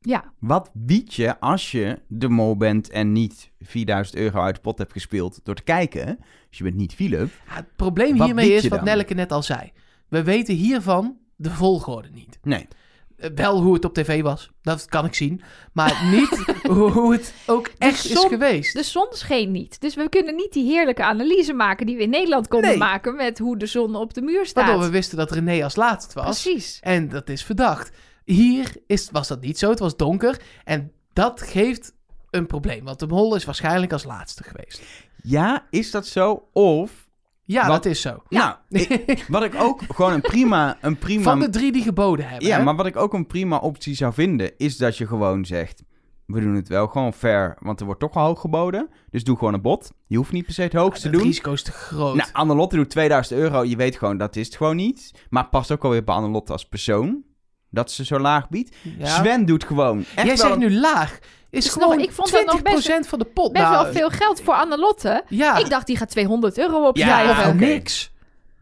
Ja, 0.00 0.32
Wat 0.38 0.70
bied 0.74 1.14
je 1.14 1.40
als 1.40 1.70
je 1.70 1.98
de 2.08 2.28
mol 2.28 2.56
bent 2.56 2.90
en 2.90 3.12
niet 3.12 3.50
4000 3.60 4.16
euro 4.18 4.40
uit 4.40 4.54
de 4.54 4.60
pot 4.60 4.78
hebt 4.78 4.92
gespeeld 4.92 5.40
door 5.42 5.54
te 5.54 5.62
kijken? 5.62 6.18
Dus 6.48 6.58
je 6.58 6.64
bent 6.64 6.76
niet 6.76 6.94
Philip. 6.94 7.30
Ja, 7.48 7.54
het 7.54 7.76
probleem 7.76 8.22
hiermee 8.22 8.52
is 8.52 8.62
wat 8.68 8.78
dan? 8.78 8.84
Nelleke 8.88 9.14
net 9.14 9.32
al 9.32 9.42
zei. 9.42 9.72
We 10.08 10.22
weten 10.22 10.54
hiervan 10.54 11.16
de 11.42 11.50
volgorde 11.50 12.08
niet. 12.12 12.38
Nee. 12.42 12.68
Eh, 13.16 13.30
Wel 13.34 13.62
hoe 13.62 13.74
het 13.74 13.84
op 13.84 13.94
tv 13.94 14.22
was, 14.22 14.50
dat 14.62 14.84
kan 14.84 15.04
ik 15.04 15.14
zien. 15.14 15.42
Maar 15.72 16.04
niet 16.14 16.44
hoe, 16.62 17.12
het 17.12 17.34
ook 17.46 17.70
echt 17.78 18.04
is 18.04 18.24
geweest. 18.24 18.72
de 18.74 18.82
zon 18.82 19.06
scheen 19.10 19.50
niet. 19.50 19.80
Dus 19.80 19.94
we 19.94 20.08
kunnen 20.08 20.34
niet 20.34 20.52
die 20.52 20.64
heerlijke 20.72 21.02
analyse 21.04 21.52
maken 21.52 21.86
die 21.86 21.96
we 21.96 22.02
in 22.02 22.10
Nederland 22.10 22.48
konden 22.48 22.70
Nee. 22.70 22.78
maken 22.78 23.16
met 23.16 23.38
hoe 23.38 23.56
de 23.58 23.66
zon 23.66 23.94
op 23.94 24.14
de 24.14 24.22
muur 24.22 24.46
staat. 24.46 24.64
Waardoor 24.66 24.84
we 24.84 24.90
wisten 24.90 25.16
dat 25.18 25.30
René 25.30 25.64
als 25.64 25.76
laatst 25.76 26.12
was. 26.12 26.42
Precies. 26.42 26.78
En 26.80 27.08
dat 27.08 27.28
is 27.28 27.44
verdacht. 27.44 27.90
Hier 28.24 28.72
is, 28.86 29.08
was 29.10 29.28
dat 29.28 29.40
niet 29.40 29.58
zo. 29.58 29.70
Het 29.70 29.78
was 29.78 29.96
donker. 29.96 30.40
En 30.64 30.92
dat 31.12 31.42
geeft 31.42 31.92
een 32.30 32.46
probleem. 32.46 32.84
Want 32.84 32.98
de 32.98 33.06
mol 33.06 33.34
is 33.34 33.44
waarschijnlijk 33.44 33.92
als 33.92 34.04
laatste 34.04 34.42
geweest. 34.44 34.82
Ja, 35.22 35.66
is 35.70 35.90
dat 35.90 36.06
zo? 36.06 36.48
Of, 36.52 37.08
Ja, 37.50 37.66
Wat? 37.66 37.82
dat 37.82 37.92
is 37.92 38.00
zo. 38.00 38.22
nou, 38.28 38.54
ik- 38.68 39.24
wat 39.28 39.42
ik 39.42 39.54
ook 39.54 39.80
gewoon 39.96 40.12
een 40.12 40.20
prima, 40.20 40.76
een 40.80 40.98
prima 40.98 41.22
Van 41.22 41.40
de 41.40 41.48
drie 41.50 41.72
die 41.72 41.82
geboden 41.82 42.28
hebben. 42.28 42.48
Ja, 42.48 42.56
hè? 42.58 42.62
maar 42.64 42.76
wat 42.76 42.86
ik 42.86 42.96
ook 42.96 43.12
een 43.14 43.26
prima 43.26 43.56
optie 43.56 43.94
zou 43.94 44.12
vinden, 44.12 44.52
is 44.58 44.76
dat 44.76 44.96
je 44.98 45.06
gewoon 45.06 45.44
zegt... 45.44 45.82
We 46.26 46.40
doen 46.40 46.54
het 46.54 46.68
wel 46.68 46.86
gewoon 46.86 47.12
fair, 47.12 47.56
want 47.60 47.80
er 47.80 47.86
wordt 47.86 48.00
toch 48.00 48.14
al 48.14 48.24
hoog 48.26 48.40
geboden. 48.40 48.88
Dus 49.10 49.24
doe 49.24 49.36
gewoon 49.38 49.54
een 49.54 49.60
bod. 49.60 49.92
Je 50.06 50.16
hoeft 50.16 50.32
niet 50.32 50.44
per 50.44 50.54
se 50.54 50.62
het 50.62 50.72
hoogste 50.72 51.00
te 51.02 51.08
het 51.08 51.16
doen. 51.16 51.26
risico 51.26 51.52
is 51.52 51.62
te 51.62 51.72
groot. 51.72 52.14
Nou, 52.14 52.28
Annelotte 52.32 52.76
doet 52.76 52.90
2000 52.90 53.40
euro. 53.40 53.64
Je 53.64 53.76
weet 53.76 53.96
gewoon, 53.96 54.16
dat 54.18 54.36
is 54.36 54.46
het 54.46 54.56
gewoon 54.56 54.76
niet. 54.76 55.10
Maar 55.30 55.42
het 55.42 55.50
past 55.50 55.70
ook 55.72 55.84
alweer 55.84 56.04
bij 56.04 56.14
Annelotte 56.14 56.52
als 56.52 56.68
persoon. 56.68 57.22
Dat 57.70 57.90
ze 57.90 58.04
zo 58.04 58.18
laag 58.18 58.48
biedt. 58.48 58.76
Ja. 58.98 59.06
Sven 59.06 59.46
doet 59.46 59.64
gewoon 59.64 59.98
echt 59.98 60.14
Jij 60.14 60.24
wel 60.26 60.36
zegt 60.36 60.52
een- 60.52 60.58
nu 60.58 60.70
laag. 60.80 61.18
Is 61.50 61.68
gewoon 61.68 61.96
nog- 61.96 62.06
ik 62.06 62.12
vond 62.12 62.32
dat 62.32 62.46
nog 62.46 62.60
20% 62.60 63.06
van 63.08 63.18
de 63.18 63.24
pot. 63.24 63.52
Best 63.52 63.64
Nou, 63.64 63.84
wel 63.84 63.92
veel 63.92 64.08
geld 64.10 64.40
voor 64.40 64.54
Annelotte. 64.54 65.24
Ja, 65.28 65.56
Ik 65.56 65.70
dacht, 65.70 65.86
die 65.86 65.96
gaat 65.96 66.10
200 66.10 66.58
euro 66.58 66.86
opzij. 66.86 67.24
Ja, 67.26 67.48
oké. 67.48 67.54
niks. 67.54 68.12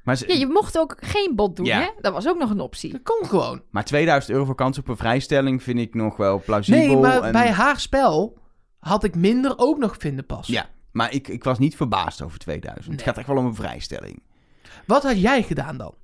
Maar, 0.04 0.16
ze- 0.16 0.28
ja, 0.28 0.34
je 0.34 0.46
mocht 0.46 0.78
ook 0.78 0.96
geen 1.00 1.32
bod 1.36 1.56
doen, 1.56 1.66
Ja. 1.66 1.78
hè? 1.80 1.86
Dat 2.00 2.12
was 2.12 2.28
ook 2.28 2.38
nog 2.38 2.50
een 2.50 2.60
optie. 2.60 2.92
Dat 2.92 3.02
kon 3.02 3.26
gewoon. 3.28 3.62
maar 3.70 3.84
2000 3.84 4.32
euro 4.32 4.44
voor 4.44 4.54
kans 4.54 4.78
op 4.78 4.88
een 4.88 4.96
vrijstelling 4.96 5.62
vind 5.62 5.78
ik 5.78 5.94
nog 5.94 6.16
wel 6.16 6.42
plausibel. 6.44 6.80
Nee, 6.86 6.96
maar 6.96 7.22
en- 7.22 7.32
bij 7.32 7.50
haar 7.50 7.80
spel 7.80 8.38
had 8.78 9.04
ik 9.04 9.14
minder 9.14 9.52
ook 9.56 9.78
nog 9.78 9.94
vinden 9.98 10.26
pas. 10.26 10.46
Ja, 10.46 10.66
maar 10.92 11.12
ik, 11.12 11.28
ik 11.28 11.44
was 11.44 11.58
niet 11.58 11.76
verbaasd 11.76 12.22
over 12.22 12.38
2000. 12.38 12.94
Het 12.94 13.02
gaat 13.02 13.18
echt 13.18 13.26
wel 13.26 13.36
om 13.36 13.46
een 13.46 13.54
vrijstelling. 13.54 14.22
Wat 14.86 15.02
had 15.02 15.20
jij 15.20 15.42
gedaan 15.42 15.76
dan? 15.76 15.94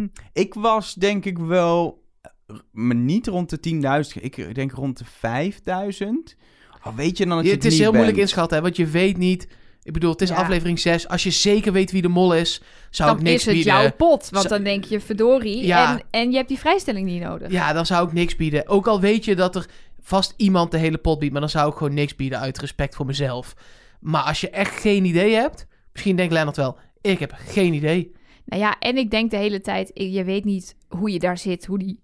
Mm, 0.00 0.12
ik 0.32 0.54
was 0.54 0.94
denk 0.94 1.24
ik 1.24 1.38
wel, 1.38 2.02
eh, 2.22 2.56
maar 2.72 2.96
niet 2.96 3.26
rond 3.26 3.50
de 3.50 3.60
10.000. 3.60 4.22
Ik 4.24 4.54
denk 4.54 4.72
rond 4.72 4.98
de 4.98 5.04
5.000. 5.04 6.36
Oh, 6.84 6.96
weet 6.96 7.18
je 7.18 7.26
dan 7.26 7.36
dat 7.36 7.46
je 7.46 7.52
het 7.52 7.64
is 7.64 7.72
niet 7.72 7.80
heel 7.80 7.92
moeilijk 7.92 8.16
inschatten, 8.18 8.56
hè, 8.56 8.62
want 8.62 8.76
je 8.76 8.86
weet 8.86 9.16
niet... 9.16 9.48
Ik 9.82 9.92
bedoel, 9.92 10.10
het 10.10 10.20
is 10.22 10.28
Ja. 10.28 10.34
aflevering 10.34 10.78
6. 10.78 11.08
Als 11.08 11.22
je 11.22 11.30
zeker 11.30 11.72
weet 11.72 11.90
wie 11.90 12.02
de 12.02 12.08
mol 12.08 12.34
is, 12.34 12.62
zou 12.90 13.08
Dan 13.10 13.18
ik 13.18 13.24
niks 13.24 13.36
is 13.36 13.44
het 13.44 13.54
bieden. 13.54 13.72
jouw 13.72 13.92
pot. 13.92 14.28
Want 14.30 14.48
dan 14.48 14.62
denk 14.62 14.84
je, 14.84 15.00
verdorie. 15.00 15.66
Ja. 15.66 15.92
En, 15.98 16.04
en 16.10 16.30
je 16.30 16.36
hebt 16.36 16.48
die 16.48 16.58
vrijstelling 16.58 17.06
niet 17.06 17.22
nodig. 17.22 17.50
Ja, 17.50 17.72
dan 17.72 17.86
zou 17.86 18.06
ik 18.06 18.12
niks 18.12 18.36
bieden. 18.36 18.68
Ook 18.68 18.86
al 18.86 19.00
weet 19.00 19.24
je 19.24 19.36
dat 19.36 19.56
er 19.56 19.66
vast 20.00 20.34
iemand 20.36 20.70
de 20.70 20.78
hele 20.78 20.98
pot 20.98 21.18
biedt, 21.18 21.32
maar 21.32 21.40
dan 21.40 21.50
zou 21.50 21.70
ik 21.70 21.76
gewoon 21.76 21.94
niks 21.94 22.16
bieden 22.16 22.38
uit 22.38 22.58
respect 22.58 22.94
voor 22.94 23.06
mezelf. 23.06 23.54
Maar 24.00 24.22
als 24.22 24.40
je 24.40 24.50
echt 24.50 24.80
geen 24.80 25.04
idee 25.04 25.34
hebt, 25.34 25.66
misschien 25.92 26.16
denkt 26.16 26.32
Lennart 26.32 26.56
wel, 26.56 26.78
ik 27.00 27.18
heb 27.18 27.32
geen 27.36 27.72
idee. 27.74 28.12
Nou 28.50 28.62
ja, 28.62 28.76
en 28.78 28.96
ik 28.96 29.10
denk 29.10 29.30
de 29.30 29.36
hele 29.36 29.60
tijd, 29.60 29.90
je 29.94 30.24
weet 30.24 30.44
niet 30.44 30.76
hoe 30.88 31.10
je 31.12 31.18
daar 31.18 31.38
zit, 31.38 31.66
hoe 31.66 31.78
die 31.78 32.00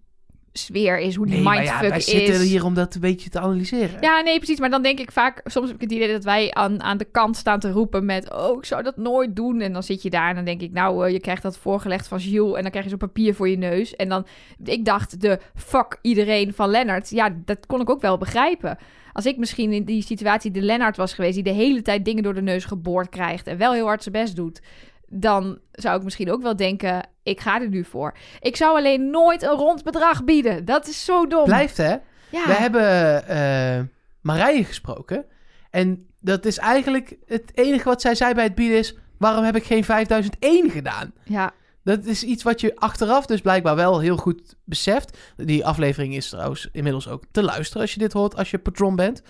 sfeer 0.53 0.99
is, 0.99 1.15
hoe 1.15 1.27
die 1.27 1.35
Nee, 1.35 1.45
maar 1.45 1.55
ja, 1.55 1.61
mindfuck 1.61 1.89
wij 1.89 1.99
is. 1.99 2.05
zitten 2.05 2.41
hier 2.41 2.65
om 2.65 2.75
dat 2.75 2.95
een 2.95 3.01
beetje 3.01 3.31
te 3.31 3.41
analyseren. 3.41 4.01
Ja, 4.01 4.21
nee, 4.21 4.37
precies. 4.37 4.59
Maar 4.59 4.71
dan 4.71 4.83
denk 4.83 4.99
ik 4.99 5.13
vaak, 5.13 5.41
soms 5.45 5.67
heb 5.67 5.75
ik 5.75 5.83
het 5.83 5.93
idee 5.93 6.13
dat 6.13 6.25
wij 6.25 6.53
aan, 6.53 6.83
aan 6.83 6.99
de 6.99 7.05
kant 7.05 7.37
staan 7.37 7.61
te 7.61 7.71
roepen 7.71 8.05
met, 8.05 8.33
oh, 8.33 8.59
ik 8.59 8.65
zou 8.65 8.83
dat 8.83 8.97
nooit 8.97 9.37
doen. 9.37 9.61
En 9.61 9.73
dan 9.73 9.83
zit 9.83 10.03
je 10.03 10.11
daar 10.11 10.29
en 10.29 10.35
dan 10.35 10.45
denk 10.45 10.61
ik, 10.61 10.73
nou, 10.73 11.07
eh, 11.07 11.13
je 11.13 11.21
krijgt 11.21 11.43
dat 11.43 11.59
voorgelegd 11.59 12.09
van 12.09 12.19
Jules 12.19 12.57
en 12.57 12.63
dan 12.63 12.71
krijg 12.71 12.85
je 12.85 12.91
zo'n 12.91 12.99
papier 12.99 13.35
voor 13.35 13.49
je 13.49 13.59
neus. 13.59 13.97
En 13.97 14.09
dan, 14.09 14.27
ik 14.65 14.85
dacht, 14.85 15.21
de 15.21 15.41
fuck 15.55 15.99
iedereen 16.03 16.55
van 16.55 16.71
Lennart, 16.71 17.11
ja, 17.11 17.37
dat 17.45 17.67
kon 17.67 17.81
ik 17.81 17.91
ook 17.91 18.01
wel 18.01 18.19
begrijpen. 18.19 18.79
Als 19.13 19.27
ik 19.27 19.37
misschien 19.37 19.73
in 19.73 19.85
die 19.85 20.03
situatie 20.03 20.51
de 20.51 20.63
Lennart 20.63 20.97
was 20.97 21.13
geweest, 21.13 21.35
die 21.35 21.43
de 21.43 21.51
hele 21.51 21.83
tijd 21.83 22.05
dingen 22.05 22.23
door 22.23 22.35
de 22.35 22.43
neus 22.43 22.65
geboord 22.65 23.09
krijgt 23.09 23.47
en 23.47 23.57
wel 23.57 23.73
heel 23.73 23.87
hard 23.87 24.03
zijn 24.03 24.15
best 24.15 24.37
doet, 24.37 24.61
dan 25.09 25.59
zou 25.73 25.97
ik 25.97 26.05
misschien 26.05 26.31
ook 26.31 26.43
wel 26.43 26.57
denken, 26.57 27.09
ik 27.23 27.41
ga 27.41 27.61
er 27.61 27.69
nu 27.69 27.85
voor. 27.85 28.17
Ik 28.41 28.57
zou 28.57 28.77
alleen 28.77 29.11
nooit 29.11 29.43
een 29.43 29.57
rond 29.57 29.83
bedrag 29.83 30.25
bieden. 30.25 30.65
Dat 30.65 30.89
is 30.89 31.05
zo 31.05 31.27
dom. 31.27 31.45
Blijft 31.45 31.77
hè? 31.77 31.97
ja. 32.31 32.47
We 32.47 32.53
hebben 32.53 33.27
eh 33.29 33.81
Marije 34.21 34.65
gesproken. 34.65 35.25
En 35.71 36.07
dat 36.21 36.45
is 36.45 36.59
eigenlijk 36.59 37.17
het 37.27 37.51
enige 37.55 37.85
wat 37.85 38.01
zij 38.01 38.15
zei 38.15 38.35
bij 38.35 38.45
het 38.45 38.55
bieden 38.55 38.79
is... 38.79 38.97
waarom 39.19 39.45
heb 39.45 39.57
ik 39.57 39.65
geen 39.65 39.85
5001 39.85 40.71
gedaan? 40.71 41.13
ja. 41.25 41.53
Dat 41.87 42.05
is 42.05 42.23
iets 42.23 42.43
wat 42.43 42.61
je 42.61 42.77
achteraf 42.77 43.27
dus 43.27 43.41
blijkbaar 43.41 43.77
wel 43.77 44.01
heel 44.01 44.17
goed 44.17 44.57
beseft. 44.65 45.19
Die 45.37 45.67
aflevering 45.67 46.15
is 46.15 46.29
trouwens 46.29 46.69
inmiddels 46.73 47.09
ook 47.09 47.25
te 47.31 47.43
luisteren 47.43 47.83
als 47.83 47.93
je 47.93 47.99
dit 47.99 48.13
hoort, 48.13 48.37
als 48.37 48.51
je 48.51 48.59
patron 48.59 48.97
bent. 48.97 49.23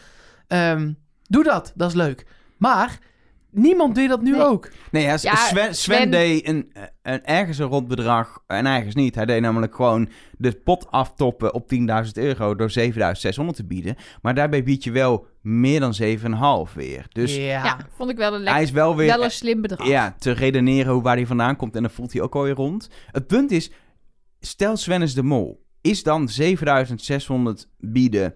Ehm, 0.46 0.92
doe 1.22 1.44
dat, 1.44 1.72
dat 1.74 1.88
is 1.88 1.94
leuk. 1.94 2.26
Maar 2.56 2.98
niemand 3.56 3.94
doet 3.94 4.08
dat 4.08 4.22
nu 4.22 4.30
Nee. 4.30 4.44
ook. 4.44 4.68
Nee, 4.90 5.02
ja, 5.02 5.08
Ja, 5.10 5.16
Sven, 5.16 5.36
Sven, 5.36 5.74
Sven- 5.74 6.10
deed 6.10 6.48
een, 6.48 6.72
een, 7.02 7.24
ergens 7.24 7.58
een 7.58 7.66
rond 7.66 7.88
bedrag 7.88 8.38
en 8.46 8.66
ergens 8.66 8.94
niet. 8.94 9.14
Hij 9.14 9.26
deed 9.26 9.40
namelijk 9.40 9.74
gewoon 9.74 10.08
de 10.38 10.52
pot 10.52 10.90
aftoppen 10.90 11.54
op 11.54 11.68
10.000 11.74 12.12
euro 12.12 12.54
door 12.54 12.70
7.600 12.78 13.56
te 13.56 13.64
bieden. 13.66 13.96
Maar 14.22 14.34
daarbij 14.34 14.62
bied 14.62 14.84
je 14.84 14.90
wel 14.90 15.26
meer 15.42 15.80
dan 15.80 15.94
7,5 16.68 16.74
weer. 16.74 17.06
Dus 17.08 17.36
ja. 17.36 17.42
ja, 17.42 17.78
vond 17.96 18.10
ik 18.10 18.16
wel 18.16 18.26
een 18.26 18.36
lekker, 18.38 18.52
hij 18.54 18.62
is 18.62 18.70
wel 18.70 18.96
weer 18.96 19.06
wel 19.06 19.24
een 19.24 19.30
slim 19.30 19.60
bedrag. 19.60 19.86
ja, 19.88 20.14
te 20.18 20.30
redeneren 20.30 20.92
hoe 20.92 21.02
waar 21.02 21.16
hij 21.16 21.26
vandaan 21.26 21.56
komt. 21.56 21.76
En 21.76 21.82
dan 21.82 21.90
voelt 21.90 22.12
hij 22.12 22.22
ook 22.22 22.34
alweer 22.34 22.54
rond. 22.54 22.88
Het 23.10 23.26
punt 23.26 23.50
is, 23.50 23.70
stel 24.40 24.76
Sven 24.76 25.02
is 25.02 25.14
de 25.14 25.22
mol. 25.22 25.64
Is 25.80 26.02
dan 26.02 26.28
7600 26.28 27.68
bieden 27.78 28.34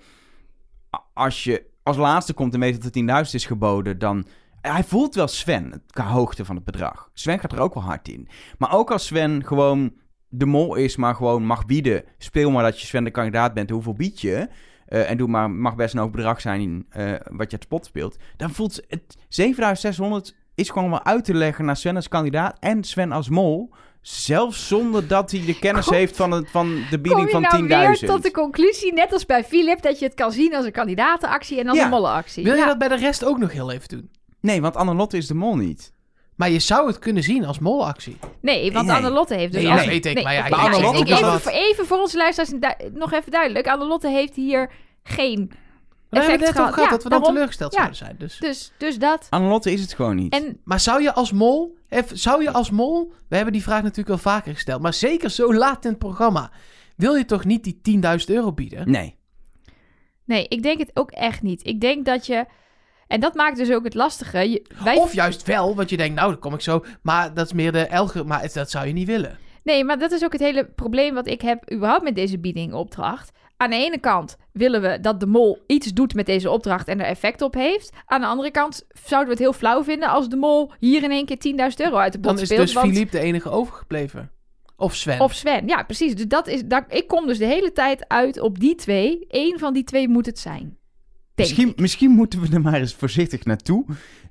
als 1.15 1.45
je 1.45 1.69
als 1.83 1.97
laatste 1.97 2.33
komt 2.33 2.55
en 2.55 2.61
weet 2.61 2.83
dat 2.83 2.95
het 2.95 3.27
10.000 3.29 3.35
is 3.35 3.47
geboden, 3.47 3.99
dan... 3.99 4.27
Hij 4.63 4.85
voelt 4.85 5.15
wel 5.15 5.29
Sven 5.29 5.83
qua 5.91 6.05
hoogte 6.07 6.45
van 6.45 6.57
het 6.57 6.65
bedrag. 6.65 7.11
Sven 7.15 7.39
gaat 7.39 7.53
er 7.53 7.61
ook 7.61 7.75
wel 7.75 7.83
hard 7.83 8.09
in. 8.09 8.29
Maar 8.59 8.73
ook 8.75 8.91
als 8.91 9.07
Sven 9.07 9.45
gewoon 9.47 9.93
de 10.29 10.47
mol 10.47 10.75
is, 10.75 10.97
maar 10.97 11.15
gewoon 11.15 11.45
mag 11.45 11.67
bieden. 11.67 12.05
Speel 12.19 12.51
maar 12.51 12.63
dat 12.63 12.81
je 12.81 12.87
Sven 12.87 13.05
de 13.05 13.11
kandidaat 13.11 13.55
bent. 13.55 13.71
Hoeveel 13.71 13.93
bied 13.95 14.21
je? 14.21 14.49
Eh, 14.87 15.11
en 15.11 15.17
doe 15.17 15.29
maar, 15.29 15.51
mag 15.51 15.77
best 15.77 15.95
een 15.95 16.01
hoog 16.01 16.11
bedrag 16.11 16.41
zijn 16.41 16.87
eh, 16.89 17.13
wat 17.31 17.51
je 17.51 17.57
het 17.57 17.65
spot 17.65 17.87
speelt. 17.87 18.17
Dan 18.37 18.51
voelt 18.51 18.81
het 18.89 19.17
7600 19.29 20.35
is 20.55 20.71
gewoon 20.71 20.91
wel 20.91 21.05
uit 21.05 21.25
te 21.25 21.35
leggen 21.35 21.65
naar 21.65 21.77
Sven 21.77 21.97
als 21.97 22.09
kandidaat 22.09 22.57
en 22.59 22.85
Sven 22.85 23.13
als 23.13 23.29
mol. 23.29 23.71
Zelfs 24.01 24.69
zonder 24.69 25.07
dat 25.09 25.31
hij 25.31 25.45
de 25.45 25.59
kennis 25.59 25.85
Kom- 25.87 25.95
heeft 25.95 26.17
van, 26.17 26.31
het, 26.31 26.51
van 26.51 26.69
de 26.75 26.87
Kom 26.91 27.03
bieding 27.03 27.25
je 27.27 27.31
van 27.31 27.61
10.000. 27.61 27.67
nou 27.69 27.87
weer 27.89 27.99
tot 27.99 28.23
de 28.23 28.31
conclusie, 28.31 28.93
net 28.93 29.13
als 29.13 29.27
bij 29.27 29.45
Philip, 29.45 29.83
dat 29.83 29.99
je 29.99 30.05
het 30.05 30.15
kan 30.15 30.33
zien 30.33 30.55
als 30.55 30.65
een 30.65 30.73
kandidatenactie 30.73 31.61
en 31.61 31.69
als 31.69 31.79
Ja. 31.79 31.85
een 31.85 31.91
mollenactie? 31.91 32.45
Wil 32.45 32.53
je 32.55 32.59
Ja. 32.61 32.67
dat 32.67 32.79
bij 32.79 32.89
de 32.89 32.97
rest 32.97 33.25
ook 33.25 33.39
nog 33.39 33.53
heel 33.53 33.71
even 33.71 33.89
doen? 33.89 34.11
Nee, 34.41 34.61
want 34.61 34.77
Annelotte 34.77 35.17
is 35.17 35.27
de 35.27 35.35
mol 35.35 35.57
niet. 35.57 35.93
Maar 36.37 36.51
je 36.51 36.59
zou 36.59 36.87
het 36.87 36.99
kunnen 36.99 37.23
zien 37.23 37.45
als 37.45 37.59
molactie. 37.59 38.17
Nee, 38.41 38.73
want 38.73 38.87
Nee. 38.87 38.97
Annelotte 38.97 39.35
heeft 39.35 39.53
dus... 39.53 39.63
Nee, 39.63 39.73
als- 39.73 39.87
weet 39.87 40.07
ik, 40.07 40.23
maar 40.23 40.33
ja, 40.35 40.47
ik- 40.47 41.09
even, 41.09 41.41
voor- 41.41 41.53
even 41.53 41.87
voor 41.87 41.99
onze 41.99 42.17
luisteraars 42.17 42.77
nog 42.95 43.13
even 43.13 43.31
duidelijk. 43.33 43.67
Annelotte 43.69 44.09
heeft 44.09 44.35
hier 44.37 44.71
geen 45.03 45.39
hebben 46.11 46.29
we 46.31 46.37
effect 46.37 46.61
over 46.61 46.73
gehad, 46.73 46.85
Ja, 46.85 46.91
dat 46.91 47.03
we 47.03 47.09
dan 47.09 47.11
daarom- 47.19 47.29
teleurgesteld 47.33 47.73
ja. 47.73 47.79
zouden 47.79 47.97
zijn. 47.99 48.15
Dus. 48.19 48.39
Dus, 48.39 48.73
dus 48.79 48.99
dat. 48.99 49.27
Annelotte 49.31 49.73
is 49.73 49.81
het 49.81 49.93
gewoon 49.95 50.17
niet. 50.17 50.33
En 50.33 50.61
Maar 50.65 50.81
zou 50.81 51.03
je 51.03 51.13
als 51.13 51.33
mol, 51.33 51.77
even, 51.89 52.19
zou 52.19 52.43
je 52.43 52.51
als 52.51 52.71
mol, 52.71 53.13
we 53.29 53.35
hebben 53.37 53.53
die 53.53 53.63
vraag 53.63 53.83
natuurlijk 53.83 54.09
wel 54.09 54.19
vaker 54.35 54.53
gesteld, 54.55 54.83
maar 54.83 54.95
zeker 54.95 55.31
zo 55.31 55.55
laat 55.55 55.85
in 55.85 55.91
het 55.91 55.99
programma, 55.99 56.51
wil 56.97 57.15
je 57.15 57.25
toch 57.25 57.45
niet 57.45 57.65
die 57.65 57.81
10.000 57.83 58.31
euro 58.35 58.53
bieden? 58.53 58.91
Nee. 58.91 59.17
nee, 60.25 60.47
ik 60.49 60.63
denk 60.63 60.79
het 60.79 60.91
ook 60.95 61.11
echt 61.11 61.43
niet. 61.43 61.67
Ik 61.67 61.81
denk 61.81 62.05
dat 62.05 62.27
je... 62.27 62.45
En 63.11 63.21
dat 63.21 63.35
maakt 63.35 63.57
dus 63.57 63.71
ook 63.73 63.85
het 63.85 63.95
lastige. 63.95 64.51
Je, 64.51 64.63
wij 64.85 64.97
Of 64.97 65.13
juist 65.13 65.47
wel, 65.47 65.75
want 65.75 65.91
je 65.91 65.97
denkt, 65.97 66.15
nou, 66.15 66.31
dan 66.31 66.41
kom 66.41 66.55
ik 66.55 66.61
zo, 66.61 66.85
maar 67.03 67.35
dat 67.35 67.47
is 67.47 67.53
meer 67.53 67.73
de 67.73 67.87
elge, 67.87 68.25
maar 68.25 68.41
het- 68.41 68.55
dat 68.55 68.71
zou 68.71 68.87
je 68.87 68.93
niet 68.93 69.07
willen. 69.07 69.39
Nee, 69.65 69.85
maar 69.85 69.99
dat 69.99 70.13
is 70.13 70.25
ook 70.25 70.33
het 70.33 70.41
hele 70.41 70.65
probleem 70.65 71.15
wat 71.15 71.27
ik 71.27 71.41
heb 71.41 71.73
überhaupt 71.73 72.03
met 72.03 72.15
deze 72.15 72.39
biedingopdracht. 72.39 73.31
Aan 73.57 73.71
de 73.71 73.77
ene 73.77 73.99
kant 73.99 74.37
willen 74.53 74.83
we 74.83 75.01
dat 75.01 75.21
de 75.21 75.27
mol 75.27 75.59
iets 75.67 75.87
doet 75.93 76.15
met 76.15 76.27
deze 76.27 76.51
opdracht 76.51 76.89
en 76.89 77.01
er 77.01 77.07
effect 77.07 77.43
op 77.43 77.55
heeft. 77.55 77.91
Aan 78.07 78.21
de 78.21 78.27
andere 78.27 78.51
kant 78.51 78.87
zouden 79.05 79.29
we 79.29 79.35
het 79.35 79.43
heel 79.43 79.53
flauw 79.59 79.85
vinden 79.85 80.09
als 80.09 80.29
de 80.29 80.37
mol 80.37 80.73
hier 80.79 81.03
in 81.03 81.11
één 81.11 81.25
keer 81.27 81.39
10.000 81.39 81.81
euro 81.81 81.97
uit 81.97 82.13
de 82.13 82.19
pot 82.21 82.31
Dan 82.33 82.41
is 82.43 82.47
speelt. 82.49 82.61
dus 82.61 82.73
want- 82.73 82.89
Philippe 82.91 83.17
de 83.17 83.23
enige 83.23 83.51
overgebleven. 83.51 84.31
Of 84.77 84.95
Sven. 84.95 85.21
Of 85.21 85.33
Sven, 85.35 85.67
ja 85.67 85.83
precies. 85.83 86.15
Dus 86.15 86.27
dat 86.29 86.47
is, 86.47 86.63
dat, 86.65 86.85
ik 86.89 87.07
kom 87.07 87.27
dus 87.27 87.39
de 87.39 87.45
hele 87.47 87.73
tijd 87.73 88.05
uit 88.09 88.41
op 88.41 88.59
die 88.61 88.75
twee. 88.75 89.25
Eén 89.29 89.59
van 89.59 89.73
die 89.73 89.85
twee 89.85 90.09
moet 90.09 90.27
het 90.27 90.39
zijn. 90.39 90.79
Misschien, 91.41 91.73
misschien 91.77 92.11
moeten 92.11 92.41
we 92.41 92.49
er 92.55 92.61
maar 92.61 92.75
eens 92.81 92.95
voorzichtig 92.95 93.45
naartoe. 93.45 93.85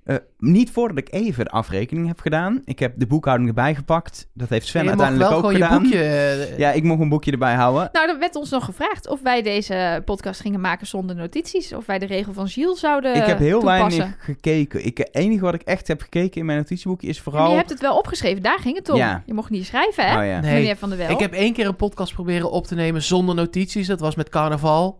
Eh, 0.03 0.15
niet 0.37 0.71
voordat 0.71 0.97
ik 0.97 1.07
even 1.13 1.45
de 1.45 1.51
afrekening 1.51 2.07
heb 2.07 2.19
gedaan. 2.19 2.61
Ik 2.65 2.79
heb 2.79 2.93
de 2.95 3.07
boekhouding 3.07 3.49
erbij 3.49 3.75
gepakt. 3.75 4.27
Dat 4.33 4.49
heeft 4.49 4.67
Sven 4.67 4.87
uiteindelijk 4.87 5.31
ook 5.31 5.51
gedaan. 5.51 5.73
je 5.73 5.79
boekje... 5.79 6.03
eh, 6.03 6.57
Ja, 6.57 6.71
ik 6.71 6.83
mocht 6.83 7.01
een 7.01 7.09
boekje 7.09 7.31
erbij 7.31 7.53
houden. 7.55 7.89
Nou, 7.91 8.09
er 8.09 8.19
werd 8.19 8.35
ons 8.35 8.49
nog 8.49 8.65
gevraagd 8.65 9.07
of 9.07 9.21
wij 9.21 9.41
deze 9.41 10.01
podcast 10.05 10.39
gingen 10.41 10.61
maken 10.61 10.87
zonder 10.87 11.15
notities. 11.15 11.73
Of 11.73 11.85
wij 11.85 11.99
de 11.99 12.05
regel 12.05 12.33
van 12.33 12.47
Gilles 12.47 12.79
zouden 12.79 13.15
ik 13.15 13.23
heb 13.25 13.37
heel 13.37 13.59
toepassen. 13.59 13.99
weinig 13.99 14.23
gekeken. 14.23 14.85
Ik, 14.85 14.97
het 14.97 15.15
enige 15.15 15.41
wat 15.41 15.53
ik 15.53 15.61
echt 15.61 15.87
heb 15.87 16.01
gekeken 16.01 16.39
in 16.39 16.45
mijn 16.45 16.57
notitieboekje 16.57 17.07
is 17.07 17.19
vooral... 17.19 17.49
je 17.49 17.55
hebt 17.55 17.69
het 17.69 17.81
wel 17.81 17.97
opgeschreven, 17.97 18.41
daar 18.43 18.59
ging 18.59 18.75
het 18.77 18.89
om. 18.89 18.97
Ja. 18.97 19.23
Je 19.25 19.33
mocht 19.33 19.49
niet 19.49 19.65
schrijven, 19.65 20.05
hè? 20.05 20.19
Oh 20.19 20.25
ja. 20.25 20.39
Nee, 20.39 20.53
Meneer 20.53 20.75
Van 20.77 20.89
der 20.89 20.97
Wel. 20.97 21.09
Ik 21.09 21.19
heb 21.19 21.33
één 21.33 21.53
keer 21.53 21.67
een 21.67 21.75
podcast 21.75 22.13
proberen 22.13 22.51
op 22.51 22.67
te 22.67 22.75
nemen 22.75 23.01
zonder 23.01 23.35
notities. 23.35 23.87
Dat 23.87 23.99
was 23.99 24.15
met 24.15 24.29
carnaval. 24.29 24.99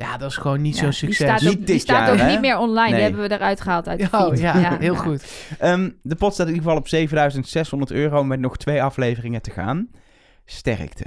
Ja, 0.00 0.16
dat 0.16 0.30
is 0.30 0.36
gewoon 0.36 0.62
niet 0.62 0.74
Ja, 0.74 0.80
zo'n 0.80 0.88
Die 0.90 0.98
succes. 0.98 1.26
staat 1.26 1.40
Niet 1.40 1.50
ook, 1.50 1.56
die 1.56 1.64
dit 1.64 1.80
staat 1.80 2.06
jaar, 2.16 2.26
ook 2.26 2.30
niet 2.30 2.40
meer 2.40 2.58
online. 2.58 2.82
Nee. 2.82 2.94
Die 2.94 3.02
hebben 3.02 3.28
we 3.28 3.34
eruit 3.34 3.60
gehaald 3.60 3.88
uit 3.88 3.98
de 3.98 4.08
Oh, 4.12 4.28
feed. 4.28 4.38
ja, 4.38 4.76
heel 4.78 4.94
goed. 4.94 5.24
Ehm, 5.58 5.90
de 6.02 6.14
pot 6.14 6.32
staat 6.34 6.46
in 6.46 6.52
ieder 6.52 6.66
geval 6.68 6.80
op 6.82 6.88
7600 6.88 7.90
euro 7.90 8.24
met 8.24 8.40
nog 8.40 8.56
twee 8.56 8.82
afleveringen 8.82 9.42
te 9.42 9.50
gaan. 9.50 9.88
Sterkte, 10.44 11.04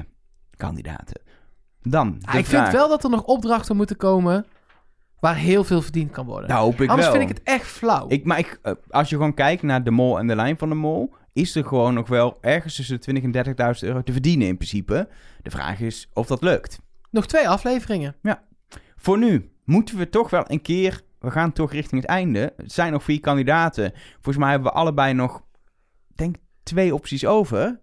kandidaten. 0.56 1.22
Dan, 1.82 2.18
Ah, 2.22 2.36
ik 2.36 2.46
vraag. 2.46 2.62
vind 2.64 2.76
wel 2.78 2.90
dat 2.90 3.04
er 3.04 3.10
nog 3.10 3.24
opdrachten 3.24 3.76
moeten 3.76 3.98
komen 3.98 4.46
waar 5.20 5.36
heel 5.36 5.64
veel 5.64 5.82
verdiend 5.82 6.12
kan 6.12 6.26
worden. 6.26 6.50
Nou, 6.50 6.62
hoop 6.64 6.82
ik 6.82 6.90
Anders 6.90 7.08
wel. 7.08 7.18
vind 7.18 7.30
ik 7.30 7.38
het 7.38 7.48
echt 7.48 7.66
flauw. 7.68 8.06
Ik, 8.08 8.26
maar 8.26 8.40
ik, 8.40 8.60
eh, 8.62 8.74
als 8.90 9.10
je 9.10 9.16
gewoon 9.16 9.34
kijkt 9.34 9.62
naar 9.64 9.84
de 9.84 9.92
mol 9.92 10.20
en 10.20 10.28
de 10.28 10.36
lijn 10.36 10.58
van 10.58 10.70
de 10.70 10.76
mol... 10.76 11.14
is 11.34 11.56
er 11.56 11.66
gewoon 11.66 11.94
nog 11.94 12.08
wel 12.08 12.38
ergens 12.42 12.76
tussen 12.76 12.96
de 12.96 13.02
20 13.02 13.24
en 13.24 13.32
30.000 13.32 13.88
euro 13.88 14.02
te 14.04 14.12
verdienen 14.12 14.48
in 14.48 14.56
principe. 14.58 15.08
De 15.42 15.50
vraag 15.50 15.80
is 15.80 16.10
of 16.14 16.28
dat 16.28 16.42
lukt. 16.42 16.80
Nog 17.12 17.26
twee 17.28 17.50
afleveringen. 17.50 18.16
Voor 19.02 19.18
nu 19.18 19.52
moeten 19.64 19.98
we 19.98 20.10
toch 20.10 20.30
wel 20.30 20.44
een 20.48 20.62
keer... 20.62 21.02
We 21.20 21.32
gaan 21.32 21.54
toch 21.54 21.72
richting 21.72 22.02
het 22.02 22.10
einde. 22.10 22.40
Er 22.40 22.64
zijn 22.66 22.92
nog 22.92 23.04
vier 23.04 23.20
kandidaten. 23.20 23.94
Volgens 24.14 24.38
mij 24.38 24.50
hebben 24.50 24.72
we 24.72 24.78
allebei 24.78 25.14
nog, 25.14 25.42
denk 26.16 26.36
twee 26.64 26.94
opties 26.94 27.26
over. 27.26 27.80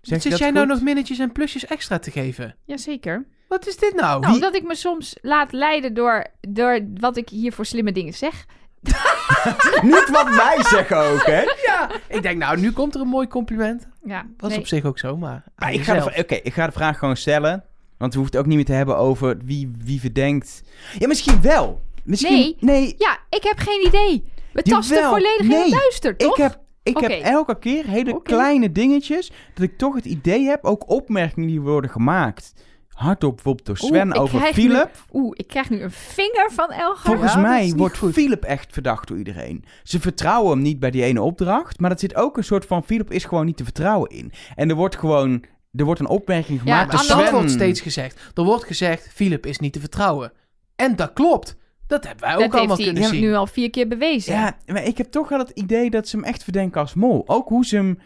Zeg 0.00 0.22
Zit 0.22 0.38
jij 0.38 0.50
nou 0.50 0.66
nog 0.66 0.80
minnetjes 0.80 1.18
en 1.18 1.32
plusjes 1.32 1.66
extra 1.66 1.98
te 1.98 2.10
geven? 2.10 2.56
Jazeker. 2.64 3.26
Wat 3.48 3.66
is 3.66 3.76
dit 3.76 3.94
nou? 3.94 4.20
Nou, 4.20 4.40
dat 4.40 4.54
ik 4.54 4.62
me 4.62 4.74
soms 4.74 5.16
laat 5.22 5.52
leiden 5.52 5.94
door, 5.94 6.26
door 6.40 6.80
wat 6.94 7.16
ik 7.16 7.28
hier 7.28 7.52
voor 7.52 7.66
slimme 7.66 7.92
dingen 7.92 8.14
zeg. 8.14 8.46
Niet 9.82 10.08
wat 10.10 10.28
wij 10.28 10.56
zeggen 10.62 10.96
ook, 10.96 11.26
hè? 11.26 11.42
Ja, 11.66 11.90
ik 12.08 12.22
denk 12.22 12.38
nou, 12.38 12.60
nu 12.60 12.72
komt 12.72 12.94
er 12.94 13.00
een 13.00 13.08
mooi 13.08 13.28
compliment. 13.28 13.88
Ja, 14.04 14.26
Was 14.36 14.50
nee. 14.50 14.58
op 14.58 14.66
zich 14.66 14.84
ook 14.84 14.98
zo, 14.98 15.16
maar... 15.16 15.44
Ga, 15.56 15.94
de, 15.94 16.40
ik 16.42 16.54
ga 16.54 16.66
de 16.66 16.72
vraag 16.72 16.98
gewoon 16.98 17.16
stellen. 17.16 17.64
Want 17.98 18.12
we 18.12 18.18
hoeven 18.18 18.36
het 18.36 18.36
ook 18.36 18.46
niet 18.46 18.56
meer 18.56 18.64
te 18.64 18.72
hebben 18.72 18.96
over 18.96 19.36
wie, 19.44 19.70
wie 19.84 20.00
verdenkt. 20.00 20.62
Ja, 20.98 21.06
misschien 21.06 21.40
wel. 21.42 21.80
Misschien, 22.04 22.36
Nee. 22.36 22.56
nee 22.60 22.94
Ja, 22.98 23.18
ik 23.30 23.42
heb 23.42 23.58
geen 23.58 23.86
idee. 23.86 24.24
We 24.52 24.62
tasten 24.62 24.96
Jawel, 24.96 25.10
volledig 25.12 25.40
in 25.40 25.50
het 25.50 25.70
duister, 25.70 26.16
toch? 26.16 26.36
ik 26.36 26.42
heb 26.42 26.60
Ik 26.82 26.98
heb 26.98 27.10
elke 27.10 27.58
keer 27.58 27.86
hele 27.86 28.22
kleine 28.22 28.72
dingetjes 28.72 29.32
dat 29.54 29.64
ik 29.64 29.78
toch 29.78 29.94
het 29.94 30.04
idee 30.04 30.44
heb, 30.46 30.64
ook 30.64 30.90
opmerkingen 30.90 31.48
die 31.48 31.60
worden 31.60 31.90
gemaakt. 31.90 32.52
Hardop 32.88 33.34
bijvoorbeeld 33.34 33.66
door 33.66 33.76
Sven 33.76 34.14
over 34.14 34.40
nu- 34.40 34.46
Philip. 34.52 34.90
Oeh, 35.12 35.30
ik 35.36 35.46
krijg 35.46 35.70
nu 35.70 35.80
een 35.82 35.90
vinger 35.90 36.50
van 36.52 36.70
Elgar. 36.70 36.96
Volgens 36.96 37.32
Ja, 37.32 37.40
dat 37.40 37.48
mij 37.50 37.72
wordt 37.76 37.98
goed. 37.98 38.12
Philip 38.12 38.44
echt 38.44 38.72
verdacht 38.72 39.08
door 39.08 39.18
iedereen. 39.18 39.64
Ze 39.82 40.00
vertrouwen 40.00 40.50
hem 40.50 40.62
niet 40.62 40.80
bij 40.80 40.90
die 40.90 41.02
ene 41.02 41.22
opdracht, 41.22 41.80
maar 41.80 41.90
er 41.90 41.98
zit 41.98 42.14
ook 42.14 42.36
een 42.36 42.44
soort 42.44 42.64
van 42.66 42.84
Philip 42.84 43.12
is 43.12 43.24
gewoon 43.24 43.46
niet 43.46 43.56
te 43.56 43.64
vertrouwen 43.64 44.10
in. 44.10 44.32
En 44.54 44.68
er 44.70 44.76
wordt 44.76 44.96
gewoon 44.96 45.44
er 45.76 45.84
wordt 45.84 46.00
een 46.00 46.08
opmerking 46.08 46.58
Ja, 46.58 46.64
gemaakt. 46.64 46.92
Maar 46.92 47.06
door 47.06 47.16
dat 47.16 47.20
Sven. 47.26 47.34
wordt 47.34 47.50
steeds 47.50 47.80
gezegd. 47.80 48.30
Er 48.34 48.44
wordt 48.44 48.64
gezegd, 48.64 49.08
Philip 49.12 49.46
is 49.46 49.58
niet 49.58 49.72
te 49.72 49.80
vertrouwen. 49.80 50.32
En 50.76 50.96
dat 50.96 51.12
klopt. 51.12 51.56
Dat 51.86 52.04
hebben 52.06 52.24
wij 52.24 52.34
ook 52.34 52.40
dat 52.40 52.52
allemaal 52.52 52.76
heeft 52.76 52.88
hij 52.88 52.98
kunnen 52.98 53.18
zien. 53.18 53.28
nu 53.28 53.34
al 53.34 53.46
vier 53.46 53.70
keer 53.70 53.88
bewezen. 53.88 54.34
Ja, 54.34 54.56
maar 54.66 54.84
ik 54.84 54.98
heb 54.98 55.06
toch 55.10 55.28
wel 55.28 55.38
het 55.38 55.50
idee 55.50 55.90
dat 55.90 56.08
ze 56.08 56.16
hem 56.16 56.24
echt 56.24 56.44
verdenken 56.44 56.80
als 56.80 56.94
mol. 56.94 57.22
Ook 57.26 57.48
hoe 57.48 57.66
ze 57.66 57.76
hem 57.76 57.98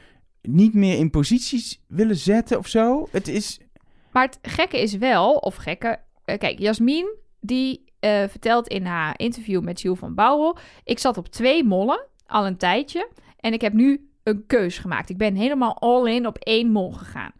niet 0.43 0.75
meer 0.75 0.99
in 0.99 1.11
posities 1.11 1.81
willen 1.89 2.16
zetten 2.16 2.59
of 2.59 2.66
zo. 2.66 3.09
Het 3.11 3.29
is... 3.29 3.61
Maar 4.12 4.25
het 4.27 4.39
gekke 4.43 4.81
is 4.83 4.97
wel, 4.97 5.33
of 5.35 5.55
gekke... 5.55 5.99
eh, 6.25 6.39
kijk, 6.39 6.59
Jasmin, 6.59 7.16
die 7.41 7.85
eh, 8.01 8.23
vertelt 8.29 8.68
in 8.68 8.85
haar 8.87 9.14
interview 9.18 9.62
met 9.62 9.81
Jules 9.81 9.99
van 9.99 10.14
Bouwel... 10.14 10.57
Ik 10.85 10.99
zat 10.99 11.16
op 11.18 11.29
twee 11.29 11.64
mollen, 11.64 12.07
al 12.27 12.47
een 12.47 12.57
tijdje. 12.57 13.09
En 13.41 13.53
ik 13.53 13.61
heb 13.61 13.73
nu 13.73 14.11
een 14.23 14.47
keus 14.47 14.79
gemaakt. 14.79 15.11
Ik 15.11 15.16
ben 15.18 15.35
helemaal 15.35 15.79
all 15.79 16.14
in 16.14 16.27
op 16.27 16.37
één 16.39 16.71
mol 16.73 16.93
gegaan. 16.93 17.33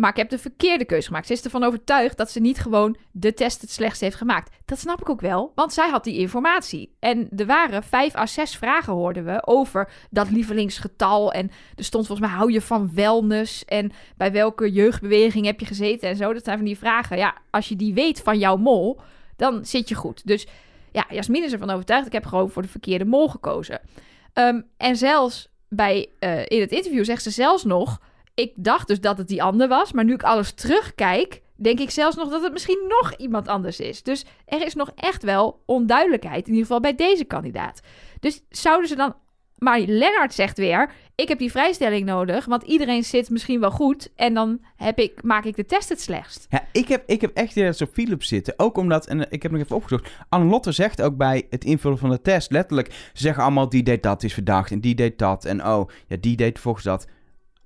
Maar 0.00 0.10
ik 0.10 0.16
heb 0.16 0.28
de 0.28 0.38
verkeerde 0.38 0.84
keus 0.84 1.06
gemaakt. 1.06 1.26
Ze 1.26 1.32
is 1.32 1.42
ervan 1.42 1.64
overtuigd 1.64 2.16
dat 2.16 2.30
ze 2.30 2.40
niet 2.40 2.58
gewoon 2.58 2.96
de 3.10 3.34
test 3.34 3.60
het 3.60 3.70
slechtst 3.70 4.00
heeft 4.00 4.16
gemaakt. 4.16 4.56
Dat 4.64 4.78
snap 4.78 5.00
ik 5.00 5.08
ook 5.08 5.20
wel, 5.20 5.52
want 5.54 5.72
zij 5.72 5.88
had 5.88 6.04
die 6.04 6.18
informatie. 6.18 6.96
En 6.98 7.28
er 7.36 7.46
waren 7.46 7.82
vijf 7.82 8.16
à 8.16 8.26
zes 8.26 8.56
vragen, 8.56 8.92
hoorden 8.92 9.24
we, 9.24 9.46
over 9.46 9.90
dat 10.10 10.30
lievelingsgetal. 10.30 11.32
En 11.32 11.50
er 11.76 11.84
stond 11.84 12.06
volgens 12.06 12.28
mij, 12.28 12.36
hou 12.36 12.52
je 12.52 12.60
van 12.60 12.94
wellness? 12.94 13.64
En 13.64 13.92
bij 14.16 14.32
welke 14.32 14.72
jeugdbeweging 14.72 15.46
heb 15.46 15.60
je 15.60 15.66
gezeten 15.66 16.08
en 16.08 16.16
zo? 16.16 16.32
Dat 16.32 16.44
zijn 16.44 16.56
van 16.56 16.66
die 16.66 16.78
vragen. 16.78 17.16
Ja, 17.16 17.34
als 17.50 17.68
je 17.68 17.76
die 17.76 17.94
weet 17.94 18.20
van 18.20 18.38
jouw 18.38 18.56
mol, 18.56 19.00
dan 19.36 19.64
zit 19.64 19.88
je 19.88 19.94
goed. 19.94 20.26
Dus 20.26 20.46
ja, 20.92 21.06
Jasmin 21.10 21.44
is 21.44 21.52
ervan 21.52 21.70
overtuigd. 21.70 22.06
Ik 22.06 22.12
heb 22.12 22.26
gewoon 22.26 22.50
voor 22.50 22.62
de 22.62 22.68
verkeerde 22.68 23.04
mol 23.04 23.28
gekozen. 23.28 23.80
Ehm, 24.32 24.60
en 24.76 24.96
zelfs 24.96 25.48
bij, 25.68 26.08
eh, 26.18 26.46
in 26.46 26.60
het 26.60 26.72
interview 26.72 27.04
zegt 27.04 27.22
ze 27.22 27.30
zelfs 27.30 27.64
nog... 27.64 28.00
Ik 28.40 28.52
dacht 28.56 28.88
dus 28.88 29.00
dat 29.00 29.18
het 29.18 29.28
die 29.28 29.42
ander 29.42 29.68
was, 29.68 29.92
maar 29.92 30.04
nu 30.04 30.12
ik 30.12 30.22
alles 30.22 30.52
terugkijk... 30.52 31.42
denk 31.56 31.78
ik 31.80 31.90
zelfs 31.90 32.16
nog 32.16 32.30
dat 32.30 32.42
het 32.42 32.52
misschien 32.52 32.84
nog 32.88 33.14
iemand 33.16 33.48
anders 33.48 33.80
is. 33.80 34.02
Dus 34.02 34.24
er 34.44 34.66
is 34.66 34.74
nog 34.74 34.92
echt 34.94 35.22
wel 35.22 35.62
onduidelijkheid, 35.66 36.46
in 36.46 36.52
ieder 36.52 36.66
geval 36.66 36.80
bij 36.80 36.94
deze 36.94 37.24
kandidaat. 37.24 37.80
Dus 38.20 38.42
zouden 38.48 38.88
ze 38.88 38.96
dan... 38.96 39.14
Maar 39.58 39.80
Lennart 39.80 40.34
zegt 40.34 40.58
weer, 40.58 40.92
ik 41.14 41.28
heb 41.28 41.38
die 41.38 41.50
vrijstelling 41.50 42.06
nodig, 42.06 42.44
want 42.44 42.62
iedereen 42.62 43.04
zit 43.04 43.30
misschien 43.30 43.60
wel 43.60 43.70
goed... 43.70 44.12
en 44.16 44.34
dan 44.34 44.60
heb 44.76 44.98
ik, 44.98 45.22
maak 45.22 45.44
ik 45.44 45.56
de 45.56 45.66
test 45.66 45.88
het 45.88 46.00
slechtst. 46.00 46.46
Ja, 46.50 46.64
ik 46.72 46.88
heb, 46.88 47.02
ik 47.06 47.20
heb 47.20 47.36
echt 47.36 47.54
dat 47.54 47.76
ze 47.76 47.84
op 47.84 47.92
Philips 47.92 48.28
zitten. 48.28 48.54
Ook 48.56 48.76
omdat, 48.76 49.06
en 49.06 49.30
ik 49.30 49.42
heb 49.42 49.52
nog 49.52 49.60
even 49.60 49.76
opgezocht... 49.76 50.10
Anne-Lotte 50.28 50.72
zegt 50.72 51.02
ook 51.02 51.16
bij 51.16 51.46
het 51.50 51.64
invullen 51.64 51.98
van 51.98 52.10
de 52.10 52.20
test 52.20 52.50
letterlijk... 52.50 52.92
Ze 52.92 53.22
zeggen 53.22 53.42
allemaal, 53.42 53.68
die 53.68 53.82
deed 53.82 54.02
dat, 54.02 54.22
is 54.22 54.34
verdacht. 54.34 54.70
En 54.70 54.80
die 54.80 54.94
deed 54.94 55.18
dat. 55.18 55.44
En 55.44 55.66
oh, 55.66 55.90
ja, 56.06 56.16
die 56.20 56.36
deed 56.36 56.58
volgens 56.58 56.84
dat. 56.84 57.06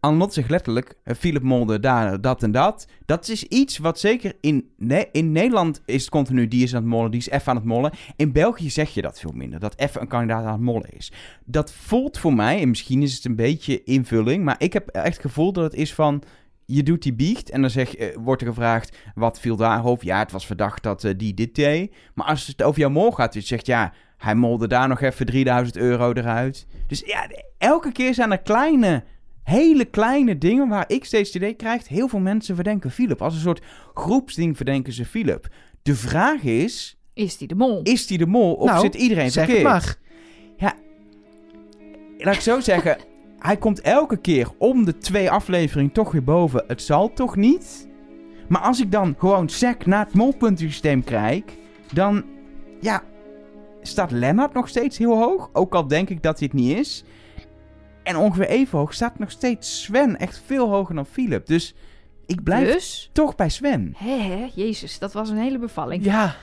Anne-Lotte 0.05 0.35
zegt 0.35 0.51
letterlijk... 0.51 0.95
eh, 1.05 1.15
Philip 1.15 1.43
Molde 1.43 1.81
daar, 1.81 2.21
dat 2.21 2.43
en 2.43 2.53
dat. 2.53 2.87
Dat 3.07 3.29
is 3.29 3.45
iets 3.45 3.79
wat 3.79 3.99
zeker 3.99 4.33
in, 4.41 4.71
in 5.13 5.33
Nederland 5.33 5.83
is 5.85 6.01
het 6.01 6.11
continu... 6.11 6.49
Die 6.49 6.63
is 6.63 6.75
aan 6.75 6.81
het 6.81 6.91
mollen, 6.91 7.11
die 7.11 7.21
is 7.21 7.29
even 7.29 7.49
aan 7.49 7.57
het 7.57 7.65
mollen. 7.65 7.93
In 8.17 8.33
België 8.33 8.71
zeg 8.71 8.95
je 8.95 9.03
dat 9.03 9.21
veel 9.21 9.33
minder. 9.35 9.61
Dat 9.61 9.79
even 9.79 10.01
een 10.01 10.09
kandidaat 10.09 10.45
aan 10.45 10.53
het 10.53 10.61
mollen 10.61 10.91
is. 10.97 11.13
Dat 11.45 11.73
voelt 11.73 12.19
voor 12.19 12.35
mij, 12.35 12.61
en 12.61 12.69
misschien 12.69 13.03
is 13.03 13.15
het 13.15 13.25
een 13.25 13.37
beetje 13.37 13.85
invulling... 13.85 14.45
Maar 14.45 14.57
ik 14.59 14.73
heb 14.73 14.89
echt 14.89 15.07
het 15.07 15.21
gevoel 15.21 15.53
dat 15.53 15.65
het 15.65 15.75
is 15.75 15.95
van 15.95 16.23
je 16.67 16.83
doet 16.83 17.03
die 17.03 17.15
biecht 17.15 17.51
en 17.51 17.61
dan 17.61 17.71
zeg, 17.71 17.95
eh, 17.95 18.17
wordt 18.17 18.43
er 18.43 18.49
gevraagd, 18.49 18.97
wat 19.15 19.41
viel 19.41 19.57
daarop? 19.57 20.03
Ja, 20.03 20.19
het 20.19 20.33
was 20.33 20.47
verdacht 20.47 20.83
dat 20.83 21.05
eh, 21.05 21.13
die 21.17 21.35
dit 21.35 21.55
deed. 21.55 21.95
Maar 22.15 22.27
als 22.27 22.47
het 22.47 22.63
over 22.63 22.81
jouw 22.81 22.91
mol 22.91 23.13
gaat, 23.13 23.33
dus 23.33 23.43
je 23.43 23.49
zegt, 23.49 23.67
ja, 23.67 23.93
hij 24.17 24.35
molde 24.35 24.67
daar 24.67 24.89
nog 24.89 25.01
even 25.01 25.27
3000 25.27 25.77
euro 25.77 26.13
eruit. 26.13 26.67
Dus 26.87 27.03
ja, 27.07 27.29
elke 27.59 27.93
keer 27.93 28.15
zijn 28.15 28.31
er 28.31 28.43
kleine, 28.43 29.05
hele 29.45 29.85
kleine 29.85 30.39
dingen 30.39 30.69
waar 30.69 30.85
ik 30.87 31.05
steeds 31.05 31.29
het 31.33 31.43
idee 31.43 31.55
krijg, 31.55 31.89
heel 31.89 32.09
veel 32.09 32.19
mensen 32.21 32.55
verdenken 32.55 32.91
Philip. 32.91 33.23
Als 33.23 33.35
een 33.35 33.41
soort 33.41 33.63
groepsding 33.95 34.57
verdenken 34.57 34.93
ze 34.93 35.05
Philip. 35.05 35.49
De 35.83 35.95
vraag 35.95 36.43
is, 36.43 36.97
Is 37.15 37.37
die 37.37 37.49
de 37.49 37.55
mol? 37.55 37.81
is 37.83 38.07
die 38.07 38.19
de 38.19 38.27
mol 38.27 38.55
of 38.55 38.69
Nou, 38.69 38.81
zit 38.81 38.95
iedereen 38.95 39.31
Zeg 39.31 39.45
verkeerd? 39.45 39.73
het 39.73 39.73
maar. 39.73 39.97
laat 42.19 42.35
ik 42.35 42.41
zo 42.41 42.61
zeggen, 42.71 42.99
hij 43.39 43.57
komt 43.57 43.81
elke 43.81 44.17
keer 44.17 44.49
om 44.59 44.85
de 44.85 44.99
twee 44.99 45.31
afleveringen 45.31 45.93
toch 45.93 46.13
weer 46.13 46.25
boven. 46.25 46.65
Het 46.67 46.83
zal 46.83 47.13
toch 47.13 47.37
niet? 47.37 47.89
Maar 48.49 48.61
als 48.61 48.81
ik 48.81 48.93
dan 48.93 49.15
gewoon 49.19 49.49
sec 49.49 49.87
naar 49.87 50.05
het 50.05 50.15
molpuntensysteem 50.15 51.05
kijk, 51.05 51.53
dan 51.93 52.25
ja, 52.81 53.03
staat 53.83 54.11
Lennart 54.11 54.55
nog 54.55 54.69
steeds 54.69 54.99
heel 54.99 55.17
hoog. 55.19 55.51
Ook 55.53 55.75
al 55.75 55.87
denk 55.89 56.09
ik 56.11 56.23
dat 56.23 56.39
hij 56.39 56.49
het 56.53 56.61
niet 56.61 56.77
is. 56.79 57.05
En 58.05 58.17
ongeveer 58.17 58.47
even 58.49 58.79
hoog 58.79 58.95
staat 58.95 59.19
nog 59.19 59.31
steeds 59.31 59.83
Sven. 59.83 60.19
Echt 60.19 60.43
veel 60.47 60.69
hoger 60.69 60.95
dan 60.95 61.07
Philip. 61.07 61.47
Dus 61.47 61.75
ik 62.27 62.43
blijf 62.43 62.73
Dus? 62.73 63.11
toch 63.13 63.35
bij 63.35 63.49
Sven. 63.49 63.95
Hé, 63.97 64.19
hé, 64.19 64.49
jezus, 64.55 64.99
dat 64.99 65.13
was 65.13 65.29
een 65.31 65.37
hele 65.39 65.59
bevalling. 65.59 66.05
Ja, 66.05 66.37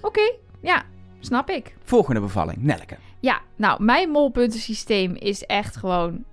Oké, 0.00 0.32
ja, 0.62 0.82
snap 1.20 1.50
ik. 1.50 1.74
Volgende 1.84 2.20
bevalling, 2.20 2.58
Nelke. 2.62 2.96
Ja, 3.20 3.40
nou, 3.56 3.82
mijn 3.82 4.10
molpuntensysteem 4.10 5.14
is 5.14 5.42
echt 5.44 5.76
gewoon... 5.76 6.24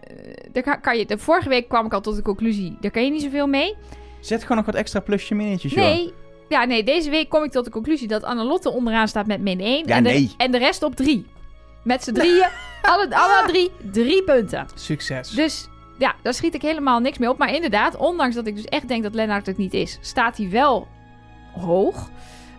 eh, 0.00 0.16
daar 0.52 0.62
kan, 0.62 0.80
kan 0.80 0.98
je, 0.98 1.06
de 1.06 1.18
vorige 1.18 1.48
week 1.48 1.68
kwam 1.68 1.86
ik 1.86 1.92
al 1.92 2.00
tot 2.00 2.16
de 2.16 2.22
conclusie, 2.22 2.76
daar 2.80 2.90
kan 2.90 3.04
je 3.04 3.10
niet 3.10 3.22
zoveel 3.22 3.46
mee. 3.46 3.74
Zet 4.20 4.42
gewoon 4.42 4.56
nog 4.56 4.66
wat 4.66 4.74
extra 4.74 5.00
plusje 5.00 5.34
minnetjes, 5.34 5.72
joh. 5.72 5.84
Nee, 5.84 6.12
ja, 6.48 6.64
nee, 6.64 6.84
deze 6.84 7.10
week 7.10 7.28
kom 7.28 7.44
ik 7.44 7.50
tot 7.50 7.64
de 7.64 7.70
conclusie 7.70 8.08
dat 8.08 8.22
Annelotte 8.22 8.70
onderaan 8.70 9.08
staat 9.08 9.26
met 9.26 9.40
min 9.40 9.60
1. 9.60 9.86
Ja, 9.86 9.96
en, 9.96 10.04
de, 10.04 10.10
nee. 10.10 10.30
en 10.36 10.50
de 10.50 10.58
rest 10.58 10.82
op 10.82 10.96
3. 10.96 11.26
Met 11.82 12.04
z'n 12.04 12.12
drieën, 12.12 12.48
alle, 12.82 13.16
alle 13.16 13.46
drie, 13.46 13.70
drie 13.90 14.22
punten. 14.22 14.66
succes. 14.74 15.30
Dus 15.30 15.68
ja, 15.98 16.14
daar 16.22 16.34
schiet 16.34 16.54
ik 16.54 16.62
helemaal 16.62 17.00
niks 17.00 17.18
mee 17.18 17.28
op. 17.30 17.38
Maar 17.38 17.54
inderdaad, 17.54 17.96
ondanks 17.96 18.34
dat 18.34 18.46
ik 18.46 18.56
dus 18.56 18.64
echt 18.64 18.88
denk 18.88 19.02
dat 19.02 19.14
Lennart 19.14 19.46
het 19.46 19.56
niet 19.56 19.74
is, 19.74 19.98
staat 20.00 20.36
hij 20.36 20.50
wel 20.50 20.88
hoog. 21.52 22.10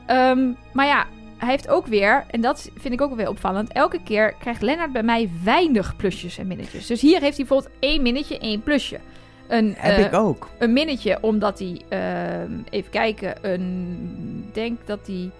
Ehm, 0.06 0.52
maar 0.74 0.86
ja, 0.86 1.06
hij 1.38 1.50
heeft 1.50 1.68
ook 1.70 1.88
weer, 1.88 2.26
en 2.30 2.42
dat 2.42 2.70
vind 2.76 2.94
ik 2.94 3.02
ook 3.02 3.16
weer 3.16 3.30
opvallend, 3.30 3.72
elke 3.72 4.04
keer 4.04 4.34
krijgt 4.40 4.62
Lennart 4.62 4.92
bij 4.92 5.04
mij 5.04 5.30
weinig 5.44 5.96
plusjes 5.96 6.38
en 6.38 6.48
minnetjes. 6.48 6.88
Dus 6.88 7.02
hier 7.02 7.20
heeft 7.22 7.38
hij 7.38 7.46
bijvoorbeeld 7.46 7.76
één 7.80 8.02
minnetje, 8.02 8.38
één 8.40 8.64
plusje. 8.64 9.00
Een, 9.48 9.74
Heb 9.78 9.98
eh, 9.98 10.06
ik 10.06 10.14
ook. 10.14 10.50
een 10.60 10.74
minnetje 10.74 11.18
omdat 11.22 11.60
hij, 11.60 11.82
ehm, 11.90 12.52
even 12.70 12.92
kijken, 12.92 13.36
een, 13.42 14.50
denk 14.54 14.80
dat 14.86 15.00
hij, 15.06 15.32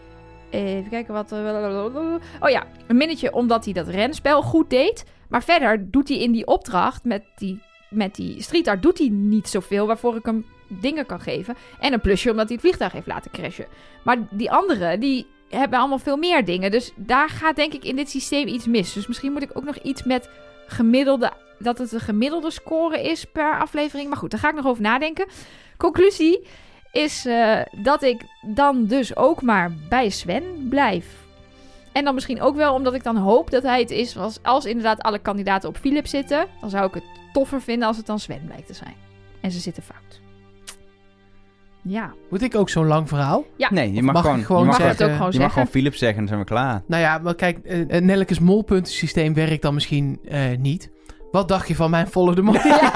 even 0.54 0.90
kijken 0.90 1.14
wat, 1.14 1.32
oh 2.40 2.50
ja, 2.50 2.64
een 2.88 2.98
minnetje 2.98 3.34
omdat 3.34 3.66
hij 3.66 3.74
dat 3.74 3.88
renspel 3.88 4.42
goed 4.42 4.70
deed. 4.70 5.06
Maar 5.30 5.44
verder 5.44 5.92
doet 5.92 6.08
hij 6.08 6.18
in 6.18 6.32
die 6.32 6.48
opdracht 6.48 7.04
met 7.04 7.24
die, 7.36 7.62
met 7.90 8.16
die 8.16 8.42
street 8.42 8.68
art, 8.68 8.82
doet 8.82 8.98
hij 8.98 9.10
niet 9.10 9.48
zoveel 9.48 9.88
waarvoor 9.88 10.16
ik 10.16 10.26
hem 10.26 10.46
dingen 10.68 11.06
kan 11.06 11.20
geven. 11.20 11.56
En 11.80 11.94
een 11.94 12.02
plusje 12.02 12.30
omdat 12.30 12.46
hij 12.46 12.54
het 12.54 12.66
vliegtuig 12.66 12.92
heeft 12.92 13.08
laten 13.08 13.32
crashen. 13.32 13.68
Maar 14.04 14.18
die 14.30 14.52
anderen, 14.52 15.00
die 15.00 15.28
hebben 15.50 15.80
allemaal 15.80 16.00
veel 16.00 16.18
meer 16.18 16.46
dingen. 16.46 16.72
Dus 16.72 16.92
daar 16.96 17.30
gaat 17.30 17.56
denk 17.56 17.74
ik 17.74 17.84
in 17.84 17.96
dit 17.96 18.10
systeem 18.10 18.48
iets 18.48 18.66
mis. 18.66 18.94
Dus 18.94 19.08
misschien 19.08 19.32
moet 19.32 19.42
ik 19.44 19.58
ook 19.58 19.64
nog 19.64 19.78
iets 19.78 20.04
met 20.04 20.30
gemiddelde 20.68 21.32
dat 21.60 21.78
het 21.78 21.92
een 21.92 22.00
gemiddelde 22.00 22.52
score 22.52 23.02
is 23.02 23.26
per 23.26 23.60
aflevering. 23.60 24.10
Maar 24.10 24.18
goed, 24.18 24.32
daar 24.32 24.40
ga 24.40 24.50
ik 24.50 24.56
nog 24.56 24.68
over 24.68 24.82
nadenken. 24.82 25.28
Conclusie 25.78 26.48
is 26.94 27.26
eh, 27.26 27.60
dat 27.72 28.04
ik 28.04 28.22
dan 28.42 28.86
dus 28.86 29.16
ook 29.16 29.42
maar 29.42 29.72
bij 29.90 30.10
Sven 30.10 30.44
blijf. 30.70 31.06
En 31.92 32.04
dan 32.04 32.14
misschien 32.14 32.42
ook 32.42 32.56
wel 32.56 32.74
omdat 32.74 32.94
ik 32.94 33.04
dan 33.04 33.18
hoop 33.18 33.52
dat 33.52 33.64
hij 33.64 33.80
het 33.80 33.92
is. 33.92 34.18
Als, 34.18 34.40
als 34.44 34.66
inderdaad 34.66 35.02
alle 35.02 35.20
kandidaten 35.20 35.70
op 35.70 35.78
Philip 35.78 36.08
zitten, 36.08 36.46
dan 36.62 36.70
zou 36.70 36.88
ik 36.88 36.94
het 36.94 37.04
toffer 37.34 37.62
vinden 37.62 37.88
als 37.88 37.98
het 37.98 38.06
dan 38.06 38.20
Sven 38.20 38.42
blijkt 38.46 38.68
te 38.68 38.74
zijn. 38.74 38.94
En 39.42 39.52
ze 39.52 39.60
zitten 39.60 39.84
fout. 39.84 40.22
Ja, 41.82 42.14
Moet 42.30 42.42
ik 42.42 42.56
ook 42.56 42.70
zo'n 42.70 42.88
lang 42.88 43.08
verhaal? 43.08 43.46
Nee, 43.70 43.94
je 43.94 44.02
mag, 44.04 44.22
gewoon, 44.22 44.44
gewoon 44.44 44.62
je 44.62 44.68
mag, 44.68 44.76
zeggen- 44.76 44.96
het 44.96 45.04
ook 45.04 45.08
gewoon 45.18 45.18
je 45.18 45.24
mag 45.24 45.32
zeggen. 45.34 45.52
gewoon 45.52 45.68
Philip 45.68 45.96
zeggen 45.96 46.18
en 46.20 46.26
dan 46.26 46.28
zijn 46.28 46.40
we 46.40 46.46
klaar. 46.46 46.82
Nou 46.88 47.02
ja, 47.02 47.18
maar 47.18 47.36
kijk, 47.36 47.58
eh, 47.66 47.96
eh, 47.98 48.04
Nellekes 48.04 48.40
molpuntensysteem 48.40 49.34
werkt 49.34 49.62
dan 49.62 49.74
misschien 49.74 50.20
eh, 50.26 50.42
niet. 50.58 50.90
Wat 51.34 51.48
dacht 51.48 51.68
je 51.68 51.76
van 51.76 51.90
mijn 51.90 52.10
the 52.10 52.42
money? 52.42 52.62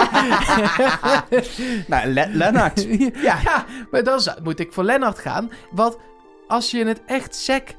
Nou, 1.87 2.07
Le- 2.07 2.29
Lennart. 2.31 2.87
ja. 3.29 3.37
ja, 3.43 3.65
maar 3.91 4.03
dan 4.03 4.19
zou- 4.21 4.41
moet 4.43 4.59
ik 4.59 4.73
voor 4.73 4.83
Lennart 4.83 5.19
gaan. 5.19 5.49
Want 5.71 5.97
als 6.47 6.71
je 6.71 6.85
het 6.85 7.01
echt 7.05 7.35
sec 7.35 7.75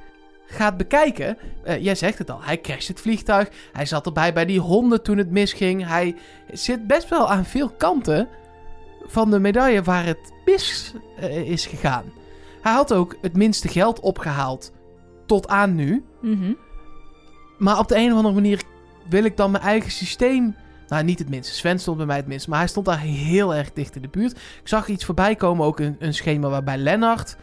gaat 0.47 0.77
bekijken... 0.77 1.39
eh, 1.65 1.83
jij 1.85 1.95
zegt 1.95 2.19
het 2.19 2.31
al, 2.31 2.43
hij 2.43 2.61
crasht 2.61 2.89
het 2.89 3.01
vliegtuig. 3.01 3.49
Hij 3.73 3.87
zat 3.87 4.07
erbij 4.07 4.33
bij 4.33 4.45
die 4.45 4.61
honden 4.61 5.03
toen 5.03 5.19
het 5.19 5.31
misging. 5.31 5.87
Hij 5.87 6.17
zit 6.53 6.87
best 6.87 7.09
wel 7.09 7.31
aan 7.31 7.45
veel 7.45 7.69
kanten 7.69 8.29
van 9.07 9.31
de 9.31 9.39
medaille 9.39 9.83
waar 9.83 10.05
het 10.05 10.33
mis 10.45 10.93
eh, 11.19 11.51
is 11.51 11.67
gegaan. 11.67 12.05
Hij 12.63 12.73
had 12.73 12.93
ook 12.93 13.17
het 13.21 13.37
minste 13.37 13.69
geld 13.69 14.01
opgehaald 14.01 14.73
tot 15.27 15.49
aan 15.49 15.75
nu. 15.75 16.05
Mhm. 16.21 16.53
Maar 17.59 17.79
op 17.79 17.89
de 17.89 17.97
een 17.97 18.11
of 18.11 18.17
andere 18.17 18.35
manier 18.35 18.63
wil 19.09 19.25
ik 19.25 19.37
dan 19.37 19.51
mijn 19.51 19.65
eigen 19.65 19.91
systeem... 19.91 20.55
Nou, 20.89 21.05
niet 21.05 21.19
het 21.19 21.29
minste. 21.29 21.55
Sven 21.55 21.79
stond 21.79 21.97
bij 21.97 22.07
mij 22.07 22.17
het 22.17 22.27
minst. 22.27 22.49
Maar 22.49 22.59
hij 22.59 22.69
stond 22.69 22.87
daar 22.87 23.01
heel 23.01 23.55
erg 23.55 23.73
dicht 23.73 23.97
in 23.97 24.03
de 24.03 24.09
buurt. 24.09 24.33
Ik 24.33 24.69
zag 24.69 24.89
iets 24.89 25.05
voorbij 25.05 25.35
komen, 25.35 25.67
ook 25.67 25.81
een, 25.81 25.97
een 25.99 26.15
schema 26.15 26.49
waarbij 26.49 26.77
Lennart... 26.77 27.37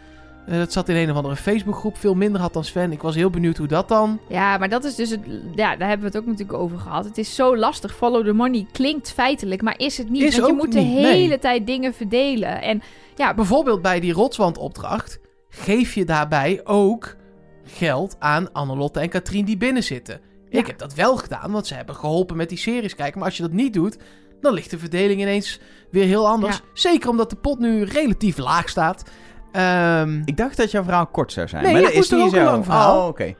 eh, 0.47 0.57
dat 0.57 0.71
zat 0.73 0.89
in 0.89 0.95
een 0.95 1.09
of 1.09 1.15
andere 1.15 1.35
Facebookgroep. 1.35 1.97
Veel 1.97 2.15
minder 2.15 2.41
had 2.41 2.53
dan 2.53 2.63
Sven. 2.63 2.91
Ik 2.91 3.01
was 3.01 3.15
heel 3.15 3.29
benieuwd 3.29 3.57
hoe 3.57 3.67
dat 3.67 3.87
dan... 3.87 4.19
Ja, 4.29 4.57
maar 4.57 4.69
dat 4.69 4.83
is 4.83 4.95
dus 4.95 5.09
het. 5.09 5.19
Ja, 5.55 5.75
daar 5.75 5.87
hebben 5.87 6.11
we 6.11 6.17
het 6.17 6.17
ook 6.17 6.31
natuurlijk 6.31 6.59
over 6.59 6.79
gehad. 6.79 7.05
Het 7.05 7.17
is 7.17 7.35
zo 7.35 7.57
lastig. 7.57 7.95
Follow 7.95 8.25
the 8.25 8.33
money 8.33 8.67
klinkt 8.71 9.11
feitelijk, 9.11 9.61
maar 9.61 9.79
is 9.79 9.97
het 9.97 10.09
niet. 10.09 10.21
Is 10.21 10.37
want 10.37 10.47
je 10.47 10.55
moet 10.57 10.71
de 10.71 10.79
nee. 10.79 11.05
hele 11.05 11.39
tijd 11.39 11.67
dingen 11.67 11.93
verdelen. 11.93 12.61
En 12.61 12.81
ja, 13.15 13.33
Bijvoorbeeld 13.33 13.81
bij 13.81 13.99
die 13.99 14.13
rotswandopdracht 14.13 15.19
geef 15.49 15.93
je 15.93 16.05
daarbij 16.05 16.61
ook 16.63 17.15
geld 17.63 18.15
aan 18.19 18.51
Annelotte 18.53 18.99
en 18.99 19.09
Katrien 19.09 19.45
die 19.45 19.57
binnen 19.57 19.83
zitten. 19.83 20.19
Ja. 20.55 20.61
Ik 20.61 20.67
heb 20.67 20.77
dat 20.77 20.93
wel 20.93 21.17
gedaan, 21.17 21.51
want 21.51 21.67
ze 21.67 21.73
hebben 21.73 21.95
geholpen 21.95 22.37
met 22.37 22.49
die 22.49 22.57
series 22.57 22.95
kijken. 22.95 23.17
Maar 23.19 23.27
als 23.27 23.37
je 23.37 23.43
dat 23.43 23.51
niet 23.51 23.73
doet, 23.73 23.97
dan 24.41 24.53
ligt 24.53 24.69
de 24.69 24.79
verdeling 24.79 25.21
ineens 25.21 25.59
weer 25.91 26.05
heel 26.05 26.27
anders. 26.27 26.55
Ja. 26.57 26.63
Zeker 26.73 27.09
omdat 27.09 27.29
de 27.29 27.35
pot 27.35 27.59
nu 27.59 27.83
relatief 27.83 28.37
laag 28.37 28.69
staat. 28.69 29.03
Ehm, 29.51 30.21
Ik 30.25 30.37
dacht 30.37 30.57
dat 30.57 30.71
jouw 30.71 30.83
verhaal 30.83 31.07
kort 31.07 31.31
zou 31.31 31.47
zijn. 31.47 31.63
Nee, 31.63 31.71
maar 31.71 31.81
ik 31.81 31.87
dat 31.87 31.95
moest 31.95 32.11
is 32.11 32.17
er 32.17 32.23
niet 32.23 32.33
ook 32.33 32.39
een 32.39 32.45
zo. 32.45 32.51
lang 32.51 32.65
verhaal. 32.65 33.01
Oh, 33.01 33.07
oké. 33.07 33.35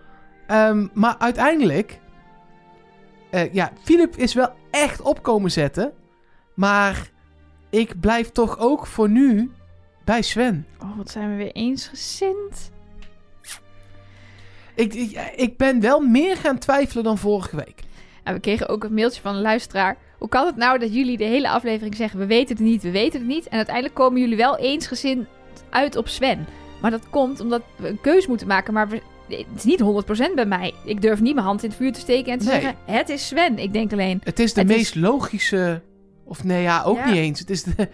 ehm, 0.47 0.87
maar 0.93 1.15
uiteindelijk... 1.17 1.99
eh, 3.31 3.53
ja, 3.53 3.71
Philip 3.83 4.15
is 4.15 4.33
wel 4.33 4.49
echt 4.71 5.01
op 5.01 5.23
komen 5.23 5.51
zetten. 5.51 5.91
Maar 6.55 7.09
ik 7.69 7.99
blijf 7.99 8.29
toch 8.31 8.59
ook 8.59 8.87
voor 8.87 9.09
nu 9.09 9.51
bij 10.05 10.21
Sven. 10.21 10.65
oh, 10.81 10.97
wat 10.97 11.09
zijn 11.09 11.29
we 11.29 11.35
weer 11.35 11.51
eensgezind. 11.51 12.71
Ik, 14.75 14.93
ik, 14.93 15.31
ik 15.35 15.57
ben 15.57 15.79
wel 15.81 15.99
meer 15.99 16.37
gaan 16.37 16.57
twijfelen 16.57 17.03
dan 17.03 17.17
vorige 17.17 17.55
week. 17.55 17.79
En 18.23 18.33
we 18.33 18.39
kregen 18.39 18.69
ook 18.69 18.83
een 18.83 18.93
mailtje 18.93 19.21
van 19.21 19.35
een 19.35 19.41
luisteraar. 19.41 19.97
Hoe 20.19 20.29
kan 20.29 20.45
het 20.45 20.55
nou 20.55 20.79
dat 20.79 20.93
jullie 20.93 21.17
de 21.17 21.23
hele 21.23 21.49
aflevering 21.49 21.95
zeggen: 21.95 22.19
we 22.19 22.25
weten 22.25 22.55
het 22.55 22.65
niet, 22.65 22.81
we 22.83 22.91
weten 22.91 23.19
het 23.19 23.27
niet. 23.27 23.47
En 23.47 23.55
uiteindelijk 23.57 23.95
komen 23.95 24.19
jullie 24.21 24.37
wel 24.37 24.57
eensgezind 24.57 25.27
uit 25.69 25.95
op 25.95 26.07
Sven. 26.07 26.45
Maar 26.81 26.91
dat 26.91 27.09
komt 27.09 27.39
omdat 27.39 27.61
we 27.77 27.87
een 27.87 28.01
keus 28.01 28.27
moeten 28.27 28.47
maken. 28.47 28.73
Maar 28.73 28.89
we, 28.89 29.01
het 29.29 29.45
is 29.55 29.63
niet 29.63 29.81
100% 30.31 30.33
bij 30.35 30.45
mij. 30.45 30.73
Ik 30.85 31.01
durf 31.01 31.21
niet 31.21 31.33
mijn 31.33 31.45
hand 31.45 31.63
in 31.63 31.69
het 31.69 31.77
vuur 31.77 31.93
te 31.93 31.99
steken 31.99 32.31
en 32.31 32.39
te 32.39 32.45
Nee. 32.45 32.53
zeggen: 32.61 32.75
het 32.85 33.09
is 33.09 33.27
Sven. 33.27 33.59
Ik 33.59 33.73
denk 33.73 33.91
alleen. 33.93 34.21
Het 34.23 34.39
is 34.39 34.53
de 34.53 34.61
Het 34.61 34.69
is- 34.69 34.75
meest 34.75 34.95
logische. 34.95 35.81
Of 36.25 36.43
nee, 36.43 36.61
ja, 36.61 36.83
ook 36.83 36.97
Ja. 36.97 37.05
niet 37.05 37.15
eens. 37.15 37.39
Het 37.39 37.49
is 37.49 37.63
de. 37.63 37.89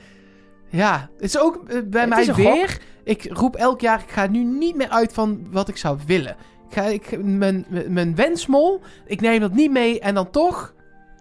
Ja, 0.69 1.09
het 1.15 1.23
is 1.23 1.39
ook 1.39 1.55
eh, 1.67 1.77
bij 1.85 2.01
Het 2.01 2.09
mij 2.09 2.21
is 2.21 2.27
een 2.27 2.35
weer. 2.35 2.77
Ik 3.03 3.27
roep 3.31 3.55
elk 3.55 3.81
jaar, 3.81 4.01
ik 4.01 4.09
ga 4.11 4.27
nu 4.27 4.43
niet 4.43 4.75
meer 4.75 4.89
uit 4.89 5.13
van 5.13 5.47
wat 5.51 5.67
ik 5.69 5.77
zou 5.77 5.97
willen. 6.05 6.35
Ik 6.71 6.77
ga, 6.77 6.83
ik, 6.83 7.23
mijn, 7.23 7.65
mijn- 7.87 8.15
wensmol, 8.15 8.81
ik 9.05 9.21
neem 9.21 9.39
dat 9.39 9.53
niet 9.53 9.71
mee. 9.71 9.99
En 9.99 10.13
dan 10.15 10.29
toch 10.29 10.73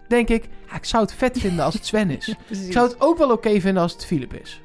denk 0.07 0.29
ik, 0.29 0.49
ja, 0.69 0.75
ik 0.75 0.85
zou 0.85 1.03
het 1.03 1.13
vet 1.13 1.39
vinden 1.39 1.65
als 1.65 1.73
het 1.73 1.85
Sven 1.85 2.09
is. 2.09 2.27
Ik 2.67 2.71
zou 2.71 2.87
het 2.87 3.01
ook 3.01 3.17
wel 3.17 3.31
oké 3.31 3.59
vinden 3.59 3.83
als 3.83 3.93
het 3.93 4.05
Philip 4.05 4.33
is. 4.33 4.61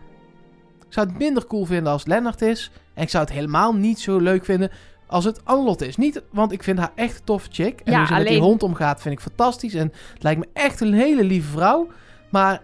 Ik 0.87 0.93
zou 0.93 1.07
het 1.09 1.18
minder 1.18 1.47
cool 1.47 1.64
vinden 1.64 1.93
als 1.93 2.01
het 2.03 2.11
Lennart 2.11 2.43
is. 2.43 2.70
En 2.95 3.03
ik 3.03 3.09
zou 3.09 3.24
het 3.24 3.32
helemaal 3.32 3.74
niet 3.74 4.01
zo 4.01 4.18
leuk 4.18 4.45
vinden 4.45 4.70
als 5.07 5.24
het 5.24 5.45
Anlot 5.45 5.80
is. 5.82 5.97
Niet, 5.97 6.22
want 6.30 6.53
ik 6.53 6.62
vind 6.62 6.78
haar 6.78 6.93
echt 6.95 7.18
een 7.18 7.24
toffe 7.24 7.49
chick. 7.53 7.80
En 7.84 7.93
Ja, 7.93 7.99
hoe 7.99 8.07
ze 8.07 8.12
met 8.14 8.26
die 8.26 8.41
hond 8.41 8.62
omgaat 8.62 9.01
vind 9.03 9.14
ik 9.14 9.20
fantastisch. 9.20 9.74
En 9.74 9.93
het 10.12 10.22
lijkt 10.22 10.41
me 10.41 10.47
echt 10.53 10.80
een 10.80 10.95
hele 10.95 11.24
lieve 11.24 11.51
vrouw. 11.51 11.89
Maar 12.30 12.62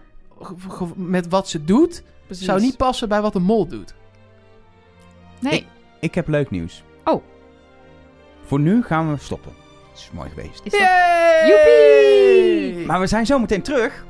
met 0.95 1.27
wat 1.29 1.49
ze 1.49 1.63
doet, 1.63 2.03
Precies. 2.25 2.45
zou 2.45 2.61
niet 2.61 2.77
passen 2.77 3.09
bij 3.09 3.21
wat 3.21 3.35
een 3.35 3.43
mol 3.43 3.67
doet. 3.67 3.93
Nee, 5.39 5.65
Ik 5.99 6.15
heb 6.15 6.27
leuk 6.27 6.49
nieuws. 6.49 6.83
Voor 8.53 8.61
nu 8.61 8.83
gaan 8.83 9.11
we 9.11 9.17
stoppen. 9.19 9.51
Het 9.91 9.99
is 9.99 10.09
mooi 10.13 10.29
geweest. 10.29 10.61
is 10.63 10.71
dat... 10.71 10.79
Yay! 10.81 11.47
Joepie! 11.47 12.85
Maar 12.85 12.99
we 12.99 13.07
zijn 13.07 13.25
zo 13.25 13.39
meteen 13.39 13.61
terug. 13.61 14.05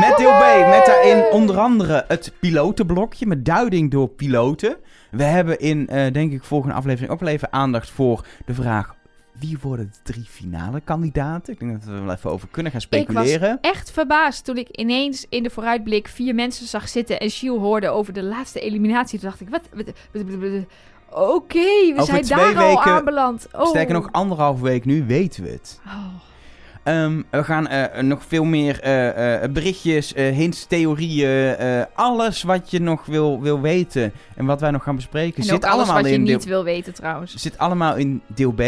Met 0.00 0.16
deel 0.16 0.32
B. 0.36 0.66
Met 0.68 0.86
daarin 0.86 1.24
onder 1.32 1.58
andere 1.58 2.04
het 2.08 2.32
pilotenblokje. 2.40 3.26
Met 3.26 3.44
duiding 3.44 3.90
door 3.90 4.08
piloten. 4.08 4.76
We 5.10 5.22
hebben 5.22 5.58
in, 5.58 5.88
eh, 5.88 6.12
denk 6.12 6.32
ik, 6.32 6.44
volgende 6.44 6.74
aflevering 6.74 7.12
ook 7.12 7.20
wel 7.20 7.28
even 7.28 7.52
aandacht 7.52 7.90
voor 7.90 8.26
de 8.46 8.54
vraag... 8.54 8.94
Wie 9.38 9.58
worden 9.62 9.92
de 9.92 10.12
drie 10.12 10.24
finale 10.28 10.80
kandidaten? 10.80 11.52
Ik 11.52 11.58
denk 11.58 11.72
dat 11.72 11.84
we 11.84 11.92
er 11.92 12.04
wel 12.04 12.14
even 12.14 12.30
over 12.30 12.48
kunnen 12.48 12.72
gaan 12.72 12.80
Ik 12.90 12.90
was 12.90 13.04
speculeren. 13.26 13.58
echt 13.60 13.90
verbaasd 13.90 14.44
toen 14.44 14.56
ik 14.56 14.68
ineens 14.68 15.26
in 15.28 15.42
de 15.42 15.50
vooruitblik 15.50 16.08
vier 16.08 16.34
mensen 16.34 16.66
zag 16.66 16.88
zitten 16.88 17.20
en 17.20 17.30
Shiel 17.30 17.58
hoorde 17.58 17.88
over 17.88 18.12
de 18.12 18.22
laatste 18.22 18.60
eliminatie. 18.60 19.18
Toen 19.18 19.28
dacht 19.28 19.40
ik, 19.40 19.48
wat? 19.48 19.60
wat- 19.72 19.94
wat- 20.12 20.34
wat- 20.38 20.64
Oké, 21.20 21.58
we 21.58 21.92
Over 21.96 22.24
zijn 22.24 22.54
daar 22.54 22.64
al 22.64 22.82
aanbeland. 22.82 23.46
Oh. 23.52 23.66
Sterker 23.66 23.94
nog, 23.94 24.08
anderhalve 24.12 24.62
week 24.62 24.84
nu 24.84 25.06
weten 25.06 25.42
we 25.42 25.50
het. 25.50 25.80
Oh. 25.86 26.04
Ehm, 26.82 27.22
we 27.30 27.44
gaan 27.44 27.66
eh, 27.68 28.02
nog 28.02 28.24
veel 28.26 28.44
meer 28.44 28.80
eh, 28.80 29.42
eh, 29.42 29.52
berichtjes, 29.52 30.12
eh, 30.14 30.34
hints, 30.34 30.64
theorieën, 30.66 31.56
eh, 31.56 31.82
alles 31.94 32.42
wat 32.42 32.70
je 32.70 32.80
nog 32.80 33.06
wil, 33.06 33.40
wil 33.40 33.60
weten 33.60 34.12
en 34.36 34.46
wat 34.46 34.60
wij 34.60 34.70
nog 34.70 34.82
gaan 34.82 34.96
bespreken, 34.96 35.36
En 35.36 35.44
zit 35.44 35.64
alles 35.64 35.74
allemaal 35.76 35.94
wat 36.02 36.06
je 36.10 36.12
in 36.12 36.24
deel, 36.24 36.36
niet 36.36 36.44
wil 36.44 36.64
weten 36.64 36.94
trouwens. 36.94 37.34
zit 37.34 37.58
allemaal 37.58 37.96
in 37.96 38.22
deel 38.26 38.52
B. 38.52 38.62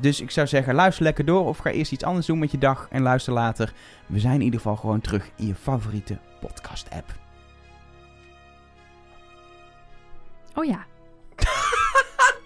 Dus 0.00 0.20
ik 0.20 0.30
zou 0.30 0.46
zeggen, 0.46 0.74
luister 0.74 1.04
lekker 1.04 1.24
door 1.24 1.46
of 1.46 1.58
ga 1.58 1.70
eerst 1.70 1.92
iets 1.92 2.04
anders 2.04 2.26
doen 2.26 2.38
met 2.38 2.50
je 2.50 2.58
dag 2.58 2.86
en 2.90 3.02
luister 3.02 3.32
later. 3.32 3.72
We 4.06 4.18
zijn 4.20 4.34
in 4.34 4.42
ieder 4.42 4.60
geval 4.60 4.76
gewoon 4.76 5.00
terug 5.00 5.30
in 5.36 5.46
je 5.46 5.54
favoriete 5.54 6.18
podcast 6.40 6.88
app. 6.90 7.14
Oh 10.54 10.64
ja. 10.64 10.84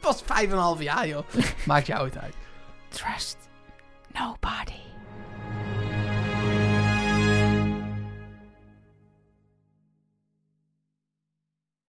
was 0.07 0.23
vijf 0.25 0.47
en 0.47 0.53
een 0.53 0.59
half 0.59 0.83
jaar, 0.83 1.09
joh. 1.09 1.25
Maakt 1.67 1.87
jou 1.87 2.05
het 2.05 2.19
uit. 2.19 2.35
Trust 2.89 3.37
nobody. 4.13 4.85